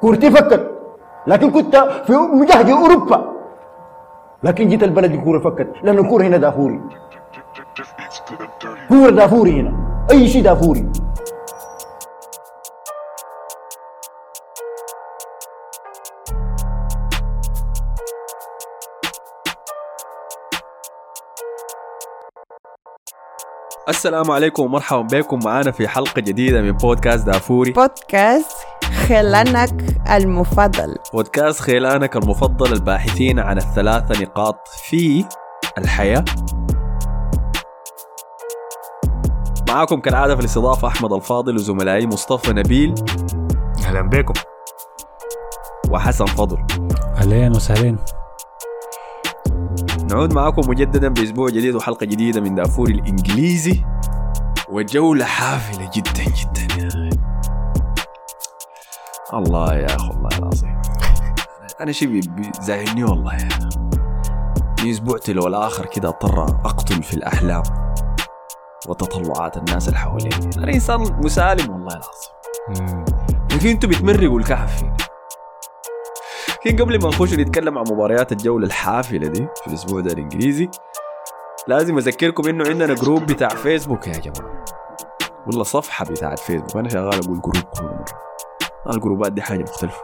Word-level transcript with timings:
كورتي 0.00 0.30
فكت. 0.30 0.72
لكن 1.26 1.50
كنت 1.50 1.76
في 1.76 2.12
مجهد 2.12 2.70
أوروبا. 2.70 3.32
لكن 4.42 4.68
جيت 4.68 4.82
البلد 4.82 5.12
الكوره 5.12 5.38
فكت. 5.38 5.72
لأن 5.82 5.98
الكوره 5.98 6.24
هنا 6.24 6.36
دافوري. 6.36 6.80
كورة 8.88 9.10
دافوري 9.10 9.60
هنا. 9.60 10.06
أي 10.10 10.28
شيء 10.28 10.42
دافوري. 10.42 10.92
السلام 23.88 24.30
عليكم 24.30 24.62
ومرحبا 24.62 25.18
بكم. 25.18 25.38
معانا 25.44 25.70
في 25.70 25.88
حلقة 25.88 26.20
جديدة 26.20 26.60
من 26.60 26.72
بودكاست 26.72 27.26
دافوري. 27.26 27.70
بودكاست 27.72 28.66
خلانك 29.08 29.84
المفضل. 30.10 30.96
بودكاست 31.12 31.60
خيلانك 31.60 32.16
المفضل 32.16 32.72
الباحثين 32.72 33.38
عن 33.38 33.56
الثلاثة 33.56 34.22
نقاط 34.22 34.68
في 34.68 35.24
الحياة. 35.78 36.24
معاكم 39.68 40.00
كالعادة 40.00 40.34
في 40.34 40.40
الاستضافة 40.40 40.88
أحمد 40.88 41.12
الفاضل 41.12 41.54
وزملائي 41.54 42.06
مصطفى 42.06 42.52
نبيل. 42.52 42.94
أهلا 43.84 44.02
بكم. 44.02 44.34
وحسن 45.90 46.26
فضل. 46.26 46.66
أهلين 47.16 47.56
وسهلين. 47.56 47.98
نعود 50.10 50.32
معاكم 50.32 50.70
مجددا 50.70 51.08
بأسبوع 51.08 51.48
جديد 51.48 51.74
وحلقة 51.74 52.06
جديدة 52.06 52.40
من 52.40 52.54
دافوري 52.54 52.92
الإنجليزي. 52.94 53.84
وجولة 54.68 55.24
حافلة 55.24 55.90
جدا 55.94 56.24
جدا. 56.24 57.05
الله 59.34 59.74
يا 59.74 59.86
أخي 59.86 60.08
والله 60.08 60.38
العظيم. 60.38 60.82
أنا 61.80 61.92
شيء 61.92 62.08
بيزعلني 62.08 63.04
والله 63.04 63.34
يا 63.34 63.48
في 64.78 64.90
أسبوع 64.90 65.18
تلو 65.18 65.46
الآخر 65.46 65.86
كده 65.86 66.08
أضطر 66.08 66.44
أقتل 66.44 67.02
في 67.02 67.14
الأحلام 67.14 67.62
وتطلعات 68.88 69.56
الناس 69.56 69.88
اللي 69.88 69.98
حواليني. 69.98 70.50
أنا 70.58 70.72
إنسان 70.72 71.00
مسالم 71.00 71.72
والله 71.72 71.96
العظيم. 71.96 73.04
لكن 73.52 73.68
أنتوا 73.68 73.88
بتمرقوا 73.88 74.38
الكهف 74.38 74.78
فيني. 74.78 74.96
لكن 76.66 76.84
قبل 76.84 77.02
ما 77.02 77.08
نخش 77.08 77.34
نتكلم 77.34 77.78
عن 77.78 77.84
مباريات 77.90 78.32
الجولة 78.32 78.66
الحافلة 78.66 79.28
دي 79.28 79.48
في 79.62 79.66
الأسبوع 79.66 80.00
ده 80.00 80.12
الإنجليزي 80.12 80.70
لازم 81.68 81.98
أذكركم 81.98 82.48
إنه 82.48 82.68
عندنا 82.68 82.94
group 82.94 83.22
بتاع 83.22 83.48
فيسبوك 83.48 84.06
يا 84.06 84.18
جماعة. 84.18 84.64
ولا 85.46 85.62
صفحة 85.62 86.04
بتاعت 86.04 86.38
فيسبوك 86.38 86.76
أنا 86.76 86.88
شغال 86.88 87.24
أقول 87.24 87.40
group 87.40 87.64
كل 87.64 87.84
مرة. 87.84 88.04
الجروبات 88.94 89.32
دي 89.32 89.42
حاجة 89.42 89.62
مختلفة. 89.62 90.00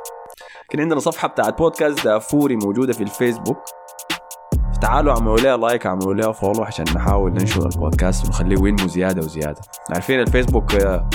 لكن 0.69 0.81
عندنا 0.81 1.01
صفحة 1.01 1.29
بتاعت 1.29 1.59
بودكاست 1.59 2.05
دافوري 2.05 2.57
موجودة 2.57 2.93
في 2.93 3.03
الفيسبوك. 3.03 3.59
تعالوا 4.83 5.13
اعملوا 5.13 5.39
لها 5.39 5.57
like 5.57 5.87
اعملوا 5.87 6.15
لها 6.15 6.33
follow 6.33 6.63
عشان 6.65 6.85
نحاول 6.97 7.33
ننشر 7.33 7.67
البودكاست 7.67 8.27
ونخليه 8.27 8.57
وينمو 8.61 8.89
زيادة 8.89 9.23
وزيادة. 9.23 9.61
عارفين 9.91 10.21
الفيسبوك 10.21 10.75
آه، 10.75 11.09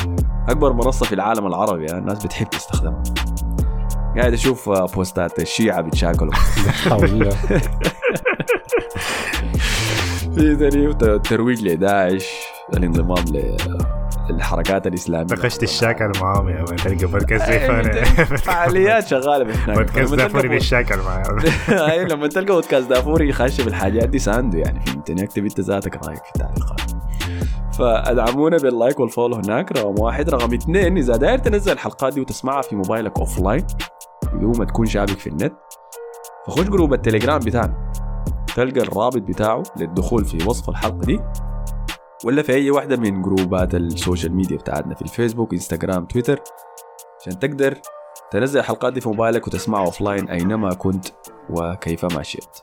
أكبر 0.49 0.73
منصة 0.73 1.05
في 1.05 1.15
العالم 1.15 1.47
العربي 1.47 1.85
يعني 1.85 1.99
الناس 1.99 2.25
بتحب 2.25 2.49
تستخدمها. 2.49 3.03
قاعد 4.17 4.33
أشوف 4.33 4.69
آه، 4.69 4.85
بوستات 4.85 5.39
حول. 6.89 7.03
الله 7.05 7.29
في 10.35 10.55
ترويج 11.17 11.67
لداعش. 11.67 12.56
الانضمام 12.73 13.25
للحركات 14.29 14.87
الإسلامية. 14.87 15.33
نقشت 15.33 15.63
الشاكل 15.63 16.11
معاهم 16.21 16.49
يا 16.49 16.55
مان 16.55 16.75
تلقى 16.75 17.47
أيوة، 17.47 17.81
فعاليات 18.25 19.07
شغالة 19.07 19.55
هناك. 19.65 19.77
بودكاست 19.77 20.13
دافوري 20.13 20.47
بالشاكل 20.47 20.97
معاهم. 20.97 21.39
أي 21.91 22.05
لما 22.05 22.27
تلقى 22.27 22.53
بودكاست 22.53 22.89
دافوري 22.89 23.31
خاشه 23.31 23.63
بالحاجات 23.63 24.09
دي 24.09 24.19
ساندو 24.19 24.57
يعني. 24.57 24.79
فهمتني 24.79 25.23
اكتب 25.23 25.43
انت 25.43 25.59
ذاتك 25.59 26.07
رايك 26.07 26.23
في 26.23 26.31
التعليقات 26.35 26.81
فأدعمونا 27.79 28.57
باللايك 28.57 28.99
والفولو 28.99 29.35
هناك. 29.35 29.71
رقم 29.71 29.95
واحد. 29.99 30.29
رقم 30.29 30.53
اثنين 30.53 30.97
إذا 30.97 31.15
داير 31.15 31.37
تنزل 31.37 31.71
الحلقات 31.71 32.13
دي 32.13 32.21
وتسمعها 32.21 32.61
في 32.61 32.75
موبايلك 32.75 33.19
اوف 33.19 33.39
لاين 33.39 33.67
بدون 34.33 34.57
ما 34.57 34.65
تكون 34.65 34.85
شابك 34.85 35.19
في 35.19 35.27
النت 35.27 35.53
فخش 36.47 36.63
group 36.63 36.93
التليجرام 36.93 37.39
بتاعنا. 37.39 37.91
تلقى 38.55 38.81
الرابط 38.81 39.21
بتاعه 39.21 39.63
للدخول 39.77 40.25
في 40.25 40.37
وصف 40.47 40.69
الحلقة 40.69 40.99
دي. 40.99 41.19
ولا 42.25 42.41
في 42.41 42.53
أي 42.53 42.71
واحدة 42.71 42.97
من 42.97 43.21
جروبات 43.21 43.75
ال 43.75 43.84
social 43.84 44.35
media 44.35 44.57
بتاعتنا 44.57 44.95
في 44.95 45.01
الفيسبوك 45.01 45.53
إنستغرام 45.53 46.05
تويتر 46.05 46.39
عشان 47.21 47.39
تقدر 47.39 47.77
تنزل 48.31 48.59
الحلقات 48.59 48.93
دي 48.93 49.01
في 49.01 49.09
موبايلك 49.09 49.47
وتسمعها 49.47 49.85
offline 49.85 50.29
أينما 50.29 50.73
كنت 50.73 51.07
وكيفما 51.49 52.23
شئت 52.23 52.57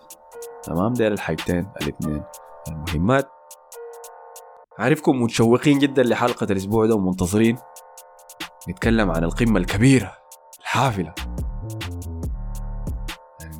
تمام؟ 0.62 0.92
ديل 0.92 1.12
الحاجتين 1.12 1.66
الاثنين 1.82 2.22
المهمات. 2.68 3.28
عارفكم 4.78 5.22
متشوقين 5.22 5.78
جدا 5.78 6.02
لحلقة 6.02 6.44
الأسبوع 6.44 6.86
ده 6.86 6.94
ومنتظرين 6.94 7.58
نتكلم 8.68 9.10
عن 9.10 9.24
القمة 9.24 9.58
الكبيرة 9.60 10.16
الحافلة. 10.60 11.14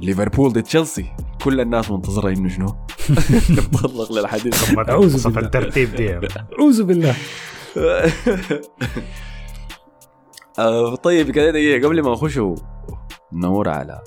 ليفربول 0.00 0.52
ضد 0.52 0.62
تشيلسي. 0.62 1.12
كل 1.44 1.60
الناس 1.60 1.90
منتظرة 1.90 2.28
انه 2.28 2.48
شنو؟ 2.48 2.66
نتطرق 3.50 4.12
للحديث. 4.12 4.78
أعوذ 4.78 5.16
صف 5.16 5.26
بالله. 5.26 5.46
الترتيب 5.46 5.94
دي. 5.94 6.18
أعوذ 6.58 6.82
بالله. 6.82 7.14
آه، 10.58 10.94
طيب 10.94 11.30
كده 11.30 11.50
دقيقة 11.50 11.86
قبل 11.86 12.02
ما 12.02 12.12
نخش 12.12 12.40
نمر 13.32 13.68
على 13.68 14.00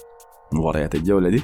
مباريات 0.54 0.96
الجولة 0.96 1.30
دي 1.30 1.44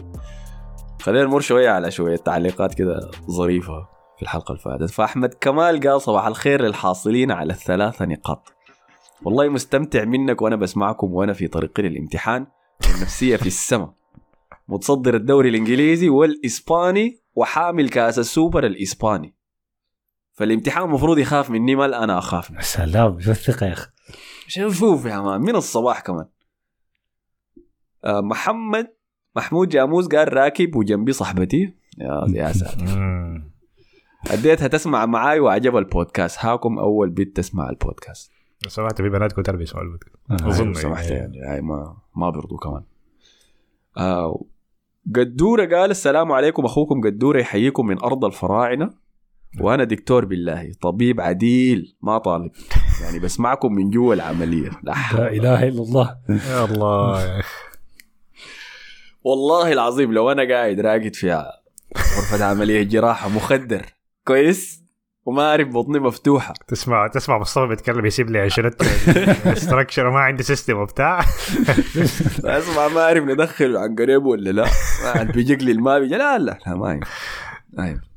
خلينا 1.02 1.26
نمر 1.26 1.40
شوية 1.40 1.70
على 1.70 1.92
شوية 1.92 2.16
تعليقات 2.16 2.74
كده 2.74 3.12
ظريفة 3.32 3.88
في 4.18 4.24
الحلقة 4.24 4.52
اللي 4.52 4.62
فاتت. 4.64 4.90
فأحمد 4.90 5.34
كمال 5.42 5.80
قال 5.80 6.02
صباح 6.02 6.26
الخير 6.26 6.62
للحاصلين 6.62 7.32
على 7.32 7.54
الثلاثة 7.54 8.06
نقاط. 8.06 8.54
والله 9.24 9.50
مستمتع 9.50 10.04
منك 10.06 10.42
وأنا 10.42 10.56
بسمعكم 10.56 11.14
وأنا 11.14 11.34
في 11.34 11.48
طريقي 11.48 11.84
للامتحان 11.84 12.48
والنفسية 12.86 13.36
في 13.36 13.48
السماء. 13.48 14.03
متصدر 14.68 15.16
الدوري 15.16 15.50
الإنجليزي 15.50 16.10
والإسباني 16.10 17.22
وحامل 17.36 17.90
كأس 17.90 18.20
السوبر 18.20 18.66
الإسباني. 18.66 19.36
فالامتحان 20.34 20.84
المفروض 20.84 21.18
يخاف 21.18 21.50
مني 21.50 21.76
ما 21.76 22.04
أنا 22.04 22.18
أخاف 22.18 22.52
منه. 22.52 22.62
سلام 22.62 23.20
شو 23.20 23.32
الثقة 23.32 23.66
يا 23.66 23.74
أخي؟ 23.74 23.92
شوف 24.48 24.80
شوف 24.80 25.06
يا 25.06 25.20
مان 25.20 25.42
من 25.42 25.56
الصباح 25.56 26.00
كمان. 26.00 26.26
آه 28.04 28.22
محمد 28.22 28.94
محمود 29.36 29.70
جاموس 29.70 30.08
قال 30.08 30.34
راكب 30.34 30.76
وجنبي 30.76 31.14
صاحبتي. 31.14 31.74
يا 31.98 32.26
يا 32.28 32.52
ساتر. 32.52 32.84
أديتها 34.32 34.68
تسمع 34.68 35.06
معاي 35.06 35.40
وعجب 35.40 35.78
البودكاست. 35.78 36.38
هاكم 36.40 36.80
أول 36.80 37.10
بيت 37.10 37.38
تسمع 37.38 37.70
البودكاست. 37.70 38.32
لو 38.64 38.70
سمحت 38.70 39.02
في 39.02 39.10
بنات 39.10 39.34
كنت 39.34 39.64
سؤال 39.64 40.00
أظن 40.32 40.68
لو 40.68 40.74
سمحت 40.74 41.10
يعني. 41.10 41.38
يعني 41.38 41.54
هاي 41.54 41.62
ما 41.62 41.98
ما 42.16 42.30
بيرضوا 42.30 42.58
كمان. 42.58 42.84
آه 43.98 44.46
قدورة 45.16 45.66
قال 45.66 45.92
السلام 45.92 46.32
عليكم 46.32 46.66
أخوكم 46.66 47.02
قدورة 47.02 47.40
يحييكم 47.40 47.86
من 47.86 48.04
أرض 48.04 48.26
الفراعنة. 48.26 49.04
وأنا 49.62 49.84
دكتور 49.84 50.26
بالله 50.26 50.72
طبيب 50.82 51.22
عديل 51.22 51.96
ما 52.02 52.18
طالب. 52.18 52.52
يعني 53.02 53.20
بسمعكم 53.20 53.74
من 53.74 53.90
جوا 53.90 54.14
العملية. 54.14 54.70
لا 54.84 54.94
حول 54.94 55.22
لا 55.22 55.32
إله 55.32 55.68
إلا 55.68 55.82
الله. 55.82 56.18
يا 56.30 56.66
الله 56.66 57.24
يا 57.24 57.40
أخي. 57.40 57.54
والله 59.24 59.72
العظيم 59.72 60.14
لو 60.14 60.32
أنا 60.32 60.54
قاعد 60.54 60.80
راقد 60.80 61.16
في 61.16 61.46
غرفة 61.98 62.46
عملية 62.46 62.84
جراحة 62.84 63.30
مخدر 63.30 63.86
كويس؟ 64.28 64.83
وما 65.26 65.50
أعرف 65.50 65.68
بطني 65.68 66.00
مفتوحة. 66.00 66.54
تسمع 66.68 67.08
تسمع 67.08 67.38
مصطفى 67.38 67.68
بيتكلم 67.68 68.06
يسيب 68.06 68.30
لي 68.30 68.40
عشرة 68.40 68.76
ستراكشر 69.54 70.08
وما 70.08 70.20
عندي 70.20 70.44
سيستم 70.44 70.78
وبتاع. 70.78 71.20
أسمع 72.46 72.88
ما 72.88 73.02
أعرف 73.02 73.24
ندخل 73.24 73.78
عن 73.78 73.96
قريب 73.96 74.26
ولا 74.26 74.50
لا. 74.50 74.66
ما 75.04 75.10
عاد 75.10 75.32
بيجيك 75.32 75.64
لي 75.64 75.72
الماء 75.72 76.00
بيجي. 76.00 76.16
لا 76.16 76.38
لا 76.38 76.60
لا 76.68 76.76
ما 76.76 76.92
ينفع. 76.92 77.08
ما 77.74 77.88
ينفع. 77.88 78.08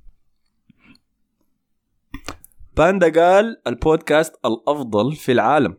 باندا 2.76 3.22
قال 3.22 3.56
البودكاست 3.66 4.34
الأفضل 4.44 5.16
في 5.16 5.32
العالم. 5.32 5.76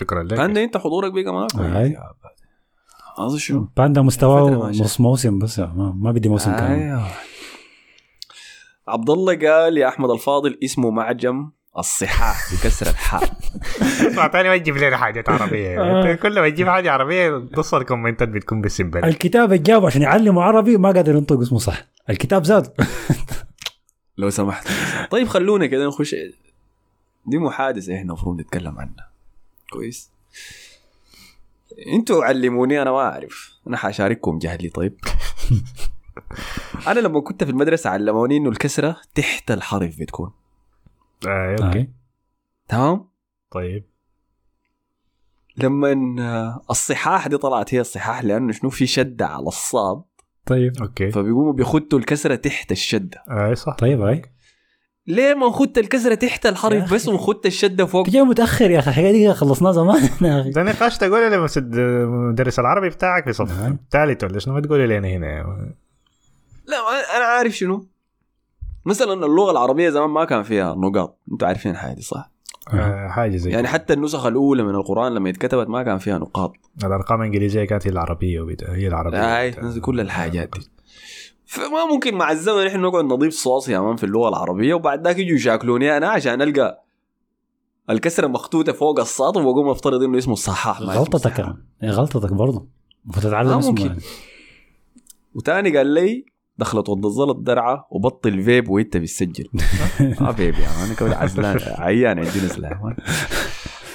شكرا 0.00 0.22
لك. 0.22 0.34
باندا 0.34 0.64
أنت 0.64 0.76
حضورك 0.76 1.12
بقى. 1.12 1.46
يا 1.56 1.64
عباد. 1.64 2.32
هذا 3.18 3.38
شو؟ 3.38 3.66
باندا 3.76 4.02
مستواه. 4.02 4.70
نص 4.70 5.00
موسم 5.00 5.38
بس 5.38 5.58
ما, 5.58 5.94
ما 5.96 6.12
بدي 6.12 6.28
موسم 6.28 6.56
كامل. 6.56 6.82
أيوه 6.82 7.08
عبد 8.88 9.10
الله 9.10 9.36
قال 9.36 9.78
يا 9.78 9.88
أحمد 9.88 10.10
الفاضل 10.10 10.58
اسمه 10.64 10.90
معجم 10.90 11.50
الصحاح 11.78 12.54
بكسر 12.54 12.86
الحاء. 12.90 13.22
اسمع 14.08 14.26
تاني 14.26 14.48
ما 14.48 14.56
تجيب 14.56 14.76
لنا 14.76 14.96
حاجات 14.96 15.28
عربية. 15.28 15.80
آه. 15.80 16.14
كل 16.14 16.40
ما 16.40 16.48
تجيب 16.48 16.68
حاجة 16.68 16.92
عربية 16.92 17.48
نص 17.56 17.74
الكومنتات 17.74 18.28
بتكون 18.28 18.60
بالسمبل 18.60 19.04
الكتاب 19.04 19.52
اللي 19.52 19.62
جابه 19.62 19.86
عشان 19.86 20.02
يعلموا 20.02 20.42
عربي 20.42 20.76
ما 20.76 20.92
قادر 20.92 21.14
ينطق 21.16 21.40
اسمه 21.40 21.58
صح. 21.58 21.84
الكتاب 22.10 22.44
زاد. 22.44 22.72
لو 24.18 24.30
سمحت. 24.30 24.68
طيب 25.10 25.28
خلونا 25.28 25.66
كده 25.66 25.86
نخش. 25.86 26.14
دي 27.26 27.38
محادثه 27.38 27.94
إحنا 27.94 28.02
المفروض 28.12 28.40
نتكلم 28.40 28.78
عنها. 28.78 29.10
كويس. 29.72 30.10
أنتوا 31.94 32.24
علموني 32.24 32.82
أنا 32.82 32.90
ما 32.90 32.98
أعرف. 32.98 33.52
أنا 33.66 33.76
حاشارككم 33.76 34.38
جهلي 34.38 34.68
طيب. 34.68 34.98
أنا 36.88 37.00
لما 37.00 37.20
كنت 37.20 37.44
في 37.44 37.50
المدرسة 37.50 37.90
علموني 37.90 38.36
إنه 38.36 38.48
الكسرة 38.48 38.96
تحت 39.14 39.50
الحرف 39.50 40.00
بتكون. 40.00 40.30
آه 41.26 41.56
okay. 41.62 41.78
آه. 41.80 41.86
تمام؟ 42.68 43.08
طيب. 43.50 43.84
لما 45.56 46.16
آه، 46.20 46.62
الصحاح 46.70 47.28
دي 47.28 47.36
طلعت 47.36 47.74
هي 47.74 47.80
الصحاح 47.80 48.24
لأنه 48.24 48.52
شنو؟ 48.52 48.70
في 48.70 48.86
شدة 48.86 49.26
على 49.26 49.46
الصاد 49.46 50.02
طيب. 50.46 50.72
okay. 50.82 51.10
فبيقوموا 51.10 51.52
بيخطوا 51.52 51.98
الكسرة 51.98 52.34
تحت 52.34 52.72
الشدة. 52.72 53.24
آه 53.28 53.54
صح. 53.54 53.74
طيب 53.76 54.00
هاي 54.00 54.22
ليه 55.06 55.34
ما 55.34 55.46
نخط 55.48 55.78
الكسرة 55.78 56.14
تحت 56.14 56.46
الحرف. 56.46 56.94
بس 56.94 57.08
ونخط 57.08 57.46
الشدة 57.46 57.86
فوق؟ 57.86 58.06
تجي 58.06 58.20
متأخر 58.22 58.70
يا 58.70 58.78
أخي. 58.78 58.90
الحاجة 58.90 59.10
دي 59.12 59.34
خلصناها 59.34 59.72
زمان 59.72 60.02
يا 60.22 60.40
أخي. 60.40 60.50
ده 60.50 60.62
نقاش 60.62 60.98
تقول 60.98 61.30
لي 61.30 61.38
مسد- 61.38 61.78
مدرس 62.08 62.58
العربي 62.58 62.88
بتاعك 62.88 63.24
في 63.24 63.32
صف 63.32 63.60
نعم. 63.60 63.78
ثالث 63.90 64.24
ولا 64.24 64.38
شنو؟ 64.38 64.54
ما 64.54 64.60
تقولي 64.60 64.86
لي 64.86 64.98
أنا 64.98 65.08
هنا. 65.08 65.56
لا 66.72 67.16
أنا 67.16 67.24
عارف 67.24 67.52
شنو. 67.52 67.86
مثلا 68.84 69.12
اللغة 69.26 69.50
العربية 69.50 69.90
زمان 69.90 70.10
ما 70.10 70.24
كان 70.24 70.42
فيها 70.42 70.74
نقاط. 70.74 71.18
أنتوا 71.32 71.48
عارفين 71.48 71.72
الحاجة 71.72 71.94
دي 71.94 72.02
صح؟ 72.02 72.30
آه 72.74 73.08
حاجة 73.08 73.36
زي 73.36 73.50
يعني 73.50 73.68
حتى 73.68 73.92
النسخ 73.92 74.26
الأولى 74.26 74.62
من 74.62 74.74
القرآن 74.74 75.14
لما 75.14 75.30
اتكتبت 75.30 75.68
ما 75.68 75.82
كان 75.82 75.98
فيها 75.98 76.18
نقاط. 76.18 76.52
الأرقام 76.84 77.20
الإنجليزية 77.20 77.64
كانت 77.64 77.86
هي 77.86 77.90
العربية 77.90 78.40
وبدا 78.40 78.74
هي 78.74 78.88
العربية. 78.88 79.38
هاي 79.38 79.80
كل 79.80 80.00
الحاجات 80.00 80.48
دي. 80.58 80.70
فما 81.46 81.84
ممكن 81.92 82.14
مع 82.14 82.30
الزمن 82.30 82.66
إحنا 82.66 82.78
نقعد 82.78 83.04
نضيف 83.04 83.34
صوص 83.34 83.68
يا 83.68 83.80
مان 83.80 83.96
في 83.96 84.04
اللغة 84.04 84.28
العربية 84.28 84.74
وبعد 84.74 85.04
ذاك 85.06 85.18
يجوا 85.18 85.36
يشاكلوني 85.36 85.96
أنا 85.96 86.08
عشان 86.08 86.42
ألقى 86.42 86.82
الكسرة 87.90 88.26
مخطوطة 88.26 88.72
فوق 88.72 89.00
الساط 89.00 89.36
وبقوم 89.36 89.68
أفترض 89.68 90.02
إنه 90.02 90.18
اسمه 90.18 90.32
الصحاح. 90.32 90.80
غلطتك 90.80 91.40
هي 91.80 91.90
غلطتك 91.90 92.32
برضه. 92.32 92.66
فتتعلم 93.12 93.48
آه، 93.48 93.58
اسمه 93.58 93.70
ممكن. 93.70 93.86
يعني. 93.86 94.00
وتاني 95.34 95.76
قال 95.76 95.86
لي 95.86 96.24
دخلت 96.58 96.88
وض 96.88 97.06
الزلط 97.06 97.36
درعه 97.36 97.86
وبطل 97.90 98.42
فيب 98.42 98.68
وانت 98.68 98.96
بتسجل. 98.96 99.48
ما 100.20 100.32
فيب 100.36 100.54
يا 100.54 100.68
مان 100.68 100.84
أنا 100.86 100.94
كده 100.94 101.16
عزلان 101.16 101.58
عيان 101.78 102.18
عندي 102.18 102.38
نزله 102.38 102.96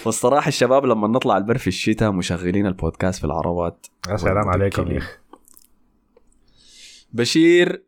والصراحة 0.05 0.47
الشباب 0.47 0.85
لما 0.85 1.07
نطلع 1.07 1.37
البر 1.37 1.57
في 1.57 1.67
الشتاء 1.67 2.11
مشغلين 2.11 2.65
البودكاست 2.65 3.19
في 3.19 3.25
العربات. 3.25 3.87
يا 4.09 4.17
سلام 4.17 4.47
عليكم 4.49 4.91
يا 4.91 5.01
بشير 7.13 7.83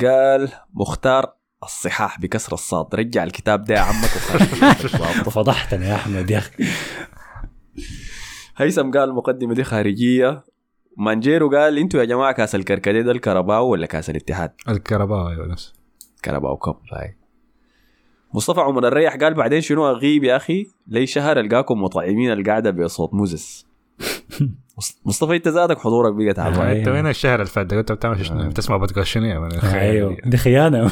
قال 0.00 0.48
مختار 0.74 1.32
الصحاح 1.62 2.20
بكسر 2.20 2.52
الصاد. 2.52 2.94
رجع 2.94 3.24
الكتاب 3.24 3.64
ده 3.64 3.74
يا 3.74 3.80
عمك 3.80 4.10
وخرج 4.16 4.42
فضحتني 5.36 5.86
يا 5.86 5.94
أحمد 5.94 6.30
يا 6.30 6.38
أخي. 6.38 6.64
هيثم 8.56 8.90
قال 8.90 9.08
المقدمه 9.08 9.54
دي 9.54 9.64
خارجية. 9.64 10.44
مانجيرو 10.96 11.50
قال 11.50 11.78
أنتوا 11.78 12.00
يا 12.00 12.04
جماعة 12.04 12.32
كاس 12.32 12.54
الكركديه 12.54 13.02
ده 13.02 13.12
الكرباو 13.12 13.68
ولا 13.68 13.86
كاس 13.86 14.10
الاتحاد 14.10 14.52
الكهرباء 14.68 15.28
أيوه 15.28 15.46
نفس 15.46 15.72
كرباو 16.24 16.56
كب 16.56 16.76
هاي 16.92 17.16
مصطفى 18.34 18.60
عمر 18.60 18.88
الريح 18.88 19.16
قال 19.16 19.34
بعدين 19.34 19.60
شنو 19.60 19.90
اغيب 19.90 20.24
يا 20.24 20.36
أخي 20.36 20.66
لي 20.88 21.06
شهر 21.06 21.40
القاكم 21.40 21.82
مطعمين 21.82 22.32
القعده 22.32 22.70
بصوت 22.70 23.14
موزس 23.14 23.66
مص- 24.78 25.00
مصطفى 25.06 25.36
انت 25.36 25.48
زادك 25.48 25.78
حضورك 25.78 26.12
بقى 26.14 26.32
تعبان. 26.34 26.76
انت 26.76 26.88
وين 26.88 27.06
الشهر 27.06 27.34
اللي 27.34 27.46
فات 27.50 27.74
كنت 27.74 27.92
بتعمل 27.92 28.26
شنو 28.26 28.48
بتسمع 28.48 28.76
بودكاست 28.76 29.06
شنو؟ 29.08 29.46
أيوه 29.74 30.16
دي 30.24 30.36
خيانه 30.36 30.90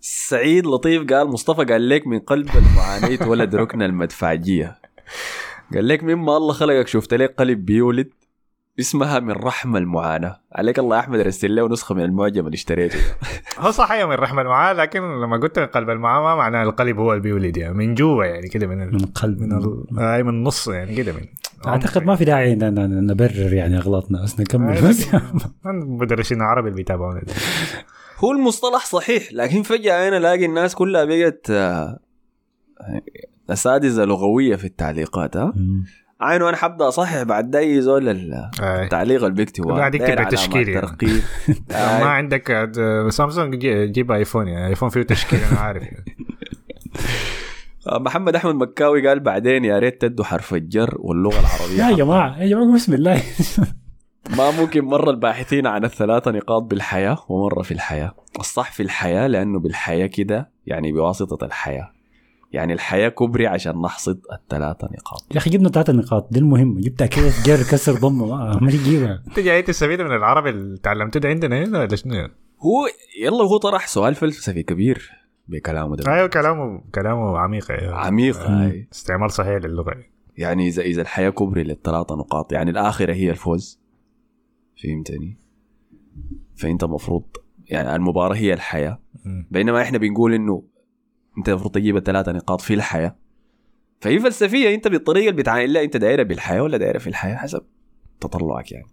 سعيد 0.00 0.66
لطيف 0.66 1.12
قال 1.12 1.28
مصطفى 1.28 1.64
قال 1.64 1.88
لك 1.88 2.06
من 2.06 2.18
قلب 2.18 2.48
المعاناة 2.56 3.28
ولد 3.28 3.54
ركن 3.56 3.82
المدفعجية 3.82 4.78
قال 5.74 5.88
لك 5.88 6.02
مما 6.02 6.36
الله 6.36 6.52
خلقك 6.52 6.88
شفت 6.88 7.14
لك 7.14 7.34
قلب 7.38 7.64
بيولد 7.64 8.10
اسمها 8.80 9.20
من 9.20 9.30
رحم 9.30 9.76
المعاناة 9.76 10.40
عليك 10.52 10.78
الله 10.78 10.96
يا 10.96 11.00
أحمد 11.00 11.20
رسل 11.20 11.54
له 11.54 11.68
نسخة 11.68 11.94
من 11.94 12.04
المعجم 12.04 12.46
اللي 12.46 12.54
اشتريته 12.54 12.98
هو 13.58 13.70
صحيح 13.70 14.04
من 14.06 14.12
رحمة 14.12 14.42
المعاه 14.42 14.72
لكن 14.72 15.00
لما 15.00 15.36
قلت 15.36 15.58
من 15.58 15.66
قلب 15.66 15.90
المعاه 15.90 16.22
ما 16.22 16.34
معناه 16.34 16.62
القلب 16.62 16.98
هو 16.98 17.12
اللي 17.12 17.22
بيولد 17.22 17.56
يعني 17.56 17.74
من 17.74 17.94
جوا 17.94 18.24
يعني 18.24 18.48
كده 18.48 18.66
من. 18.66 18.78
من 18.78 19.04
قلب 19.04 19.40
من 19.40 19.52
ال... 19.52 19.84
آه 19.98 20.22
من 20.22 20.28
النص 20.28 20.68
يعني 20.68 20.96
كده 20.96 21.12
من 21.12 21.24
أعتقد 21.66 22.02
ما 22.02 22.16
في 22.16 22.24
داعي 22.24 22.54
نبرر 22.54 23.52
يعني 23.52 23.78
أغلاطنا 23.78 24.22
بس 24.22 24.40
نكمل 24.40 24.88
بس 24.88 25.06
مدرسين 26.00 26.42
عربي 26.42 26.68
اللي 26.68 26.76
بيتابعونا. 26.76 27.22
هو 28.24 28.32
المصطلح 28.32 28.86
صحيح 28.86 29.32
لكن 29.32 29.62
فجأة 29.62 30.08
أنا 30.08 30.16
ألاقي 30.16 30.44
الناس 30.44 30.74
كلها 30.74 31.04
بقت 31.04 31.50
أساتذة 33.50 34.04
لغوية 34.04 34.56
في 34.56 34.64
التعليقات 34.64 35.36
ها. 35.36 35.52
عينه 36.20 36.48
أنا 36.48 36.56
حبدأ 36.56 36.88
أصحح 36.88 37.22
بعد 37.22 37.50
ده 37.50 37.80
زول 37.80 38.08
ال-. 38.08 38.50
التعليق 38.62 39.24
اللي 39.24 39.34
بيكتبه 39.36 39.68
واحد 39.74 39.94
يكتب 39.94 40.26
بتشكيل 40.26 40.68
يعني. 40.68 40.96
ما 42.02 42.06
عندك 42.06 42.70
سامسونج 43.08 43.54
جي- 43.56 43.86
جيب 43.86 44.12
آيفون 44.12 44.48
يعني 44.48 44.66
آيفون 44.66 44.88
فيه 44.88 45.02
تشكيل 45.02 45.38
أنا 45.50 45.58
عارف 45.60 45.82
يعني. 45.82 46.04
محمد 48.04 48.36
أحمد 48.36 48.54
مكاوي 48.54 49.08
قال 49.08 49.20
بعدين 49.20 49.64
يا 49.64 49.78
ريت 49.78 50.00
تدوا 50.02 50.24
حرف 50.24 50.54
الجر 50.54 50.94
واللغة 50.98 51.40
العربية 51.40 51.84
يا 51.90 51.96
جماعة 51.96 52.38
يا 52.42 52.46
جماعة 52.48 52.74
بسم 52.74 52.94
الله 52.94 53.22
ما 54.38 54.50
ممكن 54.50 54.84
مرة 54.84 55.10
الباحثين 55.10 55.66
عن 55.66 55.84
الثلاثة 55.84 56.30
نقاط 56.30 56.62
بالحياة 56.62 57.18
ومرة 57.28 57.62
في 57.62 57.72
الحياة 57.74 58.14
الصح 58.40 58.72
في 58.72 58.82
الحياة 58.82 59.26
لأنه 59.26 59.58
بالحياة 59.60 60.06
كده 60.06 60.50
يعني 60.66 60.92
بواسطة 60.92 61.44
الحياة 61.46 61.93
يعني 62.54 62.72
الحياة 62.72 63.08
كبري 63.08 63.46
عشان 63.46 63.80
نحصد 63.82 64.20
الثلاثة 64.32 64.88
نقاط. 64.92 65.26
يا 65.32 65.36
أخي 65.36 65.50
جبنا 65.50 65.68
ثلاث 65.68 65.90
نقاط 65.90 66.28
دي 66.30 66.38
المهمة. 66.38 66.80
جبتها 66.80 67.06
كيف 67.06 67.46
جر 67.46 67.56
كسر 67.56 67.92
ضمه 67.92 68.26
ما 68.60 68.70
تجيبها 68.70 69.22
أنت 69.28 69.40
جاي 69.40 69.62
تستفيد 69.62 70.00
من 70.00 70.16
العربي 70.16 70.50
اللي 70.50 70.78
تعلمته 70.78 71.20
ده 71.20 71.28
عندنا 71.28 71.64
هنا 71.64 71.78
ولا 71.78 71.96
شنو؟ 71.96 72.14
هو 72.60 72.86
يلا 73.20 73.44
هو 73.44 73.56
طرح 73.56 73.86
سؤال 73.86 74.14
فلسفي 74.14 74.62
كبير 74.62 75.10
بكلامه 75.48 75.96
ده. 75.96 76.14
أيوه 76.14 76.26
كلامه 76.26 76.82
كلامه 76.94 77.38
عميق. 77.38 77.70
أيوة. 77.70 77.94
عميق. 77.94 78.36
هاي. 78.36 78.88
استعمال 78.92 79.30
صحيح 79.30 79.64
للغة. 79.64 79.94
يعني 80.36 80.68
اذا 80.68 80.82
إذا 80.82 81.02
الحياة 81.02 81.30
كبري 81.30 81.64
للثلاثة 81.64 82.14
نقاط 82.14 82.52
يعني 82.52 82.70
الآخرة 82.70 83.12
هي 83.12 83.30
الفوز. 83.30 83.80
فهمتني؟ 84.82 85.38
فأنت 86.56 86.84
مفروض 86.84 87.24
يعني 87.66 87.96
المباراة 87.96 88.36
هي 88.36 88.54
الحياة. 88.54 88.98
بينما 89.50 89.82
إحنا 89.82 89.98
بنقول 89.98 90.34
إنه 90.34 90.62
انت 91.38 91.48
المفروض 91.48 91.72
تجيب 91.72 91.96
الثلاثة 91.96 92.32
نقاط 92.32 92.60
في 92.60 92.74
الحياة. 92.74 93.16
فهي 94.00 94.18
فلسفية 94.18 94.74
انت 94.74 94.88
بالطريقة 94.88 95.30
اللي 95.30 95.42
بتعاين 95.42 95.70
لها 95.70 95.82
انت 95.82 95.96
دايرة 95.96 96.22
بالحياة 96.22 96.62
ولا 96.62 96.76
دايرة 96.76 96.98
في 96.98 97.06
الحياة 97.06 97.36
حسب 97.36 97.62
تطلعك 98.20 98.72
يعني. 98.72 98.86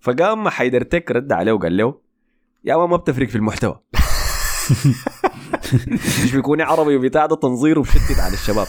فقام 0.00 0.48
حيدر 0.48 0.82
تك 0.82 1.10
رد 1.10 1.32
عليه 1.32 1.52
وقال 1.52 1.76
له 1.76 2.00
يا 2.64 2.76
ما 2.76 2.86
ما 2.86 2.96
بتفرق 2.96 3.28
في 3.28 3.36
المحتوى. 3.36 3.80
مش 6.24 6.32
بيكون 6.34 6.60
عربي 6.60 6.96
وبتاع 6.96 7.26
ده 7.26 7.36
تنظير 7.36 7.78
وبشتت 7.78 8.20
على 8.20 8.34
الشباب. 8.34 8.66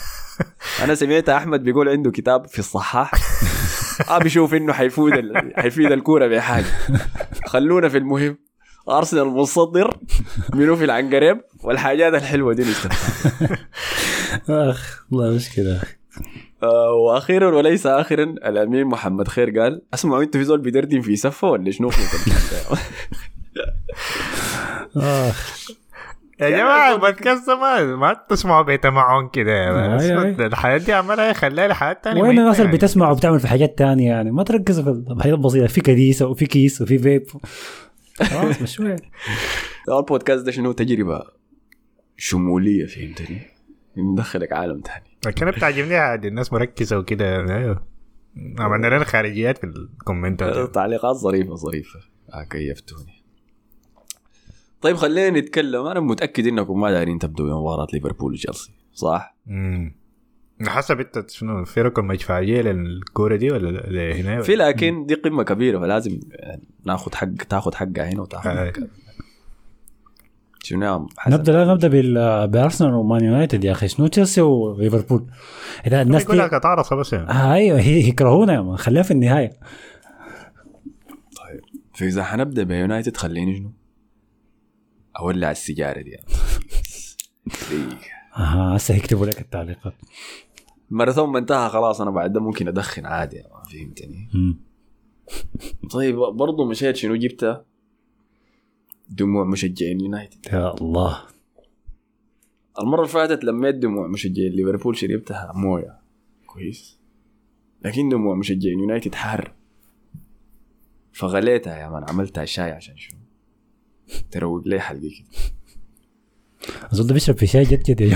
أنا 0.84 0.96
سمعت 0.96 1.30
أحمد 1.30 1.64
بيقول 1.64 1.90
عنده 1.90 2.12
كتاب 2.12 2.48
في 2.48 2.60
الصحاح. 2.60 3.12
آه 4.10 4.18
بيشوف 4.18 4.54
إنه 4.54 4.74
حيفيد. 4.74 5.14
حيفيد 5.56 5.92
الكورة 5.92 6.28
بحاجة. 6.28 6.66
خلونا 7.46 7.90
في 7.90 7.98
المهم. 7.98 8.38
أرسنال 8.90 9.26
مصدر 9.28 9.98
منو 10.54 10.76
في 10.76 10.84
العنقريب؟ 10.84 11.42
والحاجات 11.64 12.14
الحلوة 12.14 12.54
دي 12.54 12.64
أخ 14.50 15.06
والله 15.12 15.36
مشكلة. 15.36 15.82
آه 16.64 16.92
وأخيرا 16.92 17.56
وليس 17.56 17.88
اخرا 17.88 18.24
الأمين 18.24 18.86
محمد 18.86 19.28
خير 19.28 19.60
قال 19.60 19.82
اسمعوا 19.94 20.24
أنتوا 20.24 20.40
في 20.42 20.46
زول 20.46 20.62
بيدردن 20.62 21.02
في 21.02 21.16
سفه 21.16 21.50
ولا 21.50 21.72
شنو؟ 21.72 21.90
في 21.90 22.08
يا 26.40 26.50
جماعة 26.50 26.96
البودكاست 26.96 27.48
ده 27.48 27.56
ما 27.56 27.96
ما 27.96 28.14
تسمعوا 28.30 28.64
بيت 28.64 28.86
معهم 28.86 29.28
كده 29.28 29.96
بس 29.96 30.04
أي. 30.04 30.46
الحياة 30.46 30.78
دي 30.78 30.94
عمالها 30.94 31.34
خليها 31.34 31.68
لحياه 31.68 31.94
تانية 31.94 32.22
وين 32.22 32.40
الناس 32.40 32.56
اللي 32.56 32.66
يعني. 32.66 32.78
بتسمع 32.78 33.12
وبتعمل 33.12 33.40
في 33.40 33.48
حاجات 33.48 33.78
تانية 33.78 34.08
يعني؟ 34.08 34.32
ما 34.32 34.44
تركزوا 34.44 34.84
في 34.84 34.90
الحاجات 35.12 35.34
البسيطة. 35.34 35.68
في 35.68 35.82
كديسة 35.82 36.28
وفي 36.28 36.46
كيس 36.46 36.82
وفي 36.82 36.98
فيب. 36.98 37.24
خلاص 38.24 38.64
شوي 38.64 38.96
البودكاست 39.90 40.46
ده 40.46 40.52
شنو؟ 40.52 40.72
تجربة 40.72 41.24
شمولية 42.18 42.86
فهمتني؟ 42.86 43.42
مدخلك 43.96 44.54
عالم 44.54 44.82
تاني. 44.82 45.18
لكن 45.26 45.52
بتعجبني 45.52 45.96
عادي 45.96 46.28
الناس 46.28 46.54
مركزة 46.54 46.98
وكده 46.98 47.56
أيوه. 47.58 47.88
عملنا 48.60 48.88
لنا 48.88 49.04
خارجيات 49.04 49.58
في 49.58 49.64
الكومنتات 49.64 50.76
تعليقات 50.76 51.16
ظريفة 51.16 51.56
ظريفة. 51.56 52.00
آه 52.34 52.44
كيفتوني. 52.44 53.24
طيب 54.82 54.96
خلينا 54.96 55.40
نتكلم. 55.40 55.86
أنا 55.86 56.00
متأكد 56.00 56.48
إنكم 56.48 56.82
ما 56.82 56.92
دايرين 56.92 57.20
تبدوا 57.20 57.46
بمباراه 57.46 57.88
ليفربول 57.94 58.34
وتشيلسي 58.34 58.72
صح؟ 58.94 59.36
امم 59.48 59.96
حسب 60.68 61.00
انت 61.00 61.30
شنو 61.30 61.66
في 61.66 61.82
رقم 61.82 62.08
مدفعية 62.08 62.62
للكورة 62.62 63.36
دي 63.36 63.52
ولا 63.52 64.14
هنا 64.16 64.42
في 64.42 64.56
لكن 64.56 65.06
دي 65.06 65.14
قمة 65.14 65.44
كبيرة 65.44 65.80
فلازم 65.80 66.20
ناخذ 66.86 67.16
حق 67.16 67.28
تاخذ 67.50 67.76
حقها 67.76 68.10
هنا 68.10 68.22
وتاخذ 68.22 68.50
آه. 68.50 68.66
حقها 68.72 68.88
شنو؟ 70.64 71.08
نبدأ 71.28 71.52
لا 71.52 71.74
نبدأ 71.74 71.88
بال- 71.88 72.48
بأرسنال 72.48 72.94
ومان 72.94 73.24
يونايتد 73.24 73.64
يا 73.64 73.72
أخي 73.72 73.88
شنو 73.88 74.08
تشيلسي 74.08 74.42
وليفربول 74.42 75.26
إذا 75.88 76.02
الناس 76.02 76.26
دي 76.32 76.38
لك 76.38 76.54
اتعرص 76.54 76.94
بس 76.94 77.14
يعني. 77.14 77.30
آه 77.30 77.54
أيوه 77.54 77.80
هي 77.80 78.08
يكرهونا 78.08 78.54
يا 78.54 78.62
مان 78.62 78.78
خليها 78.78 79.04
في 79.04 79.12
النهاية 79.12 79.50
فإذا 81.94 82.24
حنبدأ 82.24 82.64
بيونايتد 82.64 83.18
خليني 83.18 83.58
شنو؟ 83.58 83.72
أولع 85.20 85.52
السيجارة 85.52 86.02
دي 86.02 86.10
يعني. 86.10 86.26
أها 88.38 88.76
هسه 88.76 88.96
يكتبوا 88.96 89.26
لك 89.26 89.42
التعليقات 89.42 89.94
الماراثون 90.92 91.30
ما 91.30 91.40
انتهى 91.40 91.70
خلاص 91.70 92.02
أنا 92.02 92.12
بعد 92.12 92.34
ده 92.34 92.40
ممكن 92.40 92.68
أدخن 92.68 93.06
عادي 93.06 93.38
ما 93.38 93.64
فهمتني. 93.64 94.30
طيب 95.92 96.16
برضو 96.16 96.66
مشيت 96.66 96.96
شنو؟ 96.96 97.16
جبتها؟ 97.16 97.66
دموع 99.10 99.44
مشجعين 99.44 100.00
يونايتد. 100.00 100.46
يا 100.54 100.74
الله. 100.74 101.22
المرة 102.80 103.00
اللي 103.02 103.14
فاتت 103.14 103.44
لميت 103.44 103.76
دموع 103.76 104.08
مشجعين 104.08 104.52
ليفربول 104.52 104.98
شربتها 104.98 105.52
مويه 105.56 106.00
كويس. 106.46 107.00
لكن 107.86 108.10
دموع 108.10 108.36
مشجعين 108.36 108.80
يونايتد 108.80 109.16
حار. 109.16 109.54
فغليتها 111.14 111.78
يا 111.78 111.90
مان 111.90 112.04
عملتها 112.10 112.46
شاي 112.46 112.72
عشان 112.72 112.98
شنو؟ 112.98 113.20
تروق 114.32 114.68
لي 114.68 114.80
حلقي 114.80 115.10
كده. 115.10 115.55
اظن 116.94 117.14
بيشرب 117.14 117.38
في 117.38 117.48
شاي 117.48 117.64
جد 117.64 117.84
جد 117.84 118.02
يا 118.02 118.08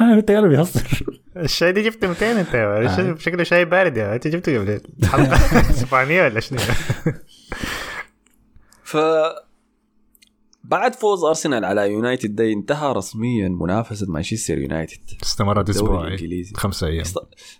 جماعة 0.00 0.18
انت 0.18 0.30
قالوا 0.30 0.48
بيهصر 0.48 1.04
الشاي 1.36 1.72
دي 1.72 1.82
جبته 1.82 2.08
200 2.08 2.40
انت 2.40 2.54
يا. 2.54 3.16
شكله 3.18 3.42
شاي 3.44 3.64
بارد 3.64 3.96
يا. 3.96 4.14
انت 4.14 4.28
جبته 4.28 4.58
قبل 4.58 4.80
الحلقة 5.02 5.70
اسبانيه 5.70 6.22
ولا 6.22 6.40
شنو 6.40 6.58
ف 8.82 8.96
بعد 10.64 10.94
فوز 10.94 11.24
ارسنال 11.24 11.64
على 11.64 11.92
يونايتد 11.92 12.34
ده 12.36 12.52
انتهى 12.52 12.92
رسميا 12.92 13.48
منافسه 13.48 14.06
مانشستر 14.10 14.58
يونايتد 14.58 15.00
استمرت 15.22 15.68
أسبوع. 15.68 16.16
خمسة 16.54 16.86
أيام 16.86 17.00
است... 17.00 17.18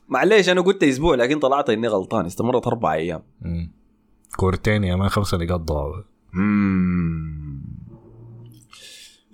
معليش 0.09 0.49
أنا 0.49 0.61
قلت 0.61 0.85
أسبوع 0.85 1.15
لكن 1.15 1.39
طلعت 1.39 1.71
اني 1.71 1.89
غلطان 1.89 2.27
استمرت 2.27 2.67
أربع 2.67 2.93
أيام. 2.95 3.23
كورتين 4.37 4.85
يا 4.85 4.97
man 4.97 5.09
خمسة 5.09 5.37
نقاط 5.39 5.61
ضاعوا. 5.61 6.03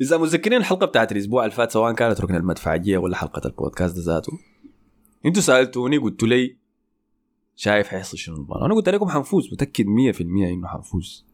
إذا 0.01 0.17
متذكرين 0.17 0.59
الحلقة 0.59 0.87
بتاعت 0.87 1.13
الأسبوع 1.13 1.45
اللي 1.45 1.55
فات 1.55 1.71
سواء 1.71 1.93
كانت 1.93 2.21
ركن 2.21 2.35
المدفعجيه 2.35 2.99
ولا 2.99 3.17
حلقة 3.17 3.47
البودكاست 3.47 3.99
ذاته 3.99 4.33
أنتوا 5.27 5.43
سألتوني 5.43 5.99
قلتوا 5.99 6.29
لي 6.29 6.57
شايف 7.57 7.89
حيحصل 7.89 8.19
شنو 8.19 8.37
المباراه 8.37 8.67
أنا 8.67 8.75
قلت 8.75 8.89
لكم 8.89 9.09
حنفوز 9.09 9.53
متأكد 9.53 9.85
100% 9.85 10.21
إنه 10.21 10.69
حنفوز. 10.69 11.27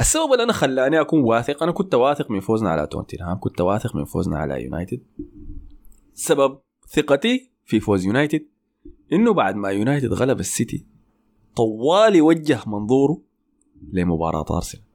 السبب 0.00 0.32
اللي 0.32 0.42
أنا 0.42 0.52
خلاني 0.52 1.00
أكون 1.00 1.20
واثق 1.20 1.62
أنا 1.62 1.72
كنت 1.72 1.94
واثق 1.94 2.30
من 2.30 2.40
فوزنا 2.40 2.70
على 2.70 2.86
توتنهام 2.86 3.40
كنت 3.40 3.60
واثق 3.60 3.96
من 3.96 4.04
فوزنا 4.04 4.38
على 4.38 4.64
يونايتد. 4.64 5.00
سبب 6.14 6.58
ثقتي 6.88 7.50
في 7.64 7.80
فوز 7.80 8.06
يونايتد 8.06 8.46
إنه 9.12 9.32
بعد 9.32 9.56
ما 9.56 9.68
يونايتد 9.68 10.12
غلب 10.12 10.40
السيتي 10.40 10.86
طوالي 11.56 12.20
وجه 12.20 12.60
منظوره 12.66 13.22
لمباراة 13.92 14.46
أرسنال. 14.50 14.87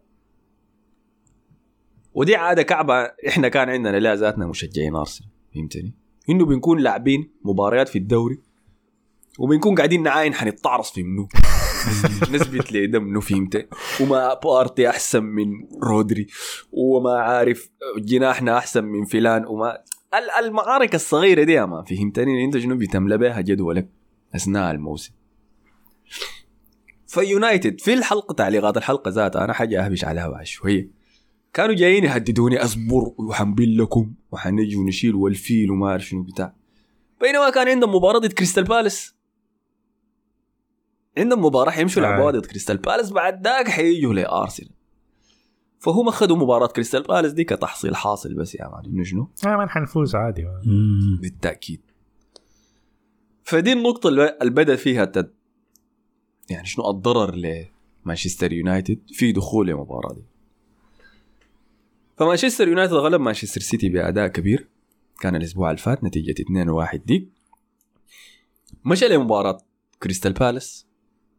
ودي 2.14 2.36
عادة 2.36 2.64
كعبة 2.64 2.94
إحنا 3.28 3.48
كان 3.48 3.70
عندنا 3.70 3.98
لا 4.00 4.16
ذاتنا 4.16 4.48
مشجعين 4.48 4.96
أرسنال 4.96 5.30
فهمتني؟ 5.56 5.94
إنه 6.30 6.46
بنكون 6.46 6.80
لاعبين 6.80 7.32
مباريات 7.44 7.90
في 7.90 7.98
الدوري 7.98 8.40
وبنكون 9.40 9.76
قاعدين 9.76 10.04
نعاين 10.04 10.34
حنتعرص 10.34 10.92
في 10.92 11.04
منو؟ 11.04 11.28
نثبت 12.34 12.72
لي 12.72 13.00
منو 13.00 13.22
فهمت؟ 13.22 13.68
وما 14.02 14.34
بارتي 14.34 14.90
أحسن 14.90 15.24
من 15.24 15.46
رودري 15.84 16.28
وما 16.72 17.20
عارف 17.20 17.70
جناحنا 17.98 18.58
أحسن 18.58 18.84
من 18.84 19.06
فلان 19.06 19.46
وما 19.46 19.78
ال- 20.14 20.46
المعارك 20.46 20.96
الصغيرة 20.96 21.44
دي 21.44 21.66
ما 21.66 21.84
فهمتني؟ 21.84 22.46
أنت 22.46 22.58
شنو 22.58 22.78
بتملى 22.78 23.18
بها 23.18 23.42
جدولك 23.42 23.90
أثناء 24.36 24.72
الموسم. 24.72 25.14
فيونايتد 27.08 27.82
في 27.82 27.94
الحلقة 27.94 28.34
تعليقات 28.34 28.78
الحلقة 28.78 29.10
ذاتها 29.12 29.44
أنا 29.44 29.54
حاجة 29.54 29.86
أهبش 29.86 30.06
عليها 30.06 30.28
بعد 30.28 30.46
شوية. 30.46 31.03
كانوا 31.54 31.76
جايين 31.76 32.04
يهددوني 32.04 32.58
اصبر 32.58 33.14
وحنبل 33.18 33.78
لكم 33.78 34.14
وحنجي 34.32 34.76
ونشيل 34.76 35.16
والفيل 35.16 35.72
وما 35.72 35.88
أعرف 35.88 36.06
شنو 36.06 36.24
بتاع. 36.24 36.56
بينما 37.22 37.50
كان 37.50 37.68
عندهم 37.68 37.96
مباراة 37.96 38.20
ضد 38.20 38.34
كريستال 38.34 38.64
بالاس. 38.64 39.16
عندهم 41.18 41.46
مباراة 41.46 41.72
حيمشوا 41.72 42.04
آه. 42.04 42.06
يلعبوها 42.06 42.32
ضد 42.32 42.46
كريستال 42.46 42.78
بالاس 42.78 43.12
بعد 43.12 43.44
ذاك 43.48 43.68
حيجوا 43.68 44.14
لأرسنال. 44.14 44.70
فهم 45.80 46.08
أخذوا 46.08 46.38
مباراة 46.38 46.68
كريستال 46.68 47.04
بالاس 47.04 47.32
دي 47.32 47.44
كتحصيل 47.44 47.96
حاصل 47.96 48.34
بس 48.34 48.56
يا 48.56 48.68
man 48.68 48.86
إنه 48.86 49.04
شنو؟ 49.04 49.30
يا 49.46 49.58
man 49.58 49.70
حنفوز 49.70 50.16
عادي. 50.16 50.46
بالتأكيد. 51.22 51.82
فدي 53.44 53.74
النقطة 53.74 54.08
اللي 54.08 54.38
اللي 54.42 54.52
بدا 54.52 54.76
فيها 54.76 55.04
التد... 55.04 55.34
يعني 56.50 56.66
شنو 56.66 56.90
الضرر 56.90 57.36
لمانشستر 58.06 58.54
يونايتد 58.54 59.00
في 59.08 59.32
دخول 59.32 59.70
المباراة 59.70 60.14
دي. 60.14 60.33
فمانشستر 62.18 62.68
يونايتد 62.68 62.94
غلب 62.94 63.22
مانشستر 63.22 63.62
سيتي 63.62 63.90
بأداء 63.90 64.28
كبير. 64.28 64.68
كان 65.22 65.36
الأسبوع 65.36 65.70
اللي 65.70 65.82
فات 65.82 66.04
نتيجة 66.04 66.36
2-1 66.42 66.96
ديك 67.06 67.30
مشى 68.86 69.08
لمباراة 69.08 69.58
كريستال 70.04 70.34
بالاس 70.34 70.88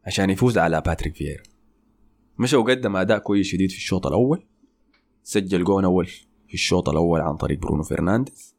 عشان 0.07 0.31
يفوز 0.31 0.59
على 0.59 0.81
باتريك 0.81 1.15
فييرا. 1.15 1.43
مشى 2.39 2.57
وقدم 2.57 2.97
أداء 2.97 3.19
كويس 3.19 3.47
شديد 3.47 3.71
في 3.71 3.77
الشوط 3.77 4.07
الأول. 4.07 4.47
سجل 5.23 5.65
جون 5.65 5.85
أول 5.85 6.07
في 6.49 6.55
الشوط 6.55 6.89
الأول 6.89 7.21
عن 7.21 7.37
طريق 7.37 7.59
برونو 7.59 7.83
فرنانديز. 7.83 8.55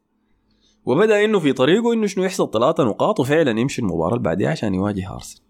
وبدأ 0.84 1.24
إنه 1.24 1.38
في 1.38 1.52
طريقه 1.52 1.92
إنه 1.92 2.06
شنو 2.06 2.24
يحصل 2.24 2.50
ثلاثة 2.50 2.84
نقاط 2.84 3.20
وفعلا 3.20 3.60
يمشي 3.60 3.82
المباراة 3.82 4.12
اللي 4.12 4.22
بعديها 4.22 4.50
عشان 4.50 4.74
يواجه 4.74 5.14
أرسنال. 5.14 5.42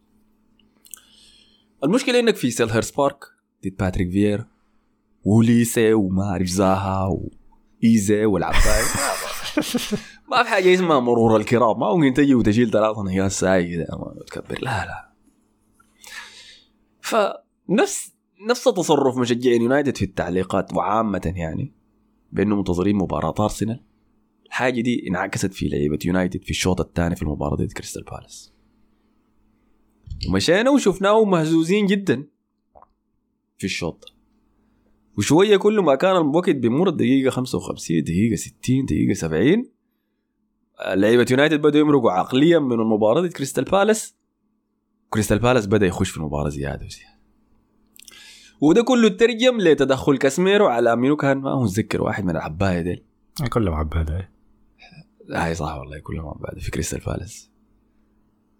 المشكلة 1.84 2.18
إنك 2.18 2.36
في 2.36 2.50
سيلهرست 2.50 2.90
بارك 2.90 3.24
ضد 3.64 3.76
باتريك 3.76 4.10
فييرا. 4.10 4.55
واوليسي 5.26 5.92
وما 5.94 6.22
أعرف 6.22 6.46
زاها 6.46 7.18
وايزي 7.82 8.24
والعباية. 8.24 8.84
ما 10.30 10.42
في 10.42 10.48
حاجة 10.48 10.74
اسمها 10.74 11.00
مرور 11.00 11.36
الكرام. 11.36 11.80
ما 11.80 11.94
ممكن 11.94 12.14
تجي 12.14 12.34
وتشيل 12.34 12.70
ثلاثة 12.70 13.02
نقاط 13.02 13.30
ساي 13.30 13.76
ما 13.76 14.24
تكبر. 14.26 14.58
لا 14.60 14.86
لا. 14.86 15.12
فنفس 17.00 18.12
نفس 18.48 18.64
تصرف 18.64 19.16
مشجعين 19.16 19.62
يونايتد 19.62 19.96
في 19.96 20.04
التعليقات 20.04 20.74
وعامة 20.74 21.32
يعني 21.36 21.72
بأنه 22.32 22.56
منتظرين 22.56 22.96
مباراة 22.96 23.34
أرسنال. 23.40 23.84
الحاجة 24.46 24.80
دي 24.80 25.08
انعكست 25.08 25.52
في 25.52 25.68
لعيبة 25.68 25.98
يونايتد 26.04 26.44
في 26.44 26.50
الشوط 26.50 26.80
الثاني 26.80 27.16
في 27.16 27.22
المباراة 27.22 27.56
ضد 27.56 27.72
كريستال 27.72 28.02
بالاس. 28.02 28.52
ومشينا 30.28 30.70
وشفناهم 30.70 31.30
مهزوزين 31.30 31.86
جدا 31.86 32.26
في 33.58 33.64
الشوط. 33.64 34.15
ده. 35.16 35.18
وشوية 35.18 35.56
كل 35.56 35.80
ما 35.80 35.94
كان 35.94 36.16
الوقت 36.16 36.50
بيمر 36.50 36.88
الدقيقة 36.88 37.30
55 37.30 38.02
دقيقة 38.02 38.36
60 38.36 38.84
دقيقة 38.84 39.14
70 39.14 39.64
لعيبة 40.94 41.26
يونايتد 41.30 41.60
بدأوا 41.60 41.84
يمرقوا 41.84 42.12
عقليا 42.12 42.58
من 42.58 42.80
المباراة 42.80 43.20
ضد 43.20 43.32
كريستال 43.32 43.64
بالاس. 43.64 44.16
كريستال 45.10 45.38
بالاس 45.38 45.66
بدأ 45.66 45.86
يخش 45.86 46.10
في 46.10 46.16
المباراة 46.16 46.48
زيادة 46.48 46.86
وزيادة. 46.86 47.16
وده 48.60 48.82
كله 48.82 49.08
ترجم 49.08 49.58
لتدخل 49.60 50.16
كاسميرو 50.16 50.66
على 50.66 50.96
منو 50.96 51.16
كان 51.16 51.38
ما 51.38 51.62
متذكر 51.62 52.02
واحد 52.02 52.24
من 52.24 52.30
العباية 52.30 52.80
ديل. 52.80 53.02
كلهم 53.52 53.74
عبادة 53.74 54.30
هاي 55.30 55.54
صح 55.54 55.76
والله 55.76 55.98
كلهم 55.98 56.28
عباية 56.28 56.60
في 56.60 56.70
كريستال 56.70 57.00
بالاس. 57.06 57.50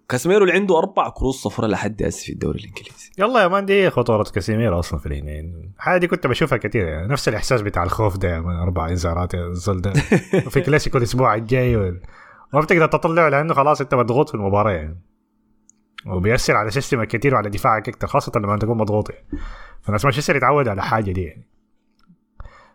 كاسميرو 0.08 0.44
اللي 0.44 0.54
عنده 0.54 0.78
أربع 0.78 1.08
كروت 1.08 1.42
صفراء 1.42 1.70
لحد 1.70 2.02
هسه 2.02 2.24
في 2.24 2.32
الدوري 2.32 2.58
الإنجليزي. 2.58 3.10
يلا 3.18 3.42
يا 3.42 3.48
man 3.48 3.66
دي 3.66 3.90
خطورة 3.90 4.22
كاسيميرو 4.34 4.78
أصلا 4.78 5.00
في 5.00 5.06
الهنين 5.06 5.72
الحاجة 5.76 5.98
دي 5.98 6.06
كنت 6.06 6.26
بشوفها 6.26 6.58
كثير 6.58 6.86
يعني 6.86 7.08
نفس 7.08 7.28
الإحساس 7.28 7.62
بتاع 7.62 7.82
الخوف 7.82 8.16
ده 8.16 8.34
يا 8.34 8.40
man 8.40 8.56
أربع 8.56 8.88
إنذارات 8.88 9.34
يا 9.34 9.46
الزول 9.46 9.80
ده. 9.80 9.92
في 10.52 10.60
كلاسيكو 10.60 10.98
الأسبوع 10.98 11.34
الجاي 11.34 11.76
وال... 11.76 12.00
ما 12.52 12.60
بتقدر 12.60 12.86
تطلعه 12.86 13.28
لأنه 13.28 13.54
خلاص 13.54 13.80
أنت 13.80 13.94
مضغوط 13.94 14.28
في 14.28 14.34
المباراة 14.34 14.72
يعني. 14.72 15.00
وبيأثر 16.06 16.56
على 16.56 16.70
system 16.70 17.03
ك 17.03 17.08
كثير 17.08 17.34
وعلى 17.34 17.50
دفاعك 17.50 17.88
أكثر 17.88 18.06
خاصة 18.06 18.32
لما 18.36 18.58
تكون 18.58 18.78
مضغوط 18.78 19.10
يعني. 19.10 19.26
فالناس 19.82 20.04
مانشستر 20.04 20.36
يتعود 20.36 20.68
على 20.68 20.82
حاجة 20.82 21.12
دي 21.12 21.22
يعني. 21.22 21.48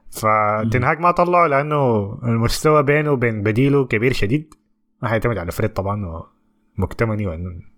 فتين 0.09 0.69
هاك 0.69 0.99
ما 0.99 1.11
طلعه 1.11 1.47
لأنه 1.47 2.13
المستوى 2.23 2.83
بينه 2.83 3.11
وبين 3.11 3.43
بديله 3.43 3.85
كبير 3.85 4.13
شديد 4.13 4.53
ما 5.01 5.09
حيعتمد 5.09 5.37
على 5.37 5.51
فريد 5.51 5.73
طبعا 5.73 6.23
ومكتوميناي 6.79 7.27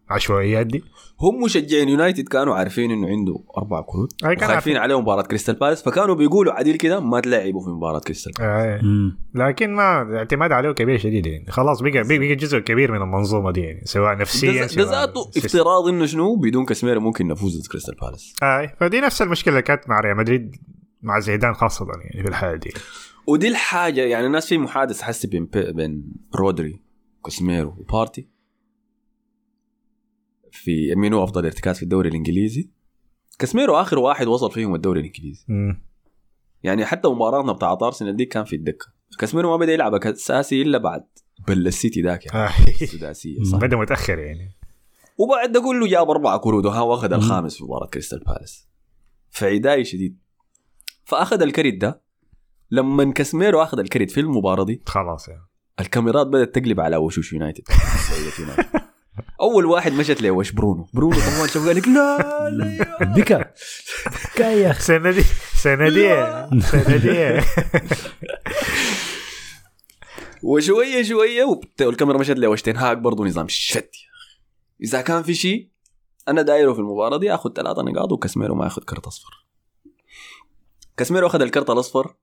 والعشوائيات 0.10 0.68
دي. 0.68 0.84
هم 1.22 1.44
مشجعين 1.44 1.90
يونايتد 1.90 2.28
كانوا 2.28 2.56
عارفين 2.56 2.92
إنه 2.92 3.08
عنده 3.08 3.40
أربع 3.58 3.82
كروت 3.82 4.24
أي 4.26 4.36
كان 4.36 4.50
وخايفين 4.50 4.78
عليه 4.78 5.00
مباراة 5.02 5.22
كريستال 5.22 5.56
بالاس 5.56 5.84
فكانوا 5.84 6.16
بيقولوا 6.16 6.54
عديل 6.54 6.76
كده 6.76 7.00
ما 7.00 7.20
تلعبوا 7.20 7.64
في 7.64 7.70
مباراة 7.70 8.00
كريستال 8.00 8.32
بالاس. 8.32 8.82
آه. 8.84 9.12
لكن 9.36 9.74
ما 9.74 10.02
الاعتماد 10.02 10.52
عليه 10.52 10.72
كبير 10.72 10.98
شديد 10.98 11.26
يعني. 11.26 11.46
خلاص 11.52 11.82
بقى 11.82 11.92
بقى, 11.92 12.36
جزء 12.36 12.60
كبير 12.60 12.92
من 12.92 13.02
المنظومة 13.02 13.52
دي 13.52 13.62
يعني 13.62 13.82
سواء 13.86 14.18
نفسيا 14.18 14.66
ده 14.66 14.84
ذاته. 14.84 15.30
افتراض 15.38 15.88
إنه 15.88 16.06
شنو؟ 16.06 16.36
بدون 16.36 16.66
كاسميرو 16.66 17.00
ممكن 17.02 17.28
نفوز 17.28 17.62
ضد 17.62 17.68
كريستال 17.68 17.96
بالاس. 18.02 18.34
آه. 18.44 18.74
فدي 18.80 19.02
نفس 19.02 19.22
المشكلة 19.22 19.54
اللي 19.54 19.62
كانت 19.64 19.90
مع 19.90 20.00
ريال 20.00 20.18
مدريد 20.18 20.56
مع 21.02 21.20
زيدان 21.20 21.54
خاصة 21.54 21.88
يعني 22.04 22.24
في 22.24 22.30
الحالة 22.30 22.56
دي. 22.56 22.74
ودي 23.28 23.48
الحاجة 23.48 24.02
يعني 24.02 24.26
الناس 24.26 24.48
في 24.48 24.58
محادثة 24.58 25.06
حسي 25.06 25.28
بين 25.28 25.50
بين 25.54 26.04
رودري 26.36 26.82
كاسميرو 27.26 27.76
وبارتي. 27.80 28.33
في 30.54 30.96
مين 30.96 31.14
أفضل 31.14 31.46
ارتكاز 31.46 31.78
في 31.78 31.84
الدوري 31.84 32.10
الإنجليزي. 32.10 32.70
كاسميرو 33.40 33.76
آخر 33.76 34.00
واحد 34.00 34.28
وصل 34.28 34.52
فيهم 34.52 34.76
الدوري 34.76 35.00
الإنجليزي. 35.00 35.46
مم. 35.48 35.82
يعني 36.64 36.86
حتى 36.86 37.08
مباراتنا 37.08 37.52
بتاعت 37.52 37.84
أرسنال 37.84 38.16
دي 38.16 38.26
كان 38.26 38.44
في 38.44 38.56
الدكة. 38.56 38.86
كاسميرو 39.20 39.50
ما 39.50 39.58
بدا 39.58 39.74
يلعب 39.74 39.96
أساسي 39.96 40.62
إلا 40.62 40.78
بعد. 40.78 41.04
بل 41.48 41.68
السيتي 41.68 42.02
ذاك 42.02 42.26
يعني. 42.26 42.48
آه. 42.48 42.52
السداسيه 42.82 43.44
صح. 43.44 43.58
بدا 43.58 43.78
متأخر 43.78 44.20
يعني. 44.20 44.52
وبعد 45.18 45.52
ده 45.52 45.62
كله 45.62 45.88
جاب 45.88 46.10
أربع 46.10 46.38
كروت 46.38 46.66
وها 46.66 46.82
وأخذ 46.82 47.14
الخامس 47.14 47.58
في 47.58 47.64
مباراة 47.64 47.88
كريستال 47.88 48.20
بالاس. 48.20 48.68
فعداي 49.30 49.86
شديد. 49.86 50.18
فأخذ 51.06 51.42
الكرت 51.42 51.82
ده. 51.82 52.02
لما 52.72 53.12
كاسميرو 53.12 53.64
أخذ 53.64 53.80
الكرت 53.80 54.12
في 54.12 54.20
المباراة 54.20 54.64
دي 54.64 54.82
خلاص 54.86 55.28
يعني. 55.28 55.48
الكاميرات 55.80 56.28
بدأت 56.28 56.56
تقلب 56.56 56.80
على 56.80 56.98
وشوش 56.98 57.34
يونايتد. 57.34 57.64
أول 59.42 59.66
واحد 59.66 59.94
مشت 59.94 60.22
له 60.22 60.32
وش 60.32 60.52
برونو؟ 60.52 60.88
برونو 60.94 61.16
طبعا 61.16 61.48
شاف 61.48 61.68
قال 61.68 61.76
لك 61.76 61.88
لا 61.88 62.50
لا 62.50 63.14
بكى 63.16 63.46
بكى 64.36 64.62
يا 64.62 64.72
أخي. 64.72 64.82
سندي 64.82 65.24
سندي 65.56 66.10
سندي 66.62 67.42
وشوية 70.44 71.04
شوية 71.04 71.60
والكاميرا 71.82 72.18
مشت 72.18 72.32
له 72.32 72.48
وش 72.48 72.63
تين 72.63 72.78
هاك 72.78 72.98
برضه 72.98 73.26
نظام. 73.26 73.48
shit 73.48 73.76
يا 73.76 73.82
أخي. 73.82 74.42
إذا 74.84 75.02
كان 75.02 75.24
في 75.24 75.34
شيء 75.34 75.70
أنا 76.28 76.42
دايره 76.42 76.74
في 76.74 76.80
المباراة 76.80 77.18
دي 77.18 77.34
آخذ 77.34 77.54
ثلاثة 77.54 77.82
نقاط 77.82 78.12
وكاسميرو 78.12 78.56
ما 78.56 78.64
ياخذ 78.64 78.84
كرت 78.84 79.08
أصفر. 79.08 79.46
كاسميرو 80.98 81.28
أخذ 81.28 81.42
الكرت 81.42 81.70
الأصفر 81.70 82.16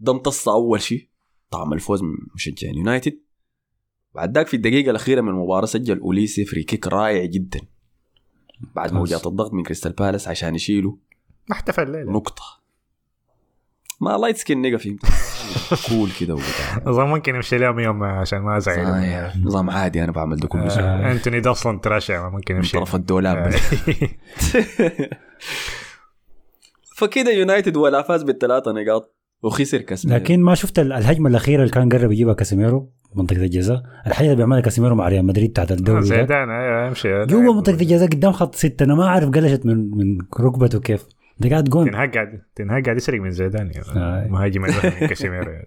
ده 0.00 0.12
امتص 0.12 0.48
أول 0.48 0.80
شيء 0.82 1.08
طعم 1.50 1.72
الفوز 1.72 2.02
من 2.02 2.16
مشجعين 2.34 2.74
يونايتد. 2.74 3.20
بعد 4.14 4.34
ذاك 4.38 4.46
في 4.46 4.54
الدقيقة 4.54 4.90
الأخيرة 4.90 5.20
من 5.20 5.28
المباراة 5.28 5.66
سجل 5.66 6.00
اوليسي 6.00 6.44
free 6.44 6.62
kick 6.62 6.86
رائع 6.86 7.24
جدا. 7.24 7.60
بعد 8.74 8.92
موجات 8.92 9.26
الضغط 9.26 9.52
من 9.52 9.62
كريستال 9.62 9.92
بالاس 9.92 10.28
عشان 10.28 10.54
يشيله. 10.54 10.96
ما 11.48 11.56
احتفل 11.56 11.82
الليلة. 11.82 12.12
نقطة. 12.12 12.42
ما 14.00 14.18
لايت 14.18 14.36
سكين 14.36 14.62
نيجا 14.62 14.76
فهمت 14.76 15.00
كول 15.88 16.10
كده 16.20 16.34
وبتاع. 16.34 16.82
اظن 16.86 17.06
ممكن 17.06 17.34
يمشي 17.34 17.58
لهم 17.58 17.78
يوم 17.80 18.02
عشان 18.02 18.38
ما 18.38 18.56
أزعل. 18.56 18.86
صحيح. 18.86 19.36
نظام 19.36 19.70
عادي 19.70 20.04
أنا 20.04 20.12
بعمل 20.12 20.36
ده 20.36 20.48
كل 20.48 20.58
آه، 20.58 21.12
أنتوني 21.12 21.40
ده 21.40 21.50
أصلا 21.50 21.78
تراشع 21.80 22.28
ممكن 22.28 22.54
من 22.54 22.60
يمشي. 22.60 22.78
طرف 22.78 22.94
الدولاب. 22.94 23.36
آه. 23.36 23.50
فكده 26.96 27.30
يونايتد 27.30 27.76
ولا 27.76 28.02
فاز 28.02 28.22
بالثلاثة 28.22 28.72
نقاط؟ 28.72 29.14
وخسر 29.42 29.80
كاسميرو 29.80 30.18
لكن 30.18 30.40
ما 30.40 30.54
شفت 30.54 30.78
ال- 30.78 30.92
الهجمة 30.92 31.28
الأخيرة 31.30 31.60
اللي 31.60 31.72
كان 31.72 31.88
قرب 31.88 32.12
يجيبها 32.12 32.34
كاسيميرو 32.34 32.90
منطقة 33.14 33.36
الجزاء 33.36 33.82
الحاجة 34.06 34.26
اللي 34.26 34.36
بيعملها 34.36 34.60
كاسيميرو 34.60 34.94
مع 34.94 35.08
ريال 35.08 35.24
مدريد 35.26 35.50
بتاعت 35.50 35.72
الدوري 35.72 36.00
ده. 36.00 36.06
زيدان 36.06 36.50
أيوه 36.50 36.86
يمشي 36.86 37.24
جوا 37.26 37.54
منطقة 37.54 37.72
الجزاء 37.80 38.08
قدام 38.08 38.32
خط 38.32 38.54
ستة 38.54 38.84
أنا 38.84 38.94
ما 38.94 39.08
عارف 39.08 39.30
قلشت 39.30 39.66
من 39.66 39.90
من 39.90 40.18
ركبته 40.40 40.80
كيف 40.80 41.06
ده 41.38 41.50
قاعد 41.50 41.64
جون 41.64 41.90
تنهاج 41.90 42.14
قاعد 42.14 42.42
تنهاج 42.54 42.84
قاعد 42.84 42.96
يسرق 42.96 43.20
من 43.20 43.30
زيدان 43.30 43.70
آه. 43.96 44.16
يعني 44.16 44.30
مهاجم 44.30 44.62
من 44.62 44.68
كاسيميرو. 45.08 45.52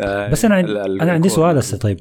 آه، 0.00 0.30
بس 0.30 0.44
أنا 0.44 0.60
أنا 1.02 1.12
عندي. 1.12 1.28
سؤال 1.28 1.58
هسه 1.58 1.78
طيب 1.78 2.00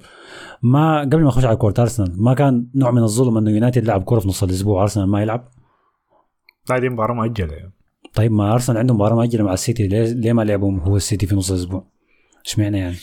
ما 0.62 1.00
قبل 1.02 1.22
ما 1.24 1.30
أخش 1.30 1.46
على 1.46 1.56
كورة 1.56 1.74
أرسنال 1.80 2.24
ما 2.24 2.34
كان 2.34 2.68
نوع 2.76 2.92
من 2.92 3.04
الظلم 3.04 3.38
إنه 3.38 3.52
يونايتد 3.52 3.86
لعب 3.86 4.04
كورة 4.04 4.20
في 4.20 4.28
نص 4.28 4.44
الأسبوع 4.44 4.82
أرسنال 4.82 5.08
ما 5.08 5.22
يلعب 5.22 5.48
هذه 6.72 6.90
مباراة 6.90 7.14
مؤجلة 7.14 7.54
يعني. 7.54 7.74
طيب 8.14 8.32
ما 8.32 8.54
أرسنال 8.54 8.78
عنده 8.78 8.94
مباراة 8.94 9.16
مؤجله 9.16 9.44
مع 9.44 9.54
السيتي 9.54 9.88
ليه, 9.88 10.04
ليه 10.04 10.34
ما 10.34 10.42
لعبهم 10.42 10.80
هو 10.80 10.96
السيتي 10.96 11.28
في 11.28 11.36
نص 11.36 11.52
الأسبوع؟ 11.52 11.84
إشمعنى 12.46 12.78
يعني؟ 12.78 12.98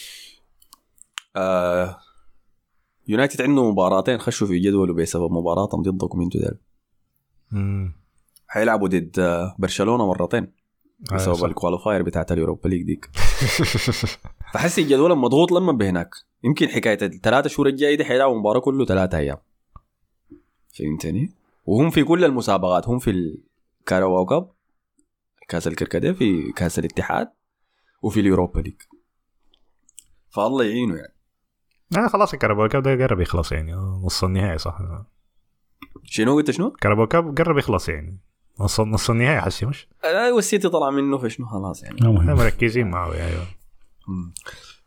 آه 1.36 1.96
يونايتد 3.08 3.42
عنده 3.42 3.70
مباراتين 3.70 4.18
خشوا 4.18 4.46
في 4.46 4.58
جدوله 4.58 4.94
بسبب 4.94 5.32
مباراتهم 5.32 5.82
ضدكم 5.82 6.20
أنتوا 6.20 6.40
ديل. 6.40 6.58
حيلعبوا 8.48 8.88
ضد 8.88 9.18
آه، 9.18 9.56
برشلونة 9.58 10.06
مرتين 10.06 10.52
آه، 11.12 11.14
بسبب. 11.14 11.44
ال 11.44 11.50
qualifier 11.50 12.02
بتاعت 12.02 12.32
ال 12.32 12.37
Europa 12.37 12.68
League 12.68 12.82
ديك 12.82 13.10
فحس 14.54 14.78
الجدول 14.78 15.14
مضغوط 15.18 15.52
لما 15.52 15.72
بهناك 15.72 16.14
يمكن 16.44 16.68
حكاية 16.68 16.98
الثلاثة 17.02 17.48
شهور 17.48 17.68
الجاية 17.68 17.96
دي 17.96 18.04
حيلعبوا 18.04 18.38
مباراة 18.38 18.60
كله 18.60 18.84
ثلاثة 18.84 19.18
أيام 19.18 19.36
فهمتني؟ 20.78 21.32
وهم 21.66 21.90
في 21.90 22.04
كل 22.04 22.24
المسابقات 22.24 22.88
هم 22.88 22.98
في 22.98 23.10
ال 23.10 23.25
Carabao 23.25 24.26
Cup 24.26 24.50
كاس 25.48 25.66
الكركديه 25.66 26.12
في 26.12 26.52
كاس 26.52 26.78
الاتحاد 26.78 27.28
وفي 28.02 28.20
ال 28.20 28.26
Europa 28.26 28.60
League. 28.60 28.74
فالله 30.28 30.64
يعينه 30.64 30.94
يعني. 30.96 31.14
آه 31.96 32.08
خلاص 32.08 32.32
الكهرباء 32.32 32.68
كاب 32.68 32.82
ده 32.82 33.04
قرب 33.06 33.20
يخلص 33.20 33.52
يعني. 33.52 33.72
نص 34.04 34.24
النهائي 34.24 34.58
صح؟ 34.58 34.78
شنو 36.04 36.34
قلت 36.34 36.50
شنو؟ 36.50 36.70
Carabao 36.70 37.06
Cup 37.06 37.38
قرب 37.38 37.58
يخلص 37.58 37.88
يعني. 37.88 38.18
نص 38.60 38.80
نص 38.80 39.10
النهائي 39.10 39.40
حسي 39.40 39.66
مش؟ 39.66 39.88
أيوه 40.04 40.38
السيتي 40.38 40.68
طلع 40.68 40.90
منه 40.90 41.18
فشنو؟ 41.18 41.46
خلاص 41.46 41.82
يعني. 41.82 41.96
مهم 42.00 42.26
مركزين 42.36 42.90
معه 42.90 43.12
أيوه. 43.14 43.46
مم. 44.08 44.34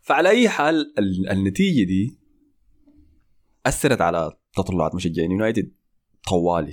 فعلى 0.00 0.28
أي 0.28 0.48
حال 0.48 0.94
ال- 0.98 1.28
النتيجة 1.30 1.86
دي 1.86 2.18
أثرت 3.66 4.00
على 4.00 4.32
تطلعات 4.56 4.94
مشجعين 4.94 5.30
يونايتد 5.30 5.72
طوالي. 6.28 6.72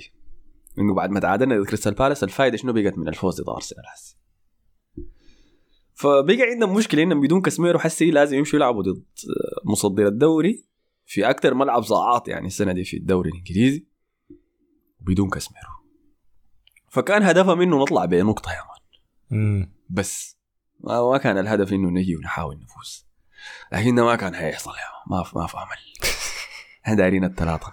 إنه 0.80 0.94
بعد 0.94 1.10
ما 1.10 1.20
تعادلنا 1.20 1.58
ضد 1.58 1.66
كريستال 1.66 1.94
بالاس 1.94 2.24
الفائده 2.24 2.56
شنو 2.56 2.72
بقت 2.72 2.98
من 2.98 3.08
الفوز 3.08 3.40
ضد 3.40 3.48
ارسنال 3.48 3.86
حسي 3.86 4.18
فبقى 5.94 6.42
عندنا 6.42 6.66
مشكلة 6.66 7.02
إنهم 7.02 7.20
بدون 7.20 7.40
كاسميرو 7.40 7.78
حسي 7.78 8.10
لازم 8.10 8.36
يمشوا 8.36 8.58
يلعبوا 8.58 8.82
ضد 8.82 9.04
مصدر 9.64 10.06
الدوري 10.06 10.64
في 11.06 11.30
أكثر 11.30 11.54
ملعب 11.54 11.82
صاعات 11.82 12.28
يعني 12.28 12.46
السنة 12.46 12.72
دي 12.72 12.84
في 12.84 12.96
الدوري 12.96 13.30
الإنجليزي 13.30 13.86
بدون 15.00 15.30
كاسميرو. 15.30 15.68
فكان 16.88 17.22
هدفها 17.22 17.54
منه 17.54 17.82
نطلع 17.82 18.04
بنقطه 18.04 18.52
يا 18.52 18.62
مان. 19.30 19.70
بس. 19.90 20.38
ما 20.80 21.18
كان 21.18 21.38
الهدف 21.38 21.72
إنه 21.72 21.88
نجي 21.88 22.16
ونحاول 22.16 22.58
نفوز. 22.60 23.06
لكن 23.72 23.94
ده 23.94 24.04
ما 24.04 24.16
كان 24.16 24.34
هيحصل 24.34 24.70
يا 24.70 24.76
ما 25.10 25.24
ما 25.34 25.46
إحنا 26.84 26.96
دايرين 27.00 27.24
الثلاثة. 27.24 27.72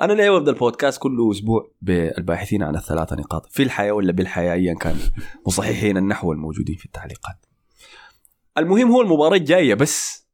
أنا 0.00 0.12
ليه 0.12 0.30
ببدا 0.30 0.50
البودكاست 0.50 1.02
كل 1.02 1.30
أسبوع 1.30 1.70
بالباحثين 1.82 2.62
عن 2.62 2.76
الثلاثه 2.76 3.16
نقاط 3.16 3.46
في 3.46 3.62
الحياة 3.62 3.92
ولا 3.92 4.12
بالحياة 4.12 4.52
ايا 4.52 4.74
كان 4.74 4.96
مصححين 5.46 5.96
النحو 5.96 6.32
الموجودين 6.32 6.76
في 6.76 6.86
التعليقات. 6.86 7.46
المهم 8.58 8.90
هو 8.90 9.00
المباراة 9.00 9.36
الجاية 9.36 9.74
بس 9.74 10.26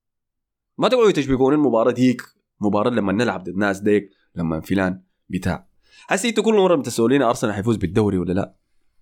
ما 0.79 0.89
تقعدوا 0.89 1.11
تشبكون 1.11 1.55
المباراة 1.55 1.93
ديك 1.93 2.23
مباراة 2.61 2.91
لما 2.91 3.13
نلعب 3.13 3.45
ضد 3.45 3.57
ناس 3.57 3.81
ديك 3.81 4.11
لما 4.35 4.61
فلان 4.61 5.03
بتاع. 5.29 5.69
هسي 6.09 6.29
إنتوا 6.29 6.45
كل 6.45 6.55
مرة 6.55 6.77
بتسولين 6.77 7.23
أرسنال 7.23 7.55
حيفوز 7.55 7.77
بالدوري 7.77 8.19
ولا 8.19 8.33
لا؟ 8.33 8.55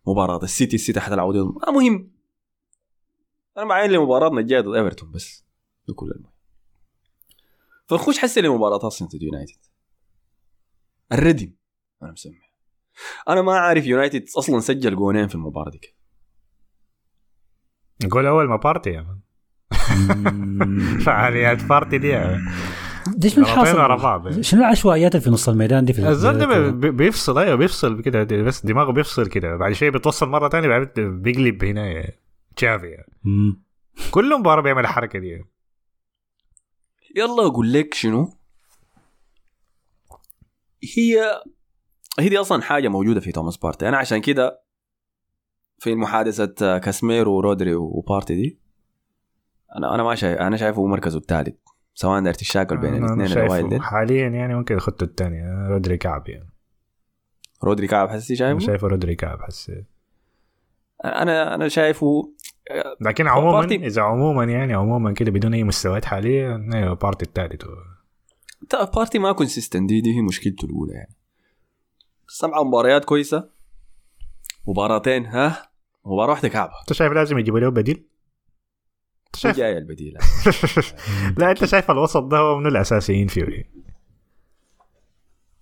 مباراة 0.07 0.43
السيتي 0.43 0.77
السيتي 0.77 1.01
حتلعب 1.01 1.29
ما 1.29 1.73
مهم. 1.73 2.11
أنا 3.57 3.65
معين 3.65 3.91
لمباراتنا 3.91 4.41
الجاية 4.41 4.61
ضد 4.61 4.75
إيفرتون 4.75 5.11
بس. 5.11 5.45
ده 5.89 5.95
كل 5.95 6.11
المهم. 6.11 6.33
فنخش 7.87 8.19
حسي 8.19 8.41
لمباراة 8.41 8.85
أرسنال 8.85 9.11
ضد 9.11 9.23
يونايتد. 9.23 9.59
الردم 11.13 11.53
أنا 12.03 12.13
مسمي 12.13 12.35
أنا 13.29 13.43
ما 13.43 13.59
عارف 13.59 13.87
يونايتد 13.87 14.25
أصلا 14.39 14.61
سجل 14.61 14.97
جونين 14.97 15.29
في 15.29 15.35
المباراة 15.35 15.71
دي. 15.71 15.95
نقول 18.05 18.27
أول 18.27 18.49
ما 18.49 18.57
بارتي 18.57 18.91
يا 18.91 19.01
man. 19.01 19.21
فعاليات 21.05 21.65
بارتي 21.65 21.99
دي. 21.99 22.13
ده 23.17 23.29
شنو 23.29 23.45
غلطين 23.45 23.75
ورا 23.75 23.95
الحاصل؟ 23.95 24.03
بعض. 24.03 24.41
شنو 24.41 24.61
العشوائيات 24.61 25.15
اللي 25.15 25.25
في 25.25 25.31
نص 25.31 25.49
الميدان 25.49 25.85
دي 25.85 25.93
في 25.93 26.09
الزول 26.09 26.73
بيفصل 26.93 27.39
أيوه 27.39 27.55
بيفصل 27.55 28.03
كده 28.03 28.43
بس 28.43 28.67
دماغه 28.67 28.93
بيفصل 28.93 29.27
كده. 29.27 29.57
بعد 29.57 29.73
شوية 29.73 29.91
بيتوصل 29.91 30.29
مرة 30.29 30.49
ثانية 30.49 30.69
بعد 30.69 30.93
بيقلب 30.97 31.65
هنا 31.65 32.05
تشافي. 32.57 32.87
يعني. 32.87 33.13
كل 34.11 34.39
مباراة 34.39 34.63
بيعمل 34.63 34.83
الحركه 34.83 35.19
دي. 35.19 35.45
يلا 37.17 37.47
أقول 37.47 37.73
لك 37.73 37.95
شنو؟ 37.95 38.36
هي 40.97 41.41
هي 42.19 42.29
دي 42.29 42.39
أصلا 42.39 42.63
حاجة 42.63 42.89
موجودة 42.89 43.21
في 43.21 43.33
توماس 43.33 43.57
بارتي. 43.57 43.89
أنا 43.89 43.97
عشان 43.97 44.21
كده 44.21 44.63
في 45.79 45.95
محادثة 45.95 46.79
كاسميرو 46.79 47.33
ورودري 47.37 47.75
وبارتي 47.75 48.35
دي 48.35 48.59
أنا 49.77 49.95
أنا 49.95 50.03
ما 50.03 50.15
شايف 50.15 50.39
أنا 50.39 50.57
شايفه 50.57 50.79
هو 50.79 50.87
مركزه 50.87 51.19
الثالث 51.19 51.55
سواء 51.95 52.21
داير 52.23 52.35
تشاكل 52.35 52.77
بين 52.77 52.95
الاثنين 53.05 53.69
ديل. 53.69 53.83
حاليا 53.83 54.29
يعني 54.29 54.55
ممكن 54.55 54.79
خدته 54.79 55.05
الثاني 55.05 55.69
رودري 55.69 55.97
كعب 55.97 56.29
يعني. 56.29 56.53
رودري 57.65 57.87
كعب 57.87 58.09
حسي 58.09 58.37
شايفه؟ 58.37 58.59
شايفه 58.59 58.87
رودري 58.89 59.15
كعب 59.15 59.41
حسيت. 59.43 59.87
أنا 61.05 61.55
أنا 61.55 61.69
شايفه 61.69 62.33
لكن 63.01 63.27
عموما 63.27 63.61
بارتي- 63.61 63.87
إذا 63.87 64.03
عموما 64.03 64.45
يعني 64.45 64.75
عموما 64.75 65.13
كده 65.13 65.31
بدون 65.31 65.55
أي 65.55 65.65
مستويات 65.65 66.05
حاليا 66.05 66.71
أيوه 66.75 66.95
بارتي 66.95 67.25
الثالث 67.25 67.63
بارتي 68.95 69.19
ما 69.19 69.33
consistent 69.33 69.89
دي, 69.89 70.01
دي 70.01 70.17
هي 70.17 70.23
مشكلته 70.23 70.65
الأولى 70.65 70.93
يعني. 70.93 71.15
سبع 72.29 72.63
مباريات 72.63 73.05
كويسة. 73.05 73.49
مباراتين 74.69 75.27
ها؟ 75.27 75.71
مباراة 76.05 76.31
واحدة 76.31 76.49
كعبة. 76.49 76.73
أنت 76.81 76.93
شايف 76.93 77.13
لازم 77.13 77.39
يجيبوا 77.39 77.61
له 77.61 77.69
بديل؟ 77.69 78.07
أنت 79.27 79.37
شايف؟ 79.37 79.57
جاي 79.57 79.79
البديل. 79.79 80.19
لا 81.39 81.51
أنت 81.51 81.65
شايف 81.65 81.91
الوسط 81.91 82.23
ده 82.23 82.39
هو 82.39 82.59
من 82.59 82.67
الأساسيين 82.67 83.29
فيه. 83.29 83.71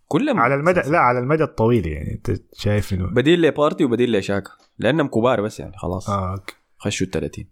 كلهم 0.07 0.40
على 0.40 0.54
المدى 0.54 0.80
لا 0.80 0.98
على 0.98 1.18
المدى 1.18 1.42
الطويل 1.42 1.87
يعني. 1.87 2.12
أنت 2.12 2.42
شايف 2.52 2.92
انه 2.92 3.07
بديل 3.07 3.42
لبارتي 3.42 3.85
وبديل 3.85 4.18
لشاكا 4.18 4.50
لأنهم 4.78 5.09
كبار 5.09 5.40
بس 5.40 5.61
يعني 5.61 5.76
خلاص. 5.76 6.11
آه 6.11 6.33
أوكي. 6.33 6.54
خشوا 6.78 7.07
ال 7.07 7.11
30 7.11 7.44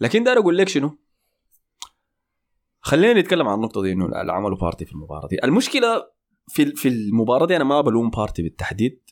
لكن 0.00 0.24
دار 0.24 0.38
أقول 0.38 0.58
لك 0.58 0.68
شنو؟ 0.68 0.98
خلينا 2.80 3.20
نتكلم 3.20 3.48
عن 3.48 3.54
النقطة 3.54 3.82
دي 3.82 3.92
إنه 3.92 4.04
اللي 4.06 4.32
عملوا 4.32 4.58
بارتي 4.58 4.84
في 4.84 4.92
المباراة 4.92 5.28
دي 5.28 5.44
المشكلة 5.44 6.06
في 6.48 6.66
في 6.66 6.88
المباراة 6.88 7.46
دي 7.46 7.56
أنا 7.56 7.64
ما 7.64 7.80
بلوم 7.80 8.10
بارتي 8.10 8.42
بالتحديد 8.42 9.02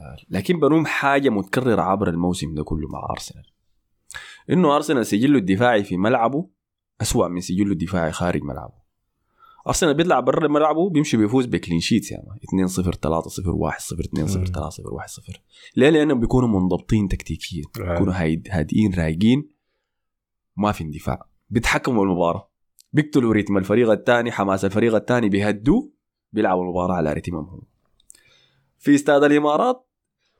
آه، 0.00 0.16
لكن 0.28 0.60
بلوم 0.60 0.86
حاجة 0.86 1.28
متكررة 1.28 1.82
عبر 1.82 2.08
الموسم 2.08 2.54
ده 2.54 2.64
كله 2.64 2.88
مع 2.88 3.06
أرسنال 3.10 3.44
إنه 4.50 4.76
أرسنال 4.76 5.06
سجله 5.06 5.38
الدفاعي 5.38 5.84
في 5.84 5.96
ملعبه 5.96 6.48
أسوأ 7.00 7.28
من 7.28 7.40
سجله 7.40 7.72
الدفاعي 7.72 8.12
خارج 8.12 8.42
ملعبه 8.42 8.86
أرسنال 9.68 9.94
بيطلع 9.94 10.20
برا 10.20 10.48
ملعبه 10.48 10.90
بيمشي 10.90 11.16
بيفوز 11.16 11.46
ب 11.46 11.52
clean 11.52 11.80
sheets 11.80 12.12
يعني 12.12 12.26
2 12.48 12.66
0 12.66 12.94
3 12.94 13.30
0 13.30 13.50
1 13.50 13.80
0 13.80 14.00
2 14.00 14.26
0 14.26 14.38
مم. 14.38 14.44
3 14.44 14.70
0 14.70 14.94
1 14.94 15.08
0 15.08 15.42
ليه؟ 15.76 15.90
لأنهم 15.90 16.20
بيكونوا 16.20 16.48
منضبطين 16.48 17.08
تكتيكيا 17.08 17.62
آه. 17.80 17.92
بيكونوا 17.92 18.14
هادئين 18.50 18.94
رايقين 18.94 19.48
ما 20.56 20.72
في 20.72 20.84
اندفاع 20.84 21.28
بيتحكموا 21.50 22.04
المباراه 22.04 22.50
بيقتلوا 22.96 23.34
رتم 23.34 23.56
الفريق 23.56 23.90
الثاني 23.90 24.32
حماس 24.32 24.64
الفريق 24.64 24.94
الثاني 24.94 25.28
بيهدوا 25.28 25.82
بيلعبوا 26.32 26.62
المباراة 26.62 26.94
على 26.94 27.12
رتمهم 27.12 27.44
هم 27.44 27.62
في 28.78 28.94
استاد 28.94 29.24
الإمارات 29.24 29.86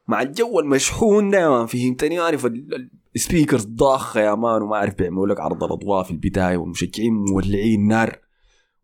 مع 0.08 0.22
الجو 0.22 0.60
المشحون 0.60 1.30
ده 1.30 1.50
man 1.50 1.66
فهمتني 1.66 2.18
عارف 2.18 2.46
ال- 2.46 2.74
ال- 2.74 2.90
ال 3.16 3.22
speakers 3.22 3.64
ضاخة 3.64 4.20
يا 4.20 4.34
man 4.34 4.62
وما 4.62 4.76
عارف 4.76 4.94
بيعملوا 4.94 5.26
لك 5.26 5.40
عرض 5.40 5.64
الاضواء 5.64 6.02
في 6.02 6.10
البداية 6.10 6.56
والمشجعين 6.56 7.12
مولعين 7.14 7.88
نار. 7.88 8.18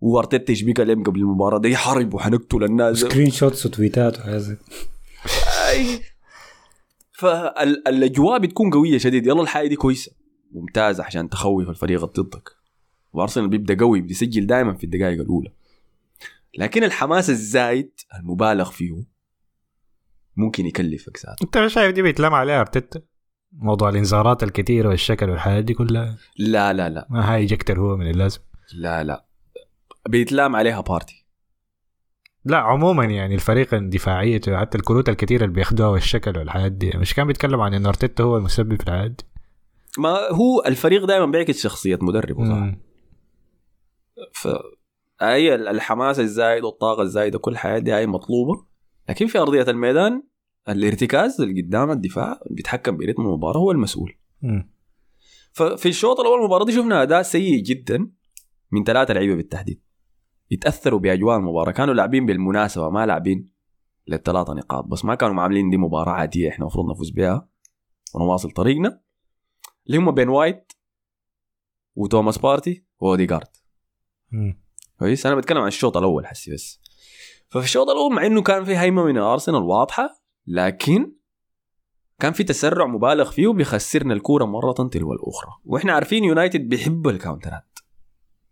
وارتيتا 0.00 0.52
يشبيك 0.52 0.80
اليوم 0.80 1.02
قبل 1.02 1.20
المباراة 1.20 1.58
دي 1.58 1.76
حرب 1.76 2.14
وحنقتل 2.14 2.64
الناس. 2.64 2.96
screen 2.98 3.30
shots 3.30 3.66
وتويتات 3.66 4.18
وحاجات 4.18 4.58
فالاجواء 7.12 8.38
بتكون 8.38 8.70
قوية 8.70 8.98
شديد. 8.98 9.26
يلا 9.26 9.42
الحاجة 9.42 9.68
دي 9.68 9.76
كويسة. 9.76 10.12
ممتازة 10.52 11.04
عشان 11.04 11.28
تخوف 11.28 11.68
الفريق 11.68 12.04
ضدك 12.04 12.50
وأرسنال 13.12 13.48
بيبدأ 13.48 13.78
قوي 13.78 14.00
بيسجل 14.00 14.46
دائما 14.46 14.74
في 14.74 14.84
الدقائق 14.84 15.20
الأولى. 15.20 15.52
لكن 16.58 16.84
الحماس 16.84 17.30
الزايد 17.30 17.90
المبالغ 18.18 18.70
فيه 18.70 19.04
ممكن 20.36 20.66
يكلفك 20.66 21.18
ذاته 21.26 21.44
أنت 21.44 21.58
مش 21.58 21.72
شايف 21.72 21.94
دي 21.94 22.02
بيتلام 22.02 22.34
عليها 22.34 22.60
أرتيتا؟ 22.60 23.00
موضوع 23.52 23.88
الانذارات 23.88 24.42
الكثيره 24.42 24.88
والشكل 24.88 25.30
والحاجات 25.30 25.64
دي 25.64 25.74
كلها؟ 25.74 26.16
لا 26.38 26.72
لا 26.72 26.88
لا. 26.88 27.06
ما 27.10 27.34
هاي 27.34 27.46
أكتر 27.52 27.80
هو 27.80 27.96
من 27.96 28.10
اللازم. 28.10 28.40
لا 28.74 29.04
لا. 29.04 29.24
بيتلام 30.08 30.56
عليها 30.56 30.80
بارتي. 30.80 31.26
لا 32.44 32.56
عموما 32.56 33.04
يعني 33.04 33.34
الفريق 33.34 33.74
دفاعيته 33.74 34.60
حتى 34.60 34.78
الكروت 34.78 35.08
الكثيره 35.08 35.44
اللي 35.44 35.54
بياخدوها 35.54 35.88
والشكل 35.88 36.38
والحاجات 36.38 36.72
دي 36.72 36.90
مش 36.94 37.14
كان 37.14 37.26
بيتكلم 37.26 37.60
عن 37.60 37.74
إن 37.74 37.86
أرتيتا 37.86 38.24
هو 38.24 38.36
المسبب 38.36 38.76
في 38.76 38.82
الحاجات 38.82 39.10
دي؟ 39.10 39.24
ما 39.98 40.18
هو 40.30 40.62
الفريق 40.66 41.04
دائما 41.04 41.26
بيعكس 41.26 41.62
شخصية 41.62 41.98
مدربه 42.02 42.44
صح. 42.44 42.74
ف 44.32 44.48
اي 45.22 45.54
الحماس 45.54 46.20
الزايد 46.20 46.64
والطاقة 46.64 47.02
الزايدة 47.02 47.38
كل 47.38 47.52
الحياة 47.52 47.78
دي 47.78 47.92
هاي 47.92 48.06
مطلوبة. 48.06 48.66
لكن 49.08 49.26
في 49.26 49.38
أرضية 49.38 49.62
الميدان 49.62 50.22
الارتكاز 50.68 51.40
اللي 51.40 51.62
قدام 51.62 51.90
الدفاع 51.90 52.40
بيتحكم 52.50 52.96
برتم 52.96 53.22
المباراة 53.22 53.58
هو 53.58 53.70
المسؤول. 53.70 54.18
مم. 54.42 54.72
ففي 55.52 55.88
الشوط 55.88 56.20
الأول 56.20 56.38
المباراة 56.38 56.64
دي 56.64 56.72
شفنا 56.72 57.02
أداء 57.02 57.22
سيء 57.22 57.62
جدا 57.62 58.10
من 58.70 58.84
ثلاثة 58.84 59.14
لعيبة 59.14 59.34
بالتحديد. 59.34 59.82
يتأثروا 60.50 61.00
بأجواء 61.00 61.36
المباراة. 61.38 61.72
كانوا 61.72 61.94
لاعبين 61.94 62.26
بالمناسبة 62.26 62.90
ما 62.90 63.06
لاعبين 63.06 63.50
للثلاثة 64.08 64.54
نقاط. 64.54 64.84
بس 64.84 65.04
ما 65.04 65.14
كانوا 65.14 65.42
عاملين 65.42 65.70
دي 65.70 65.76
مباراة 65.76 66.12
عادية 66.12 66.48
إحنا 66.48 66.64
المفروض 66.64 66.90
نفوز 66.90 67.10
بها 67.10 67.48
ونواصل 68.14 68.50
طريقنا. 68.50 69.02
اللي 69.86 69.98
هم 69.98 70.10
بين 70.10 70.28
وايت 70.28 70.72
وتوماس 71.94 72.38
بارتي 72.38 72.84
واوديجارد. 72.98 73.48
كويس؟ 74.98 75.26
أنا 75.26 75.34
بتكلم 75.34 75.58
عن 75.58 75.68
الشوط 75.68 75.96
الأول 75.96 76.26
حسي 76.26 76.54
بس. 76.54 76.80
ففي 77.48 77.64
الشوط 77.64 77.88
الأول 77.88 78.12
مع 78.14 78.26
إنه 78.26 78.42
كان 78.42 78.64
في 78.64 78.76
هيمنه 78.76 79.04
من 79.04 79.18
أرسنال 79.18 79.62
واضحة 79.62 80.22
لكن 80.46 81.12
كان 82.18 82.32
في 82.32 82.44
تسرع 82.44 82.86
مبالغ 82.86 83.30
فيه 83.30 83.46
وبيخسرنا 83.46 84.14
الكورة 84.14 84.44
مرة 84.44 84.72
تلو 84.72 85.12
الاخرى 85.12 85.50
وإحنا 85.64 85.92
عارفين 85.92 86.24
يونايتد 86.24 86.68
بيحب 86.68 87.08
الكاونترات. 87.08 87.78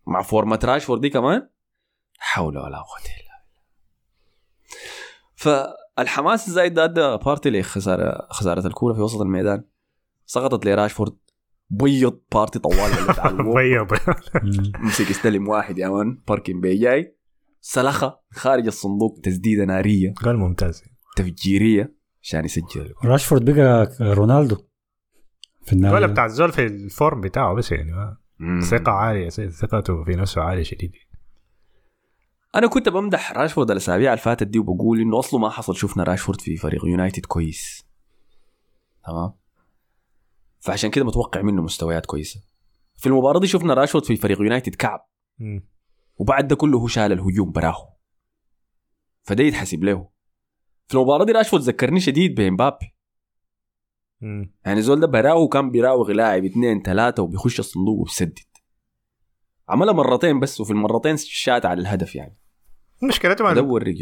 مع 0.07 0.23
فورمة 0.23 0.65
راشفورد 0.65 1.01
دي 1.01 1.11
كمان 1.11 1.49
حول 2.19 2.59
ولا 2.59 2.77
قوة 2.77 2.99
إلا 2.99 3.45
بالله. 5.35 5.75
فالحماس 5.97 6.49
الزايد 6.49 6.75
ده 6.75 6.85
أدى 6.85 7.25
بارتي 7.25 7.51
لخساره 7.51 8.29
خسارة 8.31 8.67
الكورة 8.67 8.95
في 8.95 9.01
وسط 9.01 9.21
الميدان. 9.21 9.65
سقطت 10.27 10.67
لراشفورد. 10.67 11.17
بيض 11.71 12.21
بارتي 12.33 12.59
طوال 12.59 12.79
اللي 13.01 13.15
تعلموه. 13.15 13.55
بيض. 13.63 13.99
مسك 14.81 15.11
استلم 15.11 15.49
واحد 15.49 15.79
يا 15.79 15.89
مان 15.89 16.23
باركن 16.29 16.61
بي 16.61 16.79
جاي. 16.79 17.17
سلخة 17.61 18.21
خارج 18.33 18.67
الصندوق 18.67 19.21
تسديدة 19.23 19.65
نارية. 19.65 20.15
قال 20.15 20.37
ممتاز. 20.37 20.83
تفجيرية 21.17 21.95
عشان 22.23 22.45
يسجل. 22.45 22.95
راشفورد 23.05 23.51
بقى 23.51 23.97
رونالدو. 24.01 24.57
في 25.65 25.73
النهاية. 25.73 25.95
ولا 25.95 26.07
بتاع 26.07 26.27
الزول 26.27 26.53
في 26.53 26.67
الفورم 26.67 27.21
بتاعه 27.21 27.55
بس 27.55 27.73
يعني. 27.73 28.17
ثقة 28.63 28.93
عالية 28.93 29.29
ثقته 29.29 30.05
في 30.05 30.17
نفسه 30.17 30.41
عالية 30.43 30.63
شديد. 30.63 30.93
أنا 32.55 32.67
كنت 32.67 32.89
بمدح 32.89 33.33
راشفورد 33.33 33.71
الأسابيع 33.71 34.13
اللي 34.13 34.23
فاتت 34.23 34.47
دي 34.47 34.59
وبقول 34.59 35.01
إنه 35.01 35.19
أصله 35.19 35.41
ما 35.41 35.51
حصل. 35.51 35.77
شفنا 35.77 36.03
راشفورد 36.03 36.41
في 36.41 36.57
فريق 36.57 36.85
يونايتد 36.85 37.27
كويس. 37.27 37.85
تمام؟ 39.07 39.33
فعشان 40.61 40.91
كده 40.91 41.05
متوقع 41.05 41.43
منه 41.43 41.63
مستويات 41.63 42.07
كويسة. 42.07 42.41
في 42.97 43.07
المباراة 43.07 43.41
دي 43.41 43.47
شفنا 43.47 43.75
راشفورد 43.75 44.05
في 44.05 44.17
فريق 44.17 44.41
يونايتد 44.41 44.75
كعب. 44.75 45.09
وبعد 46.17 46.49
ده 46.49 46.57
كله 46.57 46.79
هو 46.79 46.87
شال 46.87 47.13
الهجوم 47.13 47.53
براه 47.53 47.97
فده 49.23 49.45
يتحسب 49.45 49.85
له. 49.85 50.09
في 50.87 50.95
المباراة 50.95 51.25
دي 51.25 51.33
راشفورد 51.33 51.63
ذكرني 51.63 52.01
شديد 52.01 52.35
بإمبابي. 52.35 52.95
يعني 54.65 54.83
زول 54.83 55.01
ده 55.01 55.07
براو 55.07 55.49
كان 55.49 55.71
بيراوغ 55.71 56.13
لاعب 56.13 56.45
اثنين 56.45 56.83
ثلاثة 56.83 57.23
وبيخش 57.23 57.59
الصندوق 57.59 57.99
وبيسدد 57.99 58.39
عملها 59.69 59.93
مرتين 59.93 60.41
بس 60.41 60.61
وفي 60.61 60.71
المرتين 60.71 61.17
شات 61.17 61.67
على 61.67 61.81
الهدف 61.81 62.15
يعني. 62.15 62.37
مشكلته 63.03 63.45
مع 63.45 63.53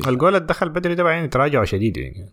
الجول 0.08 0.36
اللي 0.36 0.46
دخل 0.46 0.68
بدري 0.68 0.94
ده 0.94 1.02
بعدين 1.02 1.30
تراجعوا 1.30 1.64
شديد 1.64 1.96
يعني. 1.96 2.32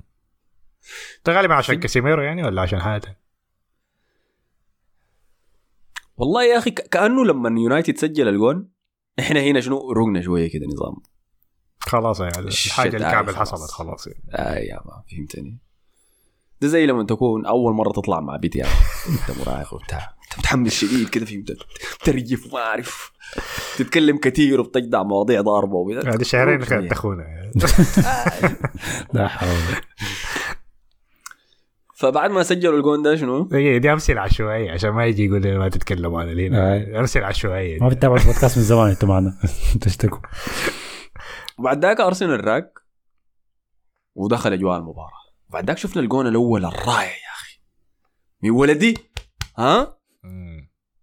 ده 1.26 1.34
غالبا 1.34 1.54
عشان 1.54 1.80
كاسيميرو 1.80 2.22
يعني 2.22 2.44
ولا 2.44 2.62
عشان 2.62 2.80
حاجة 2.80 3.20
والله 6.18 6.44
يا 6.44 6.58
أخي 6.58 6.72
ك- 6.72 6.88
كأنه 6.90 7.26
لما 7.26 7.60
يونايتد 7.62 7.98
سجل 7.98 8.28
الجون 8.28 8.70
إحنا 9.20 9.40
هنا 9.42 9.62
شنو 9.62 9.92
رقنا 9.92 10.22
شوية 10.22 10.50
كده 10.52 10.66
نظام 10.66 10.96
خلاص 11.80 12.20
يعني 12.20 12.40
الشت 12.40 12.68
الحاجة 12.68 12.98
الكعب 12.98 13.14
عالي 13.16 13.28
اللي. 13.30 13.40
حصلت 13.40 13.72
خلاص 13.72 14.08
يعني. 14.08 14.24
آه 14.34 14.56
يا 14.60 14.76
ما 14.86 15.04
فهمتني 15.12 15.60
ده 16.62 16.68
زي 16.68 16.86
لما 16.86 17.04
تكون 17.04 17.46
أول 17.46 17.74
مرة 17.74 17.92
تطلع 17.92 18.20
مع 18.20 18.36
بيت 18.38 18.56
يعني 18.56 18.72
أنت 19.10 19.40
مراهق 19.40 19.74
وبتاع 19.74 20.16
أنت 20.24 20.40
متحمس 20.40 20.74
شديد 20.74 21.10
كده 21.10 21.26
فهمت 21.26 21.58
ترجف 22.04 22.46
وما 22.54 22.62
أعرف 22.62 23.12
تتكلم 23.78 24.18
كثير 24.18 24.60
وبتجدع 24.60 25.04
مواضيع 25.04 25.42
ضاربة 25.42 25.76
وبتاع. 25.76 26.14
هذه 26.14 26.24
شهرين 26.24 26.60
روق 26.60 26.70
شوية. 26.70 26.90
تخونا 26.90 27.24
يعني. 27.24 27.52
لا 29.14 29.28
حول 29.28 29.50
فبعد 31.98 32.32
ما 32.32 32.44
سجلوا 32.44 32.78
الجون 32.78 33.02
ده 33.02 33.16
شنو؟ 33.16 33.44
دي 33.48 33.80
دي 33.80 33.94
أمثلة 33.94 34.22
عشوائية 34.22 34.72
عشان 34.72 34.90
ما 34.90 35.06
يجي 35.06 35.26
يقول 35.26 35.42
لي 35.42 35.58
ما 35.58 35.70
تتكلموا 35.70 36.22
عن 36.22 36.40
هنا 36.40 36.74
آه. 36.76 37.00
أمثلة 37.00 37.26
عشوائية. 37.26 37.80
ما 37.80 37.90
بتتابع 37.90 38.16
البودكاست 38.16 38.58
من 38.58 38.64
زمان 38.64 38.90
أنتوا 38.90 39.10
معنا 39.10 39.38
تشتكوا. 39.82 40.20
وبعد 41.60 41.86
ذاك 41.86 42.00
أرسنال 42.02 42.46
راق 42.48 42.72
ودخل 44.16 44.54
أجواء 44.54 44.78
المباراة. 44.78 45.26
بعد 45.50 45.68
ذاك 45.68 45.78
شفنا 45.78 46.02
الجون 46.02 46.28
الأول 46.28 46.66
الرائع 46.66 47.02
يا 47.04 47.32
أخي. 47.36 47.60
من 48.44 48.50
ولدي! 48.50 48.98
ها. 49.58 49.98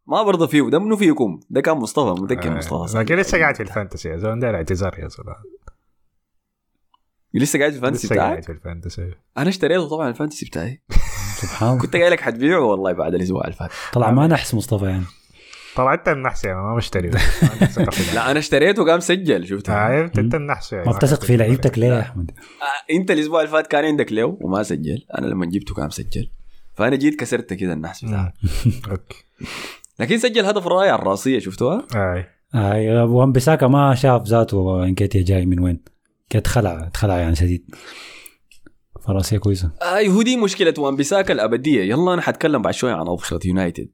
ما 0.07 0.22
برضى 0.22 0.48
فيه 0.48 0.70
ده 0.70 0.78
منو 0.78 0.96
فيكم؟ 0.96 1.40
ده 1.50 1.61
كان 1.61 1.76
مصطفى 1.76 2.22
متذكر 2.22 2.52
آه. 2.52 2.57
مصطفى. 2.57 2.98
لكن 2.98 3.16
لسه 3.16 3.38
قاعد 3.38 3.55
في 3.57 3.62
ال 3.62 3.68
Fantasy 3.68 4.09
يا 4.09 4.16
زلمة؟ 4.16 4.40
ده 4.40 4.55
اعتذار 4.55 4.98
يا 4.98 5.09
زلمة. 5.09 5.35
لسه 7.35 7.59
قاعد 7.59 7.71
في 7.71 7.77
ال 7.76 7.80
Fantasy 7.80 8.07
لسه 8.07 8.16
قاعد 8.16 8.31
بتاعك؟ 8.31 8.45
في 8.45 8.53
ال 8.52 8.59
Fantasy. 8.59 9.11
أنا 9.38 9.49
اشتريته 9.49 9.88
طبعا 9.88 10.09
ال 10.09 10.13
Fantasy 10.13 10.46
بتاعي. 10.47 10.83
سبحان 11.37 11.68
الله 11.68 11.81
كنت 11.81 11.97
قايل 11.97 12.12
لك 12.12 12.21
حتبيعه 12.21 12.61
والله 12.61 12.92
بعد 12.92 13.14
الأسبوع 13.14 13.45
اللي 13.45 13.57
فات. 13.57 13.71
طلع 13.92 14.11
ما 14.11 14.27
نحس 14.27 14.55
مصطفى 14.55 14.85
يعني. 14.85 15.05
طبعا 15.77 15.95
أنت 15.95 16.09
النحس 16.09 16.45
يعني 16.45 16.59
ما 16.59 16.77
مشتري 16.77 17.11
في 17.11 18.14
لا 18.14 18.31
أنا 18.31 18.38
اشتريته 18.38 18.85
قام 18.85 19.01
سجل 19.01 19.47
شفتها. 19.47 19.75
عرفت 19.75 20.18
أنت 20.18 20.35
النحس 20.35 20.73
يعني. 20.73 20.87
ما 20.87 20.92
بتثق 20.92 21.23
في 21.25 21.37
لعيبتك 21.37 21.79
ليه 21.79 21.87
يا 21.88 22.01
أحمد؟ 22.01 22.31
آه، 22.31 22.92
أنت 22.95 23.11
الأسبوع 23.11 23.40
اللي 23.40 23.53
فات 23.53 23.66
كان 23.66 23.85
عندك 23.85 24.12
ليو 24.12 24.38
وما 24.40 24.62
سجل. 24.62 25.05
أنا 25.18 25.27
لما 25.27 25.47
جبته 25.47 25.75
كان 25.75 25.90
سجل. 25.90 26.31
فأنا 26.75 26.97
جيت 26.97 27.21
كسرت 27.21 27.53
كده 27.53 27.73
النحس 27.73 28.05
بتاعه 28.05 28.33
okay. 28.90 29.24
لكن 29.99 30.18
سجل 30.18 30.45
هدف 30.45 30.66
رائع 30.66 30.95
الراسية 30.95 31.38
شفتوها؟ 31.38 31.87
أي. 31.95 32.27
اي 32.55 33.03
وان 33.03 33.33
بيساكا 33.33 33.66
ما 33.66 33.95
شاف 33.95 34.23
ذاته 34.23 34.85
إنكيتيا 34.85 35.23
جاي 35.23 35.47
من 35.47 35.61
وين. 35.61 35.81
كانت 36.33 36.47
خلع 36.47 36.87
اتخلع 36.87 37.18
يعني 37.18 37.37
شديد. 37.37 37.75
فراسيه 39.01 39.38
كويسة. 39.38 39.73
اي 39.83 40.09
هو 40.09 40.23
دي 40.23 40.37
مشكلة 40.37 40.75
وان 40.79 40.97
بيساكا 40.97 41.33
الأبدية. 41.33 41.83
يلا 41.83 42.14
أنا 42.14 42.23
حتكلم 42.23 42.62
بعد 42.62 42.75
شوية 42.75 42.92
عن 42.92 43.09
أظهرة 43.09 43.40
يونايتد. 43.45 43.92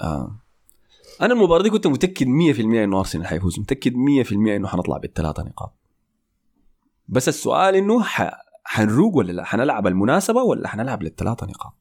آه. 0.00 0.40
أنا 1.22 1.34
المباراة 1.34 1.62
دي 1.62 1.70
كنت 1.70 1.86
متأكد 1.86 2.26
100% 2.26 2.60
إنه 2.60 2.98
أرسنال 2.98 3.26
حيفوز. 3.26 3.60
متأكد 3.60 3.92
100% 3.92 4.32
إنه 4.32 4.68
حنطلع 4.68 4.98
بالثلاثة 4.98 5.42
نقاط. 5.42 5.78
بس 7.08 7.28
السؤال 7.28 7.74
إنه 7.74 8.02
ح... 8.02 8.30
حنروق 8.64 9.16
ولا 9.16 9.32
لا؟ 9.32 9.44
حنلعب 9.44 9.86
المناسبه 9.86 10.42
ولا 10.42 10.68
حنلعب 10.68 11.02
للثلاثة 11.02 11.46
نقاط؟ 11.46 11.74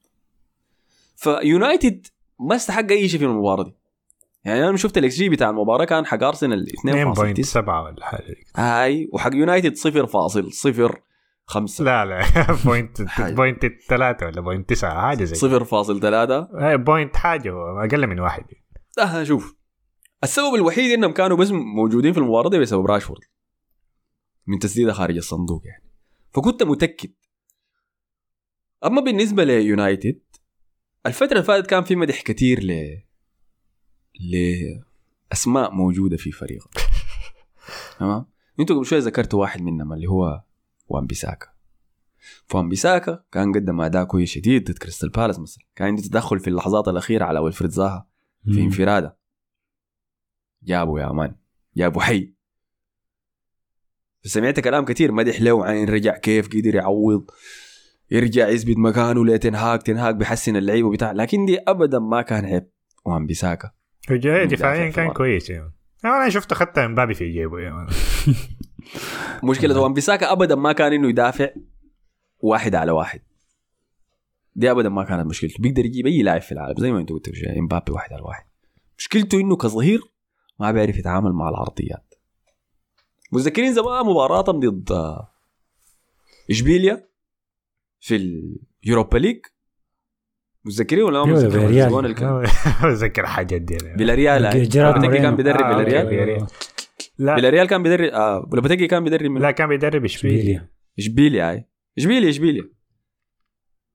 فيونايتد 1.16 2.08
ما 2.40 2.56
استحق 2.56 2.92
أي 2.92 3.10
شيء 3.10 3.20
في 3.20 3.26
المباراة 3.26 3.64
دي. 3.64 3.76
يعني 4.46 4.70
أنا 4.70 4.78
شفت 4.78 4.98
الإكس 4.98 5.16
جي 5.16 5.30
بتاع 5.30 5.50
المباراة 5.50 5.86
كان 5.86 6.06
حق 6.06 6.24
أرسنال 6.24 6.68
2.9 6.68 7.54
2.7 7.54 7.58
ولا 7.58 8.06
حاجة 8.06 8.36
هاي 8.56 9.10
وحق 9.14 9.36
يونايتد 9.36 9.78
0.05 9.78 11.82
لا 11.82 12.06
لا 12.06 12.24
point 12.66 13.02
حاجة. 13.08 13.34
point 13.34 13.66
3 13.90 14.26
ولا 14.26 14.42
point 14.42 14.70
9 14.70 15.02
حاجة 15.02 15.24
زي 15.24 15.60
0.3 15.60 16.64
اي 16.64 16.78
point 16.78 17.16
حاجة 17.16 17.54
أقل 17.86 18.08
من 18.08 18.20
واحد. 18.20 18.44
لا 18.98 19.24
شوف. 19.24 19.56
السبب 20.24 20.56
الوحيد 20.56 20.92
إنهم 20.92 21.12
كانوا 21.12 21.38
بس 21.38 21.52
موجودين 21.52 22.14
في 22.14 22.20
المباراة 22.20 22.50
دي 22.50 22.60
بسبب 22.60 22.86
راشفورد. 22.86 23.22
من 24.48 24.60
تسديدة 24.60 24.94
خارج 24.94 25.18
الصندوق 25.18 25.62
يعني. 25.66 25.84
فكنت 26.34 26.64
متأكد. 26.64 27.12
أما 28.86 29.02
بالنسبة 29.02 29.44
ليونايتد 29.44 30.20
الفترة 31.06 31.32
اللي 31.32 31.44
فاتت 31.44 31.68
كان 31.68 31.84
في 31.84 31.96
مدح 31.96 32.22
كثير 32.22 32.64
ل 32.64 33.02
لأسماء 34.20 35.72
موجودة 35.72 36.18
في 36.18 36.32
فريقه 36.32 36.70
تمام؟ 38.00 38.26
أنتوا 38.60 38.76
قبل 38.76 38.86
شوية 38.86 39.00
ذكرتوا 39.00 39.42
واحد 39.42 39.62
منهم 39.62 39.94
اللي 39.94 40.08
هو 40.08 40.44
وان 40.88 41.06
بيساكا. 41.06 41.48
فوان 42.48 42.70
بيساكا 42.70 43.24
كان 43.32 43.54
قدم 43.54 43.82
أداء 43.82 44.04
كويس 44.04 44.30
شديد 44.30 44.72
ضد 44.72 44.78
كريستال 44.78 45.10
بالاس 45.10 45.40
مثلا 45.40 45.64
كان 45.76 45.88
عنده 45.88 46.02
تدخل 46.02 46.40
في 46.40 46.50
اللحظات 46.50 46.88
الأخيرة 46.88 47.26
على 47.26 47.40
ويلفريد 47.40 47.72
زاها 47.72 48.08
في. 48.46 48.62
انفرادة. 48.62 49.18
جابوا 50.64 51.00
يا 51.00 51.12
مان 51.12 51.36
جابوا 51.78 52.02
حي. 52.02 52.34
سمعت 54.24 54.60
كلام 54.60 54.86
كثير. 54.86 55.12
مدح 55.12 55.42
له 55.42 55.66
عين 55.66 55.90
رجع 55.90 56.18
كيف 56.18 56.48
قدر 56.48 56.76
يعوض 56.76 57.32
يرجع 58.12 58.48
يثبت 58.48 58.78
مكانه 58.78 59.26
لتنهاك. 59.26 59.84
تنهاك 59.84 60.16
بيحسن 60.16 60.56
اللعيبة 60.56 60.92
بتاع 60.92 61.12
لكن 61.12 61.46
دي 61.46 61.60
ابدا 61.60 62.00
ما 62.00 62.22
كان 62.22 62.46
عيب 62.46 62.70
وان 63.06 63.26
بيساكا. 63.26 63.72
مدافع 64.10 64.44
دفاعيا 64.44 64.90
كان. 64.90 65.12
كويس 65.12 65.50
يعني 65.50 65.72
أنا 66.06 66.30
شفته 66.30 66.56
خدتها 66.56 66.86
امبابي 66.86 67.14
في 67.14 67.32
جيبه 67.32 67.58
مان. 67.58 67.88
مشكلة 69.44 69.80
وان 69.80 69.94
بيساكا 69.94 70.32
ابدا 70.32 70.56
ما 70.56 70.72
كان 70.74 70.94
انه 70.94 71.10
يدافع 71.10 71.50
واحد 72.40 72.76
على 72.76 72.92
واحد 72.92 73.22
دي 74.56 74.72
ابدا 74.72 74.90
ما 74.90 75.04
كانت 75.04 75.26
مشكلته 75.26 75.56
بيقدر 75.60 75.86
يجيب 75.86 76.08
اي 76.08 76.22
لاعب 76.22 76.42
في 76.42 76.52
العالم 76.52 76.76
زي 76.78 76.92
ما 76.92 76.98
قلتوا 76.98 77.34
شوية، 77.34 77.60
امبابي 77.60 77.92
واحد 77.92 78.14
على 78.14 78.22
واحد 78.22 78.46
مشكلته 78.98 79.40
انه 79.40 79.56
كظهير 79.56 80.02
ما 80.60 80.72
بيعرف 80.72 80.98
يتعامل 80.98 81.32
مع 81.32 81.50
العرضيات 81.50 82.14
متذكرين 83.32 83.74
زمان 83.74 84.06
مباراتهم 84.06 84.60
ضد 84.60 85.18
اشبيليا 86.50 87.10
في 88.00 88.16
ال 88.84 88.89
Europa 88.89 89.18
League 89.18 89.40
متذكرين 90.66 91.04
ولا 91.04 91.26
ما 91.26 91.32
متذكرين 91.34 91.84
اللي 92.00 92.14
كان- 92.14 92.44
بتذكر 92.86 93.26
حاجات 93.26 93.62
دي 93.62 93.78
أنا. 93.82 93.98
فيلاريال. 93.98 94.46
آه. 94.46 94.64
جيرارد 94.64 94.96
لوبيتيجي 95.04 95.24
كان. 95.24 95.36
بيدرب 95.36 95.62
آه،. 95.62 96.48
لا. 97.18 97.36
فيلاريال 97.36 97.68
كان 97.68 97.84
بيدرب 97.84 98.10
آه 98.14 98.50
كان 98.88 99.04
بيدرب 99.04 99.38
لا 99.38 99.52
كان 99.52 99.70
بيدرب 99.70 100.04
إشبيليا. 100.06 100.70
إشبيليا. 101.00 101.50
هاي 101.50 101.68
إشبيليا 101.98 102.30
إشبيليا. 102.30 102.64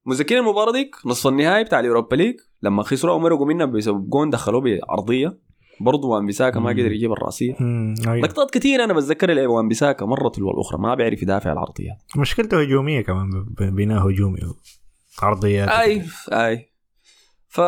متذكرين 0.06 0.40
المباراة 0.42 0.72
ديك؟ 0.72 0.96
نصف 1.06 1.26
النهائي 1.26 1.64
بتاع 1.64 1.80
ال 1.80 1.85
Europa 1.85 2.16
League. 2.16 2.34
لما 2.62 2.82
خسروا 2.82 3.14
ومرقوا 3.14 3.46
منها 3.46 3.66
بسبب 3.66 4.08
جون 4.10 4.30
دخلوه 4.30 4.60
بعرضيه 4.60 5.38
برضه 5.80 6.08
وان 6.08 6.26
بيساكا 6.26 6.60
ما. 6.60 6.70
قدر 6.70 6.92
يجيب 6.92 7.12
الرأسية. 7.12 7.54
أيوة. 7.60 8.16
لقطات 8.26 8.50
كثير 8.50 8.84
أنا 8.84 8.92
بتذكر 8.92 9.30
اللي 9.30 9.46
وان 9.46 9.68
بيساكا 9.68 10.06
مرة 10.06 10.28
تلو 10.28 10.50
الأخرى. 10.50 10.78
ما 10.80 10.94
بيعرف 10.94 11.22
يدافع 11.22 11.52
العرضيات 11.52 11.96
مشكلته 12.16 12.60
هجومية 12.60 13.00
كمان 13.00 13.28
بناء 13.60 14.08
هجومي 14.08 14.38
عرضيات 15.24 15.68
أي 15.68 16.04
أي. 16.32 16.72
ف 17.48 17.60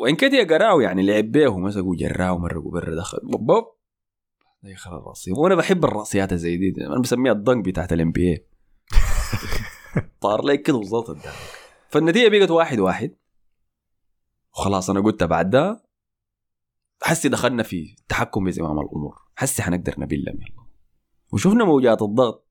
وإنكيتيا 0.00 0.44
قراه 0.44 0.80
يعني 0.80 1.02
لعب 1.02 1.24
بيه 1.24 1.58
مسكوا 1.58 1.96
جراه 1.96 2.38
مرقوا 2.38 2.72
برا 2.72 2.94
دخل 2.94 3.18
بوب 3.22 3.64
يخرب 4.64 5.02
الراسيه 5.02 5.32
وأنا 5.32 5.54
بحب 5.54 5.84
الرأسيات 5.84 6.34
زي 6.34 6.56
دي. 6.56 6.86
أنا 6.86 7.00
بسميها 7.00 7.32
ال 7.32 7.38
dunk 7.38 7.64
بتاعت 7.64 7.92
ال 7.92 8.12
NBA 8.12 8.46
طار 10.20 10.44
لك 10.44 10.62
كده 10.62 10.78
بالضبط. 10.78 11.08
قدامك 11.10 11.34
فالنتيجة 11.88 12.38
بقت 12.38 12.50
واحد 12.50 12.78
واحد. 12.78 13.16
وخلاص 14.52 14.90
أنا 14.90 15.00
قلت 15.00 15.24
بعد 15.24 15.50
ده 15.50 15.84
حسي 17.02 17.28
دخلنا 17.28 17.62
في 17.62 17.96
تحكم 18.08 18.44
بزمام 18.44 18.78
الأمور. 18.78 19.18
حسي 19.36 19.62
حنقدر 19.62 19.94
نبلم 19.98 20.34
يلا. 20.40 20.66
وشفنا 21.32 21.64
موجات 21.64 22.02
الضغط. 22.02 22.48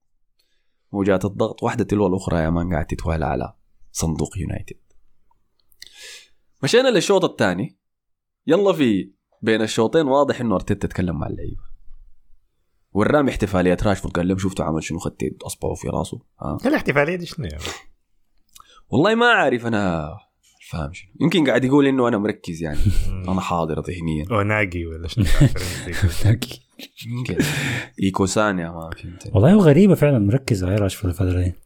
موجات 0.91 1.25
الضغط. 1.25 1.63
واحدة 1.63 1.84
تلو 1.84 2.08
الأخرى 2.08 2.39
يا 2.39 2.49
مان 2.49 2.73
قاعد 2.73 2.86
تتوالى 2.86 3.25
على 3.25 3.54
صندوق 3.95 4.38
يونايتد. 4.38 4.77
مشينا 6.63 6.88
للشوط 6.88 7.23
الثاني. 7.25 7.77
يلا 8.47 8.73
في 8.73 9.12
بين 9.41 9.62
الشوطين 9.62 10.08
واضح 10.08 10.41
إنه 10.41 10.55
أرتيتا 10.55 10.88
تتكلم 10.88 11.19
مع 11.19 11.27
اللعيبة. 11.27 11.63
ورام 12.91 13.27
احتفالية. 13.27 13.77
راشفورد 13.84 14.15
قال 14.15 14.27
لهم 14.27 14.38
شفتوا 14.38 14.65
عمل 14.65 14.84
شنو 14.84 14.99
خدت 14.99 15.43
أصبعه 15.43 15.73
في 15.73 15.88
راسه. 15.88 16.21
ها 16.41 16.58
الاحتفاليه 16.65 17.15
دي 17.15 17.25
شنو؟ 17.25 17.47
والله 18.89 19.15
ما 19.15 19.25
عارف 19.25 19.65
أنا 19.65 20.13
فاهم 20.69 20.93
شنو. 20.93 21.12
يمكن 21.21 21.47
قاعد 21.47 21.65
يقول 21.65 21.88
إنه 21.88 22.08
أنا 22.08 22.17
مركز 22.17 22.63
يعني. 22.63 22.79
أنا 23.31 23.41
حاضر 23.41 23.79
ذهنيا. 23.79 24.25
أو 24.31 24.41
ناجي 24.41 24.86
ولا 24.86 25.08
شنو؟ 25.08 25.25
يمكن. 27.08 27.38
ايكوسان 28.03 28.60
يا 28.60 28.69
ما 28.69 28.89
فهمت 28.89 29.31
والله 29.34 29.53
هو 29.53 29.60
غريبه 29.60 29.95
فعلا 29.95 30.19
مركز 30.19 30.63
على 30.63 30.75
راشفورد 30.75 31.13
الفترة 31.13 31.43
دي. 31.43 31.64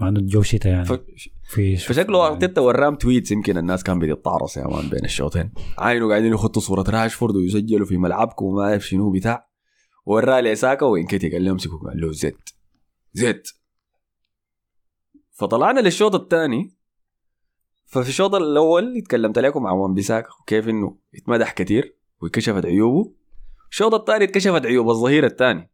مع 0.00 0.08
إنه 0.08 0.20
جو 0.20 0.42
شتاء 0.42 0.72
يعني. 0.72 0.84
ف- 0.84 1.00
في 1.44 1.76
فشكله 1.76 2.26
أرتيتا 2.26 2.60
ورام 2.60 2.94
تويتس 2.96 3.30
يمكن 3.30 3.56
الناس 3.58 3.82
كان 3.82 3.98
بتتعرص 3.98 4.56
يا 4.56 4.66
مان 4.66 4.88
بين 4.88 5.04
الشوطين. 5.04 5.52
عينه 5.78 6.08
قاعدين 6.08 6.32
يخطوا 6.32 6.62
صورة 6.62 6.84
راشفورد 6.90 7.36
ويسجلوا 7.36 7.86
في 7.86 7.96
ملعبكم 7.96 8.44
وما 8.44 8.62
أعرف 8.62 8.86
شنو 8.86 9.10
بتاع. 9.10 9.48
وراه 10.06 10.40
لإساكا 10.40 10.86
وإنكيتي 10.86 11.30
قال 11.30 11.44
له 11.44 11.50
امسكوا 11.50 11.78
قال 11.78 12.00
له 12.00 12.12
زيت 12.12 12.50
زيت 13.12 13.48
فطلعنا 15.32 15.80
للشوط 15.80 16.14
الثاني. 16.14 16.76
ففي 17.86 18.08
الشوط 18.08 18.34
الأول 18.34 19.02
تكلمت 19.02 19.38
لكم 19.38 19.66
عن 19.66 19.74
وان 19.74 19.94
بيساكا 19.94 20.28
وكيف 20.40 20.68
إنه 20.68 20.98
اتمدح 21.14 21.52
كثير 21.52 21.96
وكشفت 22.22 22.66
عيوبه. 22.66 23.14
الشوط 23.70 23.94
الثاني 23.94 24.24
اتكشفت 24.24 24.66
عيوب 24.66 24.90
الظهير 24.90 25.26
الثاني. 25.26 25.70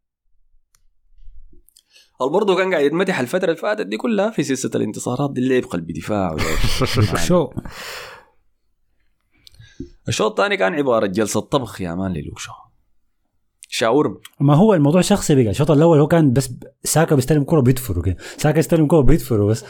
برضه 2.28 2.56
كان 2.56 2.72
قاعد 2.74 2.84
يتمدح 2.84 3.20
الفترة 3.20 3.44
اللي 3.44 3.56
فاتت 3.56 3.86
دي 3.86 3.96
كلها؟ 3.96 4.30
في 4.30 4.42
سلسلة 4.42 4.72
الانتصارات 4.74 5.32
دي 5.32 5.40
اللي 5.40 5.60
لعب 5.60 5.70
قلب 5.70 5.92
دفاع 5.92 6.36
شو؟ 7.26 7.50
الشوط 10.08 10.30
الثاني 10.40 10.56
كان 10.56 10.74
عبارة 10.74 11.06
جلسة 11.06 11.40
طبخ 11.40 11.80
يا 11.80 11.94
man 11.94 12.12
للوك 12.12 12.38
شو؟ 12.38 12.52
شاورما. 13.72 14.16
ما 14.40 14.54
هو 14.54 14.74
الموضوع 14.74 15.00
شخصي 15.00 15.34
بقى. 15.34 15.50
الشوط 15.50 15.70
الأول 15.70 15.98
هو 15.98 16.06
كان 16.06 16.32
بس 16.32 16.50
ساكا 16.84 17.14
بيستلم 17.14 17.44
كرة 17.44 17.60
بيدفروا 17.60 18.02
كده 18.02 18.16
ساكا 18.36 18.58
يستلم 18.58 18.86
كرة 18.86 19.00
بيدفروا 19.00 19.50
بس. 19.50 19.64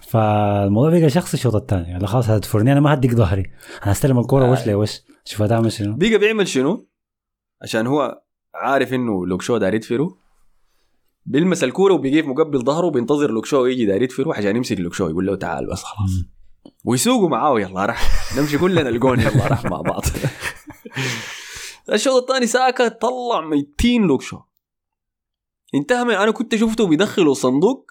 فالموضوع 0.00 0.90
بقى 0.98 1.10
شخصي 1.10 1.36
الشوط 1.36 1.54
الثاني. 1.54 1.88
يعني 1.88 2.06
خلاص 2.06 2.30
هتدفرني 2.30 2.72
أنا 2.72 2.80
ما 2.80 2.94
هديك 2.94 3.14
ظهري. 3.14 3.42
أنا 3.82 3.92
هستلم 3.92 4.18
الكرة 4.18 4.50
وش 4.50 4.66
لوش 4.66 5.00
شوف 5.24 5.42
هتعمل 5.42 5.72
شنو؟ 5.72 5.96
بيجا 5.96 6.16
بيعمل 6.16 6.48
شنو؟ 6.48 6.88
عشان 7.62 7.86
هو 7.86 8.22
عارف 8.54 8.94
إنه 8.94 9.26
لوك 9.26 9.42
شو 9.42 9.56
داير 9.56 9.74
يدفره 9.74 10.19
بيلمس 11.26 11.64
الكورة 11.64 11.94
وبيجي 11.94 12.22
في 12.22 12.28
مقبل 12.28 12.64
ظهره 12.64 12.86
وبينتظر 12.86 13.30
لوك 13.30 13.46
شو 13.46 13.66
يجي 13.66 13.86
داير 13.86 14.02
يدفره 14.02 14.34
عشان 14.34 14.56
يمسك 14.56 14.80
لوك 14.80 14.94
شو 14.94 15.08
يقول 15.08 15.26
له 15.26 15.36
تعال 15.36 15.66
بس 15.66 15.82
خلاص. 15.82 16.10
ويسوقوا 16.84 17.28
معاه 17.28 17.60
يلا 17.60 17.86
راح. 17.86 18.32
نمشي 18.38 18.58
كلنا 18.58 18.88
الجون 18.88 19.20
يلا 19.20 19.46
راح 19.46 19.64
مع 19.64 19.80
بعض. 19.80 20.02
الشوط 21.92 22.30
الثاني 22.30 22.46
ساكا 22.46 22.88
طلع 22.88 23.40
ميتين 23.40 24.02
لوك 24.02 24.22
شو 24.22 24.38
انتهى 25.74 26.04
من 26.04 26.14
أنا 26.14 26.30
كنت 26.30 26.54
شفته 26.54 26.86
بيدخلوا 26.86 27.34
صندوق 27.34 27.90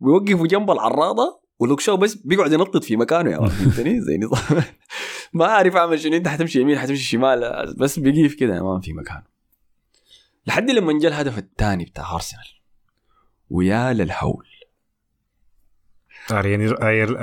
بيوقفوا 0.00 0.46
جنب 0.46 0.70
العراضة 0.70 1.40
ولوك 1.58 1.80
شو 1.80 1.96
بس 1.96 2.14
بيقعد 2.14 2.52
ينطط 2.52 2.84
في 2.84 2.96
مكانه. 2.96 3.30
يا 3.30 3.48
فهمتني 3.48 4.00
زي 4.00 4.18
نظام 4.18 4.62
ما 5.32 5.44
أعرف 5.44 5.76
أعمل 5.76 6.00
شنو. 6.00 6.16
أنت 6.16 6.28
حتمشي 6.28 6.60
يمين 6.60 6.78
حتمشي 6.78 7.04
شمال 7.04 7.74
بس 7.78 7.98
بيقيف 7.98 8.34
كده 8.34 8.54
يا 8.54 8.62
مان 8.62 8.80
في 8.80 8.92
مكانه. 8.92 9.33
لحد 10.46 10.70
لما 10.70 10.98
جاء 10.98 11.10
الهدف 11.10 11.38
الثاني 11.38 11.84
بتاع 11.84 12.14
أرسنال. 12.14 12.44
ويا 13.50 13.92
للهول. 13.92 14.46
أرين 16.32 16.70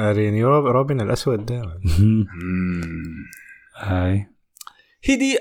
أرين 0.09 0.43
روب- 0.43 0.65
روبن 0.65 1.01
الأسود 1.01 1.45
ده. 1.45 1.79
هاي. 3.77 4.27
هي 5.03 5.15
دي 5.15 5.37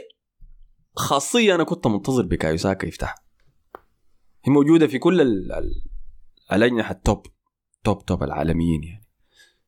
خاصية 0.96 1.54
أنا 1.54 1.64
كنت 1.64 1.86
منتظر 1.86 2.22
بوكايو 2.22 2.68
ساكا 2.68 2.86
يفتح. 2.86 3.14
هي 4.44 4.52
موجودة 4.52 4.86
في 4.86 4.98
كل 4.98 5.20
ال... 5.20 5.52
ال... 5.52 5.82
الأجنحة 6.52 6.92
ال 6.92 7.01
top 7.01 7.26
top 7.84 8.04
top 8.06 8.22
العالميين 8.22 8.84
يعني. 8.84 9.06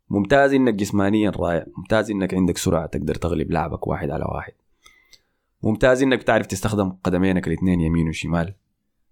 ممتاز 0.09 0.53
إنك 0.53 0.75
جسمانيا 0.75 1.31
رائع. 1.31 1.67
ممتاز 1.79 2.11
إنك 2.11 2.35
عندك 2.35 2.59
سرعة 2.59 2.87
تقدر 2.87 3.15
تغلب 3.15 3.51
لاعبك 3.51 3.87
واحد 3.87 4.11
على 4.11 4.25
واحد. 4.25 4.53
ممتاز 5.63 6.03
إنك 6.03 6.23
تعرف 6.23 6.47
تستخدم 6.47 6.91
قدمينك 6.91 7.49
الاثنين 7.49 7.81
يمين 7.81 8.09
وشمال. 8.09 8.55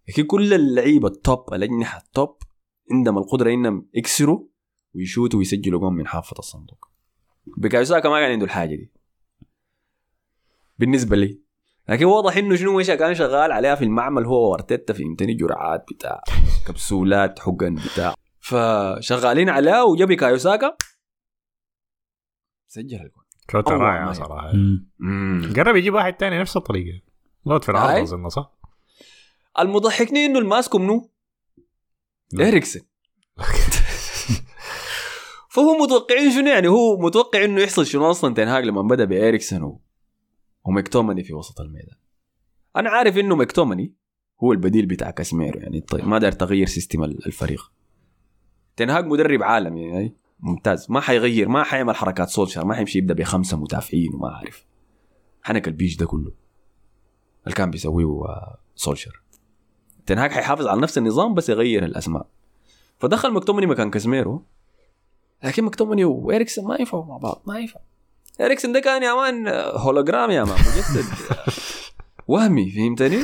لكن 0.08 0.24
كل 0.24 0.54
اللعيبة 0.54 1.08
ال 1.08 1.20
top 1.20 1.54
الأجنحة 1.54 1.98
ال 1.98 2.08
top 2.08 2.36
عندهم 2.92 3.18
القدرة 3.18 3.50
إنهم 3.50 3.88
يكسروا 3.94 4.44
ويشوتوا 4.94 5.38
ويسجلوا 5.38 5.80
جون 5.80 5.92
من 5.92 6.06
حافة 6.06 6.38
الصندوق. 6.38 6.88
بوكايو 7.56 7.93
ساكا 7.93 8.08
ما 8.08 8.20
كان 8.20 8.30
عنده 8.30 8.44
الحاجة 8.44 8.74
دي. 8.76 8.92
بالنسبة 10.78 11.16
لي. 11.16 11.40
لكن 11.88 12.04
واضح 12.04 12.36
إنه 12.36 12.56
شنو 12.56 12.82
كان 12.82 13.14
شغال 13.14 13.52
عليها 13.52 13.74
في 13.74 13.84
المعمل 13.84 14.24
هو 14.24 14.50
وأرتيتا 14.50 14.92
فهمتني 14.92 15.34
جرعات 15.34 15.84
بتاع 15.92 16.22
كبسولات 16.66 17.38
حقن 17.38 17.74
بتاع. 17.74 18.14
فشغالين 18.40 19.48
عليها 19.48 19.82
وجا 19.82 20.16
بوكايو 20.16 20.59
ساكا 20.59 20.76
سجل 22.66 22.96
الجول 22.96 23.24
أول 23.54 23.80
رائعه 23.80 24.04
ما- 24.06 24.12
صراحة. 24.12 24.52
قرب 25.56 25.76
يجيب 25.76 25.94
واحد 25.94 26.12
تاني 26.14 26.38
نفس 26.40 26.56
الطريقة. 26.56 27.00
لوت 27.46 27.64
في 27.64 27.70
العرض. 27.70 28.00
أظن 28.02 28.28
صح؟ 28.28 28.52
المضحكني 29.58 30.26
إنه 30.26 30.38
الماسكو 30.38 30.78
منو؟ 30.78 31.10
اريكسن 32.40 32.80
فهو 35.50 35.78
متوقعين 35.82 36.30
شنو 36.30 36.46
يعني؟ 36.48 36.68
هو 36.68 36.96
متوقع 36.98 37.44
إنه 37.44 37.60
يحصل 37.60 37.86
شنو 37.86 38.10
أصلا 38.10 38.34
تنهاج 38.34 38.64
لما 38.64 38.82
بدأ 38.82 39.04
باريكسن 39.04 39.62
و... 39.62 39.80
ومكتومني 40.64 41.24
في 41.24 41.34
وسط 41.34 41.60
الميدان. 41.60 41.96
أنا 42.76 42.90
عارف 42.90 43.18
إنه 43.18 43.36
مكتومني 43.36 43.94
هو 44.44 44.52
البديل 44.52 44.86
بتاع 44.86 45.10
كاسميرو 45.10 45.60
يعني. 45.60 45.80
طيب 45.80 46.08
ما 46.08 46.18
دار 46.18 46.32
تغير 46.32 46.66
system 46.66 47.04
الفريق. 47.04 47.72
تنهاج 48.76 49.06
مدرب 49.06 49.42
عالمي 49.42 49.82
يعني. 49.88 50.16
ممتاز. 50.42 50.86
ما 50.90 51.00
حيغير 51.00 51.48
ما 51.48 51.62
حيعمل 51.62 51.96
حركات 51.96 52.28
سولشر 52.28 52.64
ما 52.64 52.74
حيمشي 52.74 52.98
يبدأ 52.98 53.14
بخمسة 53.14 53.56
مدافعين 53.56 54.14
وما 54.14 54.28
أعرف. 54.28 54.66
حنك 55.42 55.68
البيش 55.68 55.96
ده 55.96 56.06
كله. 56.06 56.32
اللي 57.44 57.54
كان 57.54 57.70
بيسويه 57.70 58.06
آه، 58.06 58.58
سولشر 58.74 59.22
تنهاج 60.06 60.30
حيحافظ 60.30 60.66
على 60.66 60.80
نفس 60.80 60.98
النظام 60.98 61.34
بس 61.34 61.48
يغير 61.48 61.84
الأسماء. 61.84 62.26
فدخل 62.98 63.32
مكتومني 63.32 63.66
مكان 63.66 63.90
كازميرو 63.90 64.44
لكن 65.44 65.64
مكتومني 65.64 66.04
وإريكسن 66.04 66.64
ما 66.64 66.76
ينفعوا 66.78 67.04
مع 67.04 67.16
بعض 67.16 67.42
ما 67.46 67.58
ينفع. 67.58 67.80
إريكسن 68.40 68.72
ده 68.72 68.80
كان 68.80 69.02
يا 69.02 69.14
man 69.14 69.48
hologram 69.74 70.30
يا 70.30 70.44
man 70.44 70.54
مجسد. 70.54 71.04
وهمي 72.28 72.70
فهمتني؟ 72.70 73.22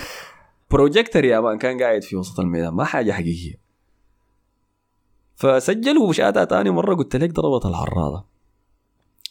بروجيكتر 0.70 1.24
يا 1.24 1.40
man 1.40 1.58
كان 1.58 1.82
قاعد 1.82 2.02
في 2.02 2.16
وسط 2.16 2.40
الميدان 2.40 2.74
ما 2.74 2.84
حاجة 2.84 3.12
حقيقية. 3.12 3.65
فسجلوا 5.36 6.08
بشاتها 6.08 6.44
تاني 6.44 6.70
مرة 6.70 6.94
قلت 6.94 7.16
لك 7.16 7.32
ضربت 7.32 7.66
العراضة 7.66 8.24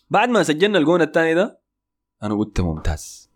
بعد 0.09 0.29
ما 0.29 0.43
سجلنا 0.43 0.77
الجون 0.77 1.01
الثاني 1.01 1.33
ده 1.33 1.59
أنا 2.23 2.35
قلت 2.35 2.61
ممتاز. 2.61 3.29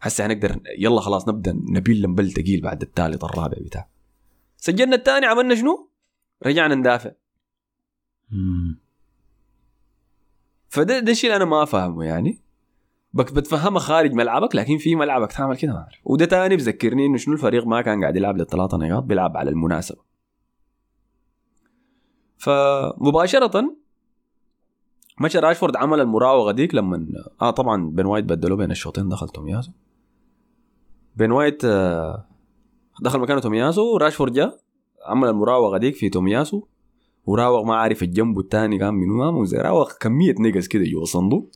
هسه 0.00 0.26
هنقدر 0.26 0.60
يلا 0.78 1.00
خلاص 1.00 1.28
نبدأ 1.28 1.52
نبيل 1.52 2.02
لمبل 2.02 2.32
تقيل 2.32 2.60
بعد 2.60 2.82
الثالث 2.82 3.24
الرابع 3.24 3.56
بتاع. 3.60 3.88
سجلنا 4.56 4.96
الثاني 4.96 5.26
عملنا 5.26 5.54
شنو؟ 5.54 5.88
رجعنا 6.46 6.74
ندافع. 6.74 7.10
فده 10.68 10.98
ده 10.98 11.12
الشيء 11.12 11.30
اللي 11.30 11.36
أنا 11.36 11.50
ما 11.50 11.64
فاهمه 11.64 12.04
يعني. 12.04 12.40
بتفهمها 13.12 13.80
خارج 13.80 14.12
ملعبك 14.12 14.54
لكن 14.56 14.78
في 14.78 14.94
ملعبك 14.96 15.32
تعمل 15.32 15.56
كده 15.56 15.72
ما 15.72 15.78
أعرف. 15.78 15.98
وده 16.04 16.24
تاني 16.24 16.56
بذكرني 16.56 17.06
إنه 17.06 17.16
شنو 17.16 17.34
الفريق 17.34 17.66
ما 17.66 17.82
كان 17.82 18.00
قاعد 18.00 18.16
يلعب 18.16 18.36
للثلاثة 18.36 18.76
نقاط 18.76 19.02
بيلعب 19.02 19.36
على 19.36 19.50
المناسبة. 19.50 20.13
فمباشرة 22.44 23.76
مشى 25.20 25.38
راشفورد 25.38 25.76
عمل 25.76 26.00
المراوغة 26.00 26.52
ديك 26.52 26.74
لما 26.74 27.06
آه 27.42 27.50
طبعا 27.50 27.90
بين 27.90 28.06
وايت 28.06 28.24
بدلوه 28.24 28.58
بين 28.58 28.70
الشوطين 28.70 29.08
دخل 29.08 29.28
تومياسو 29.28 29.70
بين 31.16 31.32
وايت 31.32 31.64
آه 31.64 32.26
دخل 33.00 33.18
مكانه 33.18 33.40
تومياسو 33.40 33.96
راشفورد 33.96 34.32
جاء 34.32 34.60
عمل 35.06 35.28
المراوغة 35.28 35.78
ديك 35.78 35.96
في 35.96 36.08
تومياسو 36.08 36.62
وراوغ 37.26 37.64
ما 37.64 37.76
عارف 37.76 38.02
الجنب 38.02 38.38
الثاني 38.38 38.78
كان 38.78 38.94
منو 38.94 39.44
زي 39.44 39.58
راوغ 39.58 39.92
كمية 40.00 40.34
نقص 40.40 40.68
كده 40.68 40.84
جوا 40.84 41.02
الصندوق 41.02 41.50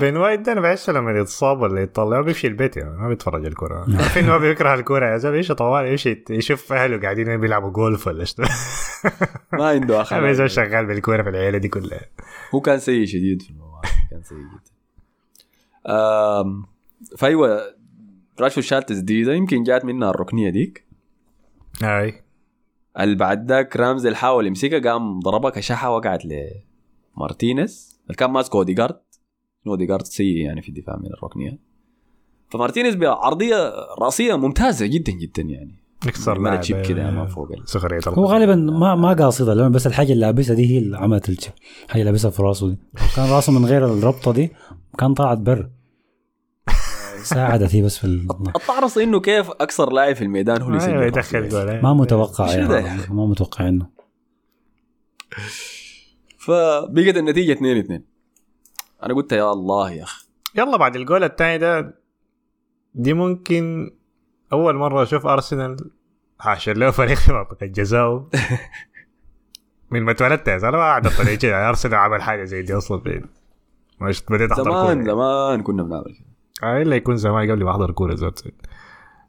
بين 0.00 0.16
وايت 0.16 0.42
ده 0.42 0.52
أنا 0.52 0.60
بحس 0.60 0.90
لما 0.90 1.18
يتصاب 1.18 1.60
ولا 1.60 1.82
يطلع 1.82 2.20
بيمشي 2.20 2.46
البيت 2.46 2.76
يعني 2.76 2.96
ما 2.96 3.08
بيتفرج 3.08 3.46
الكوره 3.46 3.86
عارفين 4.00 4.28
هو 4.28 4.38
بيكره 4.38 4.74
الكوره 4.74 5.06
يا 5.06 5.18
زلمة 5.18 5.36
إيش 5.36 5.52
طوال 5.52 5.86
يمشي 5.86 6.24
يشوف 6.30 6.72
أهله 6.72 7.00
قاعدين 7.00 7.40
بيلعبوا 7.40 7.70
جولف 7.70 8.06
ولا 8.06 8.24
شنو. 8.24 8.46
ما 9.52 9.68
عنده 9.68 10.00
اخر 10.00 10.32
زول 10.32 10.50
شغال 10.50 10.86
بالكورة 10.86 11.22
في 11.22 11.28
العيلة 11.28 11.58
دي 11.58 11.68
كلها. 11.68 12.00
هو 12.54 12.60
كان 12.60 12.78
سيء 12.78 13.04
شديد 13.04 13.42
في 13.42 13.50
الموضوع 13.50 13.80
كان 14.10 14.22
سيء 14.22 14.38
جدا. 14.38 14.76
فأيوة 17.18 17.76
راشفورد 18.40 18.66
شال 18.66 18.82
تسديده 18.82 19.32
يمكن 19.34 19.62
جات 19.62 19.84
منها 19.84 20.10
الركنية 20.10 20.50
ديك. 20.50 20.86
هاي 21.82 22.22
اللي 23.00 23.16
بعد 23.16 23.48
ذاك 23.48 23.76
رامز 23.76 24.06
اللي 24.06 24.16
حاول 24.16 24.46
يمسكها 24.46 24.92
قام 24.92 25.20
ضربها 25.20 25.50
كشحه 25.50 25.90
وقعت 25.90 26.22
لمارتينيز 27.16 28.00
اللي 28.04 28.14
كان 28.14 28.30
ماسك 28.30 28.54
اوديجارد 28.54 29.00
اوديجارد 29.66 30.04
سيء 30.04 30.36
يعني 30.36 30.62
في 30.62 30.68
الدفاع 30.68 30.96
من 30.96 31.06
الركنية. 31.06 31.58
فمارتينيز 32.50 32.94
بعرضية 32.94 33.72
رأسية 33.98 34.34
ممتازة 34.34 34.86
جدا 34.86 35.12
جدا 35.12 35.42
يعني. 35.42 35.74
يكسر 36.06 36.38
ما 36.38 36.48
لاعب 36.48 36.60
تشيب 36.60 36.82
كده 36.82 37.10
ما 37.10 37.26
فوق 37.26 37.48
سخريه 37.64 38.00
هو 38.08 38.24
غالبا 38.24 38.54
ما 38.54 38.94
ما 38.94 39.12
قاصدها 39.12 39.54
لأنه 39.54 39.68
بس 39.68 39.86
الحاجة 39.86 40.12
اللي 40.12 40.26
لابسها 40.26 40.54
دي 40.54 40.74
هي 40.74 40.78
اللي 40.78 40.98
عملت 40.98 41.28
الشيء 41.28 41.52
حاجة 41.88 42.02
لابسها 42.02 42.30
في 42.30 42.42
راسه 42.42 42.68
دي. 42.68 42.78
كان 43.16 43.30
راسه 43.30 43.52
من 43.52 43.64
غير 43.64 43.84
الربطة 43.84 44.32
دي 44.32 44.52
كان 44.98 45.14
طلعت 45.14 45.38
بر. 45.38 45.70
ساعدت 47.22 47.74
هي 47.74 47.82
بس 47.82 47.98
في 47.98 48.04
ال... 48.04 48.28
الطعرص 48.56 48.98
إنه 48.98 49.20
كيف 49.20 49.50
أكثر 49.50 49.92
لاعب 49.92 50.16
في 50.16 50.22
الميدان 50.22 50.62
هو 50.62 50.68
اللي 50.68 50.78
يسجل 50.78 51.02
يدخل 51.02 51.42
راسية. 51.42 51.48
جول 51.48 51.80
ما 51.82 51.94
متوقع 51.94 52.50
يعني. 52.52 52.94
أخي؟ 52.94 53.12
ما 53.12 53.26
متوقع 53.26 53.68
إنه. 53.68 53.86
فبقت 56.46 57.16
النتيجة 57.16 57.52
2 57.52 57.76
2 57.78 58.02
أنا 59.02 59.14
قلت 59.14 59.32
يا 59.32 59.52
الله 59.52 59.90
يا 59.90 60.02
أخي. 60.02 60.26
يلا 60.54 60.76
بعد 60.76 60.96
الجول 60.96 61.24
الثاني 61.24 61.58
ده 61.58 61.94
دي 62.94 63.12
ممكن 63.12 63.95
أول 64.52 64.74
مرة 64.76 65.02
أشوف 65.02 65.26
أرسنال. 65.26 65.76
حاشر 66.40 66.76
له 66.76 66.90
فريق 66.90 67.16
في 67.16 67.32
منطقه 67.32 67.66
جزاء 67.66 68.24
من 69.90 70.02
ما 70.02 70.10
اتولدت 70.12 70.50
زلمة 70.50 70.70
ما 70.76 70.82
قاعد 70.82 71.06
اطلع 71.06 71.34
كده 71.34 71.68
أرسنال 71.68 71.94
عمل 71.94 72.22
حاجة 72.22 72.44
زي 72.44 72.62
دي 72.62 72.74
أصلا 72.76 73.00
في 73.00 73.24
مش 74.00 74.22
بديت 74.22 74.50
أحضر 74.50 74.64
زمان 74.64 75.04
كورة. 75.04 75.14
زمان 75.14 75.62
كنا 75.62 75.82
بنعمل 75.82 76.04
كده 76.04 76.26
آه 76.68 76.82
إلا 76.82 76.96
يكون 76.96 77.16
زمان 77.16 77.50
قبل 77.50 77.64
ما 77.64 77.70
أحضر 77.70 77.90
كورة 77.90 78.14
ذات 78.14 78.40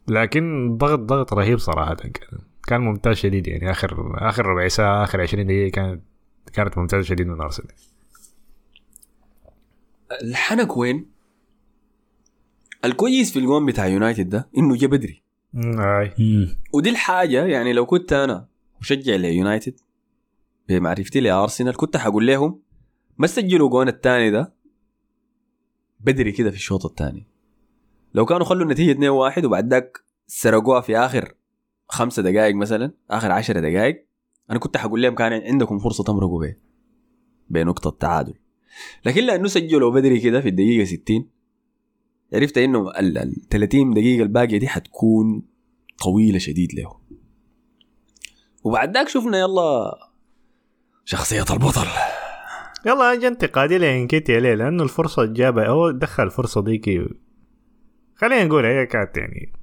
لكن 0.08 0.78
ضغط 0.78 1.00
ضغط 1.00 1.34
رهيب 1.34 1.58
صراحة. 1.60 1.94
كان 1.96 2.12
كان 2.68 2.82
ممتاز 2.82 3.16
شديد 3.16 3.48
يعني. 3.48 3.72
اخر 3.72 4.14
آخر 4.30 4.46
ربع 4.46 4.68
ساعة 4.68 5.04
آخر 5.04 5.22
20 5.22 5.46
دقيقة 5.48 5.72
كانت 5.72 6.02
كانت 6.54 6.78
ممتازة 6.78 7.04
شديد 7.04 7.28
من 7.28 7.42
أرسنال. 7.42 7.72
الحنك 10.22 10.78
وين؟ 10.78 11.17
الكويس 12.86 13.32
في 13.32 13.40
الجون 13.40 13.66
بتاع 13.66 13.88
يونايتد 13.88 14.30
ده 14.30 14.50
إنه 14.58 14.76
جا 14.76 14.88
بدري. 14.88 15.24
ودي 16.74 16.90
الحاجة 16.90 17.46
يعني 17.46 17.74
لو 17.74 17.86
كنت 17.86 18.14
أنا 18.14 18.48
مشجع 18.82 19.16
ليونايتد 19.16 19.80
بمعرفتي 20.70 21.20
لأرسنال 21.20 21.76
كنت 21.78 21.98
حقول 21.98 22.28
لهم 22.28 22.60
ما 23.18 23.28
سجلوا 23.28 23.70
جون 23.70 23.88
الثاني 23.88 24.32
ده 24.32 24.54
بدري 26.00 26.32
كده 26.32 26.50
في 26.52 26.56
الشوط 26.56 26.86
الثاني 26.86 27.28
لو 28.14 28.26
كانوا 28.26 28.46
خلوا 28.46 28.64
النتيجة 28.64 28.92
2 28.92 29.10
1 29.10 29.46
وبعد 29.46 29.70
ذاك 29.74 29.98
سرقوها 30.28 30.82
في 30.82 30.98
آخر 30.98 31.34
خمسة 31.90 32.22
دقائق 32.24 32.56
مثلا 32.56 32.92
آخر 33.12 33.32
عشرة 33.32 33.60
دقائق 33.60 34.06
أنا 34.52 34.60
كنت 34.60 34.78
حقول 34.78 35.02
لهم 35.02 35.16
كان 35.16 35.34
عندكم 35.34 35.80
فرصة 35.80 36.04
تمرقوا 36.04 36.40
بيه 36.42 36.60
بنقطة 37.50 37.98
تعادل. 38.00 38.34
لكن 39.06 39.24
لأنه 39.24 39.48
سجلوا 39.48 39.92
بدري 39.92 40.20
كده 40.20 40.42
في 40.42 40.50
الدقيقة 40.50 40.86
60 40.86 41.30
عرفت 42.34 42.58
إنه 42.58 42.90
ال 42.90 43.18
ال 43.18 43.50
30 43.50 43.94
دقيقة 43.94 44.24
الباقية 44.24 44.58
دي 44.58 44.68
حتكون 44.68 45.42
طويلة 46.04 46.40
شديد 46.40 46.74
له. 46.74 47.00
وبعد 48.64 48.94
ذاك 48.94 49.10
شفنا 49.10 49.40
يلا 49.40 49.98
شخصية 51.06 51.46
البطل. 51.52 51.88
يلا 52.86 53.14
اجى 53.14 53.28
انتقادي 53.28 53.78
لانكيتيا 53.78 54.40
ليه؟ 54.40 54.54
لأنه 54.54 54.84
الفرصة 54.84 55.26
جابها 55.26 55.68
هو 55.68 55.92
دخل 55.92 56.24
الفرصه 56.24 56.64
ديك 56.64 56.90
خلينا 58.16 58.44
نقول 58.44 58.66
هي 58.66 58.86
كانت 58.86 59.18
يعني 59.18 59.54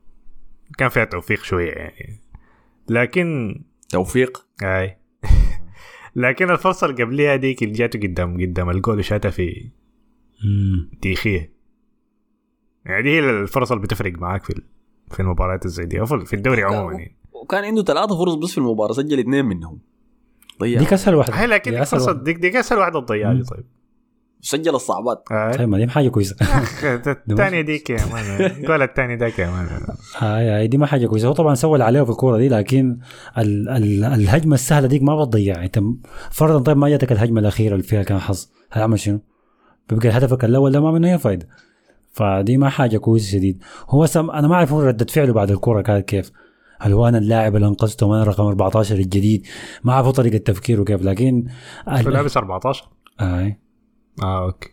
كان 0.79 0.89
فيها 0.89 1.05
توفيق 1.05 1.43
شوية 1.43 1.71
يعني. 1.73 2.21
لكن 2.89 3.55
توفيق؟ 3.89 4.47
أي. 4.63 4.99
لكن 6.17 6.51
الفرصة 6.51 6.87
اللي 6.87 7.05
قبليها 7.05 7.37
ديك 7.37 7.63
اللي 7.63 7.75
جاته 7.75 7.99
قدام 7.99 8.41
قدام 8.41 8.71
الجول 8.71 8.99
وشاتها 8.99 9.31
في. 9.31 9.71
تيخيه. 11.03 11.54
يعني 12.87 13.11
هي 13.11 13.21
الفرص 13.21 13.73
اللي 13.73 13.83
بتفرق 13.85 14.13
معاك 14.19 14.45
في 14.45 14.63
في 15.11 15.21
المباريات 15.21 15.65
الزي 15.67 15.85
دي 15.85 16.01
أو 16.01 16.07
في 16.07 16.37
الدوري 16.37 16.63
عموما 16.63 16.93
يعني. 16.93 17.17
وكان 17.33 17.65
عنده 17.65 17.83
ثلاثة 17.83 18.19
فرص 18.19 18.35
بس 18.35 18.51
في 18.51 18.59
المباراة 18.59 18.93
سجل 18.93 19.19
اثنين 19.19 19.45
منهم. 19.45 19.79
ضيع. 20.61 20.79
ديك 20.79 20.93
اسهل 20.93 21.15
واحدة. 21.15 21.35
هي 21.35 21.47
لكن 21.47 21.71
دي 21.71 21.79
دي 21.79 21.85
فرصه. 21.85 22.13
ديك 22.13 22.37
ديك 22.37 22.57
اسهل 22.57 22.79
واحدة 22.79 23.01
تضيعها 23.01 23.33
مم. 23.33 23.45
طيب. 23.45 23.65
سجل 24.41 24.75
الصعبات. 24.75 25.25
آه. 25.31 25.53
طيب 25.53 25.69
ما 25.69 25.79
دي 25.79 25.89
حاجة 25.89 26.09
كويسة. 26.09 26.37
الثانية 27.31 27.61
ديك 27.61 27.91
يا 27.91 28.07
man. 28.13 28.51
الجول 28.51 28.83
الثاني 28.83 29.17
ذاك 29.17 29.39
يا 29.39 29.51
man. 29.51 29.69
هاي 30.17 30.49
هاي 30.49 30.67
دي 30.67 30.79
ما 30.79 30.87
حاجة 30.87 31.07
كويسة. 31.07 31.29
هو 31.29 31.33
طبعا 31.33 31.55
سوى 31.55 31.73
اللي 31.73 31.85
عليه 31.85 32.03
في 32.03 32.11
الكورة 32.11 32.39
دي 32.39 32.49
لكن 32.49 32.99
ال 33.39 33.69
ال 33.69 34.05
الهجمة 34.05 34.55
السهلة 34.55 34.87
ديك 34.87 35.03
ما 35.03 35.25
بتضيع. 35.25 35.65
انت 35.65 35.81
فرضا 36.31 36.59
طيب 36.59 36.77
ما 36.77 36.89
جاتك 36.89 37.13
الهجمة 37.13 37.41
الأخيرة 37.41 37.73
اللي 37.73 37.83
فيها 37.85 38.03
كان 38.03 38.19
حظ. 38.19 38.49
هتعمل 38.73 38.99
شنو؟ 39.01 39.21
بيبقى 39.89 40.09
هدفك 40.09 40.45
الأول 40.45 40.73
ده 40.73 40.81
ما 40.81 40.93
منه 40.93 41.13
أي 41.13 41.19
فايدة. 41.19 41.49
فدي 42.15 42.57
ما 42.57 42.69
حاجة 42.69 42.97
كويسة 42.99 43.33
شديد. 43.33 43.63
هو 43.89 44.07
سم 44.07 44.31
أنا 44.31 44.49
ما 44.49 44.55
أعرف 44.55 44.73
هو 44.73 44.81
ردة 44.81 45.07
فعله 45.07 45.33
بعد 45.33 45.51
الكوره 45.51 45.83
كانت 45.83 46.09
كيف. 46.09 46.33
هل 46.81 46.93
هو 46.93 47.09
أنا 47.09 47.19
اللاعب 47.19 47.57
اللي 47.57 47.67
أنقذته 47.67 48.07
وأنا 48.07 48.25
رقم 48.25 48.45
14 48.45 48.95
الجديد؟ 48.95 49.47
ما 49.85 49.93
أعرف 49.93 50.09
طريقة 50.09 50.39
تفكيره 50.39 50.85
كيف 50.85 51.03
لكن 51.03 51.47
هو 51.89 52.11
لابس 52.11 52.37
14 52.37 52.89
آه. 53.21 53.57
آه 54.23 54.45
okay. 54.45 54.69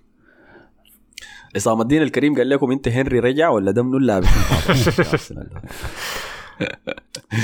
عصام 1.55 1.81
الدين 1.81 2.01
الكريم 2.01 2.35
قال 2.35 2.49
لكم 2.49 2.71
أنت 2.71 2.87
هنري 2.87 3.19
رجع 3.19 3.49
ولا 3.49 3.71
ده 3.71 3.83
منو 3.83 3.97
اللاعب 3.97 4.23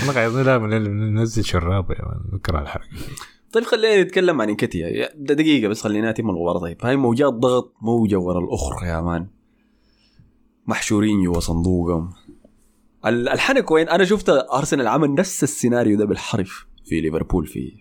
أنا 0.03 0.11
قاعد 0.11 0.31
لا 0.31 0.57
ننزل 0.87 1.45
شراب 1.45 1.91
يا 1.91 2.05
man 2.05 2.19
بكره 2.33 2.61
الحركه 2.61 2.87
طيب 3.51 3.63
خلينا 3.63 4.03
نتكلم 4.03 4.41
عن 4.41 4.49
انكتيا 4.49 5.09
ده 5.15 5.33
دقيقة 5.33 5.67
بس 5.67 5.81
خلينا 5.81 6.11
نتم 6.11 6.29
المباراة. 6.29 6.59
طيب 6.59 6.77
هاي 6.85 6.95
موجات 6.95 7.33
ضغط 7.33 7.73
موجة 7.81 8.19
ورا 8.19 8.39
الأخرى 8.39 8.87
يا 8.87 9.01
man. 9.01 9.27
محشورين 10.67 11.23
جوا 11.23 11.39
صندوقهم. 11.39 12.09
ال- 13.05 13.29
الحنك 13.29 13.71
وين؟ 13.71 13.89
أنا 13.89 14.05
شفت 14.05 14.29
أرسنال 14.29 14.87
عمل 14.87 15.13
نفس 15.13 15.43
السيناريو 15.43 15.97
ده 15.97 16.05
بالحرف 16.05 16.65
في 16.85 17.01
ليفربول 17.01 17.47
في 17.47 17.71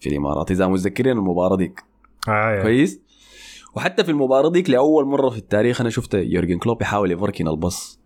في 0.00 0.08
الإمارات. 0.08 0.50
إذا 0.50 0.66
متذكرين 0.66 1.12
المباراة 1.18 1.56
ديك؟ 1.56 1.80
آه 2.28 2.50
يا. 2.56 2.62
كويس. 2.62 3.00
وحتى 3.76 4.04
في 4.04 4.10
المباراة 4.10 4.50
ديك 4.50 4.70
لأول 4.70 5.04
مرة 5.06 5.28
في 5.30 5.38
التاريخ 5.38 5.80
أنا 5.80 5.90
شفت 5.90 6.14
يورجن 6.14 6.58
كلوب 6.58 6.82
يحاول 6.82 7.12
يركن 7.12 7.48
البص 7.48 8.00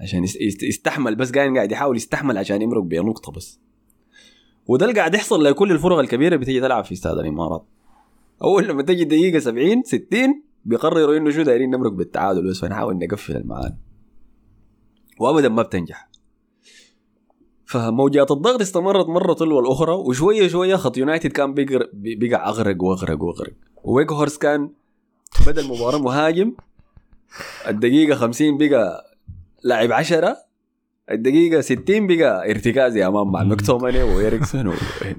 عشان 0.00 0.24
يست- 0.24 0.40
يست- 0.40 0.62
يستحمل 0.62 1.16
بس 1.16 1.32
قاعد 1.32 1.54
قاعد 1.56 1.72
يحاول 1.72 1.96
يستحمل 1.96 2.38
عشان 2.38 2.62
يمرق 2.62 2.82
بنقطة 2.82 3.32
بس. 3.32 3.60
وده 4.66 4.86
اللي 4.86 4.96
قاعد 4.98 5.14
يحصل 5.14 5.44
لكل 5.44 5.72
الفرق 5.72 5.98
الكبيرة 5.98 6.36
بتيجي 6.36 6.60
تلعب 6.60 6.84
في 6.84 6.92
استاد 6.92 7.18
الإمارات. 7.18 7.64
أول 8.42 8.68
لما 8.68 8.82
تجي 8.82 9.04
دقيقة 9.04 9.38
70 9.38 9.82
60 9.82 10.42
بيقرروا 10.68 11.16
إنه 11.16 11.30
شو 11.30 11.42
دايرين 11.42 11.70
نمرق 11.70 11.92
بالتعادل 11.92 12.50
بس 12.50 12.60
فنحاول 12.60 12.98
نقفل 12.98 13.36
المعان 13.36 13.76
وأبدا 15.20 15.48
ما 15.48 15.62
بتنجح. 15.62 16.08
فموجات 17.66 18.30
الضغط 18.30 18.60
استمرت 18.60 19.06
مرة 19.08 19.32
تلو 19.34 19.60
الأخرى 19.60 19.92
وشوية 19.92 20.48
شوية 20.48 20.76
خط 20.76 20.96
يونايتد 20.96 21.32
كان 21.32 21.54
بيقر 21.54 21.90
بيقع 21.92 22.48
أغرق 22.48 22.82
وأغرق 22.82 23.22
وأغرق. 23.22 23.52
وويك 23.84 24.12
هورس 24.12 24.38
كان 24.38 24.70
بدأ 25.46 25.60
المباراة 25.62 25.98
مهاجم 25.98 26.54
الدقيقة 27.68 28.14
50 28.14 28.58
بقى 28.58 29.04
لاعب 29.64 29.92
عشرة 29.92 30.36
الدقيقة 31.10 31.60
60 31.60 32.06
بقى 32.06 32.50
ارتكازي 32.50 33.06
أمام 33.06 33.32
مع 33.32 33.42
مكتوماني 33.44 34.02
وإيريكسون 34.02 34.66
وهنا 34.66 35.16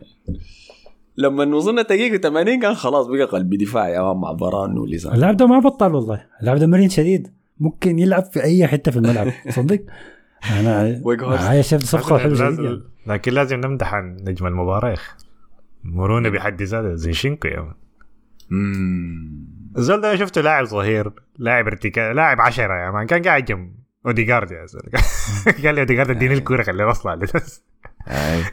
لما 1.19 1.55
وصلنا 1.55 1.81
دقيقة 1.81 2.17
80 2.17 2.59
كان 2.59 2.73
خلاص 2.73 3.07
بقى 3.07 3.23
قلبي 3.23 3.57
دفاعي 3.57 3.99
أمام 3.99 4.21
مع 4.21 4.31
بران 4.31 4.77
ولسان 4.77 5.13
اللاعب 5.13 5.37
ده 5.37 5.47
ما 5.47 5.59
بطل 5.59 5.95
والله. 5.95 6.25
اللاعب 6.39 6.57
ده 6.57 6.67
مرن 6.67 6.89
شديد. 6.89 7.33
ممكن 7.59 7.99
يلعب 7.99 8.23
في 8.23 8.43
أي 8.43 8.67
حتة 8.67 8.91
في 8.91 8.97
الملعب. 8.97 9.27
صدق؟ 9.49 9.81
أنا. 10.59 11.01
هاي 11.51 11.63
شفت 11.63 11.85
صفقة 11.85 12.17
حلوة 12.17 12.35
شديد 12.35 12.59
يعني. 12.59 12.67
لازم 12.69 12.81
لكن 13.07 13.31
لازم 13.31 13.59
نمدح 13.59 13.93
عن 13.93 14.17
نجم 14.21 14.47
المباراة 14.47 14.89
يا 14.89 14.93
أخي. 14.93 15.11
مرونة 15.83 16.29
بحد 16.29 16.61
ذاته 16.61 16.95
زينشينكو 16.95 17.47
يا 17.47 17.59
man. 17.59 17.73
الزول 19.77 20.01
ده 20.01 20.09
أنا 20.09 20.17
شفته 20.19 20.41
لاعب 20.41 20.65
ظهير 20.65 21.11
لاعب 21.37 21.67
ارتكاز 21.67 22.15
لاعب 22.15 22.41
عشرة 22.41 22.85
يا 22.85 22.91
man. 22.91 23.07
كان 23.07 23.21
قاعد 23.21 23.45
جنب 23.45 23.75
اوديجارد 24.05 24.51
يا 24.51 24.65
زول. 24.65 24.81
قال 25.65 25.75
لي 25.75 25.81
اوديجارد 25.81 26.09
اديني 26.09 26.33
الكورة 26.33 26.63
خليني 26.63 26.91
اطلع 26.91 27.19
أي. 28.07 28.43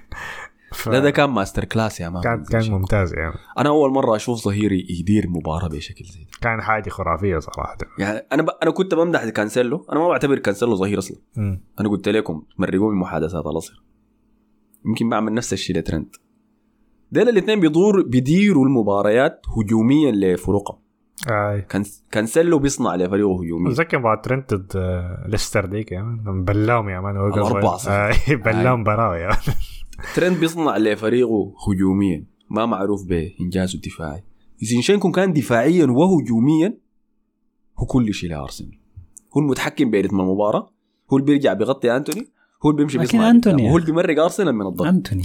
ف- 0.86 0.92
لا 0.92 0.98
ده 0.98 1.10
كان 1.10 1.30
masterclass 1.30 2.00
يا 2.00 2.08
man 2.08 2.22
كان 2.22 2.44
كان 2.44 2.70
ممتاز 2.70 3.14
يا. 3.14 3.18
man 3.24 3.32
أنا 3.58 3.68
أول 3.68 3.90
مرة 3.92 4.16
أشوف 4.16 4.38
ظهيري 4.38 4.86
يدير 4.90 5.28
مباراة 5.28 5.68
بشكل 5.68 6.04
زي 6.04 6.20
ده. 6.20 6.30
كان 6.40 6.62
حاجة 6.62 6.90
خرافية 6.90 7.38
صراحة. 7.38 7.76
يعني 7.98 8.26
أنا 8.32 8.42
ب... 8.42 8.48
أنا 8.62 8.70
كنت 8.70 8.94
بمدح 8.94 9.28
كانسيلو. 9.28 9.86
أنا 9.92 10.00
ما 10.00 10.08
بعتبر 10.08 10.38
كانسيلو 10.38 10.74
ظهير 10.76 10.98
أصلا. 10.98 11.16
مم. 11.36 11.60
أنا 11.80 11.88
قلت 11.88 12.08
لكم 12.08 12.42
مرقوا 12.58 12.92
من 12.92 12.98
محادثات 12.98 13.46
الاصل 13.46 13.72
يمكن 14.86 15.08
بعمل 15.10 15.34
نفس 15.34 15.52
الشيء 15.52 15.76
لترنت 15.76 16.16
ديل 17.12 17.28
الاثنين 17.28 17.60
بيدور 17.60 18.02
بيديروا 18.02 18.64
المباريات 18.66 19.40
هجوميا 19.58 20.12
لفرقهم 20.12 20.78
آه. 21.30 21.58
كان 21.58 21.84
كانسيلو 22.10 22.58
بيصنع 22.58 22.94
لفريقه 22.96 23.42
هجوميا. 23.42 23.72
اتذكر 23.72 23.98
بعد 23.98 24.20
ترنت 24.20 24.54
ضد 24.54 24.72
آه، 24.76 25.24
ليستر 25.28 25.66
ديك 25.66 25.92
يا 25.92 26.02
man 26.02 26.44
بلاهم 26.44 26.88
يا 26.88 27.00
man 27.00 27.16
وقف- 27.16 27.36
الأربعة 27.38 27.76
صفر. 27.76 27.92
آه، 27.92 28.34
بلاهم 28.34 28.84
براوي 28.84 29.18
يا 29.18 29.28
man 29.28 29.36
ترنت 30.14 30.38
بيصنع 30.38 30.76
لفريقه 30.76 31.54
هجوميا. 31.68 32.24
ما 32.50 32.66
معروف 32.66 33.06
بانجازه 33.06 33.74
الدفاعي 33.74 34.22
زينشينكو 34.62 35.10
كان 35.10 35.32
دفاعيا 35.32 35.86
وهجوميا 35.86 36.78
هو 37.78 37.86
كل 37.86 38.14
شيء 38.14 38.30
لأرسنال. 38.30 38.78
هو 39.36 39.40
المتحكم 39.40 39.90
برتم 39.90 40.20
المباراة 40.20 40.70
هو 41.12 41.16
اللي 41.16 41.26
بيرجع 41.26 41.52
بيغطي 41.52 41.96
أنتوني 41.96 42.26
هو 42.64 42.70
اللي 42.70 42.78
بيمشي 42.78 42.98
لكن 42.98 43.18
يا 43.18 43.70
هو 43.70 43.76
اللي 43.76 43.86
بيمرق 43.86 44.22
أرسنال 44.22 44.54
من 44.54 44.66
الضغط. 44.66 44.86
أنتوني 44.86 45.22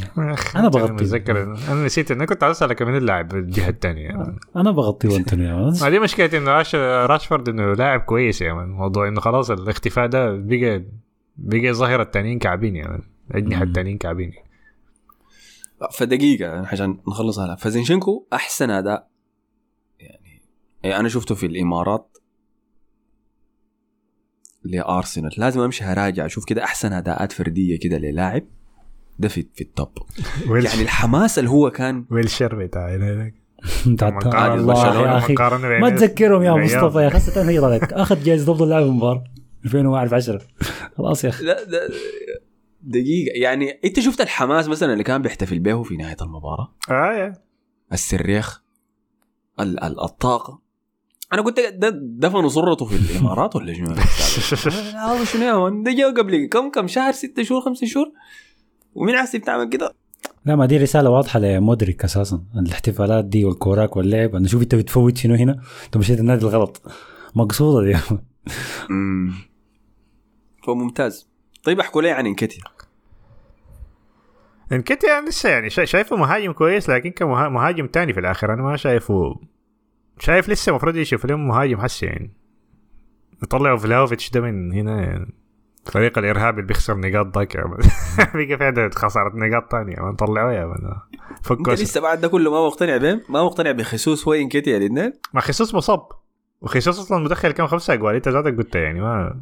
أنا 0.55 0.69
بغطي. 0.69 0.93
متذكر. 0.93 1.43
أنا 1.43 1.85
نسيت 1.85 2.11
أنا 2.11 2.25
كنت 2.25 2.43
عايز 2.43 2.55
أسألك 2.57 2.81
من 2.81 2.97
اللاعب 2.97 3.35
الجهة 3.35 3.69
الثانية. 3.69 4.09
أنا 4.55 4.71
بغطي 4.71 5.17
أنتوني. 5.17 5.53
ما 5.81 5.89
دي 5.89 5.99
مشكلة 5.99 6.37
إنه 6.37 6.51
راش 6.51 6.75
راشفورد 6.75 7.49
إنه 7.49 7.73
لاعب 7.73 7.99
كويس 7.99 8.41
يا 8.41 8.53
مان 8.53 8.69
موضوع 8.69 9.07
إنه 9.07 9.21
خلاص 9.21 9.51
الاختفاء 9.51 10.07
ده 10.07 10.35
بقى 10.35 10.83
بقى 11.37 11.73
ظاهرة 11.73 12.03
التانيين 12.03 12.39
كعبين 12.39 12.75
يا 12.75 12.87
مان 12.87 13.01
الاجنحة 13.31 13.63
مم. 13.63 13.67
التانيين 13.67 13.97
فدقيقة 15.91 16.67
عشان 16.67 16.97
نخلص 17.07 17.39
على 17.39 17.57
فزينشينكو 17.57 18.27
أحسن 18.33 18.69
أداء. 18.69 19.07
يعني 19.99 20.41
إيه 20.85 20.99
أنا 20.99 21.09
شفته 21.09 21.35
في 21.35 21.45
الإمارات 21.45 22.17
لأرسنال. 24.63 25.31
لازم 25.37 25.61
أمشي 25.61 25.83
أراجع 25.83 26.25
أشوف 26.25 26.45
كده 26.45 26.63
أحسن 26.63 26.93
أداءات 26.93 27.31
فردية 27.31 27.79
كده 27.79 27.97
للاعب. 27.97 28.43
ده 29.19 29.27
في 29.27 29.45
في 29.53 29.61
التوب. 29.61 29.89
يعني 30.69 30.81
الحماس 30.81 31.39
اللي 31.39 31.49
هو 31.49 31.71
كان 31.71 32.05
ويلشر 32.11 32.65
بتاع 32.65 32.95
هناك 32.95 33.33
الله 34.59 34.73
يا 35.05 35.17
أخي. 35.17 35.33
ما 35.81 35.89
تذكرهم 35.89 36.43
يا. 36.43 36.51
مصطفى. 36.51 36.97
يا 36.99 37.07
أخي 37.07 37.17
أخذ 37.91 38.23
جائزه 38.23 38.51
أفضل 38.51 38.69
لاعب 38.69 38.83
المباراة. 38.83 39.23
2010 39.65 40.41
خلاص 40.97 41.23
يا 41.23 41.29
أخي. 41.29 41.45
دقيقة. 42.83 43.31
يعني 43.35 43.79
أنت 43.85 43.99
شفت 43.99 44.21
الحماس 44.21 44.67
مثلا 44.67 44.93
اللي 44.93 45.03
كان 45.03 45.21
بيحتفل 45.21 45.59
به 45.59 45.83
في 45.83 45.97
نهاية 45.97 46.17
المباراة؟ 46.21 46.73
آه 46.89 47.13
يا. 47.13 47.33
السريخ 47.93 48.61
ال- 49.59 49.83
ال- 49.83 50.03
الطاقة. 50.03 50.59
أنا 51.33 51.41
قلت 51.41 51.59
ده 51.59 51.89
دفنوا 52.03 52.49
صرته 52.49 52.85
في 52.85 52.95
الإمارات 52.95 53.55
ولا 53.55 53.73
شنو؟ 53.73 53.87
هذا 55.07 55.23
شنو 55.25 55.83
ده 55.83 55.91
جاء 55.93 56.13
قبل 56.13 56.45
كم 56.45 56.69
كم 56.71 56.87
شهر؟ 56.87 57.11
ستة 57.11 57.43
شهور 57.43 57.61
خمسة 57.61 57.87
شهور؟ 57.87 58.11
ومين 58.95 59.15
عسي 59.15 59.37
بتعمل 59.37 59.69
كده؟ 59.69 59.93
لا 60.45 60.55
ما 60.55 60.65
دي 60.65 60.77
رسالة 60.77 61.09
واضحة 61.09 61.39
لمودريك 61.39 62.03
أساسا. 62.03 62.43
الاحتفالات 62.55 63.25
دي 63.25 63.45
والكوراك 63.45 63.97
واللعب. 63.97 64.35
أنا 64.35 64.47
شوف 64.47 64.61
أنت 64.61 64.75
بتفوت 64.75 65.17
شنو 65.17 65.35
هنا؟ 65.35 65.61
أنت 65.85 65.97
مشيت 65.97 66.19
النادي 66.19 66.45
الغلط. 66.45 66.81
مقصودة 67.35 67.85
دي 67.91 67.97
امم 68.89 69.33
فممتاز 70.67 71.30
طيب 71.63 71.79
احكوا 71.79 72.01
لي 72.01 72.11
عن 72.11 72.25
انكتيا 72.27 72.63
انكتيا 74.71 75.21
لسه 75.21 75.49
يعني 75.49 75.69
شا- 75.69 75.85
شايفه 75.85 76.15
مهاجم 76.15 76.51
كويس 76.51 76.89
لكن 76.89 77.11
كمهاجم 77.11 77.87
تاني 77.87 78.13
في 78.13 78.19
الآخر 78.19 78.53
أنا 78.53 78.61
ما 78.61 78.77
شايفه 78.77 79.35
شايف 80.19 80.49
لسه 80.49 80.69
المفروض 80.69 80.95
يشوف 80.95 81.25
لهم 81.25 81.47
مهاجم 81.47 81.81
حسي 81.81 82.05
يعني. 82.05 82.33
يطلعوا 83.43 83.77
فلاوفيتش 83.77 84.29
ده 84.29 84.41
من 84.41 84.73
هنا 84.73 85.01
يعني. 85.01 85.33
فريق 85.85 86.17
الارهاب 86.17 86.53
اللي 86.55 86.67
بيخسر 86.67 86.97
نقاط 86.97 87.37
ذاك 87.37 87.55
يا. 87.55 87.63
بقى 87.63 87.77
في 88.57 88.63
عندنا 88.65 88.89
خساره 88.95 89.31
نقاط 89.35 89.71
ثانية 89.71 89.93
يا 89.95 90.01
مان 90.01 90.15
طلعوه 90.15 90.53
يا 90.53 90.65
انت 90.65 90.95
فكوا 91.43 91.73
لسه 91.73 92.01
بعد 92.01 92.21
ده 92.21 92.27
كله 92.27 92.51
ما 92.51 92.67
مقتنع 92.67 92.97
بهم؟ 92.97 93.21
ما 93.29 93.43
مقتنع 93.43 93.71
بخصوص 93.71 94.27
هو 94.27 94.33
انكتيا 94.33 94.77
الاثنين 94.77 95.13
ما 95.33 95.41
خصوص 95.41 95.75
مصاب. 95.75 96.07
وخصوص 96.61 96.99
أصلا 96.99 97.23
مدخل 97.23 97.51
كم 97.51 97.67
خمسة 97.67 97.93
أجوال؟ 97.93 98.15
أنت 98.15 98.27
ذاتك 98.27 98.57
قلت 98.57 98.75
يعني 98.75 99.01
ما 99.01 99.41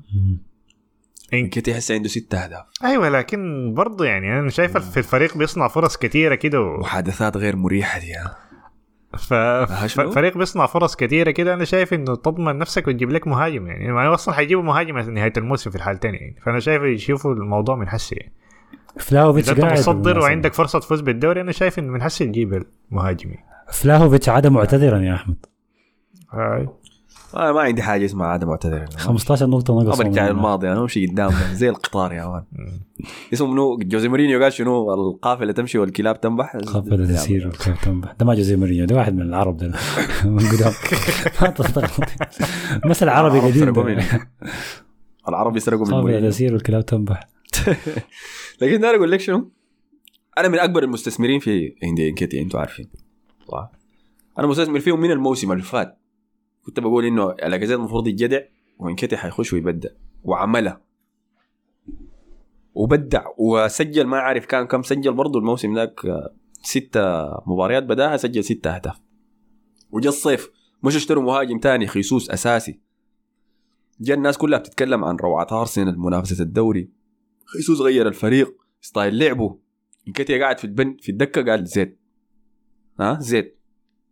انكيتي 1.33 1.77
هسه 1.77 1.95
عنده 1.95 2.07
ست 2.07 2.33
أهداف 2.33 2.65
أيوه 2.83 3.09
لكن 3.09 3.73
برضه 3.73 4.05
يعني 4.05 4.39
أنا 4.39 4.49
شايف 4.49 4.77
في 4.77 4.97
الفريق 4.97 5.37
بيصنع 5.37 5.67
فرص 5.67 5.97
كثيره 5.97 6.35
كده 6.35 6.61
و... 6.61 6.77
محادثات 6.77 7.37
غير 7.37 7.55
مريحة 7.55 7.99
دي. 7.99 8.13
ف... 9.17 9.33
فريق 9.93 10.37
بيصنع 10.37 10.65
فرص 10.65 10.95
كثيره 10.95 11.31
كده 11.31 11.53
أنا 11.53 11.65
شايف 11.65 11.93
إنه 11.93 12.15
تضمن 12.15 12.57
نفسك 12.57 12.87
وتجيب 12.87 13.09
لك 13.11 13.27
مهاجم 13.27 13.67
يعني 13.67 13.91
ما 13.91 14.13
أصلا 14.13 14.35
حيجيبوا 14.35 14.63
مهاجم 14.63 14.99
نهاية 14.99 15.33
الموسم 15.37 15.69
في 15.69 15.75
الحالتين 15.75 16.13
يعني 16.13 16.35
فأنا 16.45 16.59
شايف 16.59 16.83
يشوفوا 16.83 17.33
الموضوع 17.33 17.75
من 17.75 17.89
حسي 17.89 18.15
يعني. 18.15 18.33
أنت 19.51 19.61
قاعد 19.61 19.79
مصدر. 19.79 20.19
وعندك 20.19 20.53
فرصة 20.53 20.79
تفوز 20.79 21.01
بالدوري 21.01 21.41
أنا 21.41 21.51
شايف 21.51 21.79
إنه 21.79 21.91
من 21.91 22.03
حسي 22.03 22.25
تجيب 22.25 22.65
المهاجم 22.91 23.29
يعني. 23.29 23.45
فلاهوفيتش 23.71 24.29
عاد 24.29 24.47
معتذرا 24.47 24.99
يا 24.99 25.15
أحمد 25.15 25.45
هاي. 26.31 26.67
آه 27.35 27.51
ما 27.51 27.61
عندي 27.61 27.81
حاجة 27.81 28.05
اسمها 28.05 28.27
عدم 28.27 28.47
معتذر. 28.47 28.85
15 28.97 29.47
نقطة 29.47 29.81
نقص 29.83 29.97
برجع 29.97 30.27
للماضي 30.27 30.67
أنا 30.71 30.81
امشي 30.81 31.07
قدام 31.07 31.31
زي 31.59 31.69
القطار 31.69 32.13
يا 32.13 32.25
man 32.25 32.43
اسمه 33.33 33.47
منو؟ 33.47 33.77
جوزي 33.77 34.07
مورينيو 34.07 34.43
قال 34.43 34.53
شنو؟ 34.53 34.93
القافله 34.93 35.51
تمشي 35.51 35.77
والكلاب 35.79 36.21
تنبح. 36.21 36.55
القافلة 36.55 37.07
تسير 37.07 37.47
والكلاب 37.47 37.77
تنبح. 37.83 38.13
ده 38.19 38.25
ما 38.25 38.35
جوزي 38.35 38.55
مورينيو 38.55 38.85
ده 38.85 38.95
واحد 38.95 39.15
من 39.15 39.21
العرب 39.21 39.57
ده 39.57 39.67
من 40.25 40.39
قدام. 40.39 40.73
ما 41.41 41.49
تستغرب. 41.49 41.89
مثل 42.85 43.09
عربي 43.09 43.39
قديم 43.39 43.53
سرقوا 43.65 43.83
ده. 43.83 43.89
مني. 43.89 44.03
العرب 45.29 45.57
يسرقوا 45.57 45.85
من 45.85 45.91
قافل 45.93 46.01
مورينيو. 46.07 46.29
تسير 46.29 46.53
والكلاب 46.53 46.85
تنبح. 46.85 47.27
لكن 48.61 48.85
أنا 48.85 48.95
أقول 48.95 49.11
لك 49.11 49.19
شنو؟ 49.19 49.51
أنا 50.37 50.47
من 50.47 50.59
أكبر 50.59 50.83
المستثمرين 50.83 51.39
في 51.39 51.75
عندي 51.83 52.09
إنكيتي 52.09 52.41
أنتوا 52.41 52.59
عارفين. 52.59 52.89
صح 53.51 53.71
أنا 54.39 54.47
مستثمر 54.47 54.79
فيهم 54.79 54.99
من 54.99 55.11
الموسم 55.11 55.51
اللي 55.51 55.63
فات. 55.63 55.98
كنت 56.69 56.79
بقول 56.79 57.05
إنه 57.05 57.33
لاكازيت 57.33 57.77
المفروض 57.77 58.07
يتجدع 58.07 58.41
وانكيتي 58.79 59.17
حيخش 59.17 59.53
ويبدع. 59.53 59.89
وعملها 60.23 60.81
وبدع. 62.73 63.25
وسجل 63.37 64.07
ما 64.07 64.17
عارف 64.17 64.45
كان 64.45 64.67
كم 64.67 64.81
سجل 64.81 65.13
برضه 65.13 65.39
الموسم 65.39 65.75
ذاك 65.75 66.05
آه، 66.05 66.33
ستة 66.61 67.01
مباريات. 67.47 67.83
بدأها 67.83 68.17
سجل 68.17 68.43
ستة 68.43 68.75
أهداف. 68.75 69.01
وجا 69.91 70.09
الصيف. 70.09 70.51
مش 70.83 70.95
اشتروا 70.95 71.23
مهاجم 71.23 71.59
تاني 71.59 71.87
خيسوس 71.87 72.29
أساسي. 72.29 72.79
جا 74.01 74.13
الناس 74.13 74.37
كلها 74.37 74.59
بتتكلم 74.59 75.03
عن 75.03 75.15
روعة 75.15 75.47
أرسنال 75.51 75.99
منافسة 75.99 76.43
الدوري. 76.43 76.89
خيسوس 77.45 77.81
غير 77.81 78.07
الفريق. 78.07 78.55
style 78.81 79.19
لعبه. 79.19 79.59
انكتيا 80.07 80.39
قاعد 80.39 80.57
في 80.57 80.65
ال 80.65 80.71
bench 80.71 80.97
في 81.01 81.11
الدكة 81.11 81.43
قال 81.43 81.65
زيد 81.65 81.97
ها؟ 82.99 83.19
زيد 83.19 83.55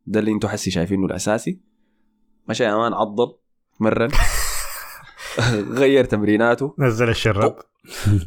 ده 0.08 0.20
اللي 0.20 0.32
أنتوا 0.32 0.50
حسي 0.50 0.72
شايفينه 0.72 1.06
الأساسي. 1.06 1.67
مشى 2.50 2.64
يا 2.64 2.76
man 2.76 2.94
عضل 2.94 3.34
تمرن 3.80 4.10
غير 5.70 6.06
تمريناته. 6.06 6.76
نزل 6.80 7.10
الشراب 7.10 7.56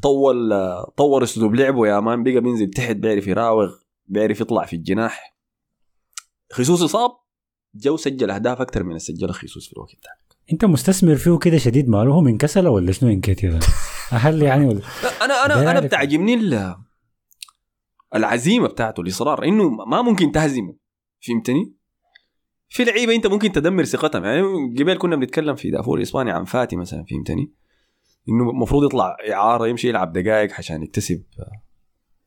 طول 0.02 0.50
طور 0.96 1.22
أسلوب 1.22 1.54
لعبه. 1.54 1.86
يا 1.86 2.00
man 2.00 2.22
بقى 2.22 2.40
بينزل 2.40 2.70
تحت 2.70 2.96
بيعرف 2.96 3.26
يراوغ 3.26 3.74
بيعرف 4.06 4.40
يطلع 4.40 4.64
في 4.64 4.76
الجناح. 4.76 5.36
خيسوس 6.52 6.82
إصاب. 6.82 7.10
جو 7.74 7.96
سجل 7.96 8.30
أهداف 8.30 8.60
أكثر 8.60 8.82
من 8.82 8.98
سجلها 8.98 9.32
خيسوس 9.32 9.66
في 9.66 9.72
الوقت 9.72 9.92
ده. 9.92 10.10
أنت 10.52 10.64
مستثمر 10.64 11.16
فيه 11.16 11.38
كده 11.38 11.58
شديد 11.58 11.88
ماله؟ 11.88 12.12
هو 12.12 12.20
من 12.20 12.38
كسله 12.38 12.70
ولا 12.70 12.92
شنو 12.92 13.10
انكيتي 13.10 13.48
ده؟ 13.48 13.58
هل 14.10 14.42
يعني 14.42 14.66
ولا 14.66 14.80
لا 15.02 15.24
أنا 15.24 15.44
أنا 15.46 15.70
أنا. 15.70 15.80
بتعجبني 15.80 16.34
ال- 16.34 16.76
العزيمة 18.14 18.68
بتاعته 18.68 19.00
الإصرار 19.00 19.44
إنه 19.44 19.68
ما 19.70 20.02
ممكن 20.02 20.32
تهزمه. 20.32 20.76
فهمتني؟ 21.26 21.74
في 22.72 22.84
لعيبة 22.84 23.14
أنت 23.14 23.26
ممكن 23.26 23.52
تدمر 23.52 23.84
ثقتهم 23.84 24.24
يعني 24.24 24.42
قبل 24.78 24.98
كنا 24.98 25.16
بنتكلم 25.16 25.54
في 25.54 25.70
دافور 25.70 25.98
الإسباني 25.98 26.30
عن 26.30 26.44
فاتي 26.44 26.76
مثلا 26.76 27.04
فهمتني؟ 27.04 27.52
إنه 28.28 28.50
المفروض 28.50 28.84
يطلع 28.84 29.16
إعارة 29.32 29.68
يمشي 29.68 29.88
يلعب 29.88 30.12
دقائق 30.12 30.54
عشان 30.54 30.82
يكتسب 30.82 31.24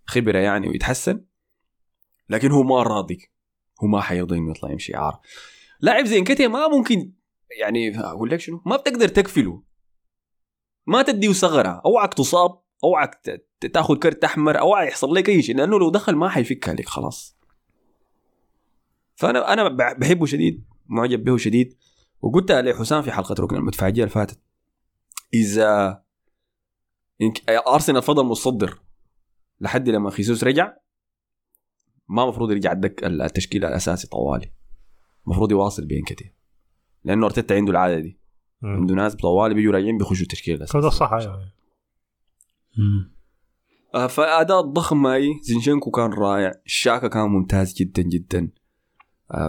خبرة 0.06 0.40
يعني 0.40 0.68
ويتحسن. 0.68 1.26
لكن 2.30 2.52
هو 2.52 2.64
ما 2.64 2.84
راضي 2.84 3.30
هو 3.84 3.88
ما 3.88 4.02
حيرضى 4.02 4.38
إنه 4.38 4.52
يطلع 4.52 4.72
يمشي 4.72 4.96
إعارة. 4.96 5.22
لاعب 5.80 6.06
زي 6.06 6.18
انكتيا 6.18 6.48
ما 6.48 6.68
ممكن 6.68 7.14
يعني 7.60 8.00
أقول 8.00 8.30
لك 8.30 8.40
شنو؟ 8.40 8.62
ما 8.66 8.76
بتقدر 8.76 9.08
تكفله. 9.08 9.64
ما 10.88 11.02
تديه 11.02 11.32
ثغرة. 11.32 11.82
أوعك 11.86 12.14
تصاب 12.14 12.62
أوعك 12.84 13.42
تاخذ 13.74 13.96
كرت 13.96 14.24
أحمر 14.24 14.60
أوعك 14.60 14.88
يحصل 14.88 15.14
لك 15.14 15.30
أي 15.30 15.42
شيء. 15.42 15.56
لأنه 15.56 15.80
لو 15.80 15.90
دخل 15.90 16.16
ما 16.16 16.30
حيفك 16.30 16.70
عليك 16.70 16.90
خلاص. 16.90 17.38
فأنا 19.24 19.54
أنا 19.54 19.68
بح- 19.70 19.94
بحبه 19.94 20.26
شديد 20.26 20.66
معجب 20.86 21.24
به 21.24 21.38
شديد. 21.38 21.78
وقلتها 22.22 22.62
لحسام 22.62 23.02
في 23.02 23.12
حلقة 23.12 23.36
ركن 23.40 23.56
المدفعجيه 23.56 24.04
اللي 24.04 24.14
فاتت 24.14 24.40
إذا 25.34 26.04
إنك- 27.24 27.68
أرسنال 27.68 28.02
فضل 28.02 28.26
متصدر 28.26 28.80
لحد 29.60 29.90
لما 29.90 30.10
خيسوس 30.10 30.44
رجع 30.44 30.74
ما 32.10 32.24
المفروض 32.24 32.52
يرجع 32.52 32.72
الدك 32.72 33.04
التشكيل 33.04 33.66
الأساسي 33.66 34.08
طوالي. 34.08 34.52
المفروض 35.28 35.52
يواصل 35.52 35.86
بينكتي 35.86 36.34
لأنه 37.04 37.26
أرتيتا 37.26 37.54
عنده 37.54 37.72
العادة 37.72 38.00
دي. 38.00 38.20
مم. 38.62 38.70
عنده 38.76 38.96
ناس 38.96 39.16
طوالي 39.16 39.54
بيجوا 39.54 39.74
راجعين 39.74 39.98
بيخشوا 39.98 40.24
التشكيل 40.24 40.56
الاساسي 40.56 40.78
هذا 40.78 40.90
صح 40.90 41.14
أيوه 41.14 41.52
مم. 42.78 43.14
آه، 43.96 44.08
فأداء 44.08 44.62
ضخم 44.62 45.02
معي 45.02 45.40
زينشينكو 45.42 45.92
كان 45.92 46.14
رائع 46.14 46.52
الشاكا 46.66 47.08
كان 47.08 47.30
ممتاز 47.30 47.74
جدا 47.74 48.02
جدا. 48.02 48.52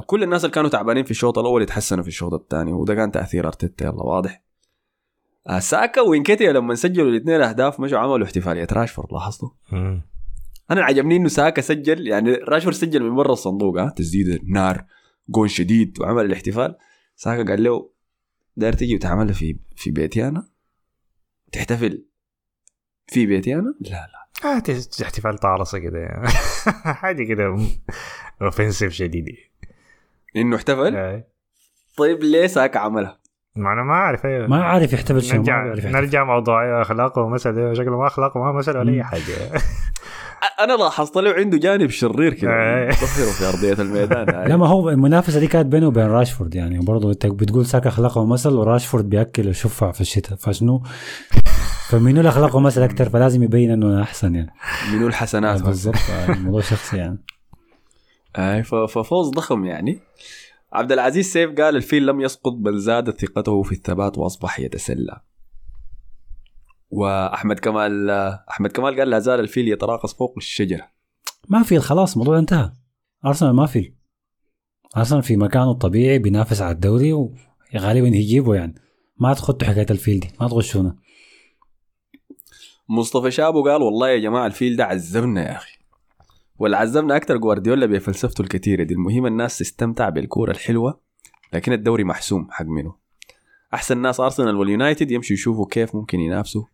كل 0.06 0.22
الناس 0.22 0.44
اللي 0.44 0.54
كانوا 0.54 0.70
تعبانين 0.70 1.04
في 1.04 1.10
الشوط 1.10 1.38
الأول 1.38 1.62
يتحسنوا 1.62 2.02
في 2.02 2.08
الشوط 2.08 2.34
الثاني 2.34 2.72
وده 2.72 2.94
كان 2.94 3.12
تأثير 3.12 3.46
أرتيتا 3.46 3.84
يلا 3.84 4.02
واضح. 4.02 4.42
آه، 5.46 5.58
ساكا 5.58 6.00
وينكيتيا 6.00 6.52
لما 6.52 6.74
سجلوا 6.74 7.10
الاثنين 7.10 7.40
أهداف 7.40 7.80
مشوا 7.80 7.98
عملوا 7.98 8.26
احتفالية. 8.26 8.66
راشفورد 8.72 9.12
لاحظتوا. 9.12 9.48
أنا 10.70 10.84
عجبني 10.84 11.16
إنه 11.16 11.28
ساكا 11.28 11.62
سجل 11.62 12.06
يعني 12.06 12.32
راشفورد 12.32 12.76
سجل 12.76 13.02
من 13.02 13.16
برا 13.16 13.32
الصندوق 13.32 13.78
ها 13.78 13.90
تسديدة 13.96 14.40
نار 14.44 14.84
جون 15.28 15.48
شديد 15.48 16.00
وعمل 16.00 16.24
الاحتفال. 16.24 16.76
ساكا 17.16 17.50
قال 17.50 17.62
له 17.62 17.90
داير 18.56 18.72
تجي 18.72 18.94
وتعملها 18.94 19.32
في 19.32 19.56
في 19.76 19.90
بيتي 19.90 20.28
أنا 20.28 20.48
تحتفل 21.52 22.04
في 23.06 23.26
بيتي 23.26 23.54
أنا 23.54 23.74
لا 23.80 23.90
لا. 23.90 24.24
آه 24.44 24.62
احتفال 25.02 25.38
طارصة 25.38 25.78
كده. 25.78 26.22
حاجة 27.02 27.24
كده 27.24 27.58
offensive 28.42 28.92
شديد 28.92 29.24
إنه 30.36 30.56
احتفل؟ 30.56 30.96
آه. 30.96 31.24
طيب 31.98 32.22
ليه 32.22 32.46
ساكا 32.46 32.78
عملها؟ 32.78 33.18
ما 33.56 33.72
أنا 33.72 33.82
ما 33.82 33.92
أعرف 33.92 34.26
أيوه 34.26 34.46
ما 34.46 34.64
عارف 34.64 34.92
يحتفل 34.92 35.22
شنو 35.22 35.32
ما 35.32 35.38
نرجع 35.42 35.54
عارف 35.54 35.78
يحتفل. 35.78 35.92
نرجع 35.92 36.24
موضوع 36.24 36.82
أخلاقه 36.82 37.22
ومسألة 37.22 37.74
شكله 37.74 37.98
ما 37.98 38.06
أخلاقه 38.06 38.40
ما 38.40 38.52
مسألة 38.52 38.78
ولا 38.78 38.92
أي 38.92 39.02
حاجة. 39.02 39.22
أنا 40.60 40.72
لاحظت 40.72 41.16
له 41.16 41.32
عنده 41.32 41.58
جانب 41.58 41.90
شرير 41.90 42.34
كده. 42.34 42.50
آه. 42.50 42.90
ظهره 42.90 43.30
في 43.30 43.44
أرضية 43.48 43.82
الميدان. 43.82 44.26
لا 44.48 44.56
ما 44.56 44.66
هو 44.66 44.90
المنافسة 44.90 45.40
دي 45.40 45.46
كانت 45.46 45.66
بينه 45.66 45.86
وبين 45.86 46.06
راشفورد 46.06 46.54
يعني. 46.54 46.78
برضه 46.78 47.10
أنت 47.10 47.26
بتقول 47.26 47.66
ساكا 47.66 47.88
أخلاقه 47.88 48.26
مثل 48.26 48.52
وراشفورد 48.52 49.08
بيأكل 49.08 49.48
وشفع 49.48 49.92
في 49.92 50.00
الشتاء. 50.00 50.38
فشنو؟ 50.38 50.82
فمنو 51.88 52.18
اللي 52.18 52.28
أخلاقه 52.28 52.60
مثل 52.60 52.82
أكثر 52.82 53.08
فلازم 53.08 53.42
يبين 53.42 53.70
إنه 53.70 54.02
أحسن 54.02 54.34
يعني. 54.34 54.50
منو 54.92 55.06
الحسنات. 55.06 55.62
بالضبط. 55.62 55.96
آه، 56.10 56.32
الموضوع 56.32 56.60
شخصي 56.60 56.96
يعني. 56.96 57.18
أي 58.38 58.62
ففوز 58.62 59.30
ضخم 59.30 59.64
يعني. 59.64 60.00
عبد 60.72 60.92
العزيز 60.92 61.32
سيف 61.32 61.50
قال 61.60 61.76
الفيل 61.76 62.06
لم 62.06 62.20
يسقط 62.20 62.52
بل 62.52 62.78
زادت 62.78 63.20
ثقته 63.20 63.62
في 63.62 63.72
الثبات 63.72 64.18
وأصبح 64.18 64.60
يتسلى. 64.60 65.20
وأحمد 66.90 67.58
كمال 67.58 68.10
أحمد 68.50 68.72
كمال 68.72 68.98
قال 68.98 69.10
لا 69.10 69.18
زال 69.18 69.40
الفيل 69.40 69.68
يتراقص 69.68 70.14
فوق 70.14 70.34
الشجرة. 70.36 70.88
ما 71.48 71.62
في 71.62 71.78
خلاص 71.78 72.12
الموضوع 72.12 72.38
انتهى. 72.38 72.72
أرسنال 73.26 73.54
ما 73.54 73.66
في 73.66 73.92
أرسنال 74.96 75.22
في 75.22 75.36
مكانه 75.36 75.70
الطبيعي 75.70 76.18
بينافس 76.18 76.62
على 76.62 76.74
الدوري 76.74 77.12
وغالبا 77.12 78.08
يجيبه 78.08 78.54
يعني. 78.54 78.74
ما 79.16 79.34
تخطوا 79.34 79.68
حكاية 79.68 79.86
الفيل 79.90 80.20
دي 80.20 80.30
ما 80.40 80.48
تغشونا 80.48 80.96
مصطفى 82.88 83.30
شابو 83.30 83.64
قال 83.64 83.82
والله 83.82 84.08
يا 84.08 84.18
جماعة 84.18 84.46
الفيل 84.46 84.76
ده 84.76 84.84
عذبنا 84.84 85.42
يا 85.42 85.56
أخي. 85.56 85.73
واللي 86.58 86.76
عذبنا 86.76 87.16
أكثر 87.16 87.36
جوارديولا 87.36 87.86
بفلسفته 87.86 88.42
الكثيره 88.42 88.82
دي 88.82 88.94
المهم 88.94 89.26
الناس 89.26 89.58
تستمتع 89.58 90.08
بالكورة 90.08 90.50
الحلوة 90.50 91.00
لكن 91.52 91.72
الدوري 91.72 92.04
محسوم 92.04 92.48
حق 92.50 92.66
منه 92.66 92.94
أحسن 93.74 93.98
ناس 93.98 94.20
أرسنال 94.20 94.56
واليونايتد 94.56 95.10
يمشوا 95.10 95.34
يشوفوا 95.34 95.66
كيف 95.70 95.94
ممكن 95.94 96.20
ينافسوا. 96.20 96.64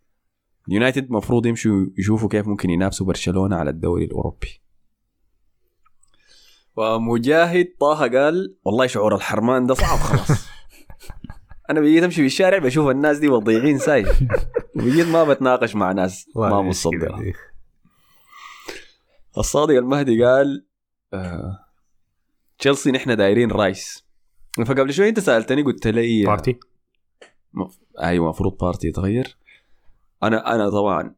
اليونايتد 0.69 1.11
مفروض 1.11 1.47
يمشوا 1.47 1.87
يشوفوا 1.99 2.29
كيف 2.29 2.49
ممكن 2.49 2.71
ينافسوا 2.71 3.07
برشلونة 3.07 3.57
على 3.57 3.71
الدوري 3.71 4.05
الأوروبي. 4.05 4.61
ومجاهد 6.77 7.69
طه 7.81 8.09
قال 8.09 8.57
والله 8.65 8.87
شعور 8.87 9.15
الحرمان 9.15 9.67
ده 9.67 9.75
صعب 9.75 9.99
خلاص. 9.99 10.49
أنا 11.71 11.81
بقيت 11.81 12.03
أمشي 12.03 12.21
في 12.21 12.27
الشارع 12.27 12.59
بشوف 12.59 12.91
الناس 12.91 13.19
دي 13.19 13.29
وضيعين 13.29 13.79
ساي 13.79 14.07
وبقيت 14.77 15.07
ما 15.07 15.25
بتناقش 15.25 15.75
مع 15.75 15.93
ناس 15.93 16.29
ما 16.37 16.63
مصدقه 16.63 17.33
الصادق 19.41 19.75
المهدي 19.75 20.25
قال 20.25 20.67
آه 21.15 21.59
تشيلسي 22.59 22.91
نحن 22.91 23.17
دايرين 23.17 23.51
رايس. 23.51 24.07
فقبل 24.67 24.93
شوي 24.93 25.09
أنت 25.09 25.21
سألتني 25.21 25.63
قلت 25.63 25.87
لي 25.87 26.25
بارتي. 26.25 26.61
مف... 27.53 27.79
أيوه 28.01 28.25
المفروض 28.25 28.59
بارتي 28.59 28.89
يتغير. 28.89 29.37
أنا 30.23 30.55
أنا 30.55 30.71
طبعا 30.71 31.15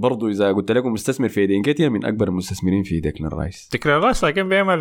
برضو 0.00 0.28
إذا 0.28 0.52
قلت 0.52 0.72
لكم 0.72 0.92
مستثمر 0.92 1.28
في 1.28 1.46
انكيتيا 1.46 1.88
من 1.88 2.04
أكبر 2.04 2.28
المستثمرين 2.28 2.82
في 2.82 3.00
ديكلان 3.00 3.30
رايس 3.30 3.68
تكرار 3.68 4.02
راس 4.02 4.24
لكن 4.24 4.48
بيعمل 4.48 4.78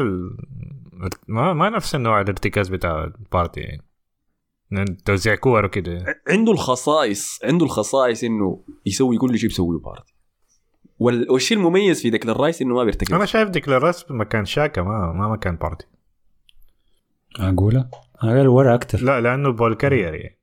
ما 1.28 1.54
ما 1.54 1.70
نفس 1.70 1.96
النوع 1.96 2.22
الارتكاز 2.22 2.70
بتاع 2.70 3.04
البارتي 3.04 3.62
يعني. 3.62 3.86
توزيع 5.06 5.36
كور 5.36 5.66
وكده. 5.66 6.22
عنده 6.28 6.52
الخصائص 6.52 7.40
عنده 7.44 7.66
الخصائص 7.66 8.24
إنه 8.24 8.64
يسوي 8.86 9.18
كل 9.18 9.40
شيء 9.40 9.50
بيسويه 9.50 9.80
بارتي. 9.80 10.14
والشيء 11.00 11.58
المميز 11.58 12.02
في 12.02 12.10
ديكلان 12.10 12.36
رايس 12.36 12.62
إنه 12.62 12.76
ما 12.76 12.84
بيرتكز 12.84 13.14
أنا 13.14 13.26
شايف 13.26 13.50
ديكلار 13.50 13.84
راس 13.84 14.12
مكان 14.12 14.46
شاكا 14.46 14.82
ما 14.82 15.14
ما 15.14 15.28
مكان 15.28 15.56
بارتي 15.56 15.86
اقولها 17.40 17.90
أقول 18.16 18.48
ورا 18.48 18.76
أكتر. 18.76 19.02
لا 19.02 19.22
لأنه 19.22 19.52
بول 19.52 19.76
كارير 19.76 20.14
يعني. 20.14 20.40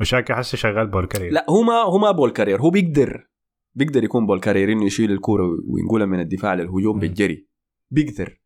وشاكا 0.00 0.34
حسه 0.34 0.58
شغال 0.58 0.86
بول 0.86 1.06
كارير 1.06 1.32
لا 1.32 1.46
هو 1.50 1.62
ما 1.62 1.72
هو 1.72 1.98
ما 1.98 2.10
بول 2.10 2.30
كارير 2.30 2.60
هو 2.60 2.70
بيقدر 2.70 3.28
بيقدر 3.74 4.04
يكون 4.04 4.26
بول 4.26 4.40
كارير 4.40 4.72
إنه 4.72 4.84
يشيل 4.84 5.12
الكورة 5.12 5.44
وينقلها 5.66 6.06
من 6.06 6.20
الدفاع 6.20 6.54
للهجوم. 6.54 6.98
بالجري. 6.98 7.46
بيقدر. 7.90 8.40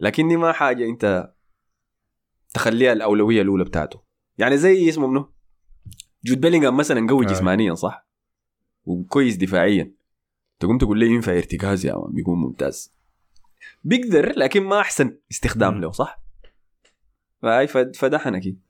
لكن 0.00 0.28
دي 0.28 0.36
ما 0.36 0.52
حاجة 0.52 0.84
أنت 0.88 1.32
تخليها 2.54 2.92
الأولوية 2.92 3.42
الأولى 3.42 3.64
بتاعته. 3.64 4.02
يعني 4.38 4.56
زي 4.56 4.88
اسمه 4.88 5.06
منه 5.06 5.28
جود 6.24 6.40
بيلينغهام 6.40 6.76
مثلا 6.76 7.06
قوي 7.08 7.26
آه. 7.26 7.28
جسمانيا 7.28 7.74
صح؟ 7.74 8.08
وكويس 8.84 9.36
دفاعيا. 9.36 9.92
تقوم 10.58 10.78
تقول 10.78 10.98
لي 10.98 11.06
ينفع 11.06 11.32
ارتكاز 11.32 11.86
يا 11.86 11.94
مان 11.94 12.12
بيكون 12.12 12.38
ممتاز. 12.38 12.92
بيقدر 13.84 14.32
لكن 14.38 14.62
ما 14.62 14.80
أحسن 14.80 15.16
استخدام. 15.30 15.80
له 15.80 15.90
صح؟ 15.90 16.22
فهي 17.42 17.66
فد- 17.66 17.96
فدحن 17.96 18.34
أكيد 18.34 18.60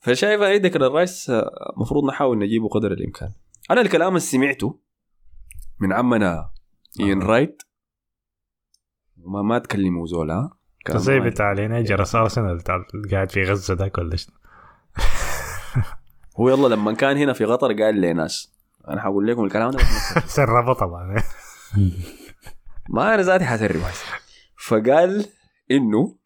فشايف 0.00 0.40
اي 0.42 0.58
ديكلان 0.58 0.90
رايس 0.90 1.30
آه، 1.30 1.72
المفروض 1.76 2.04
نحاول 2.04 2.38
نجيبه 2.38 2.68
قدر 2.68 2.92
الإمكان. 2.92 3.32
أنا 3.70 3.80
الكلام 3.80 4.08
اللي 4.08 4.20
سمعته 4.20 4.78
من 5.80 5.92
عمنا 5.92 6.50
اين 7.00 7.22
رايت 7.22 7.62
ما 9.16 9.42
ما 9.42 9.58
تكلموا 9.58 10.06
زول 10.06 10.30
ها؟ 10.30 10.50
كلام 10.86 10.98
زي. 10.98 11.20
بتاع 11.20 11.52
لينا 11.52 11.80
جرس 11.80 12.14
ارسنال 12.14 12.56
بتاع 12.58 12.84
قاعد 13.10 13.30
في 13.30 13.42
غزة 13.42 13.74
ذاك 13.74 13.98
ولا 13.98 14.16
هو 16.40 16.48
يلا 16.48 16.74
لما 16.74 16.92
كان 16.92 17.16
هنا 17.16 17.32
في 17.32 17.44
قطر 17.44 17.72
قال 17.82 18.00
لي 18.00 18.12
ناس. 18.12 18.55
أنا 18.88 19.00
حقول 19.00 19.26
لكم 19.26 19.44
الكلام 19.44 19.70
ده 19.70 19.78
سربه 20.36 20.72
طبعا. 20.72 21.22
ما 22.88 23.14
أنا 23.14 23.22
ذاتي 23.22 23.44
حسرب 23.44 23.80
فقال 24.66 25.26
إنه 25.70 26.16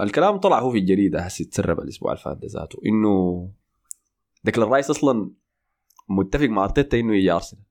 الكلام 0.00 0.36
طلع 0.36 0.58
هو 0.58 0.70
في 0.70 0.78
الجريدة 0.78 1.20
هسه 1.20 1.44
تسرب 1.44 1.80
الأسبوع 1.80 2.12
اللي 2.12 2.22
فات 2.22 2.36
ده 2.36 2.48
ذاته. 2.60 2.78
إنه 2.86 3.48
ديكلان 4.44 4.68
رايس 4.68 4.90
أصلا 4.90 5.30
متفق 6.08 6.46
مع 6.46 6.64
أرتيتا 6.64 7.00
إنه 7.00 7.16
يجي 7.16 7.32
أرسنال. 7.32 7.62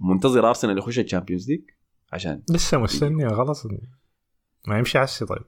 منتظر 0.00 0.48
أرسنال 0.48 0.78
يخش 0.78 0.98
ال 0.98 1.03
Champions 1.03 1.50
League 1.50 1.60
عشان 2.12 2.42
لسه 2.50 2.78
مستني 2.78 3.28
خلاص. 3.28 3.66
ما 4.66 4.78
يمشي 4.78 4.98
عسي 4.98 5.26
طيب. 5.26 5.42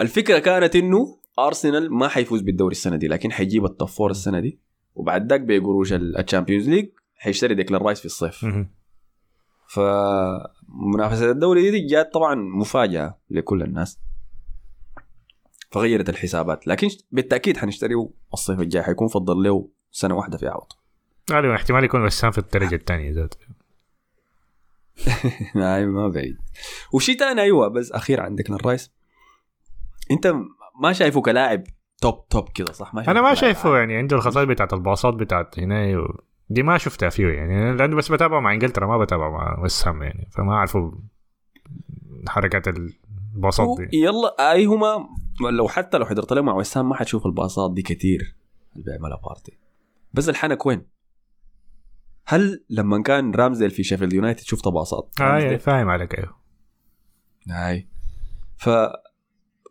الفكرة 0.00 0.38
كانت 0.38 0.76
إنه 0.76 1.18
أرسنال 1.38 1.94
ما 1.94 2.08
حيفوز 2.08 2.40
بالدوري 2.40 2.72
السنة 2.72 2.96
دي 2.96 3.08
لكن 3.08 3.32
حيجيب 3.32 3.64
ال 3.64 3.70
top 3.70 3.88
four 3.88 4.10
السنة 4.10 4.40
دي. 4.40 4.60
وبعد 4.94 5.30
ذاك 5.30 5.40
بقروش 5.40 5.92
ال- 5.92 6.18
ال 6.18 6.23
Champions 6.23 6.68
League 6.68 6.88
حيشتري 7.16 7.54
ديكلان 7.54 7.82
رايس 7.82 7.98
في 8.00 8.06
الصيف. 8.06 8.44
فمنافسة 9.68 11.30
الدوري 11.30 11.70
دي 11.70 11.86
جات 11.86 12.12
طبعا 12.14 12.34
مفاجأة 12.34 13.18
لكل 13.30 13.62
الناس. 13.62 13.98
فغيرت 15.70 16.08
الحسابات. 16.08 16.66
لكن 16.66 16.88
بالتأكيد 17.12 17.56
حنشتريه 17.56 18.08
الصيف 18.34 18.60
الجاي 18.60 18.82
حيكون 18.82 19.08
فضل 19.08 19.42
له 19.42 19.68
سنة 19.90 20.14
واحدة 20.14 20.38
في 20.38 20.46
عوض. 20.48 20.66
غالبا 21.32 21.54
احتمال 21.54 21.84
يكون 21.84 22.04
وسام 22.04 22.30
في 22.30 22.38
الدرجة 22.38 22.74
الثانية 22.74 23.12
ذات 23.12 23.34
ما 25.54 26.08
بعيد. 26.08 26.36
وشيء 26.92 27.18
ثاني 27.18 27.40
أيوه 27.42 27.68
بس 27.68 27.92
اخير 27.92 28.20
عن 28.20 28.34
ديكلان 28.34 28.58
رايس 28.64 28.90
أنت 30.10 30.34
ما 30.80 30.92
شايفه 30.92 31.20
كلاعب 31.20 31.64
توب 32.02 32.28
توب 32.28 32.48
كده 32.48 32.72
صح؟ 32.72 32.94
ما 32.94 33.10
أنا 33.10 33.22
ما 33.22 33.34
شايفه 33.34 33.76
يعني 33.78 33.96
عنده 33.96 34.16
الخصائص 34.16 34.48
بتاعت 34.48 34.72
الباصات 34.72 35.14
بتاعت 35.14 35.58
هنا 35.58 35.98
و... 35.98 36.20
دي 36.50 36.62
ما 36.62 36.78
شفتها 36.78 37.08
فيه 37.08 37.28
يعني. 37.28 37.76
لأنه 37.76 37.96
بس 37.96 38.12
بتابع 38.12 38.40
مع 38.40 38.52
إنجلترا 38.52 38.86
ما 38.86 38.98
بتابع 38.98 39.30
مع 39.30 39.58
وسام 39.64 40.02
يعني. 40.02 40.28
فما 40.32 40.52
أعرفه 40.52 40.98
حركات 42.28 42.68
الباصات 42.68 43.68
دي. 43.78 43.98
يلا 43.98 44.52
أي 44.52 44.64
هما 44.64 45.08
لو 45.50 45.68
حتى 45.68 45.98
لو 45.98 46.04
حضرت 46.04 46.32
له 46.32 46.42
مع 46.42 46.54
وسام 46.54 46.88
ما 46.88 46.94
حتشوف 46.94 47.26
الباصات 47.26 47.74
دي 47.74 47.82
كتير 47.82 48.36
اللي 48.72 48.84
بيعملها 48.84 49.20
بارتي 49.24 49.58
بس 50.12 50.28
الحنك 50.28 50.66
وين؟ 50.66 50.86
هل 52.26 52.64
لما 52.70 53.02
كان 53.02 53.34
رامزيل 53.34 53.70
في 53.70 53.82
شيفيلد 53.82 54.12
يونايتد 54.12 54.40
شفت 54.44 54.68
باصات؟ 54.68 55.10
آه 55.20 55.24
رامزديل؟ 55.24 55.58
فاهم 55.58 55.88
عليك 55.88 56.18
أيوه. 56.18 56.36
هاي. 57.50 57.88
ف 58.56 58.70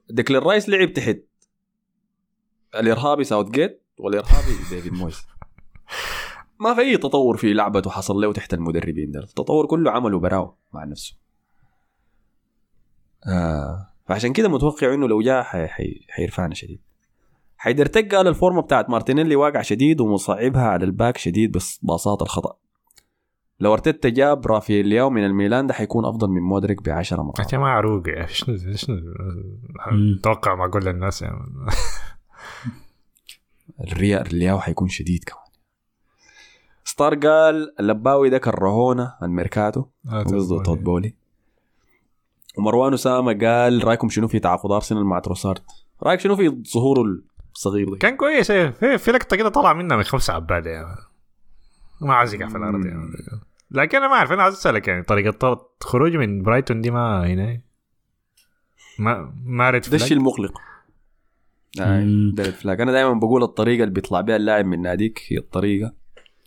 ديكلان 0.09 0.41
رايس 0.41 0.69
لعب 0.69 0.93
تحت. 0.93 1.17
الارهابي 2.75 3.23
ساوث 3.23 3.49
جيت 3.49 3.83
والارهابي 3.97 4.51
ديفيد 4.69 4.93
مويس. 4.93 5.27
ما 6.59 6.73
في 6.73 6.81
أي 6.81 6.97
تطور 6.97 7.37
في 7.37 7.53
لعبته 7.53 7.89
حصل 7.89 8.15
له 8.15 8.33
تحت 8.33 8.53
المدربين 8.53 9.11
ده 9.11 9.19
التطور 9.19 9.65
كله 9.65 9.91
عمله 9.91 10.19
براو 10.19 10.55
مع 10.73 10.83
نفسه. 10.83 11.17
آه. 13.27 13.87
فعشان 14.07 14.33
كده 14.33 14.49
متوقع 14.49 14.93
إنه 14.93 15.07
لو 15.07 15.21
جاء 15.21 15.43
حي... 15.43 15.67
حي... 15.67 16.05
حيرفعنا 16.09 16.53
شديد. 16.53 16.81
حيدر 17.57 17.85
تك 17.85 18.15
قال 18.15 18.27
الفورمة 18.27 18.61
بتاعت 18.61 18.89
مارتينيلي 18.89 19.35
واقع 19.35 19.61
شديد 19.61 20.01
ومصعبها 20.01 20.67
على 20.67 20.85
الباك 20.85 21.17
شديد 21.17 21.51
بس 21.51 21.79
باصات 21.83 22.21
الخطأ. 22.21 22.57
لو 23.59 23.73
أرتيتا 23.73 24.09
جاب 24.09 24.61
لياو 24.69 25.09
من 25.09 25.25
الميلان 25.25 25.67
ده 25.67 25.73
حيكون 25.73 26.05
أفضل 26.05 26.29
من 26.29 26.41
مودريك 26.41 26.83
ب 26.83 26.89
10 26.89 27.21
مرات. 27.23 27.39
انت 27.39 27.55
ما 27.55 27.67
عروق 27.67 28.09
يعني 28.09 28.27
شنو 28.27 28.57
شنو. 28.75 28.95
أتوقع 30.19 30.55
معقول 30.55 30.85
للناس 30.85 31.21
يعني. 31.21 31.37
الريال 33.81 34.27
الياو 34.27 34.59
حيكون 34.59 34.87
شديد 34.89 35.23
كمان. 35.23 35.41
ستار 36.85 37.15
قال 37.15 37.73
اللباوي 37.79 38.29
ده 38.29 38.37
كرهونا 38.37 39.17
الميركاتو 39.23 39.85
قصده 40.11 40.63
توت 40.63 40.79
بولي. 40.79 41.13
ومروان 42.57 42.93
اسامه 42.93 43.33
قال 43.33 43.83
رأيكم 43.83 44.09
شنو 44.09 44.27
في 44.27 44.39
تعاقد 44.39 44.71
أرسنال 44.71 45.05
مع 45.05 45.19
تروسارد؟ 45.19 45.61
رأيك 46.03 46.19
شنو 46.19 46.35
في 46.35 46.63
ظهوره 46.73 47.03
الصغير 47.55 47.89
ده؟ 47.89 47.97
كان 47.97 48.17
كويس 48.17 48.51
إيه 48.51 48.69
في, 48.69 48.97
في 48.97 49.11
لقطة 49.11 49.35
كده 49.35 49.49
طلع 49.49 49.73
منها 49.73 49.97
من 49.97 50.03
خمسة 50.03 50.33
عباد 50.33 50.65
يعني. 50.65 50.95
ما 52.01 52.13
عايز 52.13 52.33
يقع 52.33 52.47
في 52.47 52.57
الأرض 52.57 52.85
يعني. 52.85 53.11
لكن 53.71 53.97
أنا 53.97 54.07
ما 54.07 54.13
أعرف 54.13 54.31
أنا 54.31 54.43
عايز 54.43 54.55
أسألك 54.55 54.87
يعني 54.87 55.03
طريقة 55.03 55.31
طرد 55.31 55.57
خروج 55.81 56.15
من 56.15 56.43
برايتون 56.43 56.81
دي 56.81 56.91
ما 56.91 57.27
هنا؟ 57.27 57.61
ما 58.99 59.33
ما 59.45 59.69
ريد 59.69 59.89
ده 59.89 59.95
الشيء 59.95 60.17
المقلق. 60.17 60.61
ده 61.77 62.43
red 62.43 62.53
flag 62.53 62.81
أنا 62.81 62.91
دائما 62.91 63.13
بقول 63.13 63.43
الطريقة 63.43 63.83
اللي 63.83 63.93
بيطلع 63.93 64.21
بها 64.21 64.35
اللاعب 64.35 64.65
من 64.65 64.81
ناديك 64.81 65.21
هي 65.27 65.37
الطريقة. 65.37 65.93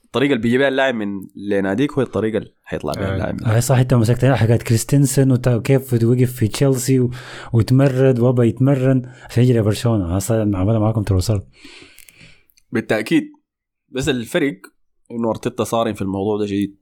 الطريقة 0.05 0.31
اللي 0.33 0.43
بيجي 0.43 0.59
بها 0.59 0.69
اللاعب 0.69 0.95
من 0.95 1.07
لناديك 1.37 1.99
هي 1.99 2.03
الطريقة 2.03 2.39
اللي 2.39 2.53
حيطلع 2.63 2.93
بها 2.93 3.11
آه. 3.11 3.13
اللاعب. 3.15 3.35
من 3.35 3.47
هاي 3.47 3.61
صح 3.61 3.79
انت 3.79 3.95
مسكت 3.95 4.25
حاجات 4.25 4.63
كريستنسن 4.63 5.33
وكيف 5.33 5.93
وقف 6.05 6.33
في 6.33 6.49
تشيلسي 6.49 7.01
و- 7.01 7.11
وتمرد 7.53 8.19
وابى 8.19 8.47
يتمرن. 8.49 9.03
عشان 9.31 9.43
يجري 9.45 9.61
برشلونة. 9.63 10.17
هسه 10.17 10.41
عملها 10.43 10.79
معاكم 10.79 11.03
تروسارد 11.03 11.43
بالتأكيد. 12.73 13.33
بس 13.89 14.09
الفرق 14.09 14.61
إنه 15.11 15.31
أرتيتا 15.31 15.65
صارم 15.65 15.95
في 15.95 16.03
الموضوع 16.03 16.39
ده 16.39 16.47
شديد 16.47 16.77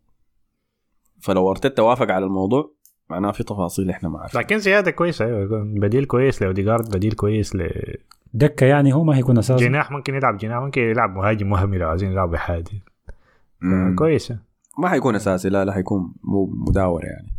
فلو 1.20 1.50
أرتيتا 1.50 1.82
وافق 1.82 2.10
على 2.10 2.24
الموضوع 2.24 2.74
معناه 3.10 3.32
في 3.32 3.42
تفاصيل 3.44 3.90
إحنا 3.90 4.08
ما 4.08 4.18
عارفين 4.18 4.40
لكن 4.40 4.58
زيادة 4.58 4.90
كويسة 4.90 5.24
أيوه. 5.24 5.48
بديل 5.64 6.04
كويس 6.04 6.42
لأوديجارد 6.42 6.96
بديل 6.96 7.12
كويس 7.12 7.56
دكة 8.34 8.66
يعني 8.66 8.92
هو 8.92 9.04
ما 9.04 9.16
هيكون 9.16 9.38
اساسي 9.38 9.64
لجناح 9.64 9.90
ممكن 9.90 10.14
يلعب 10.14 10.36
جناح 10.36 10.62
ممكن 10.62 10.80
يلعب 10.80 11.16
مهاجم 11.16 11.52
وهمي 11.52 11.78
لو 11.78 11.88
عايزين 11.88 12.12
يلعب 12.12 12.30
بحادي 12.30 12.82
مم. 13.60 13.96
كويسه 13.96 14.38
ما 14.78 14.88
حيكون 14.88 15.14
أساسي 15.14 15.48
لا 15.48 15.64
لا 15.64 15.72
حيكون 15.72 16.14
مو 16.24 16.46
مداور 16.46 17.04
يعني. 17.04 17.32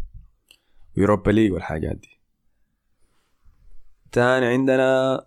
Europa 0.97 1.31
League 1.31 1.51
والحاجات 1.51 1.95
دي. 1.95 2.19
تاني 4.11 4.45
عندنا 4.45 5.19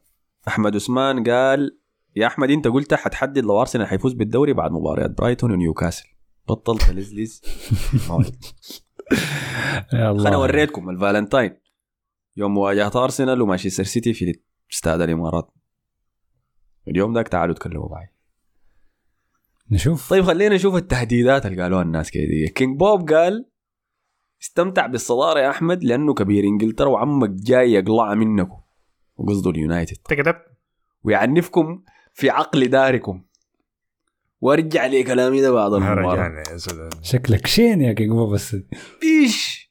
أحمد 0.48 0.74
عثمان 0.74 1.30
قال 1.30 1.78
يا 2.16 2.26
أحمد 2.26 2.50
أنت 2.50 2.68
قلت 2.68 2.94
حتحدد 2.94 3.38
لو 3.38 3.60
أرسنال 3.60 3.86
حيفوز 3.86 4.12
بالدوري 4.12 4.52
بعد 4.52 4.70
مباريات 4.70 5.10
برايتون 5.18 5.52
ونيوكاسل. 5.52 6.08
بطل 6.48 6.78
تلزلز 6.78 7.42
يا 9.92 10.10
الله. 10.10 10.28
أنا 10.28 10.36
وريتكم 10.36 10.90
الفالنتاين. 10.90 11.56
يوم 12.36 12.54
مواجهه 12.54 13.04
أرسنال 13.04 13.42
ومانشستر 13.42 13.84
سيتي 13.84 14.12
في 14.12 14.40
استاد 14.72 15.00
الإمارات. 15.00 15.50
اليوم 16.88 17.14
ذاك 17.14 17.28
تعالوا 17.28 17.54
تكلموا 17.54 17.88
معي. 17.90 18.08
نشوف. 19.70 20.10
طيب 20.10 20.24
خلينا 20.24 20.54
نشوف 20.54 20.74
التهديدات 20.74 21.46
اللي 21.46 21.62
قالوها 21.62 21.82
الناس 21.82 22.10
كده 22.10 22.24
دي. 22.24 22.48
كينج 22.48 22.78
بوب 22.78 23.10
قال 23.10 23.46
استمتع 24.42 24.86
بالصدارة 24.86 25.40
يا 25.40 25.50
أحمد 25.50 25.84
لأنه 25.84 26.14
كبير. 26.14 26.44
إنجلترا 26.44 26.88
وعمك 26.88 27.30
جاي 27.30 27.72
يقلع 27.72 28.14
منكم. 28.14 28.60
وقصده 29.16 29.50
اليونايتد. 29.50 29.96
انت 29.98 30.20
كتبت 30.20 30.44
ويعنفكم 31.04 31.82
في 32.14 32.30
عقل 32.30 32.68
داركم. 32.68 33.22
وارجع 34.40 34.86
لي 34.86 35.02
كلامي 35.02 35.40
ده 35.40 35.50
بعد 35.50 35.72
المباراة. 35.72 36.42
شكلك 37.02 37.46
شين 37.46 37.80
يا 37.80 37.92
كيكبو 37.92 38.30
بس 38.30 38.56
إيش؟ 39.02 39.70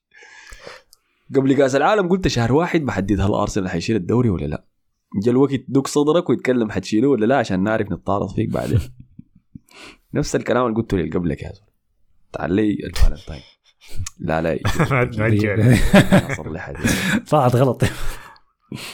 قبل 1.36 1.54
كأس 1.54 1.76
العالم 1.76 2.10
قلت 2.10 2.28
شهر 2.28 2.54
واحد 2.54 2.82
بحدد 2.82 3.20
هل 3.20 3.32
أرسنال 3.32 3.70
حيشيل 3.70 3.96
الدوري 3.96 4.30
ولا 4.30 4.46
لا. 4.46 4.66
جا 5.16 5.32
الوقت 5.32 5.62
دق 5.68 5.88
صدرك 5.88 6.30
ويتكلم 6.30 6.72
حتشيله 6.72 7.08
ولا 7.08 7.26
لا؟ 7.26 7.38
عشان 7.38 7.64
نعرف 7.64 7.92
نتعرض 7.92 8.30
فيك 8.36 8.50
بعدين. 8.50 8.80
نفس 10.14 10.36
الكلام 10.36 10.66
اللي 10.66 10.78
قلته 10.78 10.98
لي 10.98 11.10
قبلك 11.10 11.44
يا 11.44 11.52
زول. 11.54 11.68
تعال 12.34 12.52
لي 12.52 12.72
الفالنتاين 12.84 13.42
لا 14.20 14.42
لا. 14.42 14.60
طلعت 17.30 17.56
غلط. 17.56 17.84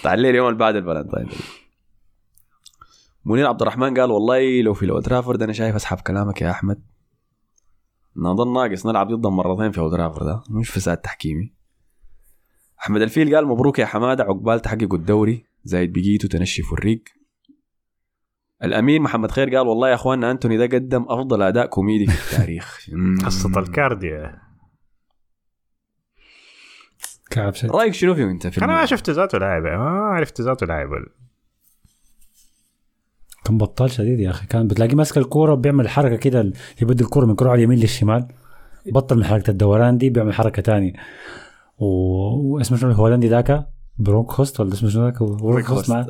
تعال 0.03 0.19
لي 0.19 0.29
اليوم 0.29 0.47
اللي 0.47 0.59
بعد 0.59 0.75
الفالنتاين 0.75 1.29
منير 3.25 3.47
عبد 3.47 3.61
الرحمن 3.61 3.99
قال 3.99 4.11
والله 4.11 4.61
لو 4.61 4.73
في 4.73 4.85
الأولد 4.85 5.05
ترافورد 5.05 5.41
أنا 5.43 5.53
شايف 5.53 5.75
اسحب 5.75 5.99
كلامك 5.99 6.41
يا 6.41 6.51
أحمد. 6.51 6.81
نظن 8.15 8.53
ناقص 8.53 8.85
نلعب 8.85 9.07
ضدهم 9.11 9.35
مرتين 9.35 9.71
في 9.71 9.79
أولد 9.79 9.93
ترافورد 9.93 10.25
ده 10.25 10.43
مش 10.49 10.69
فساد 10.69 10.97
تحكيمي. 10.97 11.53
أحمد 12.79 13.01
الفيل 13.01 13.35
قال 13.35 13.47
مبروك 13.47 13.79
يا 13.79 13.85
حمادة 13.85 14.23
عقبال 14.23 14.59
تحققوا 14.59 14.97
الدوري. 14.97 15.50
زايد 15.63 15.93
بقيتوا 15.93 16.29
تنشفوا 16.29 16.77
الريق. 16.77 17.03
الامين 18.63 19.01
محمد 19.01 19.31
خير 19.31 19.55
قال 19.55 19.67
والله 19.67 19.89
يا 19.89 19.93
اخواننا 19.93 20.31
أنتوني 20.31 20.57
ده 20.57 20.77
قدم 20.77 21.05
أفضل 21.09 21.41
أداء 21.41 21.65
كوميدي 21.65 22.07
في 22.07 22.33
التاريخ. 22.33 22.87
قصة 23.25 23.59
الكارديا. 23.59 24.41
كعب 27.31 27.53
شيء 27.53 27.71
رأيك 27.71 27.93
شنو 27.93 28.15
فيه 28.15 28.23
أنت 28.23 28.47
في 28.47 28.65
أنا 28.65 28.73
ما؟ 28.73 28.85
شفت 28.85 29.09
ذاته 29.09 29.37
لاعب 29.37 29.63
ما 29.63 29.99
عرفت 30.15 30.41
ذاته 30.41 30.65
لاعب 30.65 30.89
كان 33.45 33.57
بطال 33.57 33.91
شديد 33.91 34.19
يا 34.19 34.29
أخي. 34.29 34.47
كان 34.47 34.67
بتلاقيه 34.67 34.95
ماسك 34.95 35.17
الكورة 35.17 35.55
بيعمل 35.55 35.89
حركة 35.89 36.15
كده 36.15 36.51
يبدل 36.81 37.05
الكورة 37.05 37.25
من 37.25 37.35
كره 37.35 37.49
على 37.49 37.57
اليمين 37.57 37.79
للشمال. 37.79 38.27
بطل 38.85 39.17
من 39.17 39.23
حركة 39.23 39.51
الدوران 39.51 39.97
دي 39.97 40.09
بيعمل 40.09 40.33
حركة 40.33 40.61
تانية. 40.61 40.93
و... 41.77 41.85
واسمه 42.53 42.77
شنو؟ 42.77 42.91
الهولندي 42.91 43.27
ذاك. 43.27 43.67
برونك 43.97 44.31
هوست 44.31 44.59
ولا 44.59 44.73
اسمه 44.73 44.89
شنو 44.89 45.11
برونك 45.19 45.65
هوست 45.69 45.89
معاه 45.89 46.07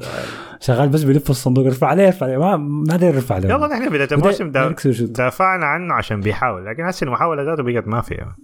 شغال 0.60 0.90
بس 0.90 1.04
بيلف 1.04 1.30
الصندوق 1.30 1.66
يرفع 1.66 1.88
عليه 1.88 2.04
يرفع 2.04 2.26
عليه. 2.26 2.38
ما 2.38 2.58
ما 2.58 2.98
داير 2.98 3.16
يرفع 3.16 3.36
عليه. 3.36 3.50
يلا 3.50 3.68
نحن 3.68 3.90
بدايه 3.90 4.08
الموسم. 4.12 4.52
دافعنا 5.14 5.66
عنه 5.66 5.94
عشان 5.94 6.22
بيحاول 6.22 6.66
لكن 6.66 6.84
هسه 6.84 7.06
المحاولة 7.06 7.44
ذاته 7.44 7.64
بقت 7.64 7.88
ما 7.88 8.02
فيها. 8.02 8.38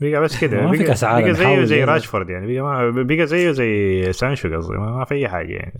بقى 0.00 0.20
بس 0.20 0.40
كده. 0.40 0.60
ما 0.62 0.70
في 0.72 0.78
بقى, 0.78 0.86
كأس 0.86 1.04
عالم، 1.04 1.24
بقى 1.26 1.34
زيه 1.34 1.60
زي 1.60 1.66
زي- 1.66 1.84
راشفورد 1.84 2.30
يعني. 2.30 2.60
بقى, 2.60 3.04
بقى 3.04 3.26
زيه 3.26 3.50
زي 3.50 4.12
سانشو 4.12 4.56
قصدي. 4.56 4.74
ما, 4.76 4.96
ما 4.96 5.04
في 5.04 5.14
أي 5.14 5.28
حاجة 5.28 5.52
يعني. 5.52 5.78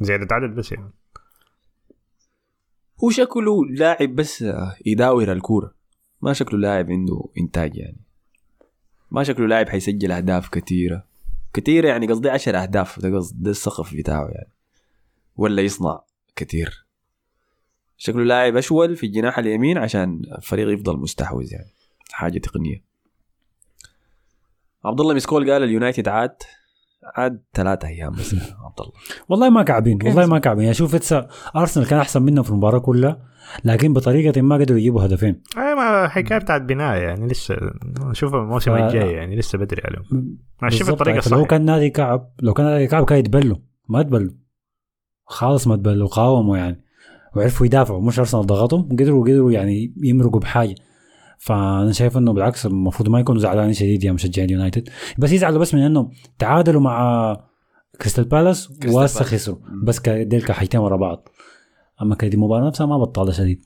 زيادة 0.00 0.34
عدد 0.34 0.54
بس 0.54 0.72
يعني. 0.72 0.90
هو 3.04 3.10
شكله 3.10 3.64
لاعب 3.64 4.14
بس 4.14 4.44
يداور 4.86 5.32
الكورة. 5.32 5.74
ما 6.22 6.32
شكله 6.32 6.58
لاعب 6.58 6.90
عنده 6.90 7.24
إنتاج 7.40 7.76
يعني. 7.76 8.00
ما 9.10 9.22
شكله 9.22 9.46
لاعب 9.46 9.68
حيسجل 9.68 10.12
أهداف 10.12 10.48
كثيرة. 10.48 11.04
كثيرة 11.56 11.88
يعني 11.88 12.06
قصدي 12.06 12.30
عشر 12.30 12.62
أهداف 12.62 13.00
ده 13.00 13.16
قصد 13.16 13.48
السقف 13.48 13.94
بتاعه 13.94 14.28
يعني. 14.28 14.52
ولا 15.36 15.62
يصنع 15.62 16.00
كثير 16.36 16.86
شكله 17.96 18.24
لاعب 18.24 18.56
أشول 18.56 18.96
في 18.96 19.06
الجناح 19.06 19.38
اليمين 19.38 19.78
عشان 19.78 20.22
الفريق 20.38 20.74
يفضل 20.74 20.96
مستحوذ 20.96 21.52
يعني. 21.52 21.70
حاجة 22.12 22.38
تقنية. 22.38 22.84
عبد 24.84 25.00
الله 25.00 25.14
مسكول 25.14 25.50
قال 25.52 25.62
اليونايتد 25.62 26.08
عاد. 26.08 26.36
عاد 27.14 27.42
ثلاثة 27.54 27.88
أيام 27.88 28.12
بس 28.12 28.34
عبد 28.34 28.80
الله. 28.80 28.92
والله 29.28 29.50
ما 29.50 29.62
كعبين 29.62 29.98
والله 30.04 30.26
ما 30.26 30.38
كعبين. 30.38 30.62
يعني 30.62 30.74
شوف 30.74 31.12
ارسنال 31.56 31.86
كان 31.86 31.98
أحسن 31.98 32.22
منهم 32.22 32.42
في 32.44 32.50
المباراة 32.50 32.78
كلها 32.78 33.18
لكن 33.64 33.92
بطريقة 33.92 34.42
ما 34.42 34.54
قدروا 34.56 34.78
يجيبوا 34.78 35.04
هدفين. 35.04 35.42
اي 35.58 35.74
ما 35.74 36.08
حكاية 36.08 36.38
بتاعت 36.38 36.62
بناء 36.62 36.96
يعني 36.96 37.26
لسه 37.26 37.56
نشوف 38.00 38.34
الموسم 38.34 38.70
ف- 38.72 38.80
الجاي 38.80 39.12
يعني 39.12 39.36
لسه 39.36 39.58
بدري 39.58 39.82
عليهم. 39.84 40.02
في 40.04 40.66
بالضبط، 40.78 40.88
الطريقة 40.88 41.18
لكن 41.18 41.30
لو 41.30 41.36
الصح 41.36 41.50
كان 41.50 41.64
نادي 41.64 41.90
كعب 41.90 42.30
لو 42.42 42.52
كان 42.54 42.66
نادي 42.66 42.86
كعب 42.86 43.04
كان 43.04 43.18
يتبلوا 43.18 43.56
ما 43.88 44.02
تبلوا 44.02 44.32
خالص 45.26 45.66
ما 45.66 45.76
تبلوا 45.76 46.08
قاوموا 46.08 46.56
يعني. 46.56 46.82
وعرفوا 47.36 47.66
يدافعوا 47.66 48.00
مش 48.00 48.18
أرسنال 48.18 48.46
ضغطهم 48.46 48.88
قدروا 48.92 49.24
قدروا 49.24 49.52
يعني 49.52 49.94
يمرقوا 50.02 50.40
بحاجة. 50.40 50.74
فأنا 51.38 51.92
شايف 51.92 52.16
إنه 52.16 52.32
بالعكس 52.32 52.66
المفروض 52.66 53.08
ما 53.08 53.20
يكونوا 53.20 53.40
زعلانين 53.40 53.72
شديد 53.72 54.04
يا 54.04 54.12
مشجعين 54.12 54.48
اليونايتد 54.48 54.88
بس 55.18 55.32
يزعلوا 55.32 55.58
بس 55.58 55.74
من 55.74 55.80
إنه 55.82 56.10
تعادلوا 56.38 56.80
مع 56.80 57.36
كريستال 58.00 58.24
بالاس 58.24 58.70
وهسه. 58.88 59.24
خسروا. 59.24 59.58
بس 59.82 60.00
ك- 60.00 60.08
ديل 60.08 60.42
كحيتين 60.44 60.80
ورا 60.80 60.96
بعض. 60.96 61.28
أما 62.02 62.14
كدي 62.14 62.36
المباراه 62.36 62.66
نفسها 62.68 62.86
ما 62.86 62.98
بطالة 62.98 63.32
شديد. 63.32 63.64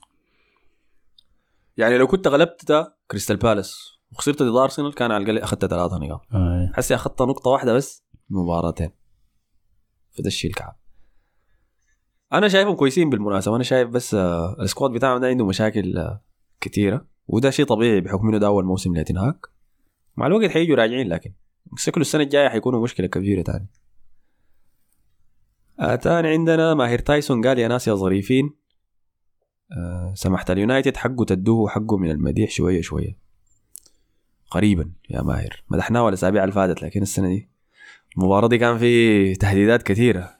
يعني 1.77 1.97
لو 1.97 2.07
كنت 2.07 2.27
غلبت 2.27 2.65
ده 2.69 2.95
كريستال 3.11 3.37
بالاس 3.37 3.77
وخسرت 4.11 4.43
ضد 4.43 4.55
ارسنال 4.55 4.93
كان 4.93 5.11
على 5.11 5.23
الأقل 5.23 5.37
أخذت 5.39 5.65
ثلاثة 5.65 5.97
نقاط. 5.97 6.21
آه. 6.33 6.71
حسي 6.73 6.95
اخذت 6.95 7.21
نقطة 7.21 7.49
واحدة 7.49 7.73
بس 7.73 8.03
مباراتين. 8.29 8.89
فده 10.17 10.27
الشيء 10.27 10.49
الكعب. 10.51 10.75
أنا 12.33 12.47
شايفهم 12.47 12.75
كويسين 12.75 13.09
بالمناسبة. 13.09 13.55
أنا 13.55 13.63
شايف 13.63 13.89
بس 13.89 14.13
آه، 14.13 14.55
ال 14.59 14.64
squad 14.64 14.91
بتاعهم 14.91 15.21
ده 15.21 15.27
عنده 15.27 15.45
مشاكل 15.45 15.97
آه، 15.97 16.23
كتيرة. 16.61 17.10
وده 17.27 17.49
شيء 17.49 17.65
طبيعي 17.65 18.01
بحكم 18.01 18.27
إنه 18.27 18.37
ده 18.37 18.47
أول 18.47 18.65
موسم 18.65 18.95
لتين 18.95 19.30
هاج 19.30 19.47
مع 20.17 20.27
الوقت 20.27 20.51
حيجوا 20.51 20.75
راجعين 20.75 21.07
لكن 21.07 21.33
شكله 21.77 22.01
السنة 22.01 22.23
الجاية 22.23 22.49
حيكونوا 22.49 22.83
مشكلة 22.83 23.07
كبيرة 23.07 23.41
تاني. 23.41 23.67
آه 25.79 25.95
تاني 25.95 26.27
عندنا 26.27 26.73
ماهر 26.73 26.99
تايسون 26.99 27.47
قال 27.47 27.59
يا 27.59 27.67
ناس 27.67 27.87
يا 27.87 27.93
ظريفين 27.93 28.53
آه 29.77 30.13
سمحت 30.15 30.51
اليونايتد 30.51 30.97
حقه 30.97 31.25
تدوه 31.25 31.69
حقه 31.69 31.97
من 31.97 32.11
المديح 32.11 32.49
شوية 32.51 32.81
شوية. 32.81 33.17
قريبا 34.49 34.91
يا 35.09 35.21
ماهر. 35.21 35.63
مدحناه 35.69 36.09
الأسابيع 36.09 36.43
اللي 36.43 36.53
فاتت 36.53 36.83
لكن 36.83 37.01
السنة 37.01 37.27
دي 37.27 37.49
المباراة 38.17 38.47
دي 38.47 38.57
كان 38.57 38.77
في 38.77 39.35
تهديدات 39.35 39.83
كثيرة. 39.83 40.37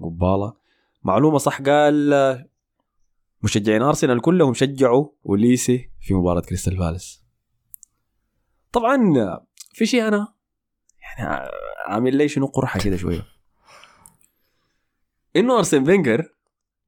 قبالة. 0.00 0.54
معلومة 1.02 1.38
صح 1.38 1.62
قال 1.62 2.10
مشجعين 3.44 3.82
أرسنال 3.82 4.20
كلهم 4.20 4.54
شجعوا 4.54 5.08
وليسي 5.24 5.90
في 6.00 6.14
مباراة 6.14 6.40
كريستال 6.40 6.76
بالاس. 6.76 7.24
طبعا 8.72 8.98
في 9.72 9.86
شيء 9.86 10.08
أنا 10.08 10.34
يعني 11.02 11.50
عامل 11.86 12.16
لي 12.16 12.28
شنو 12.28 12.46
قرحة 12.46 12.80
كده 12.80 12.96
شوية. 12.96 13.26
إنه 15.36 15.58
أرسن 15.58 15.84
فينجر 15.84 16.34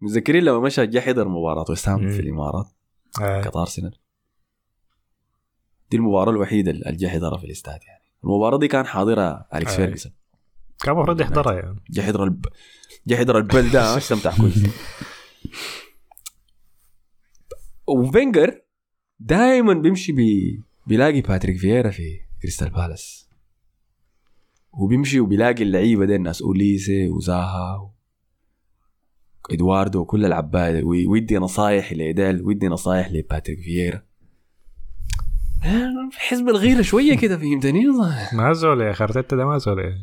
متذكرين 0.00 0.44
لما 0.44 0.61
مشى 0.61 0.86
جا 0.86 1.00
حضر 1.00 1.28
مباراة 1.28 1.64
ويست. 1.68 1.88
في 1.88 2.20
الإمارات؟ 2.20 2.66
آه. 3.20 3.42
كانت 3.42 3.57
أرسنال. 3.57 3.98
دي 5.90 5.96
المباراة 5.96 6.30
الوحيدة 6.30 6.70
اللي 6.70 6.96
جا 6.96 7.09
حضرها 7.09 7.38
في 7.38 7.44
الاستاد 7.44 7.80
يعني. 7.86 8.04
المباراة 8.24 8.59
دي 8.59 8.68
كان 8.68 8.86
حاضرها 8.86 9.48
أليكس 9.54 9.72
آه. 9.72 9.76
فيرجسون. 9.76 10.12
كان 10.82 10.94
المفروض 10.94 11.20
يحضرها 11.20 11.54
يعني. 11.54 11.84
جا 11.90 12.02
حضر 12.02 12.24
الب... 12.24 12.46
جا 13.07 13.16
حضر 13.16 13.38
البلد 13.39 13.70
ده 13.70 13.96
استمتع 13.96 14.36
كويس. 14.36 14.66
وفينجر 17.89 18.61
دائما 19.20 19.74
بيمشي 19.74 20.12
بي... 20.12 20.61
بيلاقي 20.87 21.20
باتريك 21.20 21.57
فييرا 21.59 21.91
في 21.91 22.20
كريستال 22.43 22.70
بالاس. 22.70 23.28
وبيمشي 24.72 25.20
وبيلاقي 25.20 25.62
اللعيبة 25.62 26.05
دي 26.05 26.14
الناس 26.16 26.43
أوليسي 26.43 27.09
وزاها 27.09 27.76
و... 27.76 27.91
إدواردو 29.51 30.01
وكل 30.01 30.24
العباده 30.24 30.87
وي- 30.87 31.07
ويدي 31.07 31.37
نصايح 31.39 31.93
لإيديل 31.93 32.43
ويدي 32.43 32.68
نصايح 32.68 33.09
لباتريك 33.12 33.61
فييرا. 33.61 34.03
حاسس 36.12 36.49
بالغيرة 36.49 36.82
شوية 36.82 37.16
كده 37.16 37.39
فهمتني؟ 37.39 37.84
ما 38.32 38.53
زول 38.53 38.80
يا 38.80 38.91
أخي 38.91 39.05
أرتيتا 39.05 39.37
ده 39.37 39.47
ما 39.47 39.59
زول 39.59 39.78
يا. 39.78 40.03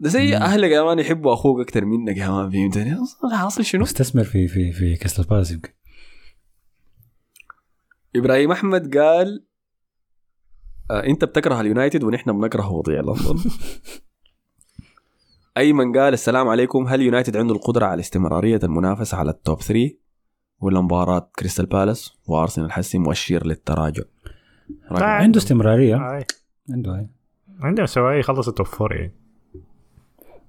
ده 0.00 0.08
زي 0.08 0.36
أهلك 0.36 0.70
يا 0.70 0.82
man 0.82 0.98
يحبوا 0.98 1.32
أخوك 1.34 1.60
أكثر 1.60 1.84
منك 1.84 2.16
يا 2.16 2.28
man 2.28 2.50
فهمتني؟ 2.50 2.96
حاصل 3.32 3.64
شنو؟ 3.64 3.82
مستثمر 3.82 4.24
في 4.24 4.48
في 4.48 4.72
في 4.72 4.96
كريستال 4.96 5.24
بالاس 5.24 5.50
يمكن. 5.52 5.70
إبراهيم 8.16 8.52
أحمد 8.52 8.96
قال 8.98 9.44
آه 10.90 11.06
أنت 11.06 11.24
بتكره 11.24 11.60
اليونايتد 11.60 12.04
ونحن 12.04 12.32
بنكره 12.32 12.72
وضيع 12.72 13.00
لندن 13.00 13.40
أيمن 15.56 15.98
قال 15.98 16.12
السلام 16.12 16.48
عليكم. 16.48 16.86
هل 16.86 17.02
يونايتد 17.02 17.36
عنده 17.36 17.54
القدرة 17.54 17.86
على 17.86 18.00
استمرارية 18.00 18.60
المنافسة 18.64 19.18
على 19.18 19.30
ال 19.30 19.38
top 19.38 19.62
3 19.62 19.90
ولا 20.60 20.80
مباراة 20.80 21.30
كريستال 21.38 21.66
بالاس 21.66 22.12
وأرسنال 22.26 22.72
حسي 22.72 22.98
مؤشر 22.98 23.46
للتراجع. 23.46 24.02
لا، 24.90 25.04
عنده 25.04 25.38
استمرارية. 25.38 25.96
آه. 25.96 26.24
عنده 26.70 26.94
هاي 26.94 27.08
عندهم 27.60 27.86
سواي 27.86 28.18
يخلص 28.18 28.48
ال 28.48 28.53
top 28.53 28.66
four 28.66 28.92
يعني 28.94 29.14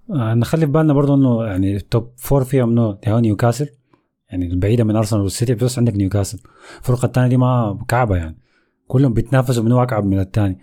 آه 0.10 0.34
نخلي 0.34 0.66
في 0.66 0.72
بالنا 0.72 0.94
برضه 0.94 1.16
إنه 1.16 1.46
يعني 1.46 1.76
ال 1.76 1.85
top 1.85 2.12
four 2.18 2.44
فيهم 2.44 2.70
إنه 2.70 3.20
نيوكاسل. 3.20 3.70
يعني 4.30 4.46
البعيدة 4.46 4.84
من 4.84 4.96
أرسنال 4.96 5.22
والسيتي 5.22 5.54
بس 5.54 5.78
عندك 5.78 5.94
نيوكاسل. 5.94 6.40
الفرقة 6.78 7.06
الثانية 7.06 7.30
دي 7.30 7.38
ما 7.38 7.86
كعبة 7.88 8.16
يعني. 8.16 8.38
كلهم 8.88 9.14
بيتنافسوا 9.14 9.64
من 9.64 9.72
اكعب 9.72 10.06
من 10.06 10.20
الثاني 10.20 10.60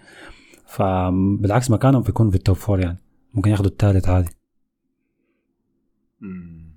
فبالعكس 0.66 1.70
مكانهم 1.70 2.02
بيكون 2.02 2.30
في 2.30 2.36
ال 2.36 2.41
top 2.41 2.56
four 2.56 2.80
يعني. 2.80 2.98
ممكن 3.34 3.50
ياخذوا 3.50 3.70
الثالث 3.70 4.08
عادي. 4.08 4.30
مم. 6.20 6.74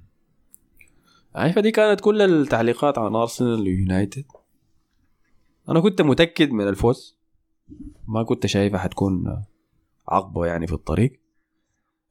اي 1.38 1.54
فدي 1.54 1.72
كانت 1.72 2.02
كل 2.02 2.22
التعليقات 2.22 2.98
عن 2.98 3.16
أرسنال 3.16 3.62
ويونايتد. 3.62 4.26
أنا 5.70 5.80
كنت 5.80 6.02
متأكد 6.02 6.52
من 6.52 6.68
الفوز. 6.68 7.18
ما 8.08 8.24
كنت 8.24 8.46
شايفها 8.46 8.80
حتكون 8.80 9.44
عقبة 10.08 10.46
يعني 10.46 10.68
في 10.68 10.74
الطريق. 10.74 11.20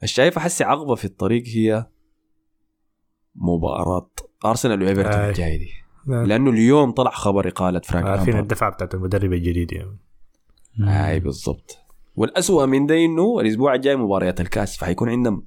الشايفة 0.02 0.40
حسي 0.40 0.64
عقبة 0.64 0.94
في 0.94 1.04
الطريق 1.04 1.44
هي 1.46 1.86
مباراة 3.34 4.10
أرسنال 4.50 4.82
وإيفرتون 4.82 5.20
آي. 5.20 5.28
الجايه 5.28 5.58
دي. 5.58 5.70
لا. 6.06 6.24
لأنه 6.24 6.50
اليوم 6.50 6.90
طلع 6.90 7.10
خبر 7.10 7.48
اقاله 7.48 7.80
فرانك 7.80 8.06
عارفين 8.06 8.26
لامبارد. 8.26 8.42
الدفعه 8.42 8.70
بتاعت 8.70 8.94
المدرب 8.94 9.32
الجديد 9.32 9.72
يعني. 9.72 9.98
أي 10.80 11.20
بالضبط. 11.20 11.78
والأسوأ 12.16 12.66
من 12.66 12.86
ده 12.86 12.94
إنه 13.04 13.40
الأسبوع 13.40 13.74
الجاي 13.74 13.96
مباريات 13.96 14.40
الكاس 14.40 14.76
فحيكون 14.76 15.08
عندهم 15.08 15.46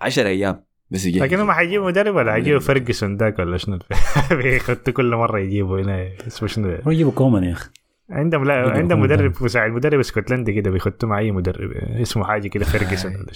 10 0.00 0.28
أيام 0.28 0.64
بس 0.90 1.04
يجهزوا. 1.06 1.26
لكن 1.26 1.40
هم 1.40 1.52
حيجيبوا 1.52 1.86
مدرب 1.86 2.14
ولا 2.14 2.32
حيجيبوا 2.32 2.60
فرجسون 2.60 3.16
ذاك 3.16 3.38
ولا 3.38 3.56
شنو؟ 3.56 3.78
بيخطوا 4.42 4.92
كل 4.92 5.16
مرة 5.16 5.38
يجيبوا 5.38 5.80
هنا. 5.80 6.08
اسمه 6.26 6.48
شنو؟ 6.48 6.78
يجيبوا 6.86 7.12
كومان 7.12 7.44
يا 7.44 7.52
أخي. 7.52 7.70
عندهم 8.10 8.44
لا 8.44 8.70
عندهم 8.70 9.00
مدرب 9.00 9.32
مساعد 9.40 9.70
مدرب 9.70 10.00
اسكتلندي 10.00 10.52
كده 10.52 10.70
بيخطوا 10.70 11.08
مع 11.08 11.18
اي 11.18 11.30
مدرب. 11.30 11.70
اسمه 11.72 12.24
حاجة 12.24 12.48
كده 12.48 12.64
فرجسون 12.64 13.26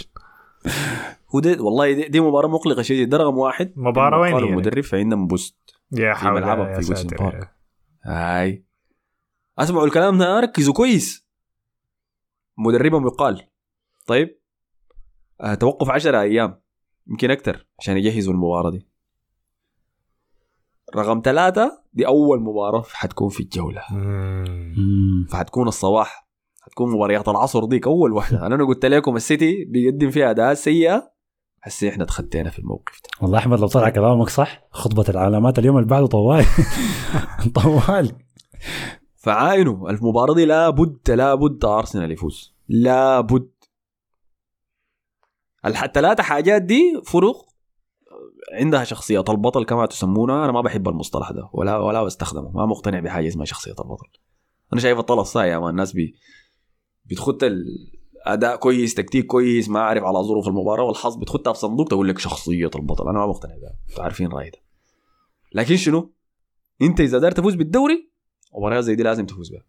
ده 1.42 1.62
والله 1.62 1.92
دي, 1.92 2.08
دي 2.08 2.20
مباراة 2.20 2.48
مقلقة 2.48 2.82
شديد 2.82 3.08
ده 3.08 3.16
رقم 3.16 3.38
واحد 3.38 3.72
مباراة 3.76 4.28
إنه 4.28 4.36
وين 4.36 4.44
هي؟ 4.44 4.50
المدرب 4.50 4.82
فعندهم 4.84 5.26
بوست 5.26 5.56
يا 5.92 6.14
حول 6.14 6.74
في 6.76 6.82
ساتر 6.82 7.16
بارك. 7.16 7.50
هاي 8.04 8.64
اسمعوا 9.58 9.86
الكلام 9.86 10.18
ده 10.18 10.40
ركزوا 10.40 10.74
كويس 10.74 11.28
مدربهم 12.58 13.06
يقال 13.06 13.48
طيب 14.06 14.38
آه 15.40 15.54
توقف 15.54 15.90
10 15.90 16.20
أيام 16.20 16.60
يمكن 17.06 17.30
أكثر 17.30 17.66
عشان 17.78 17.96
يجهزوا 17.96 18.32
المباراة 18.32 18.70
دي 18.70 18.86
رقم 20.96 21.20
ثلاثة 21.24 21.82
دي 21.92 22.06
أول 22.06 22.40
مباراة 22.42 22.82
حتكون 22.92 23.28
في 23.28 23.40
الجولة. 23.42 23.82
مم. 23.90 25.26
فحتكون 25.30 25.68
الصباح 25.68 26.23
حتكون 26.74 26.92
مباريات 26.92 27.28
العصر 27.28 27.64
ديك 27.64 27.86
أول 27.86 28.12
واحدة. 28.12 28.46
أنا 28.46 28.64
قلت 28.64 28.86
لكم 28.86 29.16
السيتي 29.16 29.64
بيقدم 29.64 30.10
فيها 30.10 30.30
أداء 30.30 30.54
سيئة 30.54 31.10
هسه 31.62 31.88
إحنا 31.88 32.04
تخطينا 32.04 32.50
في 32.50 32.58
الموقف 32.58 33.00
ده. 33.02 33.08
والله 33.22 33.38
أحمد 33.38 33.60
لو 33.60 33.66
طلع 33.66 33.88
كلامك 33.88 34.28
صح 34.28 34.62
خطبة 34.70 35.04
العلامات 35.08 35.58
اليوم 35.58 35.76
اللي 35.76 35.88
بعده 35.88 36.06
طوال. 36.06 36.44
طوال. 37.62 38.12
فعاينوا. 39.16 39.90
المباراة 39.90 40.34
دي 40.34 40.44
لابد 40.44 41.10
لابد 41.10 41.64
أرسنال 41.64 42.12
يفوز. 42.12 42.54
لابد 42.68 43.50
الثلاثة 45.66 46.22
حاجات 46.22 46.62
دي 46.62 47.00
فرق 47.04 47.46
عندها 48.52 48.84
شخصية 48.84 49.24
البطل 49.28 49.64
كما 49.64 49.86
تسمونها 49.86 50.44
أنا 50.44 50.52
ما 50.52 50.60
بحب 50.60 50.88
المصطلح 50.88 51.30
ده 51.30 51.50
ولا 51.52 51.76
ولا 51.76 52.02
بستخدمه 52.02 52.50
ما 52.50 52.66
مقتنع 52.66 53.00
بحاجة 53.00 53.28
اسمها 53.28 53.44
شخصية 53.44 53.74
البطل. 53.80 54.08
أنا 54.72 54.80
شايف 54.80 54.98
الطلس 54.98 55.28
صايع 55.28 55.52
يا 55.52 55.58
مان 55.58 55.70
الناس 55.70 55.92
بي 55.92 56.14
بتخط 57.04 57.44
الأداء 57.44 58.56
كويس 58.56 58.94
تكتيك 58.94 59.26
كويس 59.26 59.68
ما 59.68 59.80
أعرف 59.80 60.04
على 60.04 60.18
ظروف 60.18 60.48
المباراة 60.48 60.84
والحظ 60.84 61.16
بتخطها 61.16 61.52
في 61.52 61.58
صندوق 61.58 61.88
تقول 61.88 62.08
لك 62.08 62.18
شخصية 62.18 62.70
البطل. 62.76 63.08
أنا 63.08 63.18
ما 63.18 63.26
مقتنع 63.26 63.56
بها 63.56 63.76
أنتوا 63.90 64.04
عارفين 64.04 64.28
رأيي 64.28 64.50
ده. 64.50 64.58
لكن 65.52 65.76
شنو؟ 65.76 66.12
أنت 66.82 67.00
إذا 67.00 67.18
دار 67.18 67.32
تفوز 67.32 67.54
بالدوري 67.54 68.10
مباريات 68.58 68.84
زي 68.84 68.94
دي 68.94 69.02
لازم 69.02 69.26
تفوز 69.26 69.50
بها. 69.50 69.64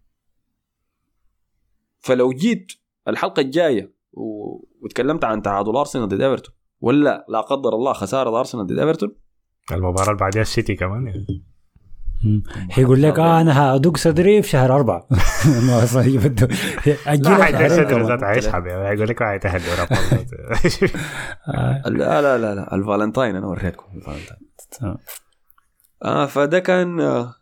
فلو 2.00 2.32
جيت 2.32 2.72
الحلقة 3.08 3.40
الجاية 3.40 3.94
و... 4.14 4.56
وتكلمت 4.82 5.24
عن 5.24 5.42
تعادل 5.42 5.76
أرسنال 5.76 6.08
ضد 6.08 6.22
إيفرتون 6.22 6.56
ولا 6.82 7.26
لا 7.30 7.42
قدر 7.42 7.74
الله 7.74 7.94
خسارة 7.94 8.40
أرسنال 8.40 8.68
ضد 8.68 8.80
إيفرتون؟ 8.80 9.16
المباراة 9.72 10.06
اللي 10.08 10.20
بعدها 10.20 10.42
السيتي 10.42 10.76
كمان 10.76 11.08
يعني. 11.08 11.46
حيقول 12.70 13.04
لك 13.04 13.20
آه 13.20 13.42
أنا 13.42 13.76
هدق 13.76 13.98
صدري 13.98 14.42
في 14.42 14.50
شهر 14.50 14.76
أربعة. 14.76 15.08
ما 15.68 15.84
أصلاً 15.84 16.06
يبدو 16.06 16.48
لا 16.86 16.96
اجلها 17.08 17.44
حيدير 17.44 17.70
شهرين 17.70 17.86
صدر 17.86 17.96
كمان. 17.96 18.08
ذات 18.08 18.24
حيسحب 18.24 18.66
يعني 18.66 18.96
يقول 18.96 19.08
لك 19.10 19.22
أبطال. 19.22 20.26
آه. 21.48 21.82
لا 21.90 22.22
لا 22.22 22.38
لا 22.38 22.56
لا. 22.56 22.76
الفالنتاين 22.76 23.36
أنا 23.36 23.48
وريتكم 23.48 23.86
الفالنتاين. 23.96 24.98
آه 26.04 26.26
فده 26.26 26.60
كان 26.60 27.00
آه 27.00 27.34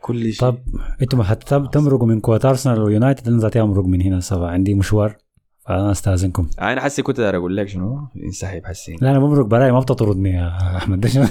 كل 0.00 0.32
شيء. 0.32 0.48
طب 0.48 0.58
أنتم 1.02 1.22
حتمرقوا 1.22 2.06
من 2.06 2.20
كوت 2.20 2.44
أرسنال 2.44 2.82
ويونايتد. 2.82 3.28
أنا 3.28 3.38
ذاتي 3.38 3.60
أمرق 3.60 3.84
من 3.84 4.02
هنا 4.02 4.20
سوا 4.20 4.48
عندي 4.48 4.74
مشوار 4.74 5.16
فأنا 5.66 5.90
أستأذنكم. 5.90 6.48
آه 6.58 6.72
أنا 6.72 6.80
حسي 6.80 7.02
كنت 7.02 7.20
أقول 7.20 7.56
لك 7.56 7.68
شنو؟ 7.68 8.08
إنسحب 8.26 8.64
حسين. 8.64 8.98
لا 9.00 9.10
أنا 9.10 9.18
بمرق 9.18 9.46
براي 9.46 9.72
ما 9.72 9.80
بتطردني 9.80 10.30
يا 10.30 10.76
أحمد. 10.76 11.28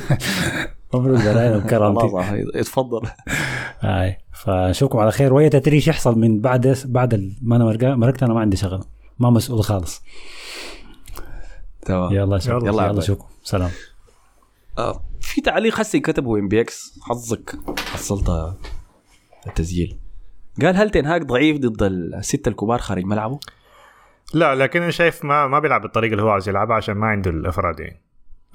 خلاص 0.94 1.64
بكرامتي 1.64 2.06
آه، 2.06 2.60
اتفضل 2.60 3.02
هاي 3.80 4.18
فاشوفكم 4.34 5.00
على 5.00 5.12
خير. 5.12 5.34
واي 5.34 5.50
تتريش 5.50 5.88
يحصل 5.88 6.20
من 6.20 6.40
بعد 6.42 6.78
بعد 6.86 7.14
ال- 7.14 7.36
ما 7.42 7.56
أنا 7.56 7.96
مرقت 7.96 8.24
أنا 8.24 8.34
ما 8.34 8.40
عندي 8.40 8.58
شغل. 8.58 8.84
ما 9.20 9.30
مسؤول 9.30 9.64
خالص. 9.64 10.04
تمام. 11.86 12.12
يلا 12.14 12.38
شوف 12.38 12.64
يلا 12.64 12.88
يلا, 12.88 13.02
شوفكم. 13.02 13.26
سلام. 13.44 13.70
آه 14.78 15.04
في 15.22 15.42
تعليق 15.42 15.76
حسي 15.76 16.00
كتبه 16.00 16.40
إم 16.40 16.48
بي 16.48 16.62
إكس. 16.62 17.00
حظك. 17.02 17.56
حصلت 17.94 18.54
التسجيل. 19.48 19.98
قال 20.62 20.76
هل 20.76 20.90
تنهاك 20.90 21.22
ضعيف 21.26 21.58
ضد 21.58 21.84
الستة 21.84 22.50
الكبار 22.50 22.80
خارج 22.80 23.04
ملعبه؟ 23.06 23.40
لا 24.34 24.56
لكن 24.56 24.82
أنا 24.82 24.92
شايف 24.92 25.26
ما 25.26 25.48
ما 25.48 25.60
بيلعب 25.60 25.82
بالطريقة 25.82 26.12
اللي 26.12 26.24
هو 26.24 26.30
عايز 26.30 26.50
يلعبها 26.50 26.76
عشان 26.76 26.96
ما 26.96 27.08
عنده 27.08 27.32
الأفراد 27.32 27.80
يعني. 27.80 28.02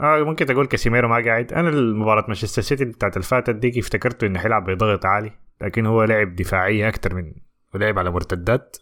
آه 0.01 0.23
ممكن 0.23 0.47
تقول 0.47 0.67
كاسيميرو 0.67 1.09
ما 1.09 1.25
قاعد. 1.25 1.53
أنا 1.53 1.69
المباراة 1.69 2.25
مانشستر 2.27 2.63
سيتي 2.63 2.85
بتاعت 2.85 3.17
الفاتت 3.17 3.55
ديك 3.55 3.79
افتكرته 3.79 4.27
إنه 4.27 4.39
حيلعب 4.39 4.71
بضغط 4.71 5.07
عالي 5.07 5.33
لكن 5.61 5.87
هو 5.87 6.05
لعب 6.05 6.37
دفاعيه 6.37 6.89
أكثر 6.89 7.15
من 7.15 7.33
ولعب 7.75 7.99
على 7.99 8.11
مرتدات. 8.11 8.77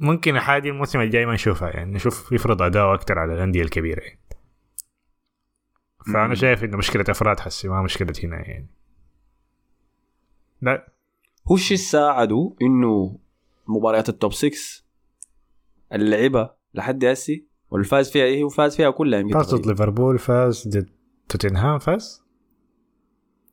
ممكن 0.00 0.40
حاجة 0.40 0.68
الموسم 0.68 1.00
الجاي 1.00 1.26
ما 1.26 1.34
نشوفها 1.34 1.70
يعني 1.70 1.92
نشوف 1.92 2.32
يفرض 2.32 2.62
اداؤه 2.62 2.94
أكثر 2.94 3.18
على 3.18 3.34
الأندية 3.34 3.62
الكبيرة 3.62 4.00
يعني. 4.00 4.20
فأنا. 6.12 6.34
شايف 6.34 6.64
إنه 6.64 6.76
مشكلة 6.76 7.04
أفراد 7.08 7.40
حسي 7.40 7.68
ما 7.68 7.82
مشكلة 7.82 8.12
هنا 8.24 8.36
يعني. 8.36 8.68
لا. 10.62 10.92
هو 11.48 11.54
الشيء 11.54 11.76
ساعده 11.76 12.56
إنه 12.62 13.18
مباريات 13.68 14.08
ال 14.08 14.14
top 14.14 14.32
6 14.32 14.50
اللي 15.92 16.16
لعبها 16.16 16.56
لحد 16.74 17.04
هسي 17.04 17.46
واللي 17.70 17.86
فاز 17.86 18.10
فيها 18.10 18.24
إيه 18.24 18.44
وفاز 18.44 18.76
فيها 18.76 18.90
كلها 18.90 19.18
يمكن 19.20 19.34
فاز 19.38 19.54
ضد. 19.54 19.66
ليفربول 19.66 20.18
فاز 20.18 20.68
ضد 20.68 20.90
توتنهام 21.28 21.78
فاز 21.78 22.22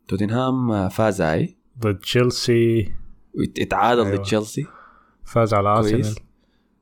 توتنهام 0.08 0.90
فاز 0.90 1.22
هاي 1.22 1.58
ضد 1.80 2.00
تشيلسي 2.00 2.94
اتعادل 3.60 4.02
ضد 4.02 4.08
أيوة. 4.08 4.24
تشيلسي 4.24 4.66
فاز 5.26 5.54
على. 5.54 5.70
أرسنال 5.70 6.16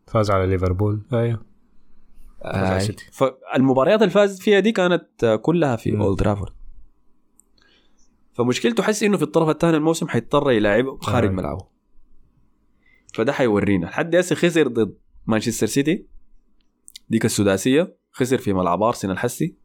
فاز 0.08 0.32
على 0.32 0.48
ليفربول 0.48 1.02
أيوه 1.14 1.46
فاز. 2.44 2.82
السيتي. 2.82 3.06
فالمباريات 3.12 4.00
اللي 4.02 4.12
فاز 4.12 4.42
فيها 4.42 4.60
دي 4.60 4.72
كانت 4.72 5.40
كلها 5.42 5.76
في. 5.76 5.98
اولد 5.98 6.20
ترافورد 6.20 6.52
فمشكلته 8.34 8.84
حس 8.84 9.04
إنه 9.04 9.18
في 9.18 9.24
الطرف 9.24 9.50
الثاني 9.50 9.78
الموسم 9.78 10.08
حيضطر 10.08 10.52
يلاعب 10.52 10.98
خارج 11.02 11.30
آه. 11.30 11.34
ملعبه 11.34 11.68
فده 13.14 13.32
حيورينا 13.34 13.86
لحد 13.86 14.16
هسه 14.16 14.36
خسر 14.36 14.68
ضد 14.68 14.98
مانشستر 15.28 15.68
سيتي 15.68 16.06
ديك 17.12 17.26
السداسية 17.26 17.95
خسر 18.12 18.38
في 18.38 18.53
ملعب 18.53 18.84
أرسنال 18.84 19.20
حسي؟ 19.20 19.55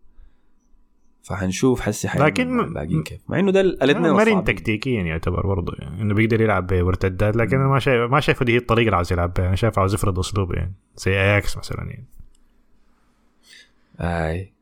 فحنشوف 1.22 1.80
حسي 1.80 2.08
حيعمل 2.08 2.26
لكن 2.26 2.60
الباقيين 2.60 3.02
كيف. 3.02 3.20
مع 3.28 3.38
إنه 3.38 3.52
ده 3.52 3.60
الاثنين 3.60 4.12
مرن. 4.12 4.44
تكتيكيا 4.44 5.02
يعتبر 5.02 5.46
برضه 5.46 5.72
يعني 5.78 6.02
إنه 6.02 6.14
بيقدر 6.14 6.40
يلعب 6.40 6.66
بمرتدات 6.66 7.36
لكن 7.36 7.56
أنا 7.56 7.68
ما 7.68 7.78
شايف 7.78 8.10
ما 8.10 8.20
شايفه 8.20 8.44
دي 8.44 8.52
هي 8.52 8.56
الطريقة 8.56 8.86
اللي 8.86 8.96
عاوز 8.96 9.12
يلعب 9.12 9.34
بها. 9.34 9.46
أنا 9.46 9.56
شايف 9.56 9.78
عاوز 9.78 9.94
يفرض 9.94 10.18
اسلوبه 10.18 10.54
يعني 10.54 10.74
زي 10.96 11.10
أياكس 11.10 11.56
مثلا 11.56 11.82
يعني. 11.90 12.06
أي. 14.00 14.52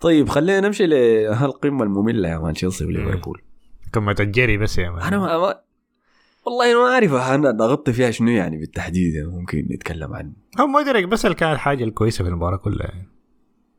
طيب 0.00 0.28
خلينا 0.28 0.60
نمشي 0.60 0.86
لهالقمة 0.86 1.84
المملة 1.84 2.28
يا 2.28 2.38
مان 2.38 2.54
تشيلسي 2.54 2.84
وليفربول. 2.84 3.42
كمة 3.92 4.16
الجري 4.20 4.56
بس 4.56 4.78
يا 4.78 4.90
مان. 4.90 5.02
أنا 5.02 5.18
ما 5.18 5.60
والله 6.50 6.82
ما 6.82 6.92
أعرف 6.94 7.12
أنا 7.12 7.50
ضغطت 7.50 7.90
فيها 7.90 8.10
شنو 8.10 8.28
يعني 8.30 8.56
بالتحديد 8.58 9.14
يعني 9.14 9.28
ممكن 9.28 9.68
نتكلم 9.70 10.14
عنه 10.14 10.32
هو 10.60 10.66
مدرك 10.66 11.04
بس 11.04 11.24
اللي 11.24 11.36
كانت 11.36 11.52
الحاجة 11.54 11.84
الكويسة 11.84 12.24
في 12.24 12.30
المباراة 12.30 12.56
كلها 12.56 12.86
يعني 12.86 13.08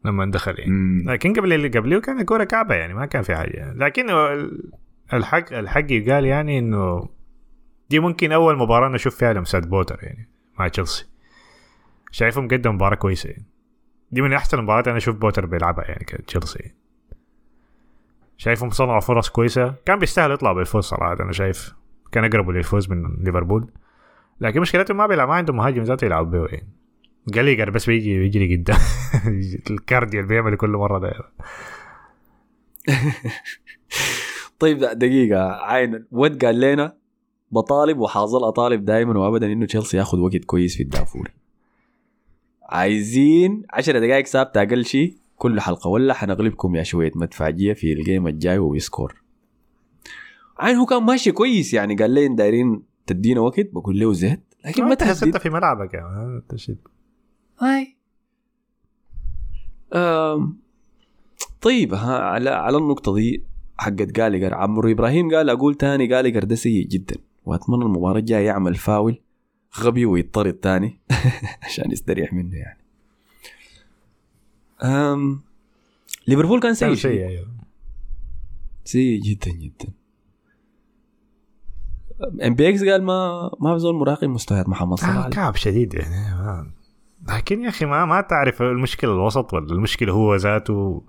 لما 0.06 0.32
دخل 0.32 0.60
يعني؟ 0.60 0.72
مم. 0.72 1.12
لكن 1.12 1.34
قبل 1.34 1.54
اللي 1.54 1.68
قبله 1.68 2.02
كان 2.02 2.20
الكورة 2.20 2.44
كعبة 2.44 2.76
يعني 2.76 2.94
ما 2.94 3.06
كان 3.06 3.22
في 3.22 3.36
حاجة. 3.36 3.74
لكن 3.74 4.10
هو 4.10 4.34
ال- 4.34 4.72
الحق 5.14 5.54
الحق 5.54 5.92
يقال 5.92 6.26
يعني 6.26 6.60
إنه 6.60 7.10
دي 7.90 8.00
ممكن 8.00 8.32
أول 8.32 8.58
مباراة 8.58 8.90
نشوف 8.90 9.16
فيها 9.16 9.34
لمسات 9.34 9.68
بوتر 9.68 10.00
يعني 10.02 10.30
مع 10.60 10.68
تشيلسي. 10.68 11.06
شايفهم 12.12 12.48
قدم 12.48 12.76
مباراة 12.76 12.96
كويسة 12.96 13.30
يعني. 13.30 13.46
دي 14.12 14.22
من 14.22 14.34
أحسن 14.34 14.58
المباريات 14.58 14.88
أنا 14.88 14.98
أشوف 14.98 15.16
بوتر 15.16 15.46
بيلعبها 15.46 15.86
يعني 15.86 16.06
كتشيلسي. 16.06 16.72
شايفهم 18.38 18.70
صنعوا 18.70 19.00
فرص 19.00 19.30
كويسة. 19.30 19.76
كان 19.86 20.00
بيستاهل 20.00 20.32
يطلع 20.32 20.54
بالفوز 20.54 20.84
صراحة 20.84 21.14
أنا 21.24 21.32
شايف. 21.32 21.81
كان 22.12 22.24
اقرب 22.24 22.50
للفوز 22.50 22.90
من 22.90 23.24
ليفربول. 23.24 23.68
لكن 24.42 24.62
مشكلتهم 24.62 24.98
ما 24.98 25.08
بيلعب 25.08 25.28
ما 25.28 25.34
عندهم 25.34 25.58
مهاجم 25.58 25.84
ذاته 25.84 26.06
يلعب 26.06 26.32
به. 26.32 26.46
يعني 26.46 26.68
جاليجر 27.28 27.70
بس 27.70 27.86
بيجي 27.86 28.20
بيجري 28.20 28.56
قدام 28.56 28.78
الكارديو 29.70 30.20
اللي 30.20 30.30
بيعمل 30.30 30.56
كل 30.56 30.70
مرة 30.70 31.00
ده. 31.00 31.14
طيب 34.60 34.78
لا، 34.78 34.94
دقيقة. 34.94 35.52
عين 35.52 36.06
ود 36.12 36.46
قال 36.46 36.60
لنا 36.60 36.98
بطالب 37.52 37.98
وحاظل 38.00 38.44
أطالب 38.48 38.86
دائما 38.86 39.20
وابدا 39.20 39.52
إنه 39.52 39.66
تشيلسي 39.66 39.98
ياخذ 39.98 40.20
وقت 40.20 40.46
كويس 40.46 40.78
في 40.78 40.84
الدافوري 40.84 41.32
عايزين 42.64 43.64
10 43.70 44.00
دقائق 44.00 44.26
ثابته 44.26 44.62
أقل 44.62 44.86
شيء 44.86 45.18
كل 45.36 45.62
حلقة. 45.62 45.88
ولا 45.88 46.14
حنغلبكم 46.14 46.76
يا 46.76 46.84
شوية 46.84 47.12
مدفعجية 47.16 47.74
في 47.74 47.94
الجيم 47.94 48.28
الجاي 48.28 48.58
ويسكور. 48.58 49.22
عين 50.62 50.76
هو 50.76 50.86
كان 50.86 51.04
ماشي 51.04 51.32
كويس 51.32 51.74
يعني 51.74 51.96
قال 51.96 52.12
لي 52.12 52.28
دايرين 52.28 52.84
تدينا 53.08 53.42
وقت 53.42 53.74
بقول 53.74 54.00
له 54.00 54.14
زهد 54.14 54.44
لكن 54.66 54.84
ما 54.84 54.92
انت 54.92 55.04
حسيت 55.04 55.24
تهدد 55.24 55.38
في 55.38 55.50
ملعبك 55.50 55.94
يعني 55.94 56.38
أنت 56.38 56.56
شيء. 56.56 56.78
هاي. 57.60 57.96
أم 59.94 60.58
طيب 61.62 61.94
ها 61.94 62.18
على 62.20 62.50
على 62.50 62.78
النقطة 62.78 63.16
دي 63.16 63.44
حقت 63.78 64.12
جالجر 64.12 64.54
عمرو 64.54 64.92
إبراهيم 64.92 65.36
قال 65.36 65.50
أقول 65.50 65.76
تاني 65.76 66.08
جالجر 66.08 66.44
ده 66.44 66.56
سيء 66.56 66.88
جدا. 66.88 67.16
وأتمنى 67.46 67.86
المباراة 67.86 68.20
الجاية 68.20 68.46
يعمل 68.46 68.76
فاول 68.76 69.22
غبي 69.80 70.06
ويضطرد 70.06 70.54
تاني 70.54 71.00
عشان 71.64 71.92
يستريح 71.92 72.34
منه 72.34 72.58
يعني. 72.58 72.80
أم 74.84 75.42
ليفربول 76.28 76.60
كان 76.60 76.74
سيء. 76.74 76.94
شيء 76.94 77.28
أيوه. 77.28 77.48
سيء 78.86 79.22
جدا 79.22 79.52
جدا. 79.52 80.01
إم 82.48 82.56
بي 82.56 82.70
إكس 82.70 82.84
قال 82.84 83.04
ما 83.04 83.50
ما 83.60 83.74
بزول 83.74 83.96
مراقب 83.96 84.28
مستويات 84.30 84.70
محمد 84.70 84.92
آه، 85.00 85.02
صلاح. 85.02 85.28
كعب 85.28 85.56
شديد 85.56 85.94
يعني 85.94 86.36
ما. 86.36 86.72
لكن 87.30 87.62
يا 87.64 87.70
أخي 87.70 87.86
ما 87.86 88.06
ما 88.06 88.22
تعرف 88.22 88.62
المشكلة 88.62 89.12
الوسط 89.14 89.54
ولا 89.54 89.72
المشكلة 89.72 90.14
هو 90.14 90.36
ذاته 90.36 91.04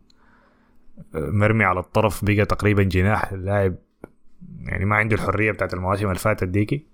مرمي 1.14 1.64
على 1.64 1.80
الطرف 1.80 2.24
بقى 2.24 2.44
تقريبا 2.44 2.82
جناح 2.82 3.32
لاعب 3.32 3.74
يعني 4.60 4.84
ما 4.84 4.96
عنده 4.96 5.14
الحرية 5.16 5.52
بتاعت 5.52 5.74
المواسم 5.74 6.06
اللي 6.06 6.18
فاتت 6.18 6.44
ديكي. 6.48 6.86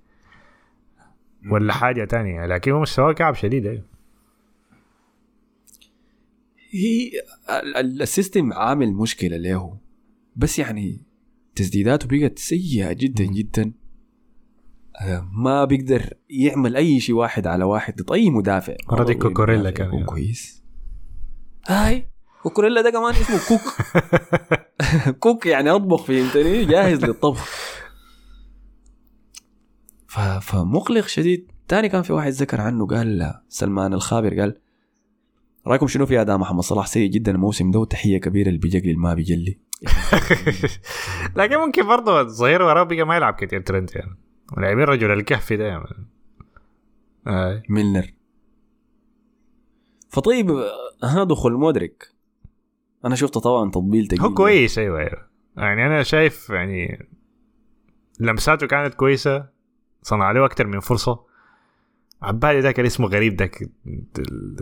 ولا 1.50 1.72
حاجة 1.72 2.04
تانية 2.04 2.46
لكن 2.46 2.70
هو 2.72 2.80
مستواه 2.80 3.12
كعب 3.12 3.34
شديد 3.34 3.66
أيوه. 3.66 3.84
هي 6.70 7.10
ال- 7.50 7.76
ال- 7.76 8.02
السيستم 8.02 8.52
عامل 8.52 8.92
مشكلة 8.92 9.36
له 9.36 9.76
بس 10.36 10.58
يعني 10.58 11.00
تسديداته 11.54 12.08
بقت 12.18 12.38
سيئة 12.38 12.92
جدا 12.92 13.24
جدا. 13.24 13.62
آه، 13.62 13.87
ما 15.32 15.64
بيقدر 15.64 16.14
يعمل 16.30 16.76
أي 16.76 17.00
شيء 17.00 17.14
واحد 17.14 17.46
على 17.46 17.64
واحد 17.64 18.02
ضد 18.02 18.12
أي 18.12 18.30
مدافع. 18.30 18.74
مرة 18.90 19.04
دي 19.04 19.14
كوكوريلا 19.14 19.70
كان 19.70 19.92
يعني. 19.92 20.04
كويس. 20.04 20.64
هاي 21.68 22.08
كوكوريلا 22.42 22.82
ده 22.82 22.90
كمان 22.90 23.14
اسمه 23.14 23.40
كوك. 23.48 23.74
كوك 25.22 25.46
يعني 25.46 25.70
أطبخ 25.70 26.04
فهمتني 26.04 26.64
جاهز 26.64 27.04
للطبخ. 27.04 27.48
ف... 30.06 30.20
فمقلق 30.20 31.06
شديد. 31.06 31.52
تاني 31.68 31.88
كان 31.88 32.02
في 32.02 32.12
واحد 32.12 32.32
ذكر 32.32 32.60
عنه 32.60 32.86
قال 32.86 33.34
سلمان 33.48 33.94
الخابر 33.94 34.40
قال 34.40 34.56
رأيكم 35.66 35.86
شنو 35.86 36.06
في 36.06 36.20
أداء 36.20 36.38
محمد 36.38 36.62
صلاح؟ 36.62 36.86
سيء 36.86 37.10
جدا 37.10 37.32
الموسم 37.32 37.70
ده 37.70 37.78
وتحية 37.78 38.18
كبيرة 38.18 38.48
اللي 38.48 38.58
بيجلي 38.58 38.94
ما 38.94 39.14
بيجلي. 39.14 39.58
لكن 41.36 41.56
ممكن 41.56 41.86
برضه 41.86 42.20
الظهير 42.20 42.62
وراه 42.62 42.82
بقى 42.82 43.04
ما 43.04 43.16
يلعب 43.16 43.34
كثير 43.34 43.60
ترنت 43.60 43.96
يعني. 43.96 44.27
لاعبين 44.56 44.84
رجل 44.84 45.10
الكهف 45.10 45.52
ده 45.52 45.64
يعني. 45.64 45.84
آه. 47.26 47.62
ميلنر. 47.68 48.06
فطيب 50.08 50.50
ها 51.04 51.24
دخول 51.24 51.52
مودريك. 51.52 52.12
أنا 53.04 53.14
شفته 53.14 53.40
طبعا 53.40 53.70
تطبيل 53.70 54.06
تقيل 54.06 54.20
هو 54.20 54.34
كويس 54.34 54.78
أيوه 54.78 54.98
أيوه. 54.98 55.28
يعني 55.56 55.86
أنا 55.86 56.02
شايف 56.02 56.50
يعني 56.50 57.08
لمساته 58.20 58.66
كانت 58.66 58.94
كويسة 58.94 59.48
صنع 60.02 60.32
له 60.32 60.44
أكثر 60.44 60.66
من 60.66 60.80
فرصة. 60.80 61.24
عبالي 62.22 62.60
ذاك 62.60 62.78
اللي 62.78 62.86
اسمه 62.86 63.06
غريب 63.06 63.34
ذاك 63.34 63.70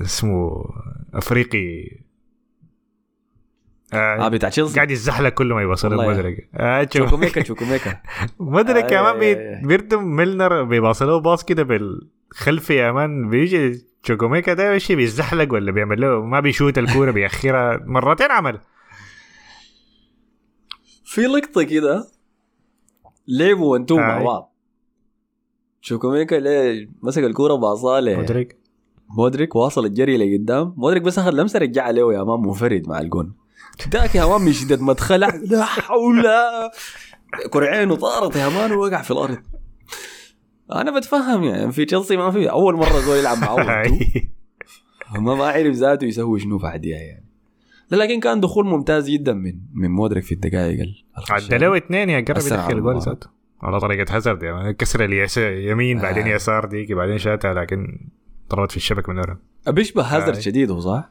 اسمه 0.03 0.65
أفريقي 1.15 1.91
آه 3.93 3.97
آه 4.27 4.29
بتاع 4.29 4.49
تشيلسي. 4.49 4.75
قاعد 4.75 4.91
يزحلق 4.91 5.29
كل 5.29 5.47
ما 5.53 5.63
يوصل 5.63 5.95
مودريك 5.97 6.49
آه 6.55 6.83
شوف- 6.83 6.91
تشوكويميكا 6.91 7.43
تشوكويميكا 7.43 8.01
مودريك 8.41 8.85
آه، 8.85 8.89
كمان 8.89 9.23
يا- 9.23 9.29
يا. 9.29 9.61
بيردم 9.67 10.17
ميلنر 10.17 10.63
بيباصله 10.65 11.21
pass 11.21 11.45
كده 11.45 11.63
بالخلفي 11.63 12.75
يا 12.75 12.93
man. 12.93 13.29
بيجي 13.29 13.85
تشوكويميكا 14.03 14.55
ده 14.55 14.79
شيء 14.79 14.97
بيزحلق 14.97 15.53
ولا 15.53 15.73
بيعمل 15.73 16.01
له 16.01 16.21
ما 16.25 16.41
بيشوت 16.41 16.79
الكورة 16.79 17.11
بيأخرها 17.11 17.81
مرتين 17.87 18.31
عمل. 18.31 18.59
في 21.05 21.21
لقطة 21.21 21.63
كده 21.63 22.07
لعبوا 23.29 23.73
وأنتم 23.73 23.97
مع 23.97 24.21
آه. 24.21 24.25
بعض. 24.25 24.53
تشوكويميكا 25.81 26.35
ليه 26.35 26.89
مسك 27.03 27.23
الكورة 27.25 27.55
باصاله. 27.55 28.13
مودريك 28.13 28.27
مودريك 28.29 28.57
مودريك 29.19 29.57
واصل 29.57 29.85
الجري 29.87 30.17
لقدام. 30.37 30.75
مودريك 30.77 31.03
بس 31.03 31.19
أخذ 31.19 31.31
لمسة 31.31 31.59
رجعها 31.59 31.93
له 31.93 32.15
يا 32.15 32.23
man 32.25 32.41
منفرد 32.41 32.89
مع 32.89 32.99
الجون. 33.01 33.35
ذاك 33.89 34.15
يا 34.15 34.25
man 34.27 34.41
من 34.41 34.53
شدة 34.53 34.77
ما 34.85 34.93
اتخلع 34.93 35.29
لا 35.51 35.65
حول 35.65 36.25
كرعينه 37.51 37.97
طارت 37.97 38.37
يا 38.37 38.49
man 38.49 38.73
ووقع 38.73 39.03
في 39.03 39.11
الأرض 39.11 39.39
أنا 40.73 40.99
بتفهم 40.99 41.45
يعني 41.45 41.73
في 41.73 41.85
تشيلسي 41.85 42.17
ما 42.17 42.31
في 42.31 42.51
أول 42.51 42.75
مرة 42.75 43.01
زول 43.01 43.17
يلعب 43.17 43.39
مع 43.39 43.51
اول. 43.51 43.65
ما 45.25 45.35
ما 45.35 45.45
عرف 45.47 45.75
ذاته 45.75 46.05
يسوي 46.05 46.41
شنو 46.41 46.59
بعديها 46.59 46.99
يعني 46.99 47.25
لا 47.91 47.97
لكن 47.97 48.21
كان 48.21 48.41
دخول 48.41 48.67
ممتاز 48.67 49.11
جدا 49.11 49.33
من 49.33 49.55
من 49.75 49.91
مودريك 49.91 50.25
في 50.25 50.33
الدقائق. 50.33 50.79
عدى 51.31 51.59
له 51.59 51.77
اثنين 51.77 52.11
يا 52.11 52.21
قرب 52.21 52.37
يدخل 52.47 52.83
جول. 52.83 52.99
ذاته 53.01 53.29
على 53.63 53.81
طريقة 53.81 54.17
هازارد 54.17 54.43
يعني 54.43 54.75
كسر 54.75 55.05
اليس- 55.05 55.39
يمين 55.39 55.99
بعدين 55.99 56.27
آه. 56.27 56.35
يسار 56.35 56.65
ديك 56.65 56.93
بعدين 56.93 57.19
شاتها 57.19 57.55
لكن 57.55 57.99
ضربت 58.51 58.71
في 58.71 58.77
الشبك 58.77 59.09
من 59.09 59.19
ورا 59.19 59.39
بيشبه 59.69 60.03
هازارد 60.03 60.37
آه. 60.37 60.41
شديد 60.41 60.71
هو 60.71 60.81
صح؟ 60.81 61.11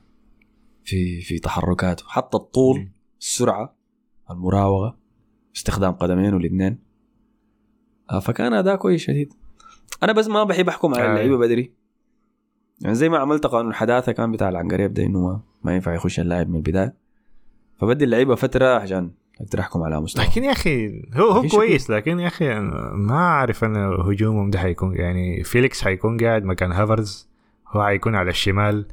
في 0.86 1.22
في 1.22 1.40
تحركاته. 1.40 2.04
حتى 2.08 2.38
الطول 2.38 2.90
السرعة 3.20 3.76
المراوغة 4.32 4.98
استخدام 5.56 5.92
قدمينه 5.92 6.38
الاثنين 6.38 6.80
آه، 8.12 8.20
فكان 8.20 8.54
أداء 8.54 8.76
كويس 8.76 9.02
شديد. 9.02 9.34
أنا 10.04 10.12
بس 10.12 10.28
ما 10.28 10.44
بحب 10.44 10.70
أحكم 10.70 10.94
على 10.94 11.04
آه. 11.04 11.10
اللعيبة 11.10 11.38
بدري. 11.38 11.72
يعني 12.82 12.96
زي 12.96 13.10
ما 13.10 13.18
عملت 13.18 13.48
قانون 13.48 13.70
الحداثة 13.70 14.12
كان 14.12 14.32
بتاع 14.32 14.50
العنقريب 14.50 14.94
ده 14.94 15.04
إنه 15.04 15.20
ما, 15.20 15.42
ما 15.64 15.76
ينفع 15.76 15.94
يخش 15.94 16.20
اللاعب 16.20 16.50
من 16.50 16.56
البداية. 16.56 16.94
فبدي 17.78 18.06
اللعيبة 18.06 18.36
فترة 18.36 18.76
عشان 18.76 19.12
أقدر 19.42 19.60
أحكم 19.60 19.84
على 19.84 20.02
مستوى. 20.02 20.26
لكن 20.26 20.44
يا 20.44 20.52
أخي 20.52 21.02
هو 21.14 21.32
هو. 21.32 21.48
كويس 21.48 21.90
لكن 21.90 22.20
يا 22.20 22.28
أخي 22.28 22.60
ما 22.94 23.16
أعرف 23.16 23.64
أنا 23.64 23.88
هجومهم 23.88 24.50
ده 24.50 24.60
حيكون 24.60 24.96
يعني 24.96 25.44
فيليكس 25.44 25.82
حيكون 25.82 26.18
قاعد 26.18 26.44
مكان 26.44 26.72
هافرز 26.72 27.30
هو 27.68 27.84
حيكون 27.84 28.16
على 28.16 28.30
الشمال. 28.30 28.88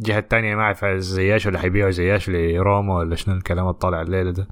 الجهة 0.00 0.18
الثانية 0.18 0.56
ما 0.56 0.62
أعرف 0.62 0.84
زياش 0.84 1.46
ولا 1.46 1.58
حيبيعوا 1.58 1.90
زياش 1.90 2.28
لروما 2.30 2.96
ولا 2.96 3.16
شنو 3.16 3.34
الكلام 3.34 3.68
الطالع 3.68 4.02
الليلة 4.02 4.30
ده؟ 4.30 4.48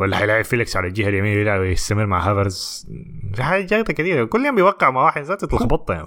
ولا 0.00 0.16
حيلاعب 0.16 0.44
فيليكس 0.44 0.76
على 0.76 0.86
الجهة 0.88 1.08
اليمين 1.08 1.36
ويلعب 1.36 1.60
ويستمر 1.60 2.06
مع 2.06 2.30
هافرز؟ 2.30 2.88
في 3.34 3.42
حاجات 3.42 3.92
كثيرة. 3.92 4.24
كل 4.24 4.46
يوم 4.46 4.54
بيوقع 4.54 4.90
مع 4.90 5.04
واحد 5.04 5.22
ذاته 5.22 5.44
اتلخبطت 5.44 5.90
يعني. 5.90 6.06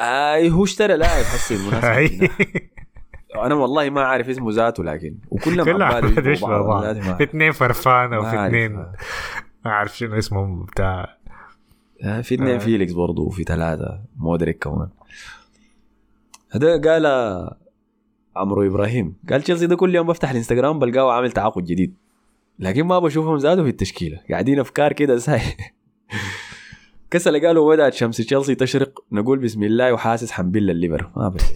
اي 0.00 0.50
هو 0.50 0.64
اشترى 0.64 0.96
لاعب 0.96 1.24
حسي 1.24 1.56
بالمناسبة. 1.56 2.30
أنا 3.46 3.54
والله 3.54 3.90
ما 3.90 4.02
عارف 4.02 4.28
اسمه 4.28 4.52
ذاته 4.52 4.84
لكن 4.84 5.18
وكلهم 5.28 5.82
عبالي 5.82 5.84
عباد 5.84 6.26
يشبه 6.26 6.62
بعض 6.62 6.96
في 6.96 7.22
اثنين 7.22 7.52
فرفانة 7.52 8.20
ما 8.20 8.28
وفي. 8.28 8.46
اثنين 8.46 8.72
ما 9.64 9.70
أعرف 9.70 9.98
شنو 9.98 10.18
اسمهم 10.18 10.62
بتاع. 10.64 11.16
آه، 12.02 12.20
في 12.20 12.34
اثنين 12.34 12.54
آه. 12.54 12.58
فيليكس 12.58 12.92
برضه 12.92 13.22
وفي 13.22 13.42
ثلاثة 13.42 14.00
مودريك 14.16 14.58
كمان. 14.58 14.88
هذا 16.50 16.80
قال 16.80 17.06
عمرو 18.36 18.66
إبراهيم. 18.66 19.16
قال 19.30 19.42
تشيلسي 19.42 19.66
ده 19.66 19.76
كل 19.76 19.94
يوم 19.94 20.06
بفتح 20.06 20.30
الإنستغرام 20.30 20.78
بلقاه 20.78 21.12
عامل 21.12 21.32
تعاقد 21.32 21.64
جديد. 21.64 21.94
لكن 22.58 22.82
ما 22.82 22.98
بشوفهم 22.98 23.38
زادوا 23.38 23.64
في 23.64 23.70
التشكيلة. 23.70 24.20
قاعدين 24.30 24.60
أفكار 24.60 24.92
كده 24.92 25.16
زي 25.16 25.40
كسل 27.10 27.46
قالوا 27.46 27.74
بدات 27.74 27.94
شمس 27.94 28.16
تشيلسي 28.16 28.54
تشرق. 28.54 29.04
نقول 29.12 29.38
بسم 29.38 29.62
الله 29.62 29.92
وحاسس 29.92 30.30
حنبل 30.32 30.70
الليفر 30.70 31.10
ما 31.16 31.28
بدري 31.28 31.46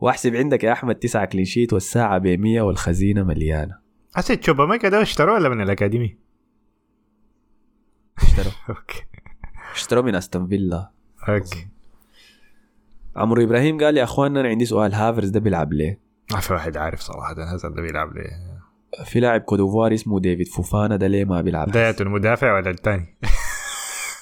واحسب 0.00 0.36
عندك 0.36 0.64
يا 0.64 0.72
أحمد 0.72 0.94
تسعة 0.94 1.24
clean 1.24 1.44
sheet 1.44 1.72
والساعة 1.72 2.18
ب 2.18 2.26
100 2.26 2.60
والخزينة 2.60 3.22
مليانة. 3.22 3.78
حسيت 4.14 4.40
تشوكويميكا 4.40 4.88
ده 4.88 5.02
اشتروه 5.02 5.34
ولا 5.34 5.48
من 5.48 5.60
الأكاديمي؟ 5.60 6.16
اشتروا. 8.22 8.52
أوكي. 8.78 9.02
اشتروا 9.74 10.02
من 10.02 10.14
أستون 10.14 10.46
فيلا. 10.46 10.90
أوكي. 11.28 11.68
عمرو 13.16 13.42
إبراهيم 13.42 13.78
قال 13.78 13.96
يا 13.96 14.04
أخواننا 14.04 14.40
أنا 14.40 14.48
عندي 14.48 14.64
سؤال 14.64 14.94
هافرز 14.94 15.28
ده 15.28 15.40
بيلعب 15.40 15.72
ليه؟ 15.72 16.00
ما 16.32 16.40
في 16.40 16.52
واحد 16.52 16.76
عارف 16.76 17.00
صراحة 17.00 17.34
هافرز 17.38 17.74
ده 17.74 17.82
بيلعب 17.82 18.16
ليه 18.16 18.52
في 19.04 19.20
لاعب 19.20 19.40
كوت 19.40 19.60
ديفوار 19.60 19.94
اسمه 19.94 20.20
ديفيد 20.20 20.48
فوفانا 20.48 20.96
ده 20.96 21.06
ليه 21.06 21.24
ما 21.24 21.40
بيلعب 21.40 21.70
ده 21.70 21.96
المدافع 22.00 22.54
ولا 22.54 22.70
الثاني؟ 22.70 23.18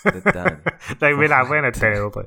ده 0.05 0.16
الثاني 0.16 0.61
طيب 1.01 1.18
بيلعب 1.18 1.51
وين 1.51 1.64
الثاني 1.64 2.11
طيب؟ 2.11 2.26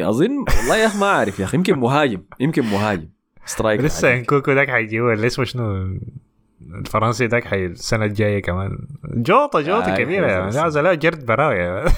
أظن 0.00 0.38
والله 0.38 0.76
يا 0.76 0.86
أخي 0.86 0.98
ما 0.98 1.06
أعرف 1.06 1.40
يا 1.40 1.44
أخي 1.44 1.56
يمكن 1.56 1.78
مهاجم 1.78 2.22
يمكن 2.40 2.62
مهاجم 2.62 3.08
سترايكر 3.46 3.84
لسه. 3.84 4.14
انكوكو 4.14 4.52
ذاك 4.52 4.70
حيجيبوه 4.70 5.12
اللي 5.12 5.26
اسمه 5.26 5.44
شنو 5.44 5.98
الفرنسي 6.60 7.26
ذاك 7.26 7.44
حي 7.44 7.66
السنة 7.66 8.04
الجاية 8.04 8.42
كمان. 8.42 8.78
جوطة 9.04 9.60
جوطة 9.60 9.92
آه، 9.92 9.96
كبيرة 9.96 10.26
يا 10.26 10.44
حيصير. 10.44 10.62
مان 10.62 10.72
لا 10.72 10.80
لا 10.82 10.94
جرد 10.94 11.26
براوي. 11.26 11.84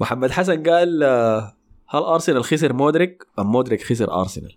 محمد 0.00 0.30
حسن 0.30 0.62
قال 0.62 1.02
آه، 1.02 1.56
هل 1.88 2.00
أرسنال 2.02 2.44
خسر 2.44 2.72
مودريك 2.72 3.22
أم 3.38 3.46
مودريك 3.52 3.82
خسر 3.82 4.20
أرسنال؟ 4.20 4.56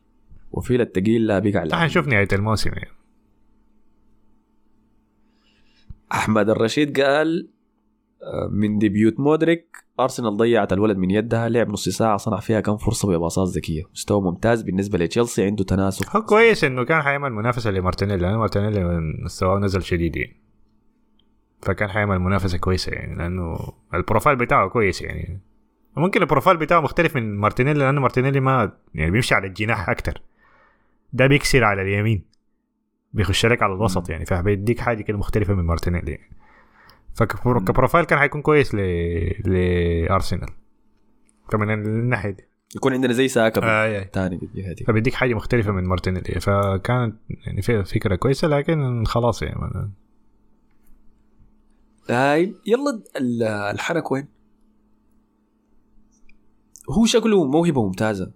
وفيل 0.51 0.81
التقيل 0.81 1.27
لا 1.27 1.39
بقى 1.39 1.57
على 1.57 1.75
حنشوف 1.75 2.07
نهاية 2.07 2.27
الموسم 2.33 2.69
يعني. 2.69 2.91
أحمد 6.11 6.49
الرشيد 6.49 7.01
قال 7.01 7.49
من 8.51 8.77
debut 8.77 9.19
مودريك 9.19 9.77
أرسنال 9.99 10.37
ضيعت 10.37 10.73
الولد 10.73 10.97
من 10.97 11.11
يدها 11.11 11.49
لعب 11.49 11.69
نص 11.69 11.89
ساعة 11.89 12.17
صنع 12.17 12.39
فيها 12.39 12.59
كم 12.59 12.77
فرصة 12.77 13.07
بباصات 13.07 13.47
ذكية. 13.47 13.83
مستوى 13.93 14.21
ممتاز 14.21 14.61
بالنسبة 14.61 14.97
لتشيلسي 14.97 15.45
عنده 15.45 15.63
تناسق. 15.63 16.15
هو 16.15 16.21
كويس 16.21 16.63
إنه 16.63 16.83
كان 16.83 17.01
حيعمل 17.01 17.33
منافسة 17.33 17.71
لمارتينيلي 17.71 18.21
لأنه 18.21 18.37
مارتينيلي 18.37 18.99
مستواه 19.23 19.59
نزل 19.59 19.83
شديد 19.83 20.15
يعني. 20.15 20.35
فكان 21.61 21.89
حيعمل 21.89 22.19
منافسة 22.19 22.57
كويسة 22.57 22.91
يعني 22.91 23.15
لأنه 23.15 23.57
ال 23.93 23.98
profile 23.98 24.35
بتاعه 24.35 24.69
كويس 24.69 25.01
يعني. 25.01 25.39
ممكن 25.97 26.21
ال 26.21 26.26
profile 26.26 26.57
بتاعه 26.57 26.81
مختلف 26.81 27.15
من 27.15 27.37
مارتينيلي 27.37 27.79
لأنه 27.79 28.01
مارتينيلي 28.01 28.39
ما 28.39 28.71
يعني 28.93 29.11
بيمشي 29.11 29.35
على 29.35 29.47
الجناح 29.47 29.89
أكتر. 29.89 30.21
ده 31.13 31.27
بيكسر 31.27 31.63
على 31.63 31.81
اليمين. 31.81 32.25
بيخش 33.13 33.45
لك 33.45 33.63
على 33.63 33.73
الوسط 33.73 34.09
يعني 34.09 34.25
فبيديك 34.25 34.79
حاجة 34.79 35.01
كده 35.01 35.17
مختلفة 35.17 35.53
من 35.53 35.63
مارتينيلي 35.63 36.11
يعني. 36.11 36.29
فك 37.15 37.35
profile 37.35 38.05
كان 38.05 38.19
حيكون 38.19 38.41
كويس 38.41 38.75
ل... 38.75 38.79
لارسنال 39.45 40.49
فمن 41.51 41.71
الناحية 41.71 42.29
دي؟ 42.29 42.43
يكون 42.75 42.93
عندنا 42.93 43.13
زي 43.13 43.27
ساكا 43.27 43.61
آه. 43.63 44.03
تاني 44.03 44.37
بالجهه 44.37 44.73
دي. 44.73 44.83
فبيديك 44.83 45.13
حاجة 45.13 45.33
مختلفة 45.33 45.71
من 45.71 45.83
مارتينيلي. 45.83 46.39
فكانت 46.39 47.15
يعني 47.29 47.61
فكرة 47.61 48.15
كويسة 48.15 48.47
لكن 48.47 49.05
خلاص 49.05 49.41
يعني. 49.41 49.91
هاي 52.09 52.55
يلا 52.67 53.01
ال- 53.17 53.43
الحرك 53.43 54.11
وين؟ 54.11 54.27
هو 56.89 57.05
شكله 57.05 57.45
موهبة 57.45 57.85
ممتازة. 57.85 58.31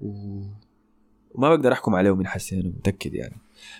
وما 0.00 1.48
بقدر 1.48 1.72
أحكم 1.72 1.94
عليه 1.94 2.14
من 2.16 2.26
حسي 2.26 2.60
أنا 2.60 2.68
متأكد 2.68 3.14
يعني. 3.14 3.36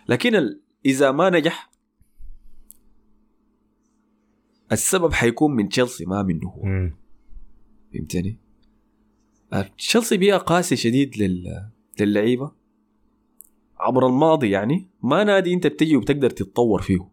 لكن 0.09 0.35
ال... 0.35 0.61
إذا 0.87 1.11
ما 1.11 1.31
نجح 1.31 1.71
السبب 4.75 5.13
حيكون 5.13 5.57
من 5.57 5.69
تشيلسي 5.69 6.05
ما 6.05 6.23
منه 6.23 6.49
هو. 6.49 6.91
فهمتني؟ 7.93 8.39
آه، 9.53 9.71
تشيلسي 9.79 10.17
بيئة 10.17 10.37
قاسي 10.37 10.77
شديد 10.77 11.19
لل... 11.19 11.71
للعيبة. 12.01 12.53
عبر 13.79 14.07
الماضي 14.07 14.51
يعني 14.51 14.89
ما 15.03 15.25
نادي 15.25 15.55
أنت 15.55 15.67
بتجي 15.67 15.97
وبتقدر 15.97 16.31
تتطور 16.31 16.83
فيه. 16.83 17.09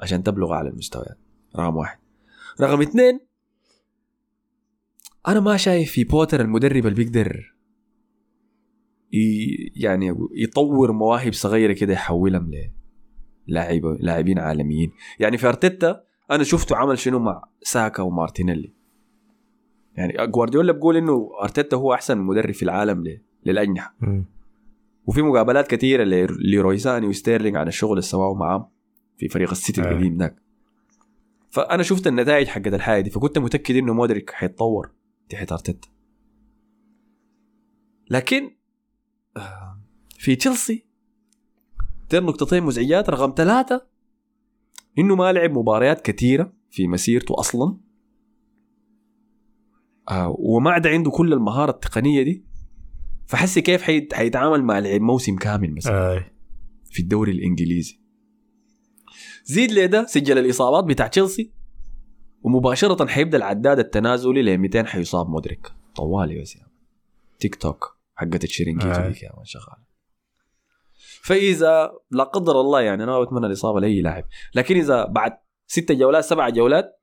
عشان 0.00 0.22
تبلغ 0.22 0.52
على 0.52 0.68
المستويات 0.68 1.18
رقم 1.56 1.76
واحد. 1.76 1.98
رقم 2.60 2.80
اثنين 2.80 3.20
أنا 5.28 5.40
ما 5.40 5.56
شايف 5.56 5.92
في 5.92 6.04
بوتر 6.04 6.40
المدرب 6.40 6.86
اللي 6.86 7.04
بيقدر 7.04 7.54
ي... 9.12 9.72
يعني 9.76 10.14
يطور 10.34 10.92
مواهب 10.92 11.32
صغيرة 11.32 11.72
كده 11.72 11.92
يحولهم 11.92 12.50
للاعيبه 13.48 13.94
لاعبين 14.00 14.38
عالميين. 14.38 14.92
يعني 15.20 15.38
في 15.38 15.48
أرتيتا 15.48 16.04
أنا 16.30 16.44
شفته 16.44 16.76
عمل 16.76 16.98
شنو 16.98 17.18
مع 17.18 17.42
ساكا 17.62 18.02
ومارتينيلي. 18.02 18.74
يعني 19.96 20.26
جوارديولا 20.26 20.72
بيقول 20.72 20.96
إنه 20.96 21.30
أرتيتا 21.42 21.76
هو 21.76 21.94
أحسن 21.94 22.18
مدرب 22.18 22.50
في 22.54 22.62
العالم 22.62 23.04
ل- 23.04 23.20
للأجنحة. 23.46 23.96
وفي 25.06 25.22
مقابلات 25.22 25.68
كثيره 25.68 26.04
لليروي 26.54 26.89
ساني 26.89 27.06
وستيرلينج 27.06 27.56
عن 27.56 27.68
الشغل 27.68 27.90
اللي 27.90 28.02
سواه 28.02 28.34
معاه 28.34 28.70
في 29.16 29.28
فريق 29.28 29.50
السيتي 29.50 29.82
آه. 29.82 29.84
القديم 29.84 30.16
ذاك. 30.18 30.36
فأنا 31.50 31.82
شفت 31.82 32.06
النتائج 32.06 32.46
حقت 32.46 32.66
الحاجة 32.74 33.00
دي 33.00 33.10
فكنت 33.10 33.38
متأكد 33.38 33.76
إنه 33.76 33.94
مودريك 33.94 34.30
حيتطور 34.30 34.90
تحت 35.28 35.52
أرتيتا. 35.52 35.88
لكن 38.10 38.50
آه، 39.36 39.80
في 40.18 40.36
تشيلسي 40.36 40.86
دي 42.20 42.26
نقطتين 42.26 42.62
مزعجات 42.62 43.10
رقم 43.10 43.34
ثلاثة. 43.36 43.86
إنه 44.98 45.16
ما 45.16 45.32
لعب 45.32 45.50
مباريات 45.58 46.00
كثيرة 46.10 46.52
في 46.70 46.88
مسيرته 46.88 47.34
أصلا. 47.40 47.76
آه 50.10 50.36
وما 50.38 50.70
عاد 50.70 50.86
عنده 50.86 51.10
كل 51.10 51.32
المهارة 51.32 51.70
التقنية 51.70 52.22
دي. 52.22 52.44
فحسي 53.26 53.60
كيف 53.60 53.82
حي- 53.82 54.08
حيتعامل 54.12 54.62
مع 54.64 54.78
لعب 54.78 55.00
موسم 55.00 55.36
كامل 55.36 55.74
مثلا 55.74 55.94
آه. 56.16 56.30
في 56.84 57.02
الدوري 57.02 57.32
الإنجليزي. 57.32 58.00
زيد 59.44 59.72
لي 59.72 59.86
ده؟ 59.86 60.06
سجل 60.06 60.38
الإصابات 60.38 60.84
بتاع 60.84 61.06
تشيلسي. 61.06 61.52
ومباشرة 62.42 63.06
حيبدأ 63.06 63.36
العداد 63.36 63.78
التنازلي 63.78 64.42
ل 64.42 64.58
200 64.58 64.84
حيصاب 64.86 65.30
مدرك 65.30 65.72
طوالي 65.96 66.40
بس 66.42 66.56
يا. 66.56 66.66
تيك 67.38 67.54
توك 67.54 67.96
حقت 68.14 68.44
الشرنجيتو 68.44 68.88
آه. 68.90 69.08
ديك 69.08 69.22
يا 69.22 69.30
مان 69.36 69.44
شغال. 69.44 69.83
فإذا 71.24 71.92
لا 72.10 72.24
قدر 72.24 72.60
الله 72.60 72.80
يعني 72.80 73.04
أنا 73.04 73.12
ما 73.12 73.20
بتمنى 73.20 73.46
الإصابة 73.46 73.80
لأي 73.80 74.02
لاعب. 74.02 74.24
لكن 74.54 74.76
إذا 74.76 75.04
بعد 75.04 75.38
ست 75.66 75.92
جولات 75.92 76.24
سبع 76.24 76.48
جولات 76.48 77.00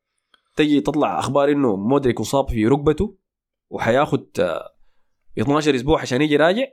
تجي 0.56 0.82
تطلع 0.82 1.20
أخبار 1.20 1.52
إنه 1.52 1.76
مودريك 1.76 2.20
اصاب 2.20 2.50
في 2.50 2.68
ركبته 2.68 3.18
وحياخد 3.70 4.28
آه، 4.40 4.74
12 5.40 5.76
أسبوع 5.76 6.02
عشان 6.02 6.22
يجي 6.22 6.36
راجع 6.36 6.64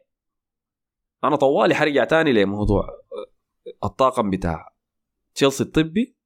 أنا 1.24 1.36
طوالي 1.36 1.74
حرجع 1.74 2.05
تاني 2.05 2.32
لموضوع 2.32 2.88
آه، 2.88 3.86
الطاقم 3.86 4.30
بتاع 4.30 4.72
تشيلسي 5.34 5.62
الطبي 5.62 6.16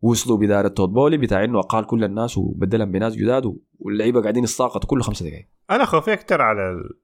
واسلوب 0.00 0.42
اداره 0.42 0.68
تود 0.68 0.88
بولي 0.88 1.16
بتاع 1.16 1.44
إنه 1.44 1.58
أقال 1.58 1.86
كل 1.86 2.04
الناس 2.04 2.38
وبدلهم 2.38 2.92
بناس 2.92 3.14
جداد 3.16 3.56
واللعيبة 3.78 4.22
قاعدين 4.22 4.44
يساقطوا 4.44 4.90
كل 4.90 5.02
خمسة 5.02 5.26
دقائق 5.28 5.48
أنا 5.70 5.84
خوفي 5.84 6.12
أكثر 6.12 6.42
على 6.42 6.70
ال... 6.70 7.00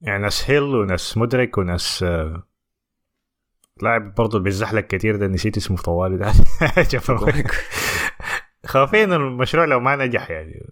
يعني 0.00 0.22
ناس 0.22 0.50
هيل 0.50 0.62
وناس 0.62 1.16
مدرك 1.16 1.58
وناس 1.58 2.02
آه، 2.02 2.53
لاعب 3.82 4.14
برضه 4.14 4.38
بيزحلق 4.38 4.86
كثير 4.86 5.16
ده 5.16 5.26
نسيت 5.26 5.56
اسمه 5.56 5.76
طوالي 5.76 6.16
ده. 6.16 6.32
انه 9.04 9.16
المشروع 9.16 9.64
لو 9.64 9.80
ما 9.80 9.96
نجح 9.96 10.30
يعني؟ 10.30 10.66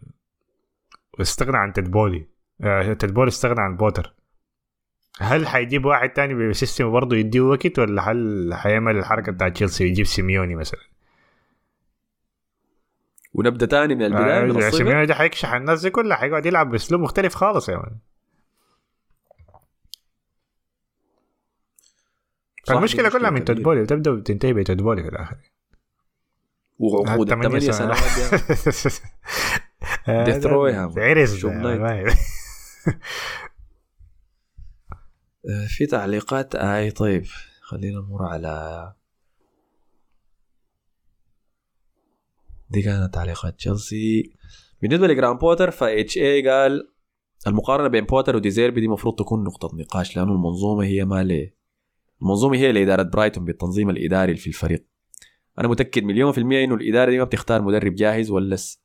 واستغنى 1.19 1.57
عن 1.57 1.73
تدبولي 1.73 2.27
آه، 2.63 2.93
تدبولي 2.93 3.29
استغنى 3.29 3.61
عن 3.61 3.77
بوتر. 3.77 4.15
هل 5.21 5.49
حيجيب 5.49 5.85
واحد 5.85 6.11
تاني 6.11 6.49
بسيستم 6.49 6.91
برضه 6.91 7.17
يديه 7.17 7.41
وقت 7.41 7.79
ولا 7.79 8.11
هل 8.11 8.51
حيعمل 8.55 8.97
الحركة 8.97 9.33
بتاعت 9.33 9.53
تشيلسي 9.53 9.85
يجيب 9.85 10.07
سيميوني 10.07 10.55
مثلا؟ 10.55 10.81
ونبدأ 13.35 13.67
تاني 13.67 13.95
من 13.95 14.03
البداية 14.03 14.41
من 14.41 14.51
آه، 14.51 14.59
الصفر 14.59 14.77
سيميوني 14.79 15.07
ده 15.07 15.15
حيكشح 15.15 15.53
الناس 15.53 15.83
دي 15.83 15.91
كلها 15.91 16.17
حيقعد 16.17 16.47
يلعب 16.47 16.71
بأسلوب 16.71 17.01
مختلف 17.01 17.35
خالص 17.35 17.69
يا 17.69 17.83
مان 22.69 22.69
صح، 22.69 22.75
دي 22.75 22.79
المشكلة 22.79 23.07
مشكلة 23.07 23.21
كلها 23.21 23.31
من 23.31 23.39
كبيرة. 23.39 23.55
تدبولي 23.57 23.81
وتبدا 23.81 24.11
وتنتهي 24.11 24.53
بتدبولي 24.53 25.03
في 25.03 25.09
الآخر 25.09 25.37
وعقود 26.79 27.31
ثمانية 27.31 27.57
الثمانية 27.57 27.71
سنوات. 27.71 27.99
سنوات 27.99 28.95
دي. 30.27 30.33
Death 30.33 30.45
Row 30.45 30.67
يا 30.69 30.87
ده 30.87 30.87
مان. 30.87 30.99
عرس 31.09 31.47
في 35.77 35.87
تعليقات 35.87 36.55
أي 36.55 36.91
طيب 36.91 37.25
خلينا 37.63 38.01
نمر 38.01 38.23
على 38.23 38.93
دي 42.71 42.83
كانت 42.83 43.15
تعليقات 43.15 43.55
تشيلسي 43.57 44.33
بالنسبة 44.83 45.07
لجرام 45.07 45.39
بوتر 45.39 45.71
فاتش 45.71 46.19
اي 46.19 46.49
قال 46.49 46.93
المقارنة 47.47 47.89
بين 47.89 48.05
بوتر 48.05 48.37
وديزيربي 48.37 48.81
دي 48.81 48.87
المفروض 48.87 49.15
تكون 49.19 49.45
نقطة 49.45 49.77
نقاش 49.77 50.17
لأنه 50.17 50.33
المنظومة 50.33 50.85
هي 50.85 51.05
ما 51.05 51.23
ليه 51.25 51.62
المنظومة 52.23 52.57
هي 52.57 52.73
لاداره 52.73 53.03
برايتون 53.03 53.45
بالتنظيم 53.45 53.91
الإداري 53.91 54.37
في 54.37 54.47
الفريق. 54.47 54.85
أنا 55.59 55.69
متأكد 55.69 56.05
مليون 56.05 56.33
في 56.33 56.39
المية 56.39 56.65
إنه 56.65 56.75
الإدارة 56.75 57.11
دي 57.11 57.19
ما 57.19 57.25
بتختار 57.25 57.63
مدرب 57.63 57.95
جاهز 57.95 58.31
ولا 58.31 58.57
س... 58.57 58.83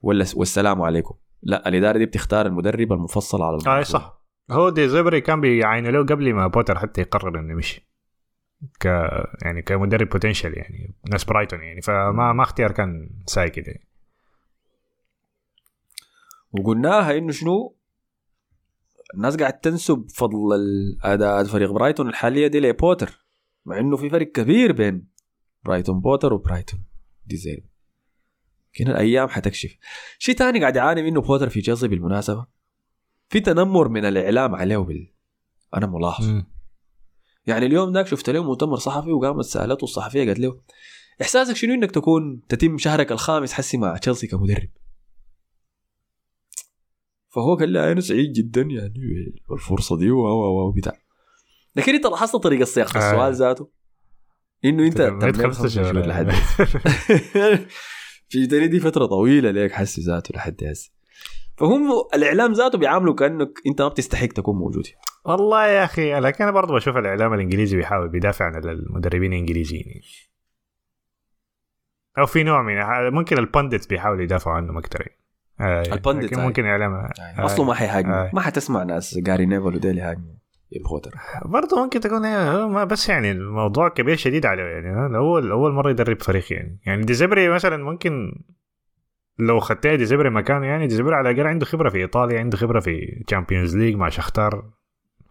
ولا 0.00 0.24
س... 0.24 0.36
والسلام 0.36 0.82
عليكم. 0.82 1.14
لا 1.42 1.68
الإدارة 1.68 1.98
دي 1.98 2.06
بتختار 2.06 2.46
المدرب 2.46 2.92
المفصل 2.92 3.42
على 3.42 3.56
الموضوع 3.56 3.82
صح. 3.82 4.22
هو 4.50 4.68
دي 4.68 4.88
زبري 4.88 5.20
كان 5.20 5.40
بيعاينوا 5.40 5.90
له 5.90 5.98
قبل 6.04 6.34
ما 6.34 6.46
بوتر 6.46 6.78
حتى 6.78 7.00
يقرر 7.00 7.40
إنه 7.40 7.52
يمشي. 7.52 7.88
ك 8.80 8.84
يعني 9.42 9.62
كمدرب 9.62 10.08
potential 10.08 10.58
يعني 10.58 10.94
ناس 11.10 11.24
برايتون 11.24 11.62
يعني. 11.62 11.82
فما 11.82 12.32
ما 12.32 12.42
اختيار 12.42 12.72
كان 12.72 13.10
ساي 13.26 13.50
كده. 13.50 13.74
وقلناها 16.52 17.18
إنه 17.18 17.32
شنو؟ 17.32 17.75
الناس 19.14 19.36
قاعد 19.36 19.60
تنسب 19.60 20.06
فضل 20.14 20.54
الاداء 20.54 21.44
فريق 21.44 21.70
برايتون 21.72 22.08
الحالية 22.08 22.46
دي 22.46 22.60
لبوتر 22.60 23.26
مع 23.64 23.78
إنه 23.78 23.96
في 23.96 24.10
فرق 24.10 24.32
كبير 24.32 24.72
بين 24.72 25.08
برايتون 25.64 26.00
بوتر 26.00 26.32
وبرايتون 26.32 26.84
ديزيربي 27.26 27.70
لكن 28.74 28.90
الأيام 28.90 29.28
حتكشف. 29.28 29.76
شيء 30.18 30.34
تاني 30.34 30.60
قاعد 30.60 30.76
يعاني 30.76 31.02
منه 31.02 31.20
بوتر 31.20 31.48
في 31.48 31.60
تشيلسي 31.60 31.88
بالمناسبة؟ 31.88 32.46
في 33.28 33.40
تنمر 33.40 33.88
من 33.88 34.04
الإعلام 34.04 34.54
عليه 34.54 34.76
بال... 34.76 35.12
أنا 35.76 35.86
ملاحظ. 35.86 36.28
مم. 36.28 36.46
يعني 37.46 37.66
اليوم 37.66 37.92
ذاك 37.92 38.06
شفت 38.06 38.30
له 38.30 38.42
مؤتمر 38.42 38.76
صحفي 38.76 39.10
وقامت 39.10 39.44
سألته 39.44 39.84
الصحفية 39.84 40.26
قالت 40.26 40.38
له 40.38 40.60
إحساسك 41.22 41.56
شنو 41.56 41.74
إنك 41.74 41.90
تكون 41.90 42.42
تتم 42.48 42.78
شهرك 42.78 43.12
الخامس 43.12 43.52
حسي 43.52 43.76
مع 43.76 43.96
تشيلسي 43.96 44.26
كمدرب؟ 44.26 44.68
فهو 47.36 47.54
قال 47.54 47.68
لي 47.68 47.92
أنا 47.92 48.00
سعيد 48.00 48.32
جدا 48.32 48.62
يعني 48.62 49.34
بالفرصة 49.50 49.96
دي 49.96 50.10
و 50.10 50.20
و 50.20 50.68
و 50.68 50.72
بتاع 50.72 50.92
لكن 51.76 51.94
انت 51.94 52.06
لاحظت 52.06 52.36
طريقة 52.36 52.64
صياغه 52.64 52.96
آه. 52.96 52.98
السؤال 52.98 53.34
ذاته؟ 53.34 53.70
إنه 54.64 54.86
انت. 54.86 55.00
شهور 55.66 56.06
لحد 56.06 56.30
في 58.30 58.46
تاني 58.46 58.66
دي 58.66 58.80
فترة 58.80 59.06
طويلة 59.06 59.50
ليك 59.50 59.72
حسي 59.72 60.00
ذاته 60.00 60.36
لحد 60.36 60.64
هسه. 60.64 60.90
فهم 61.56 61.90
الإعلام 62.14 62.52
ذاته 62.52 62.78
بيعاملوا 62.78 63.14
كأنك 63.14 63.48
انت 63.66 63.82
ما 63.82 63.88
بتستحق 63.88 64.26
تكون 64.26 64.56
موجود 64.56 64.86
والله 65.24 65.66
يا 65.66 65.84
أخي 65.84 66.20
لكن 66.20 66.44
أنا 66.44 66.52
برضه 66.52 66.74
بشوف 66.74 66.96
الإعلام 66.96 67.34
الإنجليزي 67.34 67.76
بيحاول 67.76 68.08
بيدافع 68.08 68.44
عن 68.44 68.64
المدربين 68.64 69.32
الإنجليزيين. 69.32 70.02
أو 72.18 72.26
في 72.26 72.42
نوع 72.42 72.62
من 72.62 72.74
ممكن 73.14 73.38
ال 73.38 73.44
pundits 73.44 73.86
بيحاولوا 73.86 74.22
يدافعوا 74.22 74.56
عنهم 74.56 74.78
أكثر 74.78 75.00
يعني. 75.00 75.25
آه، 75.60 75.82
ال 75.82 75.87
pundits، 75.87 76.26
لكن 76.26 76.40
آه. 76.40 76.46
ممكن 76.46 76.64
إعلام. 76.64 77.08
أصله 77.38 77.64
ما 77.64 77.74
حيهاجموا 77.74 78.14
آه. 78.14 78.30
ما 78.32 78.40
حتسمع 78.40 78.82
ناس. 78.82 79.18
جاري 79.18 79.46
نيفل 79.46 79.74
وديل 79.74 79.98
يهاجموا 79.98 80.36
البوتر 80.76 81.10
برضه 81.44 81.82
ممكن 81.84 82.00
تكون 82.00 82.22
ما 82.66 82.84
بس 82.84 83.08
يعني 83.08 83.30
الموضوع 83.30 83.88
كبير 83.88 84.16
شديد 84.16 84.46
عليه 84.46 84.62
يعني. 84.62 85.16
اول 85.16 85.50
اول 85.50 85.72
مرة 85.72 85.90
يدرب 85.90 86.22
فريق 86.22 86.52
يعني. 86.52 86.78
يعني 86.86 87.04
ديزبري 87.04 87.48
مثلا 87.48 87.84
ممكن 87.84 88.32
لو 89.38 89.60
خدت 89.60 89.86
ديزبري 89.86 90.30
مكانه 90.30 90.66
يعني 90.66 90.86
ديزبري 90.86 91.14
على 91.14 91.30
الأقل 91.30 91.46
عنده 91.46 91.66
خبرة 91.66 91.88
في 91.88 91.98
إيطاليا 91.98 92.40
عنده 92.40 92.56
خبرة 92.56 92.80
في 92.80 93.22
Champions 93.26 93.76
League 93.76 93.96
مع 93.96 94.08
شختار 94.08 94.64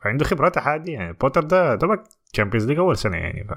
عنده 0.05 0.25
خبرات 0.25 0.57
عادي 0.57 0.91
يعني. 0.91 1.13
بوتر 1.13 1.43
ده 1.43 1.75
دوبك 1.75 2.03
Champions 2.33 2.67
League 2.67 2.77
أول 2.77 2.97
سنة 2.97 3.17
يعني. 3.17 3.43
ف... 3.43 3.51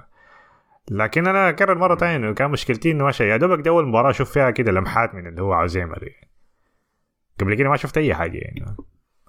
لكن 0.90 1.26
أنا 1.26 1.48
أكرر 1.48 1.78
مرة 1.78 1.96
ثانية 1.96 2.16
إنه 2.16 2.34
كان 2.34 2.50
مشكلتي 2.50 2.90
إنه 2.90 3.04
ماشي 3.04 3.28
يا 3.28 3.36
دوبك 3.36 3.58
دي 3.58 3.68
أول 3.68 3.88
مباراة 3.88 4.10
أشوف 4.10 4.30
فيها 4.30 4.50
كده 4.50 4.72
لمحات 4.72 5.14
من 5.14 5.26
اللي 5.26 5.42
هو 5.42 5.52
عاوز 5.52 5.76
يعمله 5.76 6.06
يعني. 6.06 6.27
قبل 7.40 7.54
كده 7.54 7.68
ما 7.68 7.76
شفت 7.76 7.98
أي 7.98 8.14
حاجة 8.14 8.38
يعني. 8.38 8.76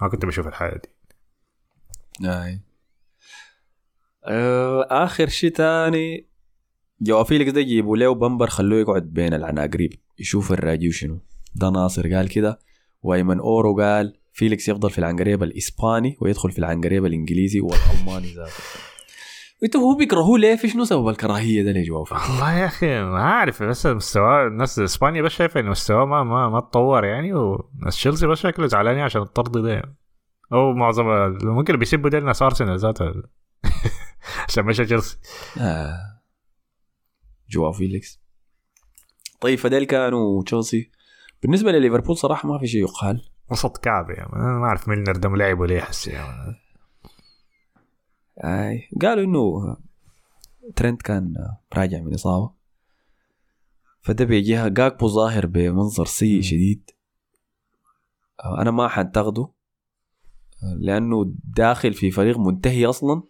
ما 0.02 0.08
كنت 0.10 0.26
بشوف 0.26 0.48
الحاجة 0.48 0.82
دي. 0.84 0.90
أي. 2.30 2.62
آه 4.26 4.88
آخر 4.90 5.28
شيء 5.28 5.52
تاني. 5.52 6.30
جو 7.02 7.24
فيليكس 7.24 7.52
ده 7.52 7.62
يجيبوا 7.62 7.98
له 7.98 8.16
بمبر 8.16 8.48
خلوه 8.48 8.80
يقعد 8.80 9.04
بين 9.04 9.34
العناقريب 9.34 9.94
يشوف 10.20 10.52
الراجيو 10.52 10.92
شنو. 10.92 11.20
ده 11.56 11.70
ناصر 11.70 12.16
قال 12.16 12.30
كده 12.30 12.60
وأيمن 13.02 13.40
أورو 13.40 13.82
قال 13.82 14.20
فيليكس 14.34 14.70
يفضل 14.70 14.90
في 14.90 15.00
العنقريب 15.00 15.44
الإسباني 15.44 16.18
ويدخل 16.22 16.52
في 16.52 16.60
العنقريب 16.60 17.06
الإنجليزي 17.06 17.60
والألماني 17.60 18.34
ذاته. 18.34 18.89
أنتوا 19.64 19.82
هو 19.82 19.96
بيكرهوه 19.96 20.40
ليه؟ 20.40 20.56
في 20.56 20.70
شنو 20.70 20.84
سبب 20.86 21.08
الكراهية 21.10 21.64
ده 21.64 21.72
لجواو 21.72 22.06
والله 22.12 22.54
يا 22.54 22.66
أخي 22.66 23.02
ما 23.02 23.22
أعرف 23.22 23.64
بس 23.64 23.86
مستواه 23.86 24.48
الناس 24.48 24.80
إسبانيا 24.80 25.22
بس 25.22 25.32
شايفة 25.32 25.60
انه 25.60 25.70
مستواه 25.70 26.06
ما 26.06 26.24
ما 26.24 26.50
ما 26.50 26.60
تطور 26.60 27.06
يعني 27.06 27.34
وناس 27.34 27.96
تشيلسي 27.96 28.28
بس 28.28 28.38
شكله 28.38 28.68
زعلانين 28.68 29.04
عشان 29.04 29.22
الطرد 29.22 29.58
ده. 29.58 29.82
أو 30.54 30.74
معظم 30.74 31.06
ممكن 31.44 31.78
بيسبوا 31.78 32.10
ده 32.10 32.20
ناس 32.20 32.42
أرسنال 32.42 32.80
ذاته 32.80 33.06
عشان 34.48 34.66
مشى 34.66 34.86
تشيلسي. 34.86 35.18
آه. 35.60 35.98
جواو 37.50 37.72
فيليكس. 37.72 38.22
طيب 39.42 39.60
فديل 39.60 39.84
كانوا 39.84 40.44
تشيلسي. 40.44 40.92
بالنسبة 41.42 41.72
لليفربول 41.72 42.18
صراحة 42.18 42.50
ما 42.50 42.60
في 42.60 42.68
شيء 42.68 42.82
يقال. 42.82 43.22
وسط 43.52 43.78
كعب 43.78 44.10
يعني. 44.10 44.30
ما 44.32 44.66
أعرف 44.66 44.88
ميلنر 44.88 45.16
ده 45.16 45.30
ملاعب 45.30 45.60
ولا 45.60 45.82
حسي 45.82 46.12
يعني. 46.12 46.69
آي 48.44 48.90
قالوا 49.02 49.24
إنه 49.24 49.78
ترنت 50.76 51.02
كان 51.02 51.34
راجع 51.74 52.02
من 52.02 52.14
إصابة. 52.14 52.52
فده 54.02 54.26
بيجيها 54.26 54.68
جاكبو 54.68 55.08
ظاهر 55.08 55.46
بمنظر 55.46 56.06
سيء 56.06 56.42
شديد. 56.42 56.92
أنا 58.46 58.72
ما 58.72 58.88
حنتقده 58.88 59.50
لأنه 60.78 61.34
داخل 61.44 61.94
في 61.94 62.12
فريق 62.12 62.38
منتهي 62.38 62.86
أصلا 62.86 63.24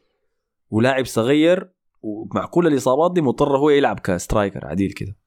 ولاعب 0.69 1.05
صغير 1.05 1.73
ومع 2.01 2.45
كل 2.45 2.67
الإصابات 2.67 3.13
دي 3.13 3.21
مضطر 3.21 3.57
هو 3.57 3.69
يلعب 3.69 3.99
ك 3.99 4.08
striker 4.08 4.67
عديل 4.67 4.91
كده 4.91 5.17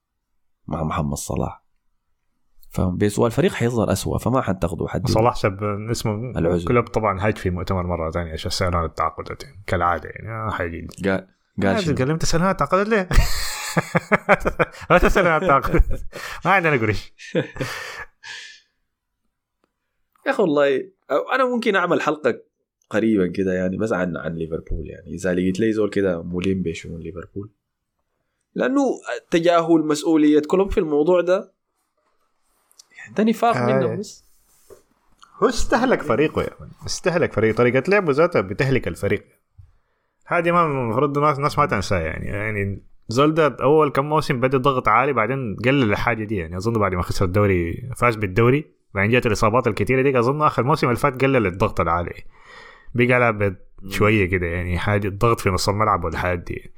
مع 0.67 0.85
محمد 0.85 1.17
صلاح. 1.17 1.62
فبسوى 2.73 3.27
الفريق 3.27 3.53
حيظهر 3.53 3.93
أسوأ 3.93 4.19
فما 4.19 4.41
حنتقده 4.41 4.89
حد 4.89 5.09
صلاح 5.09 5.37
سب 5.37 5.65
اسمه 5.91 6.39
العزل. 6.39 6.69
كلوب 6.69 6.85
طبعا 6.85 7.27
هاج 7.27 7.37
في 7.37 7.51
مؤتمر 7.51 7.87
مرة 7.87 8.11
ثانية 8.11 8.33
عشان 8.33 8.51
سالوه 8.51 8.77
عن 8.77 8.85
التعاقدات؟ 8.85 9.43
كالعادة 9.67 10.09
يعني 10.09 10.29
آه 10.29 10.51
حيجي. 10.51 10.87
قال 11.05 11.27
قال 11.63 11.81
شنو؟ 11.81 11.97
قال 11.97 12.09
لهم 12.09 12.17
تسالون 12.17 12.47
عن 12.47 12.53
التعاقدات 12.53 12.89
ليه؟ 12.89 13.09
ما 14.91 14.99
تسالون 14.99 15.31
عن 15.31 15.43
التعاقدات. 15.43 16.01
ما 16.45 16.51
عندنا 16.51 16.77
قريش 16.77 17.13
يا 20.27 20.31
أخي 20.31 20.43
والله 20.43 20.77
أو 21.11 21.33
أنا 21.35 21.45
ممكن 21.45 21.77
أعمل 21.77 22.03
حلقة 22.03 22.43
قريبا 22.91 23.27
كده 23.27 23.53
يعني 23.53 23.77
بس 23.77 23.93
عن 23.93 24.17
عن 24.17 24.35
ليفربول 24.35 24.91
يعني. 24.91 25.15
إذا 25.15 25.35
لقيت 25.35 25.61
لي 25.61 25.73
زول 25.73 25.91
كده 25.91 26.23
ملم 26.23 26.63
بشؤون 26.63 27.01
ليفربول. 27.01 27.51
لأنه 28.55 28.83
تجاهل 29.31 29.87
مسؤولية 29.87 30.43
كلوب 30.49 30.71
في 30.71 30.81
الموضوع 30.81 31.21
ده. 31.21 31.53
يعني 33.19 33.25
ده 33.25 33.25
نفاق 33.25 33.57
آه. 33.57 33.67
منه 33.67 33.97
بس. 33.97 34.25
هو 35.43 35.49
استهلك 35.49 36.03
فريقه 36.03 36.43
يا 36.43 36.51
من. 36.61 36.69
استهلك 36.87 37.33
فريق 37.33 37.57
طريقة 37.57 37.83
لعبه 37.91 38.13
ذاتها 38.13 38.41
بتهلك 38.41 38.89
الفريق. 38.89 39.25
هذه 40.27 40.51
ما 40.51 40.65
المفروض 40.65 41.19
الناس 41.19 41.37
الناس 41.37 41.59
ما 41.59 41.67
تنساها 41.67 42.01
يعني. 42.01 42.27
يعني 42.27 42.83
زولدا 43.09 43.57
أول 43.63 43.91
كم 43.91 44.05
موسم 44.05 44.41
بدأ 44.41 44.59
ضغط 44.59 44.89
عالي 44.89 45.13
بعدين 45.13 45.57
قلل 45.65 45.91
الحاجة 45.91 46.25
دي 46.25 46.37
يعني. 46.37 46.57
أظن 46.57 46.73
بعد 46.73 46.95
ما 46.95 47.03
خسر 47.03 47.25
الدوري 47.25 47.91
فاز 47.97 48.17
بالدوري. 48.17 48.65
بعدين 48.95 49.11
جات 49.11 49.27
الإصابات 49.27 49.67
الكثيره 49.67 50.03
دي 50.03 50.19
أظن 50.19 50.43
آخر 50.43 50.63
موسم 50.63 50.87
اللي 50.87 50.99
فات 50.99 51.23
قلل 51.23 51.47
الضغط 51.47 51.81
العالي. 51.81 52.25
بقى 52.95 53.07
لعب 53.07 53.57
شوية 53.89 54.25
كده 54.31 54.47
يعني. 54.47 54.79
حاجة 54.79 55.09
الضغط 55.09 55.41
في 55.41 55.51
نص 55.51 55.69
الملعب 55.69 56.05
والحاجات 56.05 56.39
دي. 56.39 56.73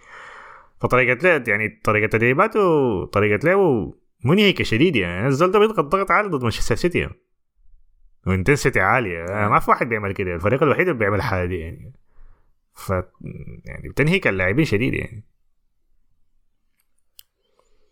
فطريقة 0.80 1.28
لعب 1.28 1.48
يعني 1.48 1.80
طريقة 1.84 2.06
تدريباته 2.06 3.04
طريقة 3.04 3.46
لعبه 3.46 3.94
منهكة 4.24 4.64
شديد 4.64 4.96
يعني 4.96 5.26
الزول 5.26 5.50
ده 5.50 5.58
بيضغط 5.58 5.84
ضغط 5.84 6.10
عالي 6.10 6.28
ضد 6.28 6.42
مانشستر 6.42 6.74
سيتي. 6.74 6.98
يعني. 6.98 7.20
وإنتنسيتي 8.26 8.80
عالية 8.80 9.24
ما 9.24 9.58
في 9.58 9.70
واحد 9.70 9.88
بيعمل 9.88 10.12
كده 10.12 10.34
الفريق 10.34 10.62
الوحيد 10.62 10.88
اللي 10.88 10.98
بيعمل 10.98 11.16
الحاجة 11.16 11.46
دي 11.48 11.58
يعني. 11.58 11.92
ف 12.74 12.90
يعني 13.64 13.88
بتنهيك 13.88 14.26
اللاعبين 14.26 14.64
شديد 14.64 14.94
يعني. 14.94 15.24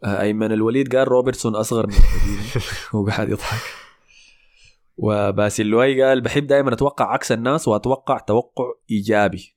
آه، 0.04 0.20
أيمن 0.20 0.52
الوليد 0.52 0.96
قال 0.96 1.08
روبرتسون 1.08 1.54
أصغر 1.54 1.86
من 1.86 1.92
المدينة 1.92 2.64
هو 2.90 3.06
قاعد 3.06 3.28
يضحك. 3.28 3.72
وباسل 4.96 5.66
لوي 5.66 6.02
قال 6.02 6.20
بحب 6.20 6.46
دائما 6.46 6.72
أتوقع 6.72 7.12
عكس 7.12 7.32
الناس 7.32 7.68
وأتوقع 7.68 8.18
توقع 8.18 8.64
إيجابي. 8.90 9.56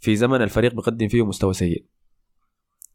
في 0.00 0.16
زمن 0.16 0.42
الفريق 0.42 0.74
بيقدم 0.74 1.08
فيه 1.08 1.26
مستوى 1.26 1.52
سيء. 1.52 1.86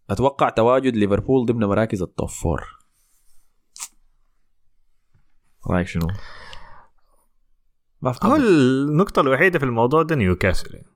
أتوقع 0.09 0.49
تواجد 0.49 0.95
ليفربول 0.95 1.45
ضمن 1.45 1.65
مراكز 1.65 2.01
ال 2.01 2.08
top 2.08 2.29
four 2.29 2.77
رأيك 5.69 5.87
شنو؟ 5.87 6.07
ما 8.01 8.15
هو 8.23 8.35
النقطة 8.35 9.19
الوحيدة 9.19 9.59
في 9.59 9.65
الموضوع 9.65 10.03
ده 10.03 10.15
نيوكاسل. 10.15 10.75
يعني. 10.75 10.87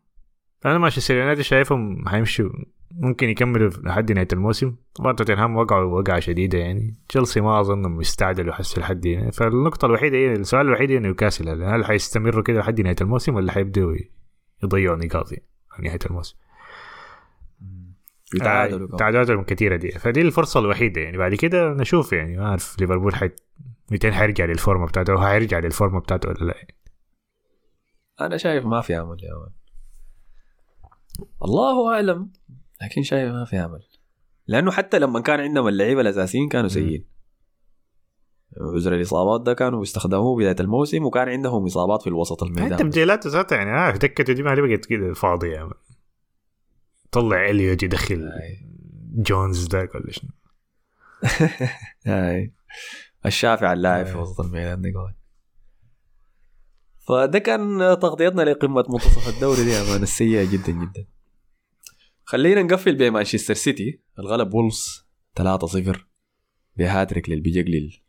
أنا 0.65 0.77
مانشستر 0.77 1.15
يونايتد 1.15 1.41
شايفهم 1.41 2.09
حيمشوا 2.09 2.49
ممكن 2.91 3.29
يكملوا 3.29 3.69
لحد 3.69 4.11
نهاية 4.11 4.27
الموسم. 4.33 4.75
طبعا 4.95 5.13
توتنهام 5.13 5.55
وقعوا 5.55 5.99
وقعة 5.99 6.19
شديدة 6.19 6.57
يعني. 6.57 6.93
تشيلسي 7.09 7.41
ما 7.41 7.59
أظن 7.59 7.91
مستعجلوا 7.91 8.53
حسوا 8.53 8.83
لحد 8.83 9.07
هنا. 9.07 9.31
فالنقطة 9.31 9.85
الوحيدة 9.85 10.17
هي 10.17 10.33
السؤال 10.33 10.65
الوحيد 10.65 10.91
هي 10.91 10.99
نيوكاسل. 10.99 11.63
هل 11.63 11.85
حيستمروا 11.85 12.43
كده 12.43 12.59
لحد 12.59 12.81
نهاية 12.81 12.95
الموسم 13.01 13.35
ولا 13.35 13.51
حيبدوا 13.51 13.95
يضيعوا 14.63 14.97
نقاط 14.97 15.31
يعني 15.31 15.43
نهاية 15.79 15.99
الموسم؟ 16.05 16.37
يتعادلوا 18.35 18.93
آه،. 18.93 18.97
تعادلاتهم 18.97 19.43
كثيرة 19.43 19.75
دي. 19.75 19.91
فدي 19.91 20.21
الفرصة 20.21 20.59
الوحيدة 20.59 21.01
يعني. 21.01 21.17
بعد 21.17 21.35
كده 21.35 21.73
نشوف 21.73 22.13
يعني. 22.13 22.37
ما 22.37 22.45
أعرف 22.45 22.79
ليفربول 22.79 23.15
حي 23.15 23.29
200 23.91 24.11
حيرجع 24.11 24.45
للفورمة 24.45 24.87
بتاعته 24.87 25.13
أو 25.13 25.21
حيرجع 25.21 25.59
للفورمة 25.59 25.99
بتاعته 25.99 26.29
ولا 26.29 26.45
لا. 26.45 26.55
أنا 28.21 28.37
شايف 28.37 28.65
ما 28.65 28.81
في 28.81 28.99
أمل 28.99 29.17
يا 29.23 29.33
مان. 29.33 29.51
الله 31.43 31.93
أعلم. 31.93 32.31
لكن 32.81 33.03
شايف 33.03 33.31
ما 33.31 33.45
في 33.45 33.55
أمل. 33.55 33.79
لأنه 34.47 34.71
حتى 34.71 34.99
لما 34.99 35.19
كان 35.19 35.39
عندهم 35.39 35.67
اللعيبة 35.67 36.01
الأساسيين 36.01 36.49
كانوا 36.49 36.69
سيئين. 36.69 37.05
عذر 38.61 38.95
الإصابات 38.95 39.41
ده 39.41 39.53
كانوا 39.53 39.79
بيستخدموه 39.79 40.37
بداية 40.37 40.55
الموسم 40.59 41.05
وكان 41.05 41.29
عندهم 41.29 41.65
إصابات 41.65 42.01
في 42.01 42.07
الوسط 42.07 42.43
الميدان. 42.43 42.77
تبديلات 42.77 43.27
ذاتها 43.27 43.55
يعني. 43.55 43.71
عارف 43.71 43.97
دكته 43.97 44.33
دي 44.33 44.43
ما 44.43 44.55
بقت 44.55 44.85
كده 44.85 45.13
فاضية. 45.13 45.69
طلع 47.11 47.49
اليوت 47.49 47.83
يدخل. 47.83 48.31
جونز 49.13 49.67
ذاك 49.67 49.95
ولا 49.95 50.11
شنو. 50.11 50.29
هاي. 52.05 52.53
الشافع 53.25 53.73
اللاعب 53.73 54.05
في 54.05 54.17
وسط 54.17 54.39
الميدان 54.41 54.81
ده 54.81 54.91
قول 54.95 55.13
فده 56.99 57.39
كان 57.39 57.77
تغطيتنا 58.01 58.41
لقمة 58.41 58.85
منتصف 58.89 59.35
الدوري 59.35 59.63
دي 59.63 59.73
أمانة 59.73 60.03
السيئة 60.03 60.51
جدا 60.51 60.71
جدا. 60.71 61.07
خلينا 62.23 62.63
نقفل 62.63 62.95
بمانشستر 62.95 63.53
سيتي. 63.53 64.01
الغلب 64.19 64.53
وولفز 64.53 65.05
3-0 65.39 65.97
بهاتريك 66.77 67.29
للبيجلل 67.29 68.01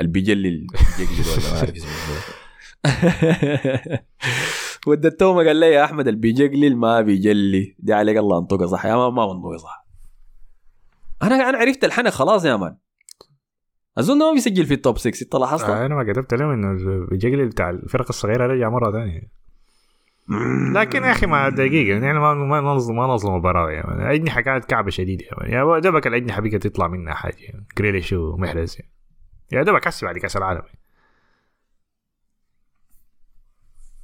البيجلل 0.00 0.66
البيجلل 1.00 1.28
ولا 1.28 1.50
ما 1.50 1.58
أعرف 1.58 1.74
اسمه. 1.76 1.88
التومه 4.88 5.44
قال 5.46 5.56
لي 5.56 5.66
يا 5.66 5.84
أحمد 5.84 6.08
البيجلل 6.08 6.76
ما 6.76 7.00
بيجلي. 7.00 7.76
دي 7.78 7.94
عليك 7.94 8.16
الله 8.16 8.38
انطقها 8.38 8.66
صح. 8.66 8.86
يا 8.86 8.96
ما 8.96 9.10
ما 9.10 9.34
منطقها 9.34 9.58
صح. 9.58 9.86
أنا 11.22 11.48
أنا 11.48 11.58
عرفت 11.58 11.84
الحنك 11.84 12.12
خلاص 12.12 12.44
يا 12.44 12.56
man. 12.56 12.76
أظن 13.98 14.18
ما 14.18 14.32
بيسجل 14.32 14.66
في 14.66 14.74
ال 14.74 14.80
top 14.80 14.98
6 14.98 15.24
إنت 15.24 15.34
لاحظت؟ 15.34 15.64
آه 15.64 15.86
أنا 15.86 15.94
ما 15.94 16.12
كتبت 16.12 16.34
لهم 16.34 16.50
إنه 16.50 16.72
الجقلي 17.12 17.46
بتاع 17.46 17.70
الفرق 17.70 18.06
الصغيرة 18.08 18.46
رجع 18.46 18.68
مرة 18.68 18.92
ثانية. 18.92 19.38
لكن 20.74 21.02
يا 21.02 21.12
أخي 21.12 21.26
ما 21.26 21.48
دقيقة. 21.48 21.98
نحن 21.98 22.16
ما 22.16 22.34
ما 22.34 22.60
نظلم 22.60 22.96
ما 22.96 23.06
نظلم 23.06 23.32
المباراة 23.32 23.70
يعني 23.70 24.14
اجنحه 24.14 24.40
كانت 24.40 24.64
كعبة 24.64 24.90
شديدة 24.90 25.24
يعني 25.30 25.52
يا 25.54 25.78
دوبك 25.78 26.06
الاجنحه 26.06 26.40
بقت 26.40 26.66
تطلع 26.66 26.88
منها 26.88 27.14
حاجة. 27.14 27.36
يعني. 27.38 27.66
جريليش 27.78 28.12
ومحرز 28.12 28.76
يعني. 28.78 28.92
يا 29.52 29.62
دوبك 29.62 29.86
هسه 29.86 30.04
بعد 30.04 30.18
كأس 30.18 30.36
العالم. 30.36 30.62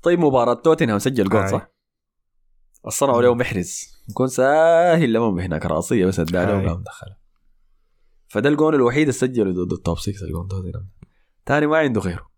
طيب 0.05 0.19
مباراة 0.19 0.55
توتنهام 0.55 0.99
سجل 0.99 1.29
جول. 1.29 1.49
صح؟ 1.49 1.71
صنعوا 2.89 3.23
له 3.23 3.35
محرز. 3.35 3.95
يكون 4.11 4.29
ساهل 4.29 5.13
لهم 5.13 5.39
هناك 5.39 5.67
رأسية 5.67 6.07
بس 6.07 6.21
اداها 6.21 6.47
له 6.47 6.59
هاي. 6.59 6.67
وقام 6.67 6.83
دخلها 6.83 7.19
فده 8.29 8.49
الجون 8.49 8.75
الوحيد 8.75 9.01
اللي 9.01 9.13
سجله 9.13 9.65
ضد 9.65 9.73
ال 9.73 9.79
top 9.79 9.99
6 9.99 10.25
الجون 10.27 10.49
توتنهام. 10.49 10.89
تاني 11.47 11.67
ما 11.67 11.79
عنده 11.79 12.01
غيره. 12.01 12.31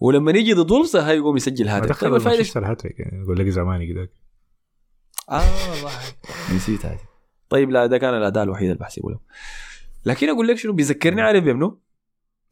ولما 0.00 0.30
يجي 0.30 0.52
ضد 0.54 0.70
وولفز 0.70 0.96
هاي 0.96 1.16
يقوم 1.16 1.36
يسجل 1.36 1.68
هاتريك. 1.68 1.90
دخل 1.90 2.18
طيب 2.18 2.28
مانشستر 2.28 2.70
هاتريك 2.70 3.00
يعني 3.00 3.22
يقول 3.22 3.38
لك 3.38 3.48
زماني 3.48 3.86
كده 3.86 4.12
آه 5.30 5.70
والله. 5.70 5.92
نسيت 6.54 6.86
هذه. 6.86 7.08
طيب 7.48 7.70
لا 7.70 7.86
ده 7.86 7.98
كان 7.98 8.14
الأداء 8.14 8.44
الوحيد 8.44 8.70
اللي 8.70 8.80
بحسبه 8.80 9.10
له 9.10 9.20
لكن 10.04 10.28
أقول 10.28 10.48
لك 10.48 10.56
شنو؟ 10.56 10.72
بيذكرني 10.72 11.22
عارف 11.22 11.44
بمنو؟ 11.44 11.80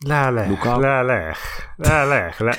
لا 0.04 0.30
لا. 0.30 0.48
لا 0.64 1.02
لا 1.02 1.28
يا 1.28 1.34
لا 1.78 2.06
لا 2.06 2.16
يا 2.16 2.32
لا. 2.40 2.56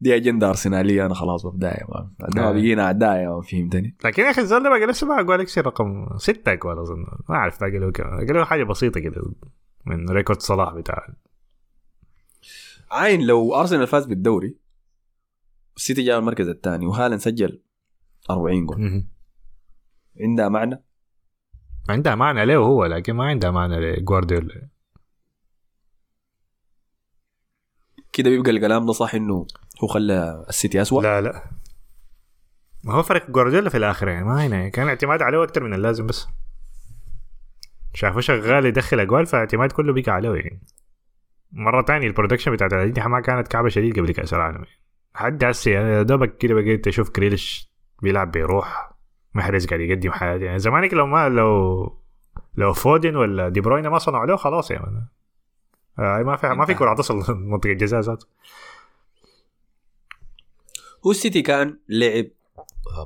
دي 0.00 0.16
أجندة 0.16 0.48
أرسنالية 0.48 1.06
أنا 1.06 1.14
خلاص 1.14 1.46
ببدأ 1.46 1.68
يا 1.68 1.86
man 1.88 2.10
ده 2.20 2.42
ما 2.42 2.48
آه. 2.48 2.52
بيجينا 2.52 2.82
اعداء 2.82 3.40
فهمتني؟ 3.40 3.96
لكن 4.04 4.22
يا 4.22 4.30
أخي 4.30 4.40
الزول 4.40 4.62
ده 4.62 4.68
باقي 4.70 4.84
أقول 5.02 5.38
لك 5.38 5.48
شيء 5.48 5.62
رقم 5.62 6.08
ستة 6.18 6.52
اقوال 6.52 6.78
أظن 6.78 6.98
ما 7.28 7.34
أعرف 7.34 7.60
باقي 7.60 7.78
له 7.78 7.90
كم 7.92 8.04
باقي 8.04 8.26
له 8.32 8.44
حاجة 8.44 8.64
بسيطة 8.64 9.00
كده 9.00 9.22
من 9.86 10.08
record 10.10 10.40
صلاح 10.40 10.74
بتاع 10.74 11.08
عاين 12.90 13.26
لو 13.26 13.54
أرسنال 13.54 13.86
فاز 13.86 14.06
بالدوري 14.06 14.56
السيتي 15.76 16.02
جاب 16.02 16.18
المركز 16.18 16.48
الثاني 16.48 16.86
وهالاند 16.86 17.20
سجل 17.20 17.60
40 18.30 18.66
جول. 18.66 19.04
عندها 20.20 20.48
معنى 20.48 20.82
عندها 21.88 22.14
معنى 22.14 22.44
له 22.46 22.56
هو 22.56 22.84
لكن 22.84 23.12
ما 23.12 23.24
عندها 23.24 23.50
معنى 23.50 23.80
لجوارديولا 23.80 24.68
كده 28.12 28.30
بيبقى 28.30 28.50
الكلام 28.50 28.86
ده 28.86 28.92
صح 28.92 29.14
إنه 29.14 29.46
هو 29.84 29.88
خلى 29.88 30.44
السيتي 30.48 30.82
اسوء 30.82 31.02
لا 31.02 31.20
لا. 31.20 31.42
ما 32.84 32.94
هو 32.94 33.02
فرق 33.02 33.30
جوارديولا 33.30 33.70
في 33.70 33.76
الآخر 33.76 34.08
يعني 34.08 34.24
ما 34.24 34.46
هنا. 34.46 34.68
كان 34.68 34.88
اعتماد 34.88 35.22
عليه 35.22 35.42
أكثر 35.42 35.62
من 35.64 35.74
اللازم 35.74 36.06
بس. 36.06 36.28
شافوه 37.94 38.20
شغال 38.20 38.66
يدخل 38.66 39.00
أجوان 39.00 39.26
فاعتماد 39.26 39.72
كله 39.72 39.92
بقى 39.92 40.12
عليه 40.12 40.34
يعني. 40.34 40.62
مرة 41.52 41.82
تانية 41.82 42.06
ال 42.06 42.10
production 42.10 42.52
بتاعت 42.52 42.72
الأجنحة 42.72 43.08
ما 43.08 43.20
كانت 43.20 43.48
كعبة 43.48 43.68
شديد 43.68 43.98
قبل 43.98 44.12
كأس 44.12 44.34
العالم 44.34 44.54
يعني. 44.56 44.80
حد 45.14 45.44
هسه 45.44 45.70
يعني 45.70 46.04
دوبك 46.04 46.36
كده 46.36 46.54
بقيت 46.54 46.86
أشوف 46.86 47.10
جريليش 47.10 47.70
بيلعب 48.02 48.30
بيروح 48.30 48.90
محرز 49.34 49.66
قاعد 49.66 49.80
يقدم 49.80 50.10
حياته 50.12 50.44
يعني. 50.44 50.58
زمانك 50.58 50.94
لو 50.94 51.06
ما 51.06 51.28
لو 51.28 51.96
لو 52.54 52.72
فودن 52.72 53.16
ولا 53.16 53.48
دي 53.48 53.60
بروين 53.60 53.88
ما 53.88 53.98
صنعوا 53.98 54.26
له 54.26 54.36
خلاص 54.36 54.70
يعني. 54.70 55.08
آه 55.98 56.22
ما 56.22 56.36
في 56.36 56.48
ما 56.48 56.64
في 56.66 56.74
كرة 56.74 56.94
تصل 56.94 57.34
منطقة 57.50 57.70
الجزاء 57.72 58.00
ذاته. 58.00 58.26
هو 61.06 61.10
السيتي 61.10 61.42
كان 61.42 61.78
لعب 61.88 62.26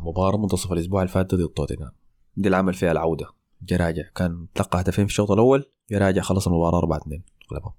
مباراة 0.03 0.37
منتصف 0.37 0.73
الأسبوع 0.73 1.03
اللي 1.03 1.13
فات 1.13 1.35
ضد 1.35 1.49
توتنهام. 1.49 1.93
دي 2.37 2.47
اللي 2.47 2.57
عمل 2.57 2.75
فيها 2.75 2.93
العودة. 2.93 3.27
جراجع 3.63 4.03
كان 4.17 4.47
تلقى 4.55 4.81
هدفين 4.81 5.07
في 5.07 5.11
الشوط 5.11 5.31
الأول 5.31 5.65
جراجع 5.91 6.23
خلص 6.23 6.47
المباراة 6.47 6.79
4 6.79 6.99
2 6.99 7.23
غلبهم. 7.53 7.73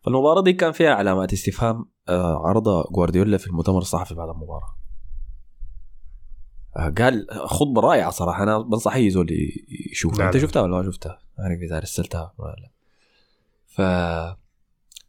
فالمباراة 0.00 0.42
دي 0.42 0.52
كان 0.52 0.72
فيها 0.72 0.94
علامات 0.94 1.32
استفهام 1.32 1.84
آه، 2.08 2.46
عرضها 2.48 2.84
جوارديولا 2.90 3.36
في 3.36 3.46
المؤتمر 3.46 3.78
الصحفي 3.78 4.14
بعد 4.14 4.28
المباراة. 4.28 4.76
آه، 6.76 6.88
قال 6.98 7.26
خطبة 7.30 7.80
رائعة 7.80 8.10
صراحة 8.10 8.42
أنا 8.42 8.58
بنصح 8.58 8.94
أي 8.94 9.10
زول 9.10 9.26
يشوفها. 9.92 10.26
أنت 10.26 10.36
لا. 10.36 10.42
شفتها 10.42 10.62
ولا 10.62 10.76
ما 10.76 10.82
شفتها؟ 10.90 11.18
ما 11.38 11.44
أعرف 11.44 11.60
إذا 11.60 11.78
رسلتها 11.78 12.34
ولا 12.38 12.56
لا. 12.56 12.70
ف 13.66 13.80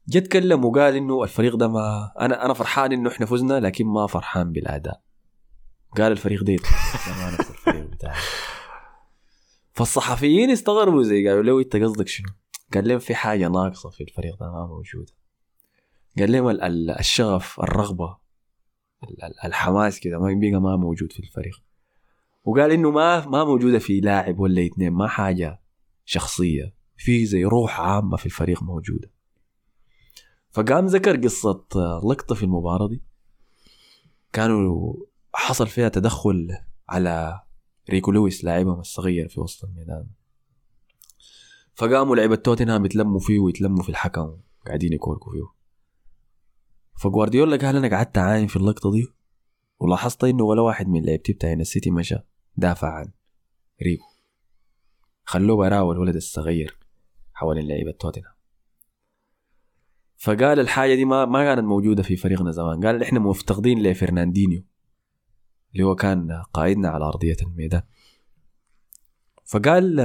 جا 0.09 0.19
اتكلم 0.19 0.65
وقال 0.65 0.95
إنه 0.95 1.23
الفريق 1.23 1.55
ده 1.55 1.67
ما 1.67 2.11
أنا 2.19 2.45
أنا 2.45 2.53
فرحان 2.53 2.91
إنه 2.91 3.09
إحنا 3.09 3.25
فزنا 3.25 3.59
لكن 3.59 3.85
ما 3.85 4.07
فرحان 4.07 4.51
بالأداء. 4.51 5.01
قال 5.97 6.11
الفريق 6.11 6.43
ده 6.43 6.53
الفريق 6.53 7.83
بتاعي 7.85 8.15
فالصحفيين 9.73 10.49
استغربوا 10.51 11.03
زي 11.03 11.27
قالوا 11.27 11.43
له 11.43 11.59
أنت 11.59 11.75
قصدك 11.75 12.07
شنو؟ 12.07 12.27
قال 12.73 12.87
لهم 12.87 12.99
في 12.99 13.15
حاجة 13.15 13.47
ناقصة 13.47 13.89
في 13.89 14.03
الفريق 14.03 14.39
ده 14.39 14.51
ما 14.51 14.67
موجودة. 14.67 15.11
قال 16.19 16.31
لهم 16.31 16.49
ال- 16.49 16.61
ال- 16.61 16.89
الشغف 16.99 17.59
الرغبة 17.59 18.17
ال- 19.03 19.23
ال- 19.23 19.39
الحماس 19.45 19.99
كده 19.99 20.19
ما 20.19 20.25
بقى 20.27 20.59
ما 20.61 20.75
موجود 20.75 21.11
في 21.11 21.19
الفريق. 21.19 21.55
وقال 22.43 22.71
إنه 22.71 22.91
ما 22.91 23.25
ما 23.27 23.43
موجودة 23.43 23.79
في 23.79 23.99
لاعب 23.99 24.39
ولا 24.39 24.65
اثنين 24.65 24.91
ما 24.93 25.07
حاجة 25.07 25.61
شخصية 26.05 26.73
في 26.97 27.25
زي 27.25 27.45
روح 27.45 27.79
عامة 27.79 28.17
في 28.17 28.25
الفريق 28.25 28.63
موجودة. 28.63 29.11
فقام 30.51 30.85
ذكر 30.85 31.17
قصة 31.23 31.65
آه، 31.75 32.01
لقطة 32.03 32.35
في 32.35 32.43
المباراة 32.43 32.87
دي. 32.87 33.03
كانوا 34.33 34.93
حصل 35.33 35.67
فيها 35.67 35.89
تدخل 35.89 36.57
على 36.89 37.41
ريكو 37.89 38.11
لويس 38.11 38.43
لاعبهم 38.43 38.79
الصغير 38.79 39.27
في 39.27 39.39
وسط 39.39 39.65
الميدان. 39.65 40.07
فقاموا 41.73 42.15
لعيبة 42.15 42.35
توتنهام 42.35 42.85
يتلموا 42.85 43.19
فيه 43.19 43.39
ويتلموا 43.39 43.83
في 43.83 43.89
الحكم 43.89 44.37
قاعدين 44.67 44.93
يكوركوا 44.93 45.31
فيه. 45.31 45.59
فجوارديولا 46.97 47.57
قال 47.57 47.75
أنا 47.75 47.95
قعدت 47.95 48.17
اعاين 48.17 48.47
في 48.47 48.55
اللقطة 48.55 48.91
دي 48.91 49.07
ولاحظت 49.79 50.23
إنه 50.23 50.43
ولا 50.43 50.61
واحد 50.61 50.87
من 50.87 51.05
لعيبتي 51.05 51.33
بتاعين 51.33 51.61
السيتي 51.61 51.91
مشى 51.91 52.15
دافع 52.55 52.93
عن 52.93 53.11
ريكو. 53.83 54.05
خلوه 55.23 55.57
براوي 55.57 55.95
الولد 55.95 56.15
الصغير 56.15 56.77
حوالين 57.33 57.67
لعيبة 57.67 57.91
توتنهام. 57.91 58.38
فقال 60.19 60.59
الحاجة 60.59 60.95
دي 60.95 61.05
ما 61.05 61.25
ما 61.25 61.43
كانت 61.43 61.67
موجودة 61.67 62.03
في 62.03 62.15
فريقنا 62.15 62.51
زمان. 62.51 62.85
قال 62.85 63.03
إحنا 63.03 63.19
مفتقدين 63.19 63.83
لفرناندينيو 63.83 64.63
اللي 65.73 65.83
هو 65.83 65.95
كان 65.95 66.43
قائدنا 66.53 66.89
على 66.89 67.05
أرضية 67.05 67.37
الميدان. 67.41 67.81
فقال 69.45 69.95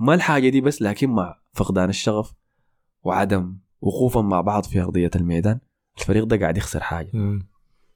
ما 0.00 0.14
الحاجة 0.14 0.48
دي 0.48 0.60
بس 0.60 0.82
لكن 0.82 1.10
مع 1.10 1.38
فقدان 1.52 1.88
الشغف 1.88 2.34
وعدم 3.02 3.56
وقوفا 3.80 4.20
مع 4.20 4.40
بعض 4.40 4.64
في 4.64 4.80
أرضية 4.80 5.10
الميدان 5.16 5.60
الفريق 5.98 6.24
ده 6.24 6.36
قاعد 6.36 6.56
يخسر 6.56 6.80
حاجة. 6.80 7.10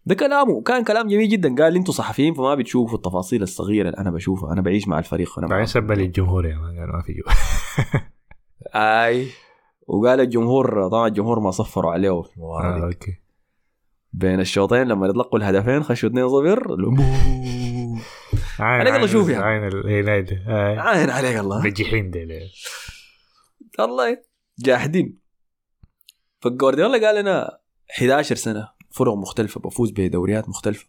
ده 0.06 0.14
كلامه 0.14 0.62
كان 0.62 0.84
كلام 0.84 1.08
جميل 1.08 1.28
جدا. 1.28 1.54
قال 1.54 1.76
أنتوا 1.76 1.94
صحفيين 1.94 2.34
فما 2.34 2.54
بتشوفوا 2.54 2.96
التفاصيل 2.96 3.42
الصغيرة 3.42 3.88
اللي 3.88 3.98
أنا 3.98 4.10
بشوفها. 4.10 4.52
أنا 4.52 4.60
بعيش 4.60 4.88
مع 4.88 4.98
الفريق 4.98 5.38
أنا 5.38 5.46
بعدين 5.46 5.66
سب 5.66 5.92
للجمهور 5.92 6.46
يا 6.46 6.56
man 6.56 6.78
قال 6.78 6.88
ما 6.88 7.02
في 7.02 7.12
جو. 7.12 7.22
أي. 8.74 9.28
وقال 9.86 10.20
الجمهور 10.20 10.88
طبعا 10.88 11.08
الجمهور 11.08 11.40
ما 11.40 11.50
صفروا 11.50 11.92
عليه. 11.92 12.22
في 12.22 12.36
المباراه 12.36 12.82
آه 12.82 12.86
okay. 12.86 13.20
بين 14.12 14.40
الشوطين 14.40 14.82
لما 14.82 15.06
يتلقوا 15.06 15.38
الهدفين 15.38 15.82
خشوا 15.82 16.08
2 16.08 16.28
0 16.28 16.76
عين 18.60 18.80
عليك 18.80 18.94
الله 18.94 19.06
شوف 19.06 19.30
عم. 19.30 19.42
عين 19.42 19.64
الهلال 19.64 20.44
آه. 20.48 20.80
عين 20.80 21.10
عليك 21.10 21.36
الله. 21.36 21.66
نجحين 21.66 22.10
ديل. 22.10 22.40
الله. 23.80 24.22
جاحدين. 24.58 25.18
فجوارديولا 26.40 27.06
قال 27.06 27.16
أنا 27.16 27.58
11 27.98 28.36
سنة 28.36 28.68
فرق 28.90 29.14
مختلفة 29.14 29.60
بفوز 29.60 29.90
بدوريات 29.90 30.48
مختلفة. 30.48 30.88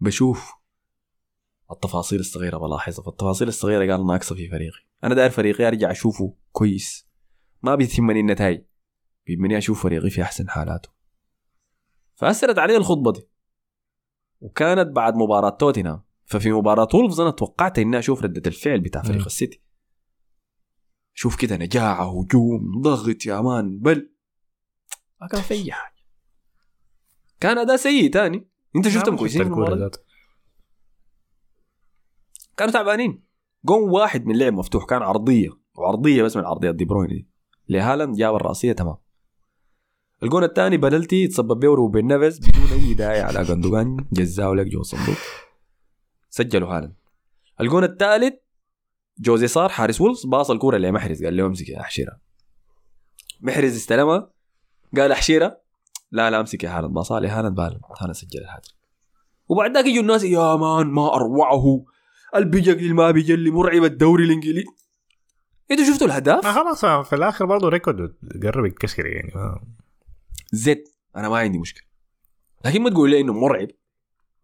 بشوف 0.00 0.52
التفاصيل 1.72 2.20
الصغيرة 2.20 2.58
بلاحظها. 2.58 3.04
فالتفاصيل 3.04 3.48
الصغيرة 3.48 3.92
قال 3.92 4.06
ناقصه 4.06 4.34
في 4.34 4.48
فريقي. 4.48 4.86
أنا 5.04 5.14
داير 5.14 5.30
فريقي 5.30 5.68
أرجع 5.68 5.90
أشوفه 5.90 6.34
كويس. 6.52 7.03
ما 7.64 7.74
بيهمني 7.74 8.20
النتائج 8.20 8.64
بيهمني 9.26 9.58
أشوف 9.58 9.82
فريقي 9.82 10.10
في 10.10 10.22
أحسن 10.22 10.48
حالاته. 10.48 10.88
فأثرت 12.14 12.58
عليه 12.58 12.76
الخطبة 12.76 13.12
دي. 13.12 13.28
وكانت 14.40 14.88
بعد 14.96 15.14
مباراة 15.14 15.50
توتنهام. 15.50 16.02
ففي 16.24 16.52
مباراة 16.52 16.88
وولفز 16.94 17.20
أنا 17.20 17.30
توقعت 17.30 17.78
إني 17.78 17.98
أشوف 17.98 18.22
ردة 18.22 18.42
الفعل 18.46 18.80
بتاع 18.80 19.02
فريق. 19.02 19.24
السيتي. 19.24 19.60
شوف 21.14 21.36
كده 21.36 21.56
نجاعه 21.56 22.20
هجوم 22.20 22.80
ضغط 22.80 23.26
يا 23.26 23.40
man 23.40 23.78
بل 23.78 24.10
ما 25.20 25.26
كان 25.26 25.40
في 25.40 25.54
أي 25.54 25.72
حاجة. 25.72 25.94
كان 27.40 27.58
أداء 27.58 27.76
سيء 27.76 28.12
تاني. 28.12 28.48
أنت 28.76 28.88
شفتهم 28.88 29.16
كويسين 29.16 29.54
دي؟ 29.54 29.74
ذاته. 29.78 29.98
كانوا 32.56 32.72
تعبانين. 32.72 33.24
جون 33.64 33.90
واحد 33.90 34.26
من 34.26 34.38
لعب 34.38 34.52
مفتوح 34.52 34.84
كان 34.84 35.02
عرضية. 35.02 35.48
وعرضية 35.74 36.22
بس 36.22 36.36
من 36.36 36.44
عرضيات 36.44 36.74
دي 36.74 36.84
بروين 36.84 37.08
دي. 37.08 37.33
لهالاند 37.68 38.16
جاب 38.16 38.34
الرأسية 38.34 38.72
تمام. 38.72 38.96
الجون 40.22 40.44
الثاني 40.44 40.76
بنالتي 40.76 41.28
تسبب 41.28 41.60
به 41.60 41.68
روبن 41.68 42.06
نيفيز 42.06 42.38
بدون 42.38 42.72
أي 42.72 42.94
داعي 42.94 43.20
على 43.20 43.44
جندوجان 43.44 43.96
جزاه 44.12 44.54
لك 44.54 44.66
جوا 44.66 44.80
الصندوق 44.80 45.16
سجلوا 46.30 46.76
هالاند. 46.76 46.94
الجون 47.60 47.84
الثالث 47.84 48.34
جوزي 49.18 49.46
سا 49.46 49.68
حارس 49.68 50.00
وولفز 50.00 50.26
باص 50.26 50.50
الكورة 50.50 50.76
لمحرز 50.76 51.24
قال 51.24 51.36
له 51.36 51.46
امسك 51.46 51.68
يا 51.68 51.82
حشيرة. 51.82 52.20
محرز 53.40 53.76
استلمها. 53.76 54.30
قال 54.96 55.14
حشيرة 55.14 55.60
لا 56.10 56.30
لا 56.30 56.40
امسك 56.40 56.64
يا 56.64 56.78
هالاند. 56.78 56.94
باصها 56.94 57.20
لهالاند 57.20 57.60
هالاند 57.60 57.80
هالاند 58.00 58.16
سجل 58.16 58.40
الهاتريك 58.40 58.74
وبعد 59.48 59.74
ذاك 59.74 59.86
يجوا 59.86 60.02
الناس 60.02 60.24
يا 60.24 60.56
man 60.56 60.86
ما 60.86 61.14
أروعه. 61.14 61.84
البيجلي 62.36 62.92
ما 62.92 63.10
بيجلي 63.10 63.50
مرعب 63.50 63.84
الدوري 63.84 64.24
الإنجليزي. 64.24 64.66
أنتوا 65.70 65.84
شفتوا 65.84 66.06
الهدف؟ 66.06 66.44
ما 66.44 66.52
خلاص 66.52 66.84
في 67.08 67.14
الآخر 67.16 67.44
برضه 67.44 67.68
record 67.68 68.14
قرب 68.42 68.64
يتكسر 68.64 69.06
يعني. 69.06 69.32
ما- 69.34 69.60
زد 70.52 70.84
أنا 71.16 71.28
ما 71.28 71.38
عندي 71.38 71.58
مشكلة. 71.58 71.84
لكن 72.64 72.82
ما 72.82 72.90
تقول 72.90 73.10
لي 73.10 73.20
إنه 73.20 73.32
مرعب. 73.32 73.68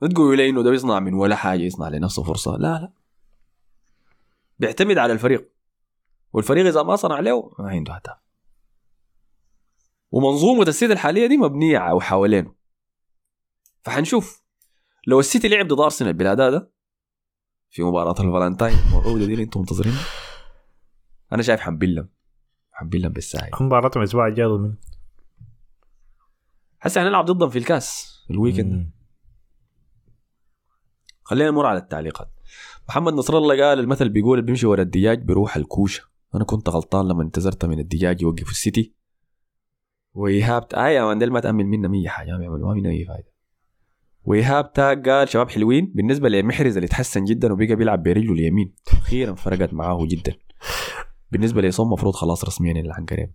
ما 0.02 0.08
تقول 0.08 0.36
لي 0.36 0.48
إنه 0.48 0.62
ده 0.62 0.70
بيصنع 0.70 1.00
من 1.00 1.14
ولا 1.14 1.36
حاجة 1.36 1.60
يصنع 1.60 1.88
لنفسه 1.88 2.22
فرصة. 2.22 2.50
لا 2.56 2.58
لا. 2.78 2.92
بيعتمد 4.58 4.98
على 4.98 5.12
الفريق. 5.12 5.50
والفريق 6.32 6.66
إذا 6.66 6.82
ما 6.82 6.96
صنع 6.96 7.20
له 7.20 7.52
ما 7.58 7.70
عنده 7.70 7.92
هدف 7.92 8.12
ومنظومة 10.10 10.62
السيتي 10.62 10.92
الحالية 10.92 11.26
دي 11.26 11.36
مبنية 11.36 11.78
ع- 11.78 11.98
حوالينه. 12.00 12.54
فحنشوف. 13.82 14.42
لو 15.06 15.20
السيتي 15.20 15.48
لعب 15.48 15.68
ضد 15.68 15.80
أرسنال 15.80 16.12
بالاداء 16.12 16.50
ده 16.50 16.70
في 17.70 17.82
مباراة 17.82 18.14
الفالنتاين 18.20 18.78
الموعوده 18.78 19.26
دي 19.26 19.32
اللي 19.32 19.42
أنتم 19.44 19.60
منتظرينها. 19.60 20.04
أنا 21.32 21.42
شايف 21.42 21.60
حنبلم 21.60 22.08
حنبلم 22.72 23.12
بالساعة. 23.12 23.50
مباراتهم 23.60 24.02
الأسبوع 24.02 24.26
الجاي 24.26 24.46
ضد 24.46 24.60
مين؟ 24.60 24.76
هسه 26.80 27.00
حنلعب 27.00 27.24
ضدهم 27.24 27.48
في 27.48 27.58
الكاس 27.58 28.18
ال 28.30 28.35
weekend. 28.35 28.72
مم. 28.72 28.90
خلينا 31.22 31.50
نمر 31.50 31.66
على 31.66 31.78
التعليقات. 31.78 32.30
محمد 32.88 33.12
نصر 33.12 33.38
الله 33.38 33.64
قال 33.64 33.78
المثل 33.78 34.08
بيقول 34.08 34.38
اللي 34.38 34.46
بيمشي 34.46 34.66
ورا 34.66 34.82
الدجاج 34.82 35.22
بيروح 35.22 35.56
الكوشة. 35.56 36.02
أنا 36.34 36.44
كنت 36.44 36.68
غلطان 36.68 37.08
لما 37.08 37.22
انتظرت 37.22 37.64
من 37.64 37.78
الدجاج 37.78 38.22
يوقف 38.22 38.50
السيتي. 38.50 38.94
وايهاب 40.14 40.66
آه 40.74 40.88
يا 40.88 41.04
man 41.04 41.18
ديل 41.18 41.32
ما 41.32 41.40
تامل 41.40 41.66
منهم 41.66 41.94
اي 41.94 42.08
حاجة. 42.08 42.30
ما 42.30 42.38
بيعملوا 42.38 42.68
ما 42.68 42.74
منهم 42.74 42.92
اي 42.92 43.04
فايدة. 43.04 43.32
وايهاب 44.24 44.72
تاج 44.72 45.08
قال 45.08 45.28
شباب 45.28 45.50
حلوين. 45.50 45.92
بالنسبة 45.94 46.28
لمحرز 46.28 46.76
اللي 46.76 46.88
تحسن 46.88 47.24
جدا 47.24 47.52
وبقى 47.52 47.76
بيلعب 47.76 48.02
برجله 48.02 48.32
اليمين. 48.32 48.74
أخيرا 48.92 49.34
فرقت 49.34 49.72
معاه 49.72 50.06
جدا. 50.06 50.34
بالنسبة 51.32 51.62
لصوم 51.62 51.86
المفروض 51.86 52.14
خلاص 52.14 52.44
رسميا 52.44 52.78
يلعن 52.78 53.06
قريب 53.06 53.32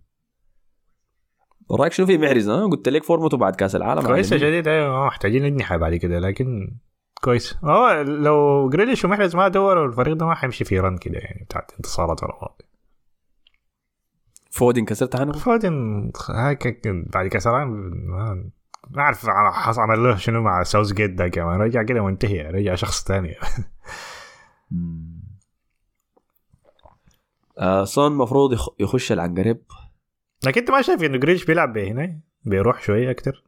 رأيك 1.70 1.92
شنو 1.92 2.06
في 2.06 2.18
محرز؟ 2.18 2.50
قلت 2.50 2.88
لك 2.88 3.04
فورمته 3.04 3.36
بعد 3.36 3.56
كأس 3.56 3.76
العالم. 3.76 4.02
كويسه. 4.06 4.36
شديد 4.38 4.68
أيوه 4.68 4.88
ما 4.88 5.06
محتاجين 5.06 5.44
اجنحه 5.44 5.76
بعد 5.76 5.94
كده 5.94 6.18
لكن 6.18 6.76
كويس. 7.20 7.56
هو 7.64 8.02
لو 8.02 8.68
جريليش 8.68 9.04
ومحرز 9.04 9.36
ما 9.36 9.48
دوروا 9.48 9.86
الفريق 9.86 10.16
ده 10.16 10.26
ما 10.26 10.34
حيمشي 10.34 10.64
في 10.64 10.80
run 10.80 10.96
كده 10.96 11.18
يعني 11.18 11.44
بتاعت 11.44 11.72
انتصارات 11.72 12.22
ورا 12.22 12.56
فودن 14.50 14.84
كسرت 14.84 15.16
عنه؟ 15.16 15.32
فودن 15.32 16.10
هيك 16.30 16.82
بعد 16.86 17.26
كأس 17.26 17.46
العالم 17.46 17.70
ما 18.90 19.02
أعرف 19.02 19.28
عمل 19.78 20.04
له 20.04 20.16
شنو 20.16 20.42
مع 20.42 20.62
ساوث 20.62 20.92
جيت 20.92 21.10
ده 21.10 21.28
كمان. 21.28 21.60
رجع 21.60 21.82
كده 21.82 22.04
منتهي 22.04 22.50
رجع 22.50 22.74
شخص 22.74 23.04
ثاني. 23.04 23.34
آه 27.58 27.84
سون 27.84 28.12
المفروض 28.12 28.52
يخ- 28.52 28.74
يخش 28.80 29.12
العنقريب. 29.12 29.62
لكن 30.46 30.60
انت 30.60 30.70
ما 30.70 30.82
شايف 30.82 31.02
انه 31.02 31.18
جريليش 31.18 31.44
بيلعب 31.44 31.78
هنا 31.78 32.20
بيروح 32.44 32.82
شوية 32.82 33.10
أكتر؟ 33.10 33.44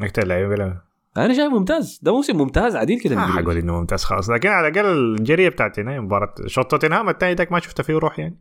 أكتر 0.00 0.26
لعيبه 0.26 0.48
بيلعب. 0.48 0.82
أنا 1.16 1.34
شايف 1.34 1.52
ممتاز. 1.52 2.00
ده 2.02 2.12
موسم 2.14 2.36
ممتاز 2.36 2.76
عديل 2.76 3.00
كده 3.00 3.14
ما 3.16 3.26
حقول. 3.26 3.56
إنه 3.58 3.72
ممتاز 3.80 4.04
خلاص 4.04 4.30
لكن 4.30 4.48
على 4.48 4.68
الأقل 4.68 4.86
الجريه 4.86 5.48
بتاعت 5.48 5.78
هنا 5.78 6.00
مباراه 6.00 6.34
شوط 6.46 6.70
توتنهام 6.70 7.08
الثاني 7.08 7.34
داك 7.34 7.52
ما 7.52 7.60
شفت 7.60 7.80
فيه 7.80 7.94
روح 7.94 8.18
يعني. 8.18 8.38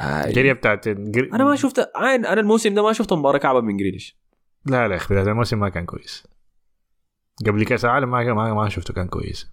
آه 0.00 0.24
الجريه 0.24 0.52
بتاعت 0.52 0.88
جري... 0.88 1.30
أنا 1.32 1.44
ما 1.44 1.56
شفت 1.56 1.90
عين 1.96 2.26
أنا 2.26 2.40
الموسم 2.40 2.74
ده 2.74 2.82
ما 2.82 2.92
شفت 2.92 3.12
مباراة 3.12 3.38
كعبة 3.38 3.60
من 3.60 3.76
جريليش 3.76 4.18
لا 4.66 4.88
لا 4.88 4.92
يا 4.94 4.98
أخي 4.98 5.14
بدايه 5.14 5.26
الموسم 5.32 5.58
ما 5.60 5.68
كان 5.68 5.84
كويس. 5.86 6.26
قبل 7.46 7.64
كأس 7.64 7.84
العالم 7.84 8.10
ما 8.10 8.34
ما, 8.34 8.54
ما 8.54 8.68
شفته 8.68 8.94
كان 8.94 9.08
كويس. 9.08 9.52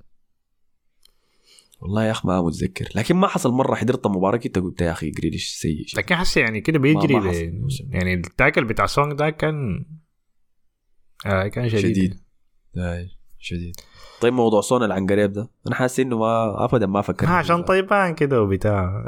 والله 1.81 2.03
يا 2.06 2.11
اخ 2.11 2.26
ما 2.26 2.41
متذكر 2.41 2.89
لكن 2.95 3.15
ما 3.15 3.27
حصل 3.27 3.51
مرة 3.51 3.76
حضرت 3.76 4.07
مباراه 4.07 4.38
كنت 4.38 4.60
قلت 4.60 4.81
يا 4.81 4.91
أخي 4.91 5.10
جريليش 5.10 5.47
سيء. 5.56 5.85
لكن 5.97 6.15
حسي 6.15 6.39
يعني 6.39 6.61
كده 6.61 6.80
بيجري 6.80 7.14
ما- 7.15 7.19
ما. 7.31 7.68
يعني 7.89 8.14
التاكل 8.14 8.65
بتاع 8.65 8.85
سونج 8.85 9.14
ده 9.14 9.30
كان 9.30 9.85
آه 11.26 11.47
كان 11.47 11.69
شديد, 11.69 11.81
شديد 11.81 12.19
آه، 12.77 13.06
شديد 13.39 13.76
طيب 14.22 14.34
موضوع 14.34 14.61
صون 14.61 14.84
العنقريب 14.84 15.31
ده 15.34 15.49
أنا 15.68 15.76
حاسس 15.76 15.99
إنه 15.99 16.18
ما 16.18 16.65
ابدا 16.65 16.85
ما 16.85 17.01
فكرت 17.01 17.30
فيه. 17.30 17.35
عشان 17.35 17.64
طيبان 17.64 18.15
كده 18.15 18.41
وبتاع 18.41 18.89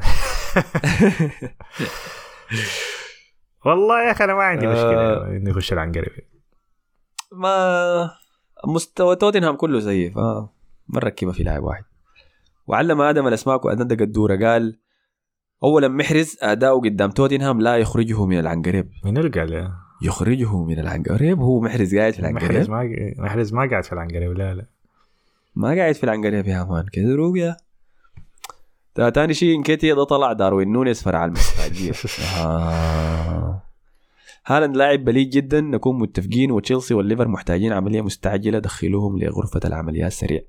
والله 3.65 4.05
يا 4.07 4.11
أخي 4.11 4.23
أنا 4.23 4.33
ما 4.33 4.43
عندي 4.43 4.67
مشكلة 4.67 4.99
آه. 5.13 5.27
انه 5.27 5.49
يخش 5.49 5.73
العنقريب 5.73 6.11
ما 7.31 8.11
مستوى 8.67 9.15
توتنهام 9.15 9.55
كله 9.55 9.79
زيه 9.79 10.09
فما 10.09 10.49
ركبه 10.95 11.31
في 11.31 11.43
لاعب 11.43 11.63
واحد 11.63 11.83
وعلم 12.71 13.01
آدم 13.01 13.27
الأسماك 13.27 13.65
وادندق 13.65 14.01
الدوره 14.01 14.35
قال 14.47 14.77
اولا 15.63 15.87
محرز 15.87 16.37
أداؤه 16.41 16.81
قدام 16.81 17.11
توتنهام 17.11 17.61
لا 17.61 17.77
يخرجه 17.77 18.25
من 18.25 18.39
العنقريب. 18.39 18.89
من 19.05 19.17
اللي 19.17 19.29
قال 19.29 19.71
يخرجه 20.01 20.63
من 20.63 20.79
العنقريب؟ 20.79 21.39
هو 21.39 21.61
محرز 21.61 21.95
قاعد 21.95 22.13
في 22.13 22.21
محرز 22.21 22.69
العنقريب 22.69 23.15
ما 23.17 23.23
محرز 23.23 23.53
ما 23.53 23.69
قاعد 23.69 23.83
في 23.83 23.93
العنقريب 23.93 24.31
لا 24.31 24.53
لا. 24.53 24.65
ما 25.55 25.75
قاعد 25.75 25.95
في 25.95 26.03
العنقريب 26.03 26.47
يا 26.47 26.63
man 26.63 26.85
كده 26.93 27.15
روق 27.15 27.35
تاني 29.09 29.33
شيء 29.33 29.55
إنكيتي 29.55 29.93
ده 29.93 30.03
طلع 30.03 30.33
داروين 30.33 30.71
نونيز 30.71 31.03
فرع 31.03 31.25
المستعجية 31.25 31.91
آه. 32.45 33.61
هالاند 34.45 34.77
لاعب 34.77 35.05
بليد 35.05 35.29
جدا 35.29 35.61
نكون 35.61 35.99
متفقين 35.99 36.51
وتشيلسي 36.51 36.93
والليفر 36.93 37.27
محتاجين 37.27 37.73
عملية 37.73 38.01
مستعجلة 38.01 38.59
دخلوهم 38.59 39.19
لغرفة 39.19 39.59
العمليات 39.65 40.11
سريع 40.11 40.41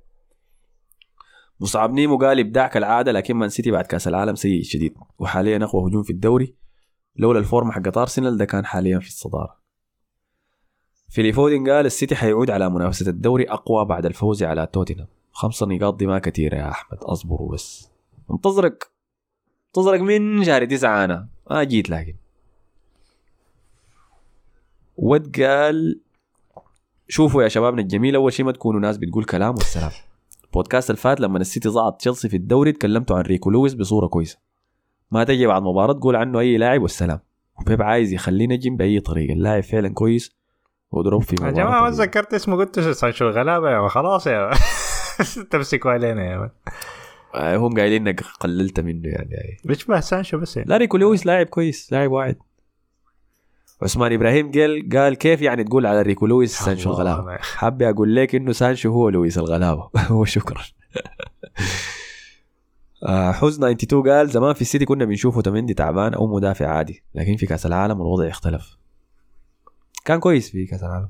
مصعب 1.62 1.92
نيمو 1.92 2.18
قال 2.18 2.40
ابداع 2.40 2.66
كالعادة 2.66 3.12
لكن 3.12 3.36
مان 3.36 3.48
سيتي 3.48 3.70
بعد 3.70 3.86
كأس 3.86 4.08
العالم 4.08 4.34
سيء 4.34 4.62
شديد. 4.62 4.94
وحاليا 5.18 5.64
أقوى 5.64 5.90
هجوم 5.90 6.02
في 6.02 6.10
الدوري. 6.10 6.54
لولا 7.16 7.38
الفورمة 7.38 7.72
حقت 7.72 7.96
ارسنال 7.96 8.36
ده 8.36 8.44
كان 8.44 8.66
حاليا 8.66 8.98
في 8.98 9.08
الصدارة. 9.08 9.62
فيلي 11.08 11.32
فودن 11.32 11.70
قال 11.70 11.86
السيتي 11.86 12.14
حيعود 12.14 12.50
على 12.50 12.70
منافسة 12.70 13.10
الدوري 13.10 13.50
أقوى 13.50 13.84
بعد 13.84 14.06
الفوز 14.06 14.42
على 14.42 14.66
توتنهام. 14.66 15.08
خمسة 15.32 15.66
نقاط 15.66 15.94
دي 15.94 16.06
ما 16.06 16.18
كثيرة 16.18 16.56
يا 16.56 16.70
أحمد. 16.70 16.98
أصبروا 16.98 17.52
بس 17.52 17.88
انتظرك. 18.30 18.90
انتظرك 19.66 20.00
من 20.00 20.44
شهر 20.44 20.64
تسعة 20.64 21.04
أنا. 21.04 21.28
ما 21.50 21.64
جيت 21.64 21.90
لكن. 21.90 22.14
ود 24.96 25.40
قال 25.42 26.00
شوفوا 27.08 27.42
يا 27.42 27.48
شبابنا 27.48 27.82
الجميل 27.82 28.14
أول 28.14 28.32
شيء 28.32 28.46
ما 28.46 28.52
تكونوا 28.52 28.80
ناس 28.80 28.96
بتقول 28.96 29.24
كلام 29.24 29.54
والسلام. 29.54 29.90
البودكاست 30.52 30.90
الفات 30.90 31.20
لما 31.20 31.38
السيتي 31.38 31.68
ضاعت 31.68 32.00
تشيلسي 32.00 32.28
في 32.28 32.36
الدوري 32.36 32.72
تكلمتوا 32.72 33.16
عن 33.16 33.22
ريكو 33.22 33.50
لويس 33.50 33.74
بصورة 33.74 34.06
كويسة 34.06 34.38
ما 35.10 35.24
تجي 35.24 35.46
بعد 35.46 35.62
مباراة 35.62 35.92
تقول 35.92 36.16
عنه 36.16 36.40
أي 36.40 36.56
لاعب 36.56 36.82
والسلام 36.82 37.20
وبيب 37.60 37.82
عايز 37.82 38.12
يخليه 38.12 38.46
نجم 38.46 38.76
بأي 38.76 39.00
طريقة 39.00 39.32
اللاعب 39.32 39.62
فعلا 39.62 39.88
كويس 39.94 40.36
وضرب 40.90 41.22
في 41.22 41.36
يا 41.42 41.50
جماعة 41.50 41.82
ما. 41.82 41.90
تذكرت 41.90 42.34
اسمه 42.34 42.56
قلت 42.56 42.80
سانشو 42.80 43.28
الغلابة 43.28 43.70
يا. 43.70 43.88
خلاص 43.88 44.26
يا. 44.26 44.50
تمسكوا 45.50 45.90
علينا 45.90 46.24
يا 46.24 46.50
آه، 47.34 47.56
هم 47.56 47.74
قايلين 47.74 48.08
إنك 48.08 48.22
قللت 48.22 48.80
منه 48.80 49.08
يعني 49.08 49.58
بيشبه 49.64 50.00
سانشو 50.00 50.38
بس 50.38 50.56
يعني 50.56 50.68
لا 50.68 50.76
ريكو 50.76 50.96
لويس 50.96 51.26
لاعب 51.26 51.46
كويس 51.46 51.92
لاعب 51.92 52.10
واحد 52.10 52.36
عثمان 53.82 54.12
إبراهيم 54.12 54.52
قال 54.52 54.88
قال 54.92 55.14
كيف 55.14 55.42
يعني 55.42 55.64
تقول 55.64 55.86
على 55.86 56.02
ريكو 56.02 56.26
لويس 56.26 56.58
سانشو 56.58 56.90
الغلابة؟ 56.90 57.36
حابب 57.36 57.82
أقول 57.82 58.16
لك 58.16 58.34
إنه 58.34 58.52
سانشو 58.52 58.92
هو 58.92 59.08
لويس 59.08 59.38
الغلابة. 59.38 59.90
وشكرا 60.20 60.62
آه، 63.08 63.32
حزن 63.32 63.64
92 63.64 64.10
قال 64.10 64.28
زمان 64.28 64.54
في 64.54 64.60
السيتي 64.60 64.84
كنا 64.84 65.04
بنشوفه 65.04 65.42
تمندي 65.42 65.74
تعبان 65.74 66.14
أو 66.14 66.26
مدافع 66.26 66.66
عادي 66.66 67.02
لكن 67.14 67.36
في 67.36 67.46
كأس 67.46 67.66
العالم 67.66 68.00
الوضع 68.00 68.28
اختلف 68.28 68.78
كان 70.04 70.20
كويس 70.20 70.50
في 70.50 70.66
كأس 70.66 70.82
العالم 70.82 71.08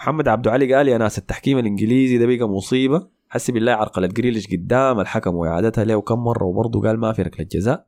محمد 0.00 0.28
عبد 0.28 0.48
علي 0.48 0.74
قال 0.74 0.88
يا 0.88 0.98
ناس 0.98 1.18
التحكيم 1.18 1.58
الإنجليزي 1.58 2.18
ده 2.18 2.26
بقى 2.26 2.48
مصيبة. 2.48 3.08
حسي 3.28 3.52
بالله 3.52 3.72
عرقلت 3.72 4.12
جريليش 4.12 4.46
قدام 4.46 5.00
الحكم 5.00 5.34
وإعادتها 5.34 5.84
له 5.84 6.00
كم 6.00 6.18
مرة 6.18 6.44
وبرضه 6.44 6.80
قال 6.80 6.98
ما 6.98 7.12
في 7.12 7.22
ركلة 7.22 7.46
جزاء. 7.52 7.86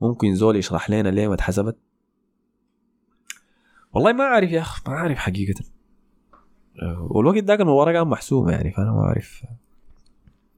ممكن 0.00 0.34
زول 0.34 0.56
يشرح 0.56 0.90
لنا 0.90 1.08
ليه 1.08 1.28
ما 1.28 1.34
اتحسبت؟ 1.34 1.76
والله 3.92 4.12
ما 4.12 4.24
أعرف 4.24 4.50
يا 4.50 4.60
اخ 4.60 4.88
ما 4.88 4.94
أعرف 4.94 5.18
حقيقة. 5.18 5.64
أه، 6.82 7.08
والوقت 7.10 7.44
ذاك 7.44 7.60
المباراة 7.60 7.92
كان 7.92 8.06
محسومه 8.08 8.52
يعني 8.52 8.70
فأنا 8.70 8.92
ما 8.92 9.00
أعرف. 9.00 9.44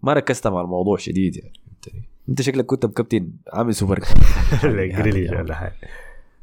ما 0.03 0.13
ركزت 0.13 0.47
مع 0.47 0.61
الموضوع 0.61 0.97
شديد 0.97 1.37
يعني 1.37 1.53
فهمتني؟ 1.67 2.03
أنت 2.29 2.43
شكلك 2.43 2.67
كنت 2.67 2.87
بكابتن 2.87 3.31
عامل 3.53 3.75
سوبر 3.75 4.01
جريليش 4.63 5.31
ولا 5.31 5.55
حاجة. 5.55 5.75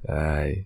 أي. 0.10 0.66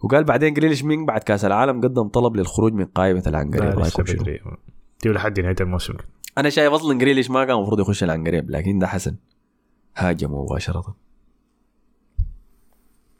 وقال 0.00 0.24
بعدين 0.24 0.54
جريليش 0.54 0.84
مين 0.84 1.06
بعد 1.06 1.20
كأس 1.20 1.44
العالم 1.44 1.80
قدم 1.80 2.08
طلب 2.08 2.36
للخروج 2.36 2.72
من 2.72 2.84
قائمة 2.84 3.22
العنقريب 3.26 3.80
لسه 3.80 4.02
رايكم 4.02 4.06
شنو؟ 4.06 5.12
لحد 5.12 5.40
نهاية 5.40 5.56
الموسم. 5.60 5.94
أنا 6.38 6.50
شايف 6.50 6.72
أصلا 6.72 6.98
جريليش 6.98 7.30
ما 7.30 7.44
كان 7.44 7.56
المفروض 7.56 7.80
يخش 7.80 8.04
العنقريب 8.04 8.50
لكن 8.50 8.78
ده 8.78 8.86
حسن. 8.86 9.16
هاجم 9.96 10.32
مباشرة. 10.34 10.96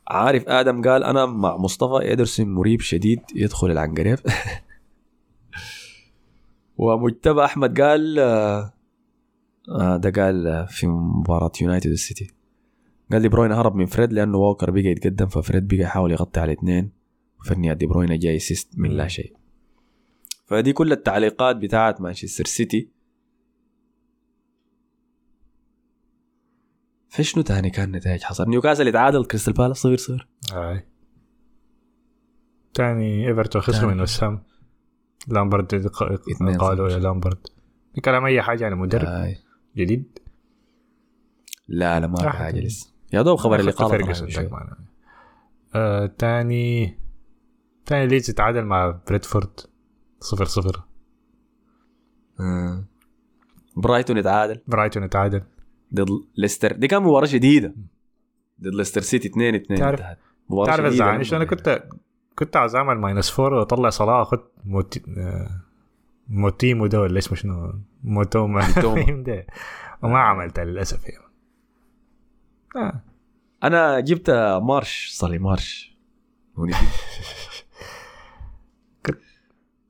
عارف 0.08 0.48
آدم 0.48 0.82
قال 0.82 1.04
أنا 1.04 1.26
مع 1.26 1.56
مصطفى 1.56 2.12
ادرسون 2.12 2.54
مريب 2.54 2.80
شديد 2.80 3.20
يدخل 3.34 3.70
العنقريب. 3.70 4.18
ومجتبى 6.78 7.44
أحمد 7.44 7.80
قال 7.80 8.18
آه، 8.18 8.72
آه، 9.68 9.96
ده 9.96 10.22
قال 10.22 10.66
في 10.68 10.86
مباراة 10.86 11.52
يونايتد 11.60 11.90
السيتي 11.90 12.30
قال 13.12 13.22
دي 13.22 13.28
بروين 13.28 13.52
هرب 13.52 13.74
من 13.74 13.86
فريد 13.86 14.12
لأنه 14.12 14.38
ووكر 14.38 14.70
بقى 14.70 14.82
يتقدم 14.82 15.26
ففريد 15.26 15.68
بقى 15.68 15.78
يحاول 15.78 16.12
يغطي 16.12 16.40
على 16.40 16.52
الاثنين 16.52 16.90
فنيا 17.44 17.74
دي 17.74 17.86
بروين 17.86 18.18
جاي 18.18 18.38
سيست 18.38 18.68
من 18.76 18.90
لا 18.90 19.08
شيء. 19.08 19.32
فدي 20.46 20.72
كل 20.72 20.92
التعليقات 20.92 21.56
بتاعت 21.56 22.00
مانشستر 22.00 22.44
سيتي. 22.44 22.88
في 27.08 27.24
شنو 27.24 27.42
تاني 27.42 27.70
كان 27.70 27.92
نتائج 27.92 28.22
حصل؟ 28.22 28.48
نيوكاسل 28.48 28.88
يتعادل 28.88 29.24
كريستال 29.24 29.52
بالاس 29.52 29.76
صفر 29.76 29.96
صفر 29.96 30.28
آي. 30.54 30.86
تاني 32.74 33.28
إيفرتون 33.28 33.62
خسروا 33.62 33.80
تاني. 33.80 33.94
من 33.94 34.00
وسام 34.00 34.42
لامبرد 35.28 35.66
قالوا. 36.58 36.88
يا 36.88 36.98
لامبرد. 36.98 37.46
كلام 38.04 38.24
أي 38.24 38.42
حاجة 38.42 38.62
يعني 38.62 38.74
مدرب 38.74 39.08
آي. 39.08 39.36
جديد. 39.76 40.18
لا 41.68 42.00
لا 42.00 42.06
ما 42.06 42.16
في. 42.16 42.28
حاجة 42.28 42.60
لسه. 42.60 42.92
يا 43.12 43.22
دوب 43.22 43.38
خبر 43.38 43.60
اللي 43.60 43.70
قال. 43.70 44.76
آه 45.74 46.06
تاني 46.06 46.98
تاني 47.86 48.06
ليدز 48.06 48.30
يتعادل 48.30 48.64
مع 48.64 49.00
برينتفورد. 49.08 49.60
صفر 50.20 50.44
صفر. 50.44 50.82
برايتون 53.76 54.16
يتعادل. 54.16 54.60
برايتون 54.66 55.02
يتعادل. 55.02 55.42
ضد 55.94 56.08
ليستر. 56.36 56.72
دي 56.72 56.88
كان 56.88 57.02
مباراة 57.02 57.26
شديدة. 57.26 57.74
ضد 58.62 58.74
ليستر 58.74 59.00
سيتي 59.00 59.28
2 59.28 59.54
2 59.54 59.78
تعرف- 59.80 60.00
مباراة 60.50 60.66
تعرف 60.66 60.84
الزعلان 60.86 61.22
جداً. 61.22 61.36
أنا 61.36 61.44
كنت 61.44 61.84
كنت 62.34 62.56
عاوز 62.56 62.76
اعمل 62.76 62.94
ماينس 62.98 63.30
فور 63.30 63.54
وأطلع 63.54 63.90
صلاح 63.90 64.16
اخذ 64.20 64.38
موتي 64.64 65.02
آه، 65.18 65.48
موتيمو 66.28 66.86
ده 66.86 67.00
ولا 67.00 67.18
اسمه 67.18 67.36
شنو؟ 67.38 67.72
موتوما. 68.04 68.60
ده 69.26 69.46
وما 70.02 70.18
عملتها 70.18 70.64
للأسف 70.64 71.04
يعني. 71.08 71.24
آه. 72.76 73.00
أنا 73.64 74.00
جبت 74.00 74.30
مارش. 74.62 75.08
صلي 75.12 75.38
مارش. 75.38 75.96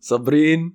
صابرين 0.00 0.74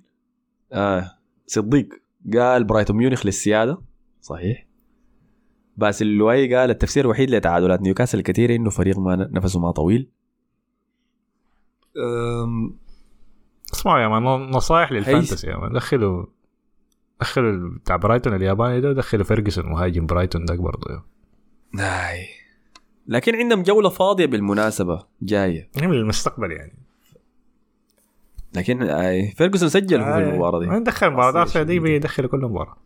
آه 0.72 1.10
صديق. 1.46 1.88
قال 2.34 2.64
برايتون 2.64 2.96
ميونخ 2.96 3.26
للسيادة. 3.26 3.78
صحيح. 4.20 4.63
باسل 5.76 6.06
اللوي 6.06 6.54
قال 6.56 6.70
التفسير 6.70 7.04
الوحيد 7.04 7.30
لتعادلات 7.30 7.82
نيوكاسل 7.82 8.18
الكثيرة 8.18 8.56
إنه 8.56 8.70
فريق 8.70 8.98
ما 8.98 9.16
نفسه 9.16 9.60
ما 9.60 9.70
طويل. 9.70 10.08
أم، 11.96 12.76
اسمعوا 13.72 13.98
يا 13.98 14.08
man 14.08 14.50
نصائح 14.50 14.92
لل 14.92 15.04
fantasy 15.04 15.46
يا 15.46 15.56
man. 15.56 15.72
دخلوا 15.72 16.26
دخلوا 17.20 17.70
بتاع 17.78 17.96
برايتون 17.96 18.34
الياباني 18.34 18.80
ده 18.80 18.92
دخلوا 18.92 19.24
فيرجسون 19.24 19.66
مهاجم 19.66 20.06
برايتون 20.06 20.44
ده 20.44 20.54
برضه 20.54 20.92
يا. 20.92 21.02
ناي 21.74 22.26
لكن 23.06 23.34
عندهم 23.34 23.62
جولة 23.62 23.88
فاضية 23.88 24.26
بالمناسبة 24.26 25.06
جاية. 25.22 25.70
من 25.76 25.92
المستقبل 25.92 26.52
يعني. 26.52 26.78
لكن 28.54 28.78
فيرجسون 29.36 29.68
سجل 29.68 30.04
في 30.04 30.18
المباراة 30.18 30.60
دي. 30.60 30.66
ما 30.66 30.78
ندخل 30.78 31.10
مباراة 31.10 31.42
أصلي 31.42 31.64
دي. 31.64 31.78
بيدخل 31.78 32.26
كل 32.26 32.38
مباراة. 32.38 32.76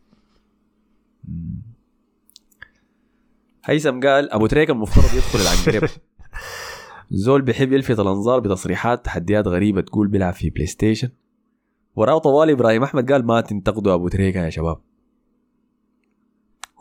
هيثم 3.69 4.01
قال 4.01 4.32
أبو 4.32 4.47
تريكة 4.47 4.73
المفترض 4.73 5.15
يدخل 5.15 5.39
العنقريب 5.39 5.90
زول 7.11 7.43
بيحب 7.43 7.73
يلفت 7.73 8.01
الأنظار 8.01 8.40
بتصريحات 8.40 9.05
تحديات 9.05 9.47
غريبة 9.47 9.81
تقول 9.81 10.09
بيلعب 10.09 10.32
في 10.35 10.51
بلاي 10.51 10.66
ستيشن 10.66 11.11
وراه 11.97 12.19
طوال 12.19 12.51
إبراهيم 12.51 12.82
أحمد 12.82 13.12
قال 13.12 13.27
ما 13.27 13.40
تنتقدوا 13.40 13.95
أبو 13.95 14.09
تريكة 14.09 14.45
يا 14.45 14.51
شباب. 14.51 14.81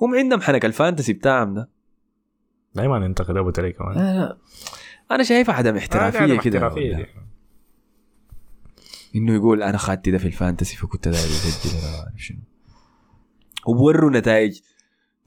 هم 0.01 0.15
عندهم 0.15 0.41
حنك 0.41 0.65
ال 0.65 0.71
fantasy 0.71 1.13
بتاعهم 1.13 1.53
ده. 1.53 1.69
دائما 2.75 3.05
ينتقد 3.05 3.37
أبو 3.37 3.49
تريكة 3.49 3.85
man. 3.85 3.97
أنا 3.97 4.37
أنا 5.11 5.23
شايفها 5.23 5.55
عدم 5.55 5.77
احترافية 5.77 6.39
كده. 6.39 6.73
دي. 6.73 7.05
إنه 9.15 9.35
يقول 9.35 9.63
أنا 9.63 9.77
خدت 9.77 10.09
ده 10.09 10.17
في 10.17 10.25
ال 10.27 10.33
fantasy 10.33 10.77
فكنت 10.77 11.07
داير 11.07 11.25
اسجل 11.25 12.37
وبوروا 13.67 14.11
نتائج. 14.11 14.61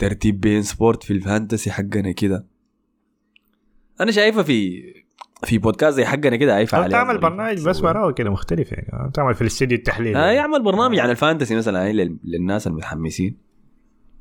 ترتيب 0.01 0.41
بين 0.41 0.63
سبورت 0.63 1.03
في 1.03 1.13
ال 1.13 1.20
fantasy 1.20 1.71
حقنا 1.71 2.13
كده. 2.13 2.47
أنا 4.01 4.11
شايفها 4.13 4.43
في 4.43 4.83
في 5.45 5.59
بودكاست 5.59 5.97
زي 5.97 6.05
حقنا 6.05 6.37
كده 6.37 6.53
أو 6.53 6.57
عليه 6.57 6.67
تعمل 6.91 7.11
أفضل 7.17 7.21
برنامج 7.21 7.69
بس. 7.69 7.83
وراه 7.83 8.13
كده 8.13 8.31
مختلف 8.31 8.73
يعني. 8.73 9.11
تعمل 9.15 9.35
في 9.35 9.41
الاستديو 9.41 9.79
التحليل 9.79 10.17
آه 10.17 10.31
يعمل 10.31 10.63
برنامج 10.63 10.99
عن 10.99 11.11
ال 11.11 11.16
fantasy 11.16 11.57
مثلا 11.57 11.93
لل- 11.93 12.19
للناس 12.25 12.67
المتحمسين. 12.67 13.37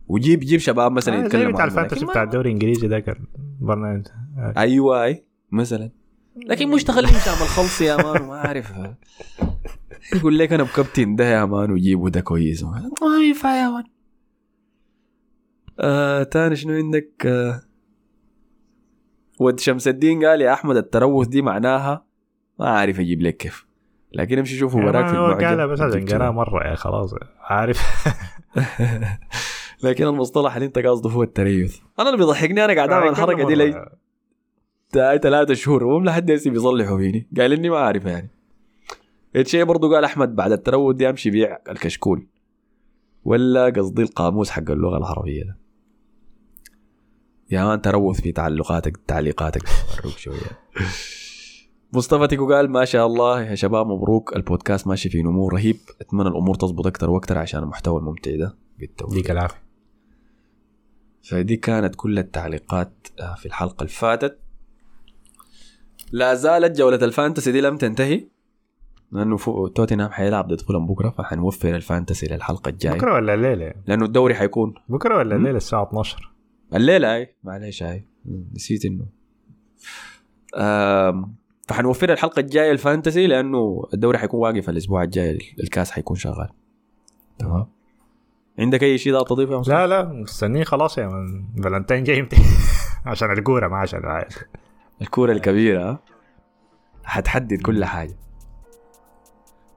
وجيب 0.08 0.40
جيب 0.40 0.60
شباب 0.60 0.92
مثلا 0.92 1.22
آه، 1.22 1.26
يتكلموا 1.26 1.52
بتاع 1.52 1.66
الفانتسي 1.66 2.06
بتاع 2.06 2.24
الدوري 2.24 2.50
الإنجليزي 2.50 2.88
ذاك 2.88 3.18
البرنامج 3.62 4.08
آه. 4.38 4.54
أيوه 4.58 5.04
أي 5.04 5.26
مثلا. 5.52 5.92
لكن 6.48 6.70
مش 6.70 6.84
تخليه 6.84 7.08
تعمل 7.08 7.48
خلص 7.48 7.82
يا 7.82 7.96
man 7.96 8.22
ما 8.28 8.46
أعرف. 8.46 8.72
يقول 10.16 10.38
لك 10.40 10.54
أنا 10.54 10.64
بكابتن 10.64 11.16
ده 11.16 11.26
يا 11.26 11.46
man 11.46 11.72
وجيبه 11.72 12.10
ده 12.10 12.22
كويس. 12.22 12.64
ما 12.64 12.90
ينفع 13.28 13.56
يا 13.56 13.70
man. 13.70 13.84
آه 15.80 16.24
تاني 16.24 16.56
شنو 16.56 16.74
عندك؟ 16.74 17.26
آه 17.26 17.62
ود 19.40 19.60
شمس 19.60 19.88
الدين 19.88 20.26
قال 20.26 20.42
يا 20.42 20.54
أحمد 20.54 20.78
التروس 20.78 21.28
دي 21.28 21.42
معناها 21.42 22.06
ما 22.60 22.70
عارف 22.70 23.00
أجيب 23.00 23.22
لك 23.22 23.38
كيف. 23.38 23.66
لكن 24.14 24.38
امشي 24.38 24.58
شوف 24.58 24.76
مباراك 24.76 25.08
في 25.08 25.14
المعجم. 25.14 25.48
قالها 25.48 25.66
بس 25.66 25.82
عشان 25.82 26.30
مرة 26.30 26.68
يا 26.68 26.76
خلاص 26.76 27.14
عارف. 27.40 27.82
لكن 29.84 30.08
المصطلح 30.08 30.56
اللي 30.56 30.66
انت 30.66 30.80
قصده 30.80 31.10
هو 31.10 31.24
التريث. 31.24 31.78
أنا 32.00 32.10
اللي 32.10 32.18
بيضحكني 32.18 32.66
أنا 32.66 32.74
قاعد 32.74 32.92
أعمل 32.92 33.08
الحركه 33.08 33.48
دي 33.48 33.56
لي 33.56 33.90
ثلاثة 34.94 35.54
شهور 35.54 35.84
وهم 35.84 36.06
لحد 36.06 36.32
هسه 36.32 36.52
بيصلحوا 36.52 36.98
فيني. 36.98 37.28
قال 37.38 37.54
إني 37.54 37.70
ما 37.70 37.78
عارفها 37.78 38.12
يعني. 38.12 38.30
الشيء 39.36 39.64
برضو 39.64 39.94
قال 39.94 40.04
أحمد 40.04 40.36
بعد 40.36 40.52
التروت 40.52 40.96
دي 40.96 41.10
أمشي 41.10 41.30
بيع 41.30 41.58
الكشكول. 41.70 42.28
ولا 43.26 43.66
قصدي 43.66 44.02
القاموس 44.02 44.50
حق 44.50 44.72
اللغة 44.72 44.98
العربية 44.98 45.44
ده. 45.44 45.59
يا 47.52 47.66
مان 47.66 47.82
تروث 47.82 48.22
في 48.22 48.32
تعلقاتك 48.32 48.98
تعليقاتك. 49.08 49.62
شوية. 50.18 50.36
مصطفى 51.94 52.28
تيكو 52.28 52.54
قال 52.54 52.70
ما 52.72 52.86
شاء 52.86 53.06
الله 53.08 53.42
يا 53.44 53.56
شباب 53.56 53.88
مبروك. 53.88 54.36
البودكاست 54.36 54.88
ماشي 54.88 55.10
في 55.10 55.22
نمو 55.22 55.50
رهيب. 55.50 55.76
أتمنى 56.02 56.30
الأمور 56.30 56.56
تظبط 56.56 56.88
أكثر 56.88 57.10
وأكثر 57.10 57.38
عشان 57.38 57.64
المحتوى 57.64 58.00
الممتع 58.00 58.36
ده. 58.36 58.58
بالتوفيق 58.80 59.16
ديك 59.16 59.32
العافية. 59.32 59.64
فدي 61.30 61.56
كانت 61.56 61.96
كل 61.96 62.20
التعليقات 62.20 63.08
آه، 63.20 63.36
في 63.36 63.46
الحلقة 63.46 63.82
اللي 63.84 63.94
فاتت 63.94 64.40
لا 66.12 66.34
زالت 66.34 66.78
جولة 66.78 66.96
ال 67.06 67.11
fantasy 67.12 67.52
دي 67.52 67.62
لم 67.62 67.78
تنتهي. 67.78 68.28
لأنه 69.12 69.38
فو- 69.38 69.68
توتنهام 69.68 70.12
حيلعب 70.12 70.48
ضد 70.48 70.62
فولم 70.62 70.88
بكرة 70.88 71.10
فحنوفر 71.10 71.76
ال 71.76 71.82
fantasy 71.82 72.26
للحلقة 72.28 72.70
الجاية. 72.70 72.94
بكرة 72.94 73.14
ولا 73.14 73.34
الليلة؟ 73.34 73.74
لأنه 73.88 74.06
الدوري 74.06 74.36
حيكون. 74.36 74.74
بكرة 74.90 75.18
ولا. 75.18 75.36
الليلة؟ 75.36 75.58
الساعة 75.58 75.84
12 75.84 76.32
الليلة 76.74 77.16
هاي؟ 77.16 77.36
معلش 77.44 77.84
هاي. 77.84 78.06
نسيت 78.54 78.82
آم، 80.56 81.36
فحنوفر 81.68 82.12
الحلقة 82.14 82.40
الجاية 82.40 82.72
الفانتسي 82.72 83.28
لأنه 83.28 83.84
الدوري 83.94 84.18
حيكون 84.18 84.40
واقف 84.40 84.70
الأسبوع 84.70 85.04
الجاي 85.04 85.38
الكاس 85.64 85.92
حيكون 85.92 86.16
شغال. 86.18 86.50
تمام؟ 87.40 87.68
عندك 88.60 88.84
أي 88.84 88.98
شيء 88.98 89.14
ده 89.14 89.24
تضيفه 89.24 89.56
يا؟ 89.56 89.62
لا 89.70 89.88
لا 89.88 90.04
مستنيه 90.04 90.64
خلاص 90.64 90.98
يا 90.98 91.08
من 91.08 91.62
فالنتين 91.64 92.04
جاي 92.04 92.30
عشان 93.06 93.32
الكورة 93.32 93.68
ما 93.68 93.78
عشان 93.78 94.00
الكبيرة 95.32 95.90
ها؟ 95.92 96.00
حتحدد 97.04 97.62
كل 97.62 97.86
حاجة. 97.86 98.16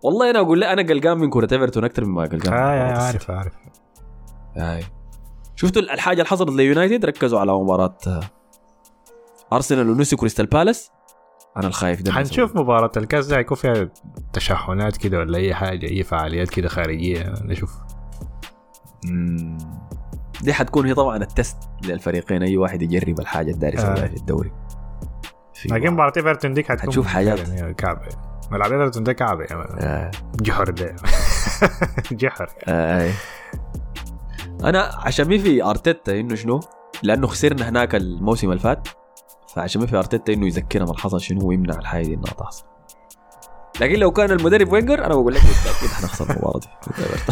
والله 0.03 0.31
أنا 0.31 0.39
أقول 0.39 0.61
لك 0.61 0.67
أنا 0.69 0.83
قلقان 0.83 1.19
من 1.19 1.31
كره 1.31 1.49
إيفرتون 1.53 1.85
أكثر 1.85 2.05
مما 2.05 2.23
قلقان 2.23 2.53
آه 2.53 2.57
آه، 2.57 3.03
عارف. 3.03 3.31
عارف. 3.31 3.53
هاي. 4.57 4.83
شفتوا 5.63 5.83
الحاجة 5.83 6.15
اللي 6.17 6.29
حصلت 6.29 6.51
ليونايتد؟ 6.51 7.05
ركزوا 7.05 7.41
على 7.41 7.53
مباراة 7.53 7.99
آه، 8.07 8.21
أرسنال 9.53 9.91
ونسي 9.91 10.17
كريستال 10.17 10.47
بالاس. 10.47 10.91
أنا 11.57 11.67
الخايف 11.67 12.03
ده 12.03 12.13
حنشوف 12.13 12.57
مباراة 12.57 12.93
الكاس. 12.97 13.27
ده 13.27 13.37
هيكون 13.37 13.57
فيها 13.57 13.89
تشحنات 14.33 14.97
كده 14.97 15.19
ولا 15.19 15.39
أي 15.39 15.55
حاجة 15.55 15.87
أي 15.87 16.03
فعاليات 16.03 16.51
كده 16.51 16.69
خارجية 16.69 17.35
نشوف. 17.45 17.75
دي 20.43 20.53
حتكون 20.53 20.87
هي 20.87 20.95
طبعا 20.95 21.17
التست 21.17 21.57
للفريقين 21.85 22.43
أي 22.43 22.57
واحد 22.57 22.83
يجرب 22.83 23.21
الحاجة 23.21 23.51
الداري 23.51 23.75
يسويها 23.77 24.05
آه. 24.05 24.09
في 24.09 24.17
الدوري. 24.17 24.53
لكن 25.71 25.91
مباراة 25.91 26.13
إيفرتون 26.17 26.55
ديك 26.55 26.69
حتكون 26.69 26.89
حتشوف 26.89 27.07
حاجات. 27.07 27.49
يعني 27.49 27.75
كعبة. 27.75 28.09
ملعب 28.51 28.73
إيفرتون 28.73 29.05
ده 29.05 29.13
كعبة 29.13 29.45
يعني 29.45 29.63
آه. 29.81 30.11
جحر 30.35 30.71
ده. 30.71 30.97
جحر. 32.13 32.51
آه. 32.69 33.13
أنا 34.65 34.91
عشان 34.99 35.39
في 35.39 35.65
أرتيتا 35.65 36.21
إنه 36.21 36.35
شنو؟ 36.35 36.61
لأنه 37.03 37.27
خسرنا 37.27 37.69
هناك 37.69 37.95
الموسم 37.95 38.51
اللي 38.51 38.61
فات 38.61 38.89
فعشان 39.55 39.87
في 39.87 39.97
أرتيتا 39.97 40.33
إنه 40.33 40.47
يذكرنا 40.47 40.85
ما 40.85 40.99
حصل 40.99 41.21
شنو 41.21 41.49
ويمنع 41.49 41.79
الحاجة 41.79 42.07
دي 42.07 42.15
إنها 42.15 42.33
تحصل. 42.39 42.65
لكن 43.81 43.99
لو 43.99 44.11
كان 44.11 44.31
المدرب 44.31 44.73
وينجر 44.73 45.05
أنا 45.05 45.15
بقول 45.15 45.35
لك 45.35 45.41
بالتأكيد 45.43 45.91
حنخسر 45.91 46.31
المباراة 46.31 46.59
دي. 46.59 46.69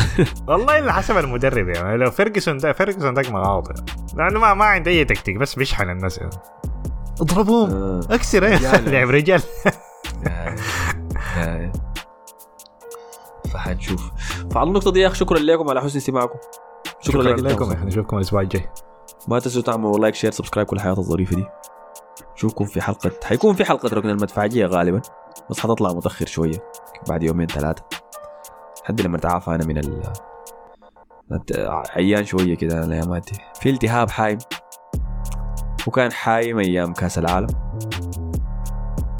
والله 0.49 0.79
اللي 0.79 0.93
حسب 0.93 1.17
المدرب 1.17 1.69
يعني. 1.69 1.97
لو 1.97 2.11
فيرجسون 2.11 2.57
ده 2.57 2.73
فيرجسون 2.73 3.15
ده 3.15 3.23
مغاض 3.31 3.69
لأنه 4.17 4.41
ما 4.41 4.55
ما 4.55 4.65
عنده 4.65 4.91
أي 4.91 5.05
تكتيك 5.05 5.37
بس 5.37 5.55
بيشحن 5.55 5.91
الناس 5.91 6.19
يعني. 6.19 6.31
اضربوهم. 7.21 7.71
آه. 7.71 8.01
اكسر. 8.11 8.43
رجال. 8.43 8.85
لعب 8.93 9.11
رجال. 9.11 9.43
فحنشوف. 13.53 14.11
فعلى 14.51 14.69
النقطة 14.69 14.93
دي 14.93 15.01
يا 15.01 15.07
أخي 15.07 15.17
شكرا 15.17 15.39
لكم 15.39 15.71
على 15.71 15.81
حسن 15.81 15.97
استماعكم. 15.97 16.39
شكرا, 17.01 17.23
شكرا 17.23 17.37
لك 17.37 17.39
لكم 17.39 17.73
إحنا 17.73 17.85
نشوفكم 17.85 18.17
الأسبوع 18.17 18.41
الجاي. 18.41 18.69
ما 19.29 19.39
تنسوا 19.39 19.63
تعملوا 19.63 19.99
like 19.99 20.15
share 20.15 20.31
subscribe 20.31 20.67
كل 20.67 20.77
الحياة 20.77 20.93
الظريفة 20.93 21.37
دي. 21.37 21.45
نشوفكم 22.35 22.65
في 22.65 22.81
حلقة 22.83 23.11
حيكون 23.25 23.55
في 23.55 23.65
حلقة 23.65 23.89
ركن 23.89 24.09
المدفعجية 24.09 24.67
غالبا 24.67 25.01
بس 25.51 25.61
حتطلع 25.61 25.93
متأخر 25.93 26.27
شوية 26.27 26.59
بعد 27.09 27.23
يومين 27.23 27.47
ثلاثة. 27.47 27.83
لحد 28.85 29.01
لما 29.01 29.17
اتعافى 29.17 29.51
أنا 29.51 29.67
من 29.67 29.79
ال 29.79 30.03
عيان 31.97 32.25
شوية 32.25 32.57
كده 32.57 32.85
الأيامات 32.85 33.31
دي 33.33 33.39
في 33.61 33.71
التهاب 33.71 34.11
حايم. 34.11 34.39
وكان 35.87 36.13
حايم 36.13 36.59
أيام 36.59 36.93
كأس 36.93 37.19
العالم. 37.19 37.49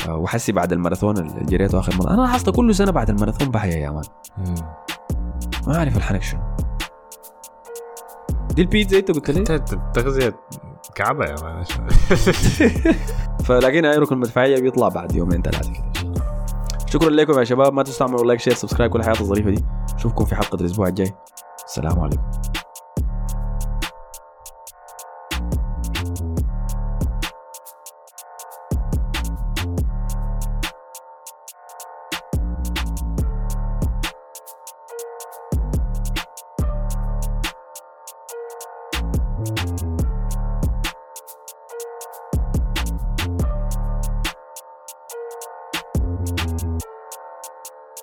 وحسي 0.09 0.53
بعد 0.53 0.73
الماراثون 0.73 1.19
اللي 1.19 1.45
جريته 1.45 1.79
آخر 1.79 1.97
مرة. 1.97 2.11
أنا 2.11 2.21
لاحظت 2.21 2.51
كل 2.51 2.75
سنة 2.75 2.93
بعد 2.93 3.11
الماراثون 3.11 3.49
بعيا 3.49 3.77
يا 3.77 3.91
man. 3.91 4.05
ما 5.67 5.77
أعرف 5.77 5.97
الحنك 5.97 6.23
شنو. 6.23 6.41
دي 8.61 8.65
البيتزا 8.65 8.99
أنت 8.99 9.11
قلت 9.11 9.31
لي 9.31 9.41
التغذية 9.73 10.35
كعبة 10.95 11.25
يا 11.25 11.37
man. 11.43 11.65
فلاقينا 13.45 13.93
اي 13.93 13.97
ركن 13.97 14.19
مدفعيه 14.19 14.61
بيطلع 14.61 14.89
بعد 14.89 15.15
يومين 15.15 15.43
ثلاثة 15.43 15.73
كده. 15.73 16.15
شكرا 16.87 17.11
لكم 17.11 17.39
يا 17.39 17.45
شباب. 17.45 17.73
ما 17.73 17.83
تنسوا 17.83 18.07
تعملوا 18.07 18.25
like 18.25 18.41
share 18.41 18.55
subscribe 18.55 18.91
كل 18.91 18.99
الحياة 18.99 19.21
الظريفة 19.21 19.51
دي. 19.51 19.65
اشوفكم 19.95 20.25
في 20.25 20.35
حلقة 20.35 20.57
الأسبوع 20.57 20.89
الجاي. 20.89 21.13
السلام 21.67 22.01
عليكم. 22.01 22.23